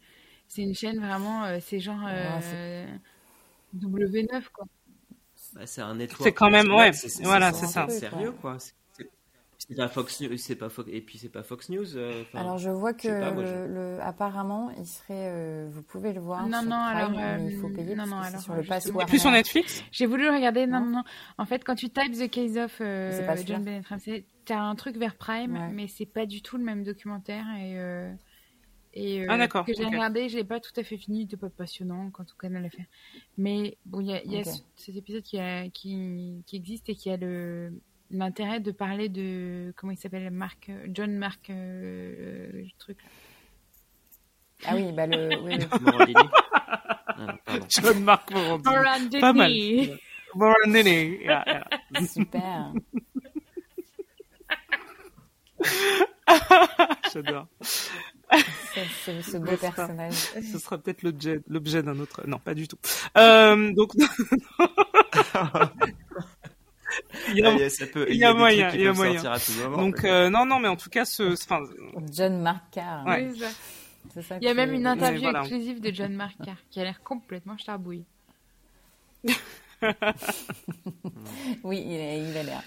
c'est 0.47 0.63
une 0.63 0.75
chaîne 0.75 0.99
vraiment, 0.99 1.45
euh, 1.45 1.59
c'est 1.61 1.81
genre 1.81 2.07
euh, 2.07 2.87
W9 3.77 4.45
quoi? 4.53 4.67
Bah, 5.55 5.67
c'est 5.67 5.81
un 5.81 5.97
network. 5.97 6.23
C'est 6.23 6.33
quand 6.33 6.51
même, 6.51 6.71
ouais. 6.73 6.93
Voilà, 7.23 7.53
c'est 7.53 7.67
ça. 7.67 7.89
Sérieux 7.89 8.33
quoi. 8.41 8.59
C'est 9.67 9.77
pas 9.77 9.89
Fox 9.89 10.21
News, 10.21 10.37
c'est 10.37 10.57
pas 10.57 10.69
et 10.89 11.01
puis 11.01 11.17
c'est 11.17 11.31
pas 11.31 11.43
Fox 11.43 11.71
News. 11.71 11.97
Euh, 11.97 12.23
alors 12.35 12.59
je 12.59 12.69
vois 12.69 12.93
que 12.93 13.09
le, 13.09 13.99
apparemment 14.03 14.71
il 14.79 14.87
serait, 14.87 15.29
euh, 15.31 15.69
vous 15.73 15.83
pouvez 15.83 16.13
le 16.13 16.21
voir. 16.21 16.47
Non 16.47 16.61
sur 16.61 16.69
non 16.69 16.77
Prime, 16.77 16.97
alors 16.97 17.11
mais 17.11 17.47
il 17.51 17.59
faut 17.59 17.71
payer 17.71 17.95
non 17.95 18.07
non 18.07 18.19
alors 18.19 18.41
sur 18.41 18.55
le 18.55 18.63
pass. 18.63 18.91
Plus 19.07 19.19
sur 19.19 19.31
Netflix. 19.31 19.83
J'ai 19.91 20.05
voulu 20.05 20.25
le 20.25 20.35
regarder 20.35 20.67
non, 20.67 20.81
non 20.81 20.91
non 20.99 21.05
En 21.39 21.47
fait 21.47 21.65
quand 21.65 21.77
tu 21.77 21.89
types 21.89 22.13
The 22.13 22.31
Case 22.31 22.59
of 22.59 22.77
euh, 22.83 23.37
John 23.47 23.65
Bennett 23.65 23.87
Ramsey, 23.87 24.27
t'as 24.45 24.61
un 24.61 24.75
truc 24.75 24.99
vers 24.99 25.17
Prime, 25.17 25.71
mais 25.73 25.89
c'est 25.89 26.07
pas 26.07 26.27
du 26.27 26.43
tout 26.43 26.59
le 26.59 26.65
même 26.65 26.85
documentaire 26.85 27.47
et. 27.59 27.79
Et 28.97 29.27
ah, 29.29 29.37
d'accord. 29.37 29.67
que 29.67 29.73
j'ai 29.77 29.85
regardé, 29.85 30.29
je 30.29 30.37
l'ai 30.37 30.45
pas 30.45 30.61
tout 30.61 30.71
à 30.77 30.85
fait 30.85 30.97
fini, 30.97 31.23
il 31.23 31.25
était 31.25 31.37
pas 31.37 31.49
passionnant 31.49 32.11
quand 32.13 32.23
tout 32.23 32.37
cas 32.37 32.49
l'a 32.49 32.71
fait. 32.71 32.87
Mais 33.37 33.77
bon, 33.87 33.99
il 33.99 34.07
y 34.07 34.13
a, 34.13 34.23
y 34.25 34.37
a 34.39 34.45
cet 34.45 34.95
épisode 34.95 35.25
qui, 35.25 35.37
a, 35.37 35.69
qui, 35.69 36.45
qui 36.47 36.55
existe 36.55 36.89
et 36.89 36.95
qui 36.95 37.11
a 37.11 37.17
le, 37.17 37.73
l'intérêt 38.11 38.61
de 38.61 38.71
parler 38.71 39.09
de 39.09 39.73
comment 39.77 39.93
il 39.93 39.99
s'appelle 39.99 40.31
Marc 40.31 40.71
John 40.89 41.17
Mark 41.17 41.51
euh, 41.51 42.65
truc 42.79 43.03
là. 43.03 43.09
Ah 44.67 44.77
oui, 44.77 44.93
bah 44.93 45.07
le 45.07 45.29
oui, 45.43 45.59
ah, 47.07 47.37
John 47.69 48.03
Mark 48.03 48.31
Morandini. 48.31 49.21
Pas 49.21 49.33
mal. 49.33 49.53
Morandini. 50.35 51.19
Yeah, 51.23 51.45
yeah. 51.47 52.07
Super. 52.07 52.73
J'adore. 57.13 57.47
C'est 59.05 59.23
ce 59.23 59.37
beau 59.37 59.57
personnage. 59.57 60.15
Ce 60.15 60.59
sera 60.59 60.79
peut-être 60.79 61.03
l'objet 61.03 61.83
d'un 61.83 61.99
autre. 62.01 62.23
Non, 62.27 62.39
pas 62.39 62.55
du 62.55 62.67
tout. 62.67 62.79
Euh, 63.17 63.73
donc. 63.73 63.93
il 67.29 67.39
y 67.39 67.43
a, 67.43 67.55
ah, 67.55 67.71
ça 67.71 67.87
peut, 67.87 68.07
il 68.09 68.17
y 68.17 68.25
a, 68.25 68.35
moyen, 68.35 68.71
il 68.75 68.81
y 68.83 68.87
a 68.87 68.93
moyen. 68.93 69.23
Donc 69.77 70.05
euh, 70.05 70.31
non, 70.31 70.47
non, 70.47 70.59
mais 70.59 70.69
en 70.69 70.77
tout 70.77 70.91
cas, 70.91 71.05
ce, 71.05 71.33
enfin, 71.33 71.61
John 72.13 72.41
Marcar. 72.41 73.07
Ouais. 73.07 73.31
ça. 74.23 74.39
il 74.41 74.45
y 74.45 74.49
a 74.49 74.55
même 74.55 74.73
une 74.73 74.87
interview 74.87 75.31
exclusive 75.31 75.81
de 75.81 75.93
John 75.93 76.15
Marcar 76.15 76.57
qui 76.71 76.81
a 76.81 76.85
l'air 76.85 77.03
complètement 77.03 77.57
charbouille. 77.57 78.05
oui, 81.65 81.85
il, 81.87 82.37
a 82.37 82.43
l'air. 82.43 82.63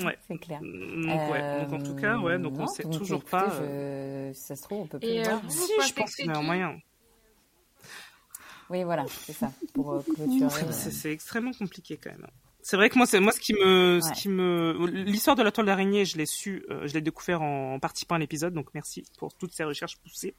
Ouais. 0.00 0.18
C'est 0.28 0.38
clair. 0.38 0.60
Donc, 0.60 1.32
ouais. 1.32 1.66
donc, 1.66 1.72
en 1.72 1.82
tout 1.82 1.96
cas, 1.96 2.18
ouais, 2.18 2.38
donc 2.38 2.58
on 2.58 2.66
sait 2.66 2.84
toujours 2.84 3.24
pas. 3.24 3.48
Je... 3.58 4.32
Ça 4.34 4.56
se 4.56 4.62
trouve, 4.62 4.80
on 4.82 4.86
peut 4.86 4.98
plus 4.98 5.08
Et 5.08 5.18
le 5.18 5.24
voir. 5.24 5.42
Si, 5.48 5.72
je 5.86 5.92
pense 5.92 6.14
qu'il 6.14 6.26
y 6.26 6.30
a 6.30 6.36
un 6.36 6.42
moyen. 6.42 6.78
Oui, 8.70 8.84
voilà, 8.84 9.04
c'est 9.06 9.34
ça, 9.34 9.52
pour 9.74 9.92
euh, 9.92 10.02
clôturer. 10.02 10.64
C'est 10.72 11.12
extrêmement 11.12 11.52
compliqué 11.52 11.98
quand 11.98 12.10
même. 12.10 12.26
C'est 12.64 12.76
vrai 12.76 12.88
que 12.90 12.96
moi, 12.96 13.06
c'est 13.06 13.18
moi 13.18 13.32
ce 13.32 13.40
qui 13.40 13.54
me, 13.54 14.00
ce 14.00 14.12
qui 14.12 14.28
me, 14.28 14.86
l'histoire 14.86 15.34
de 15.34 15.42
la 15.42 15.50
toile 15.50 15.66
d'araignée, 15.66 16.04
je 16.04 16.16
l'ai 16.16 16.26
su, 16.26 16.64
euh, 16.70 16.86
je 16.86 16.94
l'ai 16.94 17.00
découvert 17.00 17.42
en, 17.42 17.80
participant 17.80 18.14
à 18.14 18.18
l'épisode, 18.20 18.54
donc 18.54 18.68
merci 18.72 19.04
pour 19.18 19.34
toutes 19.34 19.52
ces 19.52 19.64
recherches 19.64 19.96
poussées. 19.98 20.34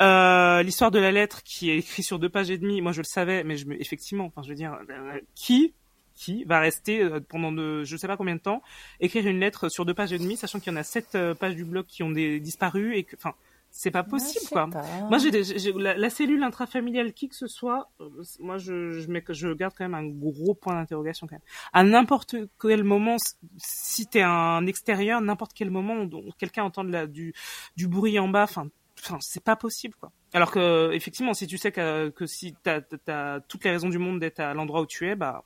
Euh, 0.00 0.62
l'histoire 0.62 0.92
de 0.92 1.00
la 1.00 1.10
lettre 1.10 1.42
qui 1.42 1.70
est 1.70 1.78
écrite 1.78 2.04
sur 2.04 2.20
deux 2.20 2.28
pages 2.28 2.50
et 2.52 2.58
demie, 2.58 2.80
moi 2.80 2.92
je 2.92 3.00
le 3.00 3.04
savais, 3.04 3.42
mais 3.42 3.56
je 3.56 3.66
me, 3.66 3.80
effectivement, 3.80 4.26
enfin 4.26 4.42
je 4.44 4.50
veux 4.50 4.54
dire, 4.54 4.78
euh, 4.88 5.18
qui, 5.34 5.74
qui 6.14 6.44
va 6.44 6.60
rester 6.60 7.02
euh, 7.02 7.18
pendant 7.18 7.50
de, 7.50 7.82
je 7.82 7.96
sais 7.96 8.06
pas 8.06 8.16
combien 8.16 8.36
de 8.36 8.40
temps, 8.40 8.62
écrire 9.00 9.26
une 9.26 9.40
lettre 9.40 9.68
sur 9.68 9.84
deux 9.84 9.94
pages 9.94 10.12
et 10.12 10.18
demie, 10.18 10.36
sachant 10.36 10.60
qu'il 10.60 10.72
y 10.72 10.76
en 10.76 10.78
a 10.78 10.84
sept 10.84 11.18
pages 11.40 11.56
du 11.56 11.64
blog 11.64 11.86
qui 11.86 12.04
ont 12.04 12.10
des, 12.10 12.38
disparu 12.38 12.96
et 12.96 13.02
que, 13.02 13.16
enfin, 13.16 13.34
c'est 13.70 13.90
pas 13.90 14.02
possible 14.02 14.46
quoi. 14.50 14.68
Moi 15.08 15.18
j'ai 15.18 15.30
la, 15.72 15.96
la, 15.96 16.10
cellule 16.10 16.42
intrafamiliale 16.42 17.12
qui 17.12 17.28
que 17.28 17.36
ce 17.36 17.46
soit, 17.46 17.90
euh, 18.00 18.08
moi 18.40 18.58
je 18.58 18.90
je, 18.90 19.08
mets, 19.08 19.22
je 19.28 19.48
garde 19.48 19.74
quand 19.76 19.84
même 19.84 19.94
un 19.94 20.06
gros 20.06 20.54
point 20.54 20.74
d'interrogation 20.74 21.26
quand 21.26 21.36
même. 21.36 21.42
À 21.72 21.84
n'importe 21.84 22.36
quel 22.60 22.84
moment, 22.84 23.16
si 23.56 24.06
t'es 24.06 24.22
un 24.22 24.66
extérieur, 24.66 25.20
n'importe 25.20 25.52
quel 25.54 25.70
moment, 25.70 26.08
quelqu'un 26.38 26.64
entend 26.64 26.84
de 26.84 26.90
la, 26.90 27.06
du 27.06 27.34
du 27.76 27.88
bruit 27.88 28.18
en 28.18 28.28
bas, 28.28 28.44
enfin 28.44 28.68
enfin 29.00 29.18
c'est 29.20 29.44
pas 29.44 29.56
possible 29.56 29.94
quoi. 30.00 30.10
Alors 30.32 30.50
que 30.50 30.90
effectivement, 30.92 31.34
si 31.34 31.46
tu 31.46 31.58
sais 31.58 31.72
que, 31.72 32.08
que 32.10 32.26
si 32.26 32.54
t'as 32.62 32.80
as, 33.06 33.40
toutes 33.48 33.64
les 33.64 33.70
raisons 33.70 33.88
du 33.88 33.98
monde 33.98 34.18
d'être 34.18 34.40
à 34.40 34.54
l'endroit 34.54 34.80
où 34.80 34.86
tu 34.86 35.08
es, 35.08 35.14
bah 35.14 35.44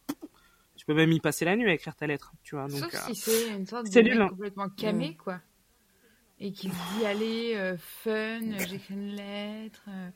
tu 0.77 0.87
peux 0.87 0.95
même 0.95 1.13
y 1.13 1.21
passer 1.21 1.45
la 1.45 1.55
nuit 1.55 1.71
à 1.71 1.75
écrire 1.75 1.95
ta 1.95 2.07
lettre, 2.07 2.33
tu 2.43 2.57
vois. 2.57 2.67
Donc, 2.67 2.81
Sauf 2.81 2.95
euh, 2.95 2.99
si 3.09 3.15
c'est 3.15 3.51
une 3.51 3.67
sorte 3.67 3.87
de 3.87 3.93
cellule 3.93 4.27
complètement 4.29 4.69
camé 4.71 5.11
mm. 5.11 5.17
quoi 5.17 5.41
et 6.43 6.51
qui 6.51 6.69
dit 6.69 7.07
allez 7.07 7.53
euh, 7.55 7.77
fun, 7.79 8.41
j'écris 8.59 8.83
une 8.91 9.15
lettre, 9.15 9.85
euh, 9.89 10.09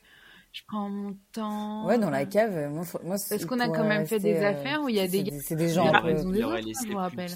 je 0.51 0.61
prends 0.67 0.89
mon 0.89 1.15
temps. 1.31 1.85
Ouais, 1.85 1.97
dans 1.97 2.09
la 2.09 2.25
cave. 2.25 2.69
Moi, 2.69 2.83
moi 3.03 3.15
Parce 3.29 3.45
qu'on 3.45 3.59
a 3.61 3.69
quand 3.69 3.85
même 3.85 4.05
fait 4.05 4.19
des 4.19 4.35
euh, 4.35 4.49
affaires 4.49 4.81
où 4.83 4.89
il 4.89 4.95
y 4.95 4.99
a 4.99 5.07
des 5.07 5.23
gars. 5.23 5.37
C'est 5.41 5.55
des 5.55 5.69
gens. 5.69 5.89
Ils 6.05 6.27
ont 6.27 6.31
des 6.31 6.43
autres, 6.43 6.57
je 6.59 6.91
vous 6.91 6.97
rappelle. 6.97 7.31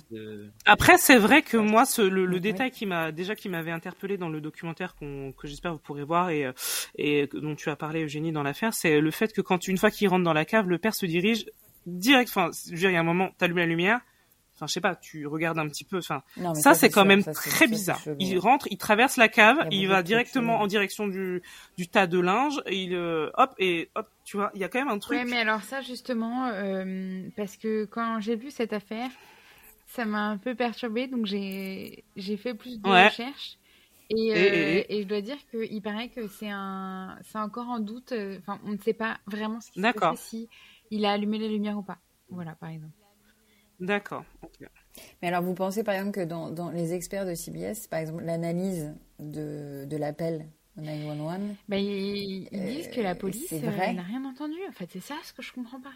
Après, 0.66 0.98
c'est 0.98 1.18
vrai 1.18 1.42
que 1.42 1.56
moi, 1.56 1.86
ce, 1.86 2.02
le, 2.02 2.26
le 2.26 2.40
détail 2.42 2.72
qui 2.72 2.86
m'a 2.86 3.14
déjà 3.14 3.34
qui 3.34 3.48
m'avait 3.48 3.72
interpellé 3.72 4.18
dans 4.18 4.30
le 4.30 4.42
documentaire 4.42 4.96
qu'on 4.96 5.32
que 5.32 5.48
j'espère 5.48 5.72
vous 5.72 5.80
pourrez 5.80 6.04
voir 6.04 6.30
et 6.30 6.52
et 6.98 7.30
dont 7.34 7.56
tu 7.56 7.70
as 7.70 7.78
parlé 7.78 8.04
Eugénie 8.04 8.34
dans 8.34 8.44
l'affaire, 8.44 8.74
c'est 8.74 9.00
le 9.00 9.12
fait 9.12 9.32
que 9.32 9.42
quand 9.42 9.70
une 9.70 9.78
fois 9.78 9.90
qu'il 9.90 10.10
rentre 10.10 10.26
dans 10.26 10.34
la 10.34 10.46
cave, 10.46 10.68
le 10.68 10.80
père 10.80 10.94
se 10.94 11.06
dirige 11.06 11.46
direct. 11.86 12.30
Enfin, 12.30 12.50
je 12.66 12.72
veux 12.72 12.78
dire, 12.78 12.90
il 12.90 12.94
y 12.94 12.98
a 12.98 13.00
un 13.00 13.04
moment, 13.04 13.30
t'allumes 13.38 13.58
la 13.58 13.66
lumière 13.66 14.02
Enfin, 14.62 14.68
je 14.68 14.74
sais 14.74 14.82
pas, 14.82 14.96
tu 14.96 15.26
regardes 15.26 15.58
un 15.58 15.68
petit 15.68 15.84
peu. 15.84 15.98
Enfin, 15.98 16.22
ça, 16.36 16.54
ça 16.54 16.74
c'est 16.76 16.92
quand 16.92 17.04
même 17.04 17.24
très 17.24 17.66
bizarre. 17.68 18.00
Il 18.20 18.38
rentre, 18.38 18.68
il 18.70 18.78
traverse 18.78 19.18
la 19.18 19.28
cave, 19.28 19.58
il, 19.72 19.88
va 19.88 20.04
directement 20.04 20.60
en 20.60 20.68
direction 20.68 21.08
du, 21.08 21.42
du 21.78 21.88
tas 21.88 22.06
de 22.06 22.20
linge, 22.20 22.62
et 22.68 22.84
il 22.84 22.94
euh, 22.94 23.32
hop 23.38 23.56
et 23.58 23.90
hop, 23.96 24.08
tu 24.24 24.38
vois, 24.38 24.52
il 24.54 24.62
y 24.62 24.64
a 24.64 24.70
quand 24.70 24.78
même 24.78 24.90
un 24.90 25.00
truc. 25.00 25.18
Ouais, 25.18 25.26
mais 25.26 25.40
alors 25.40 25.64
ça 25.64 25.82
justement, 25.82 26.46
euh, 26.54 27.28
parce 27.36 27.58
que 27.58 27.86
quand 27.86 28.20
j'ai 28.20 28.36
vu 28.36 28.52
cette 28.52 28.72
affaire, 28.72 29.10
ça 29.88 30.06
m'a 30.06 30.28
un 30.28 30.38
peu 30.38 30.54
perturbée, 30.54 31.08
donc 31.08 31.26
j'ai 31.26 32.04
j'ai 32.16 32.38
fait 32.38 32.54
plus 32.54 32.80
de 32.80 32.88
recherches. 32.88 33.58
Et, 34.12 34.36
euh, 34.36 34.84
et, 34.90 35.04
je 35.04 35.08
dois 35.08 35.22
dire 35.22 35.38
qu'il 35.50 35.82
paraît 35.82 36.10
que 36.10 36.28
c'est 36.28 36.50
un, 36.52 37.18
c'est 37.24 37.40
encore 37.40 37.70
en 37.70 37.80
doute. 37.80 38.14
Enfin, 38.40 38.60
on 38.66 38.74
ne 38.74 38.78
sait 38.78 38.94
pas 38.94 39.18
vraiment 39.26 39.60
ce 39.60 39.72
qui 39.72 39.82
s'est 39.82 39.94
passé 39.94 40.22
si 40.22 40.50
il 40.92 41.06
a 41.06 41.14
allumé 41.14 41.40
les 41.40 41.48
lumières 41.48 41.78
ou 41.78 41.82
pas. 41.82 41.98
Voilà, 42.30 42.54
par 42.56 42.70
exemple. 42.70 42.94
D'accord. 43.82 44.24
Mais 45.22 45.28
alors, 45.28 45.44
vous 45.44 45.54
pensez 45.54 45.84
par 45.84 45.96
exemple 45.96 46.12
que 46.12 46.24
dans, 46.24 46.52
dans 46.52 46.70
les 46.70 46.94
experts 46.94 47.26
de 47.26 47.34
CBS, 47.34 47.88
par 47.90 48.00
exemple, 48.00 48.24
l'analyse 48.24 48.94
de, 49.20 49.86
de 49.86 49.98
l'appel 49.98 50.48
911. 50.78 51.56
Bah, 51.68 51.78
ils, 51.78 52.48
ils 52.52 52.66
disent 52.66 52.88
que 52.90 53.02
la 53.02 53.12
euh, 53.12 53.16
police 53.16 53.52
euh, 53.52 53.60
n'a 53.60 54.04
rien 54.04 54.24
entendu. 54.24 54.56
En 54.70 54.72
fait, 54.72 54.88
c'est 54.92 55.02
ça 55.02 55.16
ce 55.24 55.34
que 55.34 55.42
je 55.42 55.52
comprends 55.52 55.82
pas. 55.82 55.94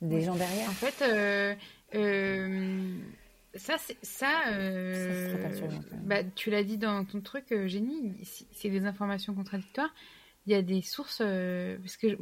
Des 0.00 0.22
gens 0.22 0.36
derrière 0.36 0.68
En 0.68 0.72
fait, 0.72 1.02
euh, 1.02 1.54
euh, 1.94 2.98
ça, 3.54 3.76
ça, 4.02 4.48
euh, 4.48 5.50
ça 5.60 5.66
bah, 6.04 6.22
tu 6.22 6.50
l'as 6.50 6.62
dit 6.62 6.78
dans 6.78 7.04
ton 7.04 7.20
truc, 7.20 7.52
Génie, 7.66 8.14
c'est 8.52 8.70
des 8.70 8.84
informations 8.84 9.34
contradictoires. 9.34 9.92
Il 10.46 10.52
y 10.52 10.54
a 10.54 10.62
des 10.62 10.82
sources, 10.82 11.18
parce 11.18 11.96
que 11.96 12.16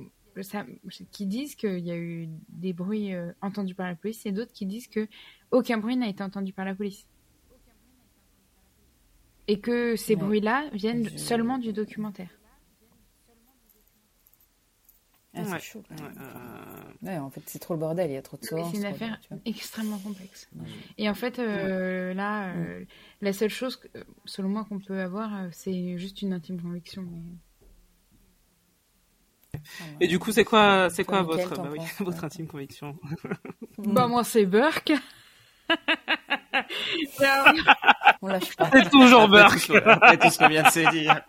qui 1.11 1.27
disent 1.27 1.55
qu'il 1.55 1.79
y 1.81 1.91
a 1.91 1.97
eu 1.97 2.29
des 2.49 2.73
bruits 2.73 3.15
euh, 3.15 3.33
entendus 3.41 3.75
par 3.75 3.87
la 3.87 3.95
police 3.95 4.27
et 4.27 4.33
d'autres 4.33 4.53
qui 4.53 4.67
disent 4.67 4.89
que 4.89 5.09
aucun 5.51 5.79
bruit 5.79 5.97
n'a 5.97 6.09
été 6.09 6.23
entendu 6.23 6.53
par 6.53 6.65
la 6.65 6.75
police. 6.75 7.07
Et 9.49 9.61
que 9.61 9.95
ces 9.97 10.17
bruits-là 10.17 10.69
viennent 10.73 11.09
seulement 11.17 11.59
du 11.59 11.73
documentaire. 11.73 12.31
Ah, 15.35 15.45
c'est 15.45 15.61
chaud. 15.61 15.83
Ouais, 17.03 17.19
en 17.19 17.31
fait, 17.31 17.43
c'est 17.47 17.59
trop 17.59 17.75
le 17.75 17.81
bordel, 17.81 18.11
il 18.11 18.15
y 18.15 18.17
a 18.17 18.23
trop 18.23 18.39
de 18.39 18.45
choses. 18.45 18.69
C'est 18.73 18.79
une 18.79 18.87
affaire 18.87 19.21
extrêmement 19.45 19.99
complexe. 19.99 20.49
Et 20.99 21.09
en 21.09 21.15
fait, 21.15 21.39
euh, 21.39 22.15
là, 22.15 22.55
euh, 22.55 22.85
la 23.21 23.33
seule 23.33 23.51
chose, 23.51 23.81
selon 24.25 24.49
moi, 24.49 24.65
qu'on 24.65 24.81
peut 24.81 24.99
avoir, 25.01 25.53
c'est 25.53 25.99
juste 25.99 26.23
une 26.23 26.33
intime 26.33 26.61
conviction. 26.61 27.03
Mais... 27.03 27.23
Et 30.01 30.07
du 30.07 30.19
coup, 30.19 30.33
c'est 30.33 30.45
quoi, 30.45 30.89
c'est 30.91 31.05
quoi 31.05 31.23
votre, 31.23 31.55
bah 31.55 31.69
oui, 31.71 31.81
votre 32.01 32.25
intime 32.25 32.47
conviction 32.47 32.97
Bah 33.79 34.07
moi, 34.07 34.25
c'est 34.25 34.47
Burke. 34.47 34.93
On 38.23 38.29
lâche 38.29 38.57
pas. 38.57 38.71
C'est 38.73 38.91
toujours 38.91 39.29
Burke. 39.29 39.71
Après 39.85 40.19
tout 40.19 40.31
ce 40.31 40.39
qu'on 40.39 40.49
vient 40.49 40.63
de 40.63 40.69
se 40.69 40.91
dire. 40.91 41.23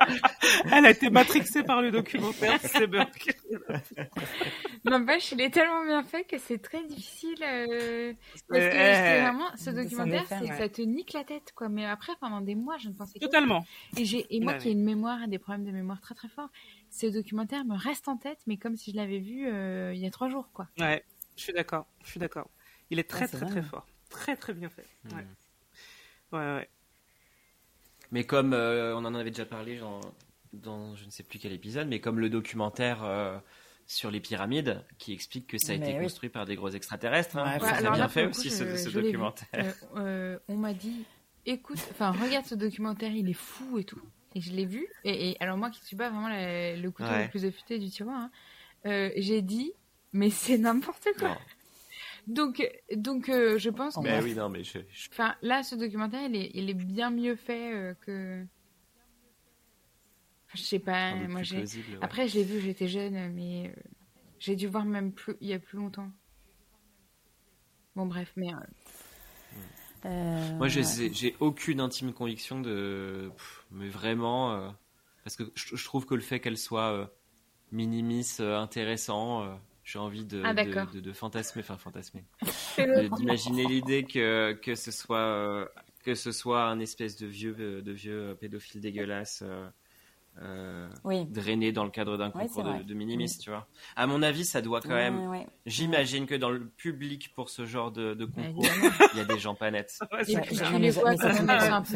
Elle 0.71 0.85
a 0.85 0.91
été 0.91 1.09
matrixée 1.09 1.63
par 1.63 1.81
le 1.81 1.91
documentaire, 1.91 2.59
c'est 2.61 2.87
Burke. 2.87 3.35
N'empêche, 4.85 5.31
il 5.31 5.41
est 5.41 5.49
tellement 5.49 5.85
bien 5.85 6.03
fait 6.03 6.23
que 6.23 6.37
c'est 6.37 6.59
très 6.59 6.83
difficile. 6.83 7.37
Euh... 7.43 8.13
Parce 8.49 8.63
que 8.63 9.21
vraiment, 9.21 9.47
ce 9.55 9.69
documentaire, 9.71 10.25
ça 10.27 10.69
te 10.69 10.81
nique 10.81 11.13
la 11.13 11.23
tête, 11.23 11.51
quoi. 11.55 11.69
Mais 11.69 11.85
après, 11.85 12.13
pendant 12.19 12.41
des 12.41 12.55
mois, 12.55 12.77
je 12.77 12.89
ne 12.89 12.93
pensais 12.93 13.19
pas. 13.19 13.25
Totalement. 13.25 13.65
Et 13.97 14.39
moi 14.39 14.55
qui 14.55 14.69
ai 14.69 14.71
une 14.71 14.83
mémoire, 14.83 15.27
des 15.27 15.39
problèmes 15.39 15.65
de 15.65 15.71
mémoire 15.71 16.01
très 16.01 16.15
très 16.15 16.29
forts, 16.29 16.49
ce 16.97 17.07
documentaire 17.07 17.63
me 17.65 17.75
reste 17.75 18.07
en 18.07 18.17
tête, 18.17 18.39
mais 18.47 18.57
comme 18.57 18.75
si 18.75 18.91
je 18.91 18.95
l'avais 18.95 19.19
vu 19.19 19.47
euh, 19.47 19.93
il 19.93 19.99
y 19.99 20.07
a 20.07 20.11
trois 20.11 20.29
jours, 20.29 20.49
quoi. 20.53 20.67
Ouais, 20.79 21.03
je 21.35 21.43
suis 21.43 21.53
d'accord, 21.53 21.85
je 22.03 22.09
suis 22.09 22.19
d'accord. 22.19 22.49
Il 22.89 22.99
est 22.99 23.09
très 23.09 23.25
ah, 23.25 23.27
très 23.27 23.45
très 23.45 23.61
fort, 23.61 23.85
très 24.09 24.35
très 24.35 24.53
bien 24.53 24.69
fait. 24.69 24.85
Hmm. 25.03 25.15
Ouais. 25.15 25.25
ouais, 26.33 26.55
ouais. 26.55 26.69
Mais 28.11 28.23
comme 28.23 28.53
euh, 28.53 28.95
on 28.95 29.05
en 29.05 29.13
avait 29.13 29.29
déjà 29.29 29.45
parlé 29.45 29.79
dans 30.53 30.95
je 30.95 31.05
ne 31.05 31.11
sais 31.11 31.23
plus 31.23 31.39
quel 31.39 31.53
épisode, 31.53 31.87
mais 31.87 31.99
comme 31.99 32.19
le 32.19 32.29
documentaire 32.29 33.03
euh, 33.03 33.37
sur 33.85 34.09
les 34.09 34.19
pyramides 34.19 34.83
qui 34.97 35.13
explique 35.13 35.45
que 35.45 35.57
ça 35.57 35.73
a 35.73 35.75
été 35.75 35.99
construit 35.99 36.29
par 36.29 36.45
des 36.45 36.55
gros 36.55 36.69
extraterrestres, 36.69 37.37
hein, 37.37 37.59
ouais, 37.59 37.73
très 37.73 37.91
bien 37.91 38.07
fait 38.07 38.25
aussi 38.25 38.49
ce, 38.49 38.89
documentaire. 38.89 39.75
on 40.47 40.55
m'a 40.55 40.73
dit, 40.73 41.05
écoute, 41.45 41.79
enfin 41.91 42.11
regarde 42.11 42.45
ce 42.45 42.55
documentaire, 42.55 43.11
il 43.11 43.29
est 43.29 43.33
fou 43.33 43.77
et 43.77 43.83
tout. 43.83 44.01
Et 44.37 44.39
je 44.39 44.53
l'ai 44.53 44.65
vu. 44.65 44.87
Et, 45.03 45.35
alors 45.39 45.57
moi 45.57 45.71
qui 45.71 45.83
suis 45.83 45.95
pas 45.95 46.11
vraiment 46.11 46.29
le 46.29 46.89
couteau 46.89 47.09
le 47.09 47.27
plus 47.27 47.43
affûté 47.43 47.79
du 47.79 47.89
tiroir, 47.89 48.21
hein, 48.21 48.31
euh, 48.85 49.09
j'ai 49.15 49.41
dit, 49.41 49.73
mais 50.13 50.29
c'est 50.29 50.59
n'importe 50.59 51.07
quoi. 51.17 51.35
Donc, 52.27 52.61
donc 52.95 53.29
euh, 53.29 53.57
je 53.57 53.71
pense. 53.71 53.97
Mais 53.97 54.21
oui, 54.21 54.35
non, 54.35 54.47
mais 54.49 54.63
je, 54.63 54.77
Enfin, 55.11 55.33
là, 55.41 55.63
ce 55.63 55.73
documentaire, 55.73 56.21
il 56.29 56.35
est, 56.35 56.51
il 56.53 56.69
est 56.69 56.75
bien 56.75 57.09
mieux 57.09 57.35
fait 57.35 57.73
euh, 57.73 57.93
que. 58.01 58.45
je 60.53 60.61
sais 60.61 60.77
pas. 60.77 61.15
moi, 61.15 61.41
j'ai. 61.41 61.63
Après, 62.01 62.27
j'ai 62.27 62.43
vu, 62.43 62.59
j'étais 62.59 62.87
jeune, 62.87 63.33
mais 63.33 63.73
j'ai 64.37 64.55
dû 64.55 64.67
voir 64.67 64.85
même 64.85 65.13
plus, 65.13 65.35
il 65.41 65.47
y 65.47 65.53
a 65.53 65.59
plus 65.59 65.79
longtemps. 65.79 66.11
Bon, 67.95 68.05
bref, 68.05 68.31
mais. 68.35 68.51
Euh, 70.05 70.57
Moi, 70.57 70.67
j'ai 70.67 71.35
aucune 71.39 71.79
intime 71.79 72.13
conviction 72.13 72.61
de. 72.61 73.31
mais 73.71 73.89
vraiment. 73.89 74.53
Euh, 74.53 74.69
parce 75.23 75.35
que 75.35 75.43
je, 75.55 75.83
trouve 75.83 76.05
que 76.05 76.15
le 76.15 76.21
fait 76.21 76.39
qu'elle 76.39 76.57
soit 76.57 76.93
euh, 76.93 77.05
minimis, 77.71 78.39
intéressant, 78.39 79.59
j'ai 79.83 79.99
envie 79.99 80.25
de, 80.25 80.41
ah, 80.45 80.53
de, 80.53 80.99
de, 80.99 81.13
fantasmer. 81.13 81.61
Enfin, 81.61 81.77
fantasmer. 81.77 82.23
D'imaginer 83.17 83.65
l'idée 83.65 84.03
que, 84.05 84.53
que, 84.53 84.75
ce 84.75 84.91
soit, 84.91 85.69
que 86.03 86.15
ce 86.15 86.31
soit 86.31 86.63
un 86.63 86.79
espèce 86.79 87.17
de 87.17 87.27
vieux, 87.27 87.81
de 87.81 87.91
vieux 87.91 88.37
pédophile 88.39 88.79
dégueulasse 88.79 89.43
euh, 90.41 90.87
drainé 91.29 91.71
dans 91.71 91.83
le 91.83 91.89
cadre 91.89 92.17
d'un 92.17 92.29
concours 92.29 92.63
de, 92.63 92.93
minimis, 92.93 93.37
tu 93.39 93.49
vois. 93.49 93.67
À 93.95 94.05
mon 94.05 94.21
avis, 94.21 94.45
ça 94.45 94.61
doit 94.61 94.81
quand 94.81 94.89
même. 94.89 95.45
J'imagine 95.65 96.25
que 96.25 96.35
dans 96.35 96.49
le 96.49 96.67
public 96.67 97.33
pour 97.33 97.49
ce 97.49 97.65
genre 97.65 97.91
de, 97.91 98.13
de 98.13 98.25
concours, 98.25 98.65
il 99.13 99.17
y 99.17 99.21
a 99.21 99.25
des 99.25 99.39
gens 99.39 99.55
pas 99.55 99.71
nets. 99.71 99.99
c'est 100.23 100.37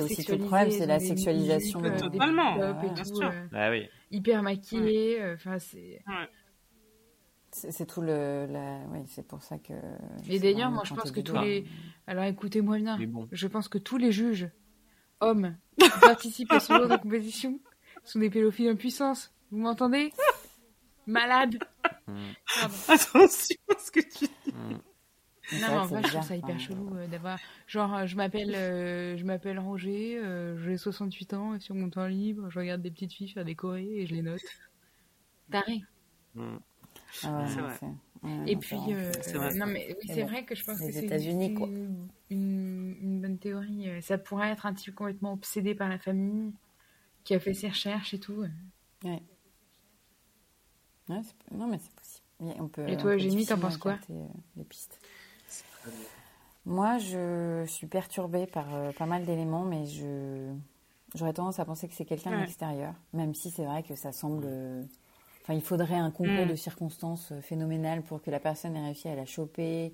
aussi 0.02 0.26
tout 0.26 0.32
le 0.34 0.46
problème, 0.46 0.72
c'est 0.72 0.86
la 0.86 1.00
sexualisation. 1.00 1.84
Euh, 1.84 1.98
Totalement. 1.98 2.58
Euh, 2.60 3.72
oui. 3.72 3.90
Hyper 4.10 4.42
maquillé. 4.42 5.34
Enfin, 5.34 5.60
c'est. 5.60 6.02
C'est 7.54 7.72
c'est 7.72 7.86
tout 7.86 8.02
le. 8.02 8.48
La... 8.50 8.80
Oui, 8.92 9.00
c'est 9.08 9.28
pour 9.28 9.44
ça 9.44 9.58
que. 9.58 9.74
Et 10.30 10.40
d'ailleurs, 10.40 10.72
moi, 10.72 10.84
je 10.86 10.94
pense 10.94 11.12
que 11.12 11.20
tous 11.20 11.38
les. 11.40 11.66
Alors, 12.08 12.24
écoutez-moi 12.24 12.78
bien. 12.78 12.98
Bon. 13.08 13.28
Je 13.32 13.48
pense 13.48 13.68
que 13.68 13.78
tous 13.78 13.98
les 13.98 14.12
juges, 14.12 14.50
hommes, 15.20 15.56
qui 15.78 15.90
participent 16.02 16.52
à 16.52 16.60
ce 16.60 16.74
genre 16.74 16.88
de 16.88 16.96
compétition, 16.98 17.60
sont 18.04 18.20
des 18.20 18.30
pédophiles 18.30 18.70
en 18.72 18.76
puissance. 18.76 19.32
Vous 19.52 19.60
m'entendez? 19.60 20.12
Malade. 21.08 21.58
Attention 22.88 23.56
à 23.70 23.80
ce 23.80 23.92
que 23.92 24.00
tu 24.02 24.26
dis. 24.26 24.54
Mm. 24.54 24.80
Non, 25.54 25.68
mais 25.68 25.78
en 25.78 25.86
vrai, 25.86 26.02
je 26.04 26.08
trouve 26.10 26.24
ça 26.28 26.36
hyper 26.36 26.60
chelou 26.60 26.96
euh, 26.96 27.08
d'avoir. 27.08 27.38
Genre, 27.68 27.94
euh, 27.94 28.06
je 28.06 28.16
m'appelle 28.16 28.54
euh, 28.56 29.18
je 29.18 29.26
m'appelle 29.26 29.60
Roger, 29.60 30.18
euh, 30.18 30.58
j'ai 30.64 30.78
68 30.78 31.34
ans, 31.34 31.56
et 31.56 31.60
sur 31.60 31.76
mon 31.76 31.90
temps 31.90 32.06
libre, 32.08 32.50
je 32.50 32.60
regarde 32.60 32.82
des 32.82 32.92
petites 32.92 33.12
filles 33.12 33.28
faire 33.30 33.44
des 33.44 33.56
chorés 33.56 33.84
et 34.02 34.06
je 34.08 34.14
les 34.16 34.22
note. 34.22 34.40
Taré. 35.52 35.82
Mm. 36.36 36.58
Ah 37.24 37.40
ouais, 37.40 37.48
C'est 37.48 37.60
vrai. 37.62 37.76
c'est- 37.80 37.86
ouais, 38.28 38.44
Et 38.48 38.56
puis, 38.56 38.78
c'est- 39.22 39.36
euh, 39.36 39.40
vrai. 39.40 39.54
non, 39.56 39.66
mais 39.66 39.88
oui, 40.00 40.10
Et 40.10 40.14
c'est 40.14 40.22
bon, 40.22 40.28
vrai 40.30 40.46
que 40.46 40.56
je 40.56 40.64
pense 40.64 40.80
les 40.80 40.88
que 40.88 40.94
c'est 40.94 41.06
États-Unis, 41.06 41.48
une, 41.50 41.58
quoi. 41.58 41.68
une, 41.68 42.96
une 43.02 43.22
bonne 43.22 43.38
théorie. 43.38 44.02
Ça 44.02 44.18
pourrait 44.18 44.52
être 44.52 44.66
un 44.66 44.74
type 44.74 44.96
complètement 44.96 45.34
obsédé 45.34 45.76
par 45.76 45.90
la 45.90 45.98
famille, 45.98 46.54
qui 47.24 47.34
a 47.34 47.40
fait 47.40 47.54
ses 47.54 47.70
recherches 47.70 48.14
et 48.14 48.20
tout. 48.20 48.46
Ouais. 49.04 49.22
Ouais, 51.10 51.22
c'est- 51.24 51.56
non, 51.56 51.68
mais 51.68 51.78
c'est 51.80 51.94
possible. 51.94 52.26
Mais 52.40 52.56
On 52.60 52.68
peut, 52.68 52.88
Et 52.90 52.98
toi, 52.98 53.14
Eugénie, 53.16 53.46
t'en 53.46 53.60
penses 53.60 53.78
quoi 53.78 53.98
euh, 54.10 54.28
les 54.56 54.64
pistes. 54.64 55.00
Moi, 56.66 56.98
je 57.00 57.66
suis 57.68 57.88
perturbée 57.88 58.46
par 58.48 58.74
euh, 58.74 58.92
pas 58.92 59.06
mal 59.06 59.26
d'éléments, 59.26 59.64
mais 59.64 59.86
je 59.86 60.52
j'aurais 61.16 61.34
tendance 61.34 61.60
à 61.60 61.66
penser 61.66 61.88
que 61.88 61.94
c'est 61.94 62.06
quelqu'un 62.06 62.32
Ouais. 62.32 62.46
d'extérieur, 62.46 62.94
même 63.14 63.34
si 63.36 63.50
c'est 63.52 63.66
vrai 63.66 63.84
que 63.84 63.96
ça 63.96 64.12
semble. 64.12 64.46
euh, 64.48 64.84
Enfin, 65.44 65.56
il 65.56 65.62
faudrait 65.64 65.96
un 65.98 66.12
concours 66.12 66.46
Mm. 66.46 66.50
de 66.50 66.56
circonstances 66.56 67.32
euh, 67.32 67.42
phénoménal 67.42 68.04
pour 68.04 68.22
que 68.22 68.30
la 68.30 68.40
personne 68.40 68.76
ait 68.76 68.84
réussi 68.86 69.08
à 69.08 69.16
la 69.16 69.26
choper, 69.26 69.92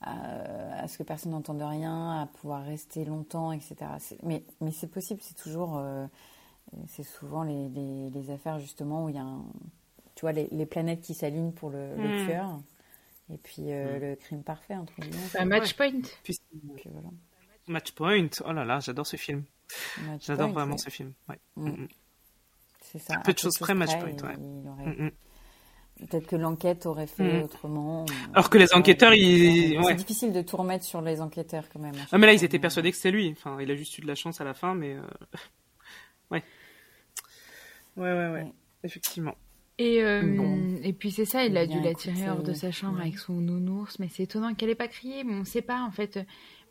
à, 0.00 0.80
à 0.82 0.88
ce 0.88 0.98
que 0.98 1.04
personne 1.04 1.30
n'entende 1.32 1.62
rien, 1.62 2.20
à 2.22 2.26
pouvoir 2.26 2.64
rester 2.64 3.04
longtemps, 3.04 3.52
etc. 3.52 3.76
Mais, 4.24 4.44
mais 4.60 4.72
c'est 4.72 4.88
possible, 4.88 5.20
c'est 5.22 5.36
toujours. 5.36 5.76
euh, 5.78 6.06
c'est 6.86 7.02
souvent 7.02 7.42
les, 7.42 7.68
les, 7.68 8.10
les 8.10 8.30
affaires 8.30 8.58
justement 8.58 9.04
où 9.04 9.08
il 9.08 9.14
y 9.16 9.18
a 9.18 9.22
un, 9.22 9.44
tu 10.14 10.22
vois 10.22 10.32
les, 10.32 10.48
les 10.50 10.66
planètes 10.66 11.00
qui 11.00 11.14
s'alignent 11.14 11.52
pour 11.52 11.70
le, 11.70 11.96
le 11.96 12.22
Mm. 12.22 12.26
tueur 12.26 12.60
et 13.32 13.38
puis 13.38 13.64
euh, 13.72 13.96
Mm. 13.98 14.00
le 14.02 14.16
crime 14.16 14.42
parfait 14.42 14.74
entre 14.76 14.92
guillemets. 15.00 15.16
Bah, 15.34 15.44
match 15.44 15.74
point. 15.74 16.00
Puis, 16.22 16.38
Puis 16.76 16.90
voilà. 16.92 17.08
Match 17.66 17.92
Point. 17.92 18.28
Oh 18.46 18.52
là 18.52 18.64
là, 18.64 18.80
j'adore 18.80 19.06
ce 19.06 19.16
film. 19.16 19.44
J'adore 20.20 20.48
vraiment 20.50 20.72
ouais. 20.72 20.78
ce 20.78 20.88
film. 20.88 21.12
Ouais. 21.28 21.38
Mm. 21.56 21.68
Mm, 21.68 21.82
mm. 21.82 21.88
C'est 22.80 22.98
ça. 22.98 23.14
À 23.16 23.18
peu 23.20 23.34
de 23.34 23.38
choses 23.38 23.58
près, 23.58 23.74
Match 23.74 23.90
Point, 23.98 24.12
ouais. 24.28 24.36
il 24.38 24.68
aurait-. 24.68 25.12
Peut-être 26.06 26.26
que 26.28 26.36
l'enquête 26.36 26.86
aurait 26.86 27.08
fait 27.08 27.42
autrement. 27.42 28.06
Alors 28.32 28.48
que 28.50 28.56
les 28.56 28.72
enquêteurs, 28.72 29.10
c'est- 29.12 29.18
ils- 29.18 29.70
C'est 29.72 29.78
ouais. 29.78 29.94
difficile 29.96 30.32
de 30.32 30.40
tout 30.42 30.56
remettre 30.56 30.84
sur 30.84 31.02
les 31.02 31.20
enquêteurs 31.20 31.64
quand 31.72 31.80
même. 31.80 31.94
à 31.96 31.98
Ah 32.12 32.18
mais 32.18 32.26
là 32.28 32.32
ils 32.32 32.44
étaient 32.44 32.60
persuadés 32.60 32.90
que 32.92 32.96
c'était 32.96 33.10
lui. 33.10 33.30
Enfin, 33.32 33.60
il 33.60 33.70
a 33.70 33.74
juste 33.74 33.98
eu 33.98 34.00
de 34.02 34.06
la 34.06 34.14
chance 34.14 34.40
à 34.40 34.44
la 34.44 34.54
fin, 34.54 34.74
mais 34.74 34.94
euh, 34.94 35.02
ouais. 36.30 36.42
Ouais 37.98 38.12
ouais 38.12 38.28
ouais. 38.30 38.42
Ouais. 38.44 38.52
Effectivement. 38.84 39.34
Et, 39.78 40.02
euh, 40.02 40.22
Bon. 40.36 40.76
et 40.82 40.92
puis 40.92 41.12
c'est 41.12 41.24
ça, 41.24 41.44
il 41.44 41.56
a 41.56 41.66
Bien 41.66 41.76
dû 41.78 41.84
l'attirer 41.84 42.14
écouté, 42.16 42.30
hors 42.30 42.42
de 42.42 42.52
sa 42.52 42.72
chambre 42.72 42.96
ouais. 42.96 43.02
avec 43.02 43.18
son 43.18 43.34
nounours, 43.34 43.98
mais 44.00 44.08
c'est 44.08 44.24
étonnant 44.24 44.54
qu'elle 44.54 44.70
ait 44.70 44.74
pas 44.74 44.88
crié, 44.88 45.22
mais 45.24 45.34
on 45.34 45.44
sait 45.44 45.62
pas 45.62 45.82
en 45.82 45.90
fait. 45.92 46.18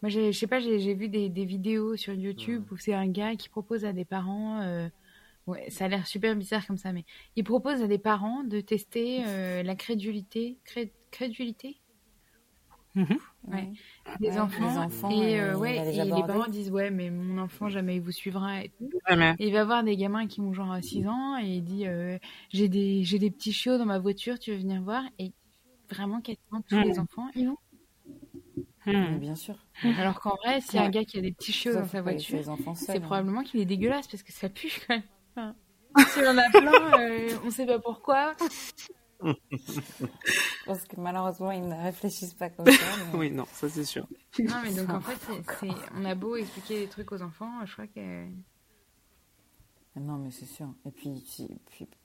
Moi, 0.01 0.09
j'ai- 0.09 0.31
je 0.33 0.37
sais 0.37 0.47
pas, 0.47 0.59
j'ai 0.59 0.93
vu 0.93 1.07
des, 1.09 1.29
des 1.29 1.45
vidéos 1.45 1.95
sur 1.95 2.13
YouTube 2.13 2.65
où 2.71 2.77
c'est 2.77 2.93
un 2.93 3.07
gars 3.07 3.35
qui 3.35 3.49
propose 3.49 3.85
à 3.85 3.93
des 3.93 4.05
parents, 4.05 4.59
euh, 4.61 4.89
ouais, 5.47 5.69
ça 5.69 5.85
a 5.85 5.87
l'air 5.89 6.07
super 6.07 6.35
bizarre 6.35 6.65
comme 6.67 6.77
ça, 6.77 6.93
mais 6.93 7.05
il 7.37 7.43
propose 7.45 7.81
à 7.83 7.87
des 7.87 7.99
parents 7.99 8.43
de 8.43 8.61
tester 8.61 9.23
euh, 9.27 9.63
la 9.63 9.75
crédulité, 9.75 10.59
cré- 10.65 10.93
crédulité? 11.11 11.77
Mhm. 12.97 13.17
ouais, 13.49 13.71
des, 14.19 14.29
Ouais, 14.31 14.39
enfants, 14.39 14.71
des 14.71 14.77
enfants, 14.79 15.11
et, 15.11 15.39
euh, 15.39 15.51
il 15.53 15.55
ouais, 15.57 15.85
les 15.85 15.99
et 15.99 16.03
les 16.03 16.09
parents 16.09 16.47
disent 16.47 16.71
ouais, 16.71 16.89
mais 16.89 17.11
mon 17.11 17.37
enfant 17.37 17.69
jamais 17.69 17.95
il 17.97 18.01
vous 18.01 18.11
suivra 18.11 18.63
et 18.63 18.69
tout. 18.69 18.89
Ouais, 19.07 19.15
mais- 19.15 19.35
Et 19.39 19.47
il 19.47 19.53
va 19.53 19.63
voir 19.65 19.83
des 19.83 19.95
gamins 19.95 20.25
qui 20.25 20.41
ont 20.41 20.51
genre 20.51 20.75
6 20.81 21.07
ans 21.07 21.37
et 21.37 21.45
il 21.57 21.63
dit 21.63 21.85
euh, 21.85 22.17
j'ai 22.49 22.69
des 22.69 23.03
j'ai 23.03 23.19
des 23.19 23.29
petits 23.29 23.53
chiots 23.53 23.77
dans 23.77 23.85
ma 23.85 23.99
voiture, 23.99 24.39
tu 24.39 24.51
veux 24.51 24.57
venir 24.57 24.81
voir? 24.81 25.03
Et 25.19 25.31
vraiment 25.91 26.21
quasiment 26.21 26.61
tous 26.67 26.79
les 26.79 26.97
enfants 26.99 27.27
ils 27.35 27.47
vont. 27.47 27.57
Hmm. 28.87 29.17
bien 29.19 29.35
sûr. 29.35 29.55
Alors 29.99 30.19
qu'en 30.19 30.35
vrai, 30.43 30.59
s'il 30.61 30.75
y 30.75 30.79
a 30.79 30.85
un 30.85 30.89
gars 30.89 31.05
qui 31.05 31.19
a 31.19 31.21
des 31.21 31.33
petits 31.33 31.51
chiots 31.53 31.73
dans 31.73 31.85
sa 31.87 32.01
voiture, 32.01 32.37
les 32.39 32.75
c'est 32.75 32.97
hein. 32.97 33.01
probablement 33.01 33.43
qu'il 33.43 33.59
est 33.59 33.65
dégueulasse 33.65 34.07
parce 34.07 34.23
que 34.23 34.31
ça 34.31 34.49
pue 34.49 34.71
quand 34.87 34.95
même. 34.95 35.03
Enfin, 35.35 35.55
S'il 36.09 36.23
y 36.23 36.27
en 36.27 36.37
a 36.37 36.49
plein, 36.49 36.99
euh, 36.99 37.29
on 37.45 37.51
sait 37.51 37.65
pas 37.67 37.77
pourquoi. 37.79 38.33
Je 39.23 40.65
pense 40.65 40.83
que 40.83 40.99
malheureusement 40.99 41.51
ils 41.51 41.67
ne 41.67 41.75
réfléchissent 41.83 42.33
pas 42.33 42.49
comme 42.49 42.71
ça. 42.71 42.85
mais- 43.11 43.17
Oui 43.17 43.31
non, 43.31 43.45
ça 43.53 43.69
c'est 43.69 43.85
sûr. 43.85 44.07
Non 44.39 44.61
mais 44.63 44.73
donc 44.73 44.89
en 44.89 45.01
fait, 45.01 45.17
c'est- 45.25 45.43
c'est- 45.59 45.91
on 45.95 46.05
a 46.05 46.15
beau 46.15 46.35
expliquer 46.35 46.79
des 46.81 46.87
trucs 46.89 47.11
aux 47.11 47.21
enfants, 47.21 47.65
je 47.65 47.73
crois 47.73 47.87
que 47.87 48.27
Non, 49.95 50.17
mais 50.17 50.29
c'est 50.29 50.45
sûr. 50.45 50.67
Et 50.85 50.91
puis, 50.91 51.23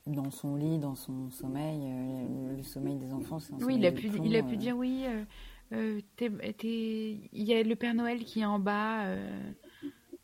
dans 0.06 0.30
son 0.30 0.56
lit, 0.56 0.78
dans 0.78 0.94
son 0.94 1.30
sommeil, 1.30 1.78
euh, 1.84 2.48
le, 2.50 2.56
le 2.56 2.62
sommeil 2.62 2.96
des 2.96 3.12
enfants, 3.12 3.38
c'est 3.38 3.52
un 3.52 3.60
Oui, 3.60 3.74
sommeil 3.74 3.78
il 3.78 3.86
a 3.86 3.92
pu, 3.92 4.08
plomb, 4.08 4.24
il 4.24 4.36
a 4.36 4.42
pu 4.42 4.54
euh, 4.54 4.56
dire 4.56 4.76
oui. 4.76 5.04
euh, 5.06 5.24
euh, 5.72 6.00
t'es- 6.16 6.30
t'es- 6.54 7.28
il 7.32 7.42
y 7.42 7.52
a 7.52 7.62
le 7.62 7.76
Père 7.76 7.94
Noël 7.94 8.24
qui 8.24 8.40
est 8.40 8.44
en 8.46 8.58
bas. 8.58 9.04
euh, 9.06 9.52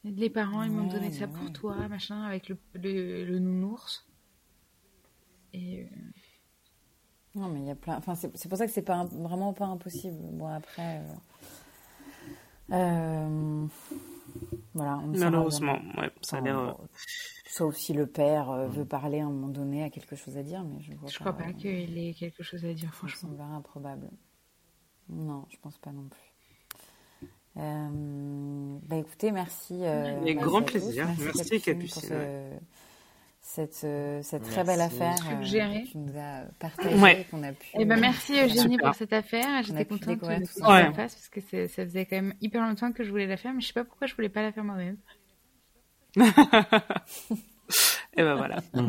les 0.05 0.31
parents, 0.31 0.63
ils 0.63 0.71
m'ont 0.71 0.87
Ouais, 0.87 0.89
donné 0.89 1.13
ça 1.13 1.29
pour 1.29 1.53
toi, 1.53 1.89
machin, 1.89 2.23
avec 2.23 2.49
le, 2.49 2.57
le, 2.75 3.25
le 3.27 3.39
nounours. 3.39 4.07
Et 5.53 5.87
Non, 7.39 7.49
mais 7.49 7.61
il 7.61 7.67
y 7.67 7.71
a 7.71 7.75
plein. 7.75 7.97
Enfin, 7.97 8.15
c'est 8.15 8.37
c'est 8.37 8.49
pour 8.49 8.59
ça 8.59 8.67
que 8.67 8.73
c'est 8.73 8.83
pas 8.83 8.97
un- 8.97 9.05
vraiment 9.05 9.53
pas 9.53 9.67
impossible. 9.67 10.17
Bon, 10.33 10.47
après. 10.49 11.03
euh, 12.71 12.75
euh, 12.75 13.67
Voilà. 14.75 14.99
on 14.99 15.07
ne 15.09 15.19
Malheureusement, 15.19 15.79
ouais, 15.99 16.11
ça 16.23 16.39
a 16.39 16.41
l'air. 16.41 16.77
Sauf 17.47 17.75
si 17.77 17.93
le 17.95 18.07
père 18.07 18.51
euh, 18.51 18.69
veut 18.69 18.85
parler 18.85 19.21
à 19.21 19.25
un 19.27 19.31
moment 19.31 19.49
donné, 19.49 19.83
a 19.85 19.91
quelque 19.91 20.17
chose 20.17 20.37
à 20.37 20.43
dire, 20.43 20.63
mais 20.65 20.81
je 20.83 20.93
vois 20.95 21.09
je 21.11 21.19
crois 21.19 21.33
pas. 21.33 21.45
pas 21.45 21.53
qu'il 21.55 21.99
ait 21.99 22.13
quelque 22.15 22.43
chose 22.43 22.65
à 22.65 22.73
dire, 22.75 22.81
Ça 22.81 22.87
me 22.87 22.93
franchement. 23.09 23.29
semblerait 23.31 23.55
improbable. 23.55 24.11
Non, 25.09 25.47
je 25.49 25.57
pense 25.63 25.79
pas 25.79 25.91
non 25.93 26.09
plus. 26.09 26.33
Euh, 27.57 28.79
bah 28.87 28.97
écoutez, 28.97 29.33
merci. 29.33 29.75
euh, 29.85 30.21
Avec 30.21 30.37
merci 30.37 30.49
grand 30.49 30.63
plaisir. 30.63 31.07
Merci, 31.07 31.25
Capucine, 31.25 31.61
Capucine, 31.61 31.89
pour 31.89 32.03
ce- 32.03 32.59
cette, 33.51 33.81
euh, 33.85 34.21
cette 34.23 34.43
très 34.43 34.63
Merci. 34.63 34.71
belle 34.71 34.81
affaire 34.83 35.15
euh, 35.33 35.41
que 35.41 35.91
tu 35.91 35.97
nous 35.99 36.19
as 36.19 36.43
partagée, 36.59 36.95
Ouais. 36.97 37.27
qu'on 37.31 37.43
a 37.43 37.53
pu. 37.53 37.67
Eh 37.79 37.85
ben 37.87 37.99
merci 37.99 38.35
Eugénie 38.39 38.75
Super. 38.75 38.89
pour 38.91 38.95
cette 38.95 39.13
affaire. 39.15 39.63
J'étais 39.63 39.87
contente 39.87 40.09
de 40.11 40.15
tout 40.17 40.27
que 40.27 40.47
ça. 40.47 40.61
tu 40.67 40.71
Ouais. 40.71 40.83
la 40.83 40.93
fasses 40.93 41.15
parce 41.15 41.29
que 41.31 41.41
c'est- 41.41 41.69
ça 41.69 41.83
faisait 41.85 42.05
quand 42.05 42.17
même 42.17 42.35
hyper 42.43 42.61
longtemps 42.63 42.93
que 42.93 43.03
je 43.05 43.11
voulais 43.11 43.27
la 43.27 43.39
faire, 43.39 43.55
mais 43.55 43.61
je 43.63 43.69
sais 43.69 43.73
pas 43.73 43.85
pourquoi 43.85 44.07
je 44.07 44.15
voulais 44.15 44.29
pas 44.29 44.43
la 44.43 44.53
faire 44.53 44.65
moi-même. 44.65 44.99
Et 48.19 48.23
ben 48.23 48.35
voilà. 48.35 48.57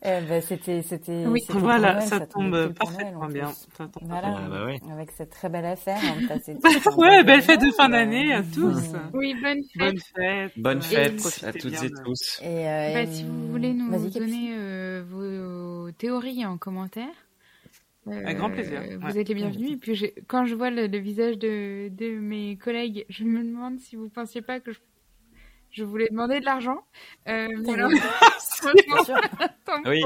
Eh 0.00 0.20
ben, 0.28 0.40
c'était, 0.40 0.80
c'était, 0.82 1.26
Oui. 1.26 1.40
Voilà, 1.48 1.94
Noël, 1.94 2.06
ça 2.06 2.20
tombe 2.20 2.50
Noël, 2.52 2.72
parfaitement 2.72 3.20
en 3.22 3.26
bien. 3.28 3.52
Ça 3.76 3.88
tombe 3.88 4.04
Voilà, 4.08 4.36
Ah, 4.38 4.48
bah 4.48 4.64
ouais. 4.64 4.78
avec 4.92 5.10
cette 5.10 5.30
très 5.30 5.48
belle 5.48 5.64
affaire, 5.64 5.98
on 6.16 6.26
passer 6.28 6.54
tout 6.54 6.68
un 6.88 6.94
Ouais, 6.96 7.24
belle 7.24 7.42
fête 7.42 7.60
de 7.60 7.70
fin 7.72 7.88
euh, 7.88 7.92
d'année 7.92 8.32
à 8.32 8.42
tous. 8.44 8.78
Oui, 9.12 9.34
bonne 9.42 9.58
fête. 9.76 9.76
Bonne 9.76 9.98
fête. 9.98 10.52
Bonne 10.56 10.78
à 11.42 11.52
toutes 11.52 11.70
bien 11.72 11.82
et 11.82 11.90
tous. 12.04 12.40
Et, 12.42 12.46
euh, 12.68 12.94
Bah, 12.94 13.02
et- 13.02 13.06
si 13.08 13.24
vous 13.24 13.48
voulez 13.48 13.74
nous 13.74 13.90
donner 14.08 14.54
euh, 14.56 15.02
vos 15.04 15.90
théories 15.90 16.46
en 16.46 16.58
commentaire, 16.58 17.08
euh, 18.06 18.12
Avec 18.24 18.38
grand 18.38 18.50
plaisir, 18.50 18.80
Vous 19.00 19.06
ouais. 19.06 19.18
êtes 19.18 19.28
les 19.28 19.34
bienvenus. 19.34 19.72
Et 19.72 19.76
puis, 19.76 20.12
quand 20.28 20.46
je 20.46 20.54
vois 20.54 20.70
le, 20.70 20.86
le 20.86 20.98
visage 20.98 21.38
de, 21.38 21.88
de 21.88 22.18
mes 22.20 22.56
collègues, 22.56 23.04
je 23.08 23.24
me 23.24 23.42
demande 23.42 23.80
si 23.80 23.96
vous 23.96 24.08
pensiez 24.08 24.42
pas 24.42 24.60
que 24.60 24.70
je, 24.72 24.78
je 25.70 25.84
voulais 25.84 26.08
demander 26.10 26.40
de 26.40 26.44
l'argent. 26.44 26.78
Euh, 27.28 27.48
mais 27.64 27.74
alors, 27.74 27.90
Oui. 29.86 30.04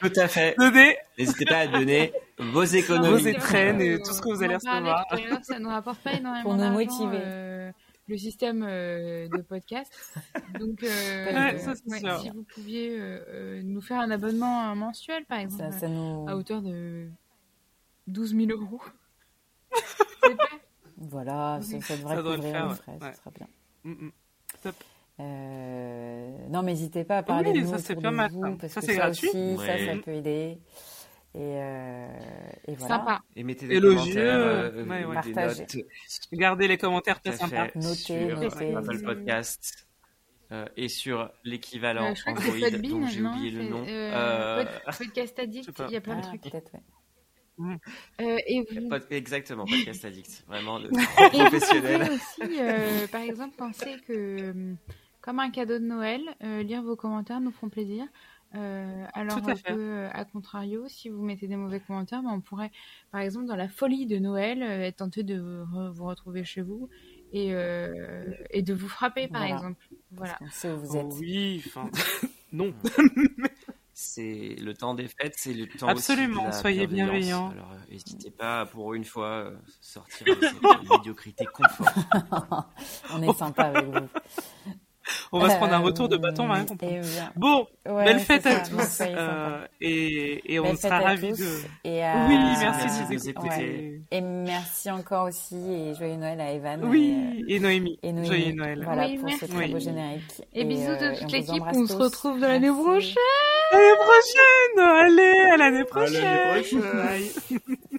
Tout 0.00 0.12
à 0.16 0.28
fait. 0.28 0.54
Donnez 0.58 0.96
N'hésitez 1.18 1.44
pas 1.44 1.58
à 1.60 1.66
donner 1.66 2.12
vos 2.38 2.50
Vos 2.52 2.64
économies. 2.64 3.28
étrennes 3.28 3.80
et 3.80 3.98
tout 4.02 4.12
ce 4.12 4.20
que 4.20 4.28
vous 4.34 4.42
allez 4.42 4.56
recevoir. 4.56 5.06
Ça 5.42 5.58
ne 5.58 5.68
rapporte 5.68 6.00
pas 6.02 6.12
énormément 6.14 6.42
Pour 6.42 6.54
nous 6.54 6.70
motiver. 6.70 7.18
euh, 7.22 7.72
le 8.08 8.18
système 8.18 8.64
euh, 8.68 9.28
de 9.28 9.40
podcast. 9.42 9.92
Donc, 10.58 10.82
euh, 10.82 11.24
Ouais, 11.52 11.58
ça, 11.58 11.72
ouais, 11.86 12.18
si 12.20 12.30
vous 12.30 12.42
pouviez 12.42 12.98
euh, 12.98 13.24
euh, 13.28 13.62
nous 13.64 13.80
faire 13.80 14.00
un 14.00 14.10
abonnement 14.10 14.74
mensuel, 14.74 15.24
par 15.24 15.38
exemple, 15.38 15.72
Ça, 15.72 15.78
ça 15.80 15.88
nous... 15.88 16.26
à 16.28 16.36
hauteur 16.36 16.60
de 16.62 17.08
12 18.08 18.34
000 18.36 18.50
euros. 18.60 18.82
Voilà, 20.98 21.58
ça, 21.62 21.80
ça 21.80 21.96
devrait 21.96 22.16
Ça 22.16 22.22
couvrir 22.22 22.42
faire, 22.42 22.64
les 22.64 22.70
ouais. 22.70 22.76
frais, 22.76 22.98
Ouais. 23.00 23.12
ce 23.12 23.18
sera 23.18 23.30
bien. 23.30 23.46
Mm, 23.84 23.90
mm. 24.06 24.12
Top. 24.62 24.74
Euh, 25.20 26.36
non, 26.48 26.62
mais 26.62 26.72
n'hésitez 26.72 27.04
pas 27.04 27.18
à 27.18 27.22
parler 27.22 27.50
Oui, 27.50 27.60
de 27.60 27.64
nous 27.64 27.70
ça, 27.72 27.78
c'est 27.78 27.92
autour 27.92 28.02
pas 28.04 28.10
de 28.10 28.14
mal, 28.16 28.30
vous, 28.32 28.42
ça. 28.42 28.56
parce 28.60 28.72
Ça, 28.72 28.80
que 28.80 28.86
c'est 28.86 28.92
ça 28.94 28.98
gratuit. 28.98 29.28
aussi, 29.28 29.56
ça, 29.56 29.62
Ouais. 29.62 29.86
ça 29.86 30.02
peut 30.02 30.10
aider. 30.12 30.58
Et, 31.34 31.38
euh, 31.38 32.08
et 32.68 32.74
voilà. 32.74 32.94
Sympa. 32.98 33.20
Et 33.36 33.42
mettez 33.44 33.66
des 33.66 33.76
Élogieux, 33.76 33.98
commentaires, 34.14 34.34
euh, 34.38 34.84
ouais, 34.84 35.04
ouais. 35.04 35.22
des 35.22 35.32
Partagez. 35.32 35.60
notes 35.62 35.76
Gardez 36.32 36.68
les 36.68 36.76
commentaires 36.78 37.20
très 37.20 37.32
fait. 37.32 37.74
Notez, 37.76 37.94
sur 37.94 38.40
notez. 38.40 38.74
Apple 38.74 39.02
Podcast. 39.02 39.86
euh, 40.50 40.66
et 40.76 40.88
sur 40.88 41.30
l'équivalent 41.44 42.10
Euh, 42.10 42.14
je 42.14 42.20
crois 42.20 42.34
que 42.34 42.40
Android 42.40 43.00
dont 43.00 43.06
j'ai 43.06 43.20
non 43.22 43.30
oublié 43.32 43.50
le 43.50 43.62
nom. 43.70 43.84
euh, 43.88 44.12
Euh, 44.14 44.64
Pod- 44.84 44.96
Podcast 44.98 45.38
Addict, 45.38 45.70
il 45.88 45.92
y 45.92 45.96
a 45.96 46.00
plein 46.02 46.16
de 46.16 46.20
Ah, 46.24 46.26
trucs. 46.26 46.52
Ouais. 47.58 47.76
Euh, 48.20 48.38
et 48.46 48.60
vous, 48.70 48.88
pod- 48.88 49.06
exactement, 49.10 49.64
Podcast 49.64 50.04
Addict, 50.04 50.44
vraiment 50.46 50.78
le 50.78 50.86
et 50.90 50.90
vous 51.32 51.38
professionnel. 51.38 52.00
pouvez 52.00 52.14
aussi, 52.14 52.60
euh, 52.60 53.06
par 53.08 53.20
exemple, 53.22 53.54
penser 53.56 53.96
que, 54.06 54.50
hum, 54.50 54.76
comme 55.20 55.38
un 55.40 55.50
cadeau 55.50 55.78
de 55.78 55.84
Noël, 55.84 56.22
euh, 56.42 56.62
lire 56.62 56.82
vos 56.82 56.96
commentaires 56.96 57.40
nous 57.40 57.50
feront 57.52 57.68
plaisir. 57.68 58.04
Euh, 58.54 59.06
alors 59.14 59.40
Tout 59.40 59.48
à 59.48 59.52
euh, 59.52 59.56
fait. 59.56 59.72
que, 59.72 59.78
euh, 59.78 60.08
à 60.12 60.26
contrario, 60.26 60.84
si 60.86 61.08
vous 61.08 61.22
mettez 61.22 61.46
des 61.46 61.56
mauvais 61.56 61.80
commentaires, 61.80 62.22
ben, 62.22 62.30
on 62.34 62.40
pourrait, 62.42 62.70
par 63.10 63.22
exemple, 63.22 63.46
dans 63.46 63.56
la 63.56 63.68
folie 63.68 64.04
de 64.06 64.18
Noël, 64.18 64.62
euh, 64.62 64.82
être 64.82 64.96
tenté 64.96 65.22
de 65.22 65.38
vous, 65.40 65.92
vous 65.92 66.04
retrouver 66.04 66.44
chez 66.44 66.60
vous 66.60 66.90
et, 67.32 67.54
euh, 67.54 68.24
et 68.50 68.60
de 68.60 68.74
vous 68.74 68.88
frapper, 68.88 69.26
par 69.28 69.40
Voilà. 69.40 69.54
exemple. 69.54 69.86
Voilà. 70.10 70.36
On 70.42 70.50
sait 70.50 70.70
où 70.70 70.76
vous 70.80 70.96
Oh 70.96 71.00
êtes. 71.08 71.14
oui, 71.18 71.62
enfin, 71.66 71.88
non. 72.52 72.74
C'est 74.04 74.56
le 74.60 74.74
temps 74.74 74.94
des 74.94 75.06
fêtes, 75.06 75.34
c'est 75.36 75.54
le 75.54 75.68
temps 75.68 75.86
Absolument, 75.86 76.42
aussi 76.42 76.48
de 76.48 76.50
la 76.50 76.60
soyez 76.60 76.86
bienveillants. 76.88 77.50
Alors, 77.50 77.70
euh, 77.70 77.90
n'hésitez 77.90 78.32
pas 78.32 78.66
pour 78.66 78.94
une 78.94 79.04
fois 79.04 79.28
euh, 79.28 79.56
sortir 79.80 80.26
de 80.26 80.40
cette 80.40 80.90
médiocrité 80.90 81.46
confort. 81.46 82.68
On 83.12 83.22
est 83.22 83.32
sympa 83.32 83.62
avec 83.62 83.84
vous. 83.84 84.08
On 85.32 85.38
va 85.38 85.50
se 85.50 85.56
prendre 85.56 85.74
un 85.74 85.78
retour 85.78 86.08
de 86.08 86.16
bâton, 86.16 86.52
hein, 86.52 86.64
Euh, 86.82 87.00
bien, 87.00 87.32
Bon, 87.36 87.66
ouais, 87.86 88.04
belle 88.04 88.20
fête 88.20 88.46
à 88.46 88.60
tous. 88.60 89.00
euh, 89.00 89.66
et, 89.80 90.54
et 90.54 90.60
on 90.60 90.74
sera 90.76 90.98
ravis 91.00 91.32
de. 91.32 91.46
Et 91.84 92.02
à- 92.04 92.26
Oui, 92.28 92.36
merci 92.60 92.86
de 93.02 93.08
de 93.08 93.14
nous 93.14 93.28
écouter. 93.28 94.00
Et 94.10 94.20
merci 94.20 94.90
encore 94.90 95.28
aussi 95.28 95.56
et 95.56 95.94
joyeux 95.94 96.16
Noël 96.16 96.40
à 96.40 96.52
Evan. 96.52 96.84
Oui, 96.84 97.44
et 97.48 97.58
Noémie. 97.60 97.98
Et, 98.02 98.12
Noémie. 98.12 98.26
Joyeux 98.28 98.52
Noël. 98.54 98.82
Voilà 98.84 99.06
Oui, 99.06 99.16
pour 99.16 99.24
merci. 99.26 99.40
ce 99.40 99.46
très 99.52 99.68
beau 99.68 99.78
générique. 99.78 100.42
Et, 100.52 100.64
bisous 100.64 100.90
euh, 100.90 101.10
de 101.14 101.18
toute 101.20 101.32
l'équipe. 101.32 101.62
On 101.74 101.86
se 101.86 101.94
retrouve 101.94 102.40
dans 102.40 102.48
l'année 102.48 102.70
prochaine. 102.70 103.14
À 103.72 103.76
l'année 103.76 103.96
prochaine 103.96 104.78
Allez, 105.06 105.50
à 105.52 105.56
l'année 105.56 105.84
prochaine 105.84 106.24
À 106.24 106.46
l'année 106.54 106.60
prochaine. 106.62 106.80
Bye. 106.80 107.58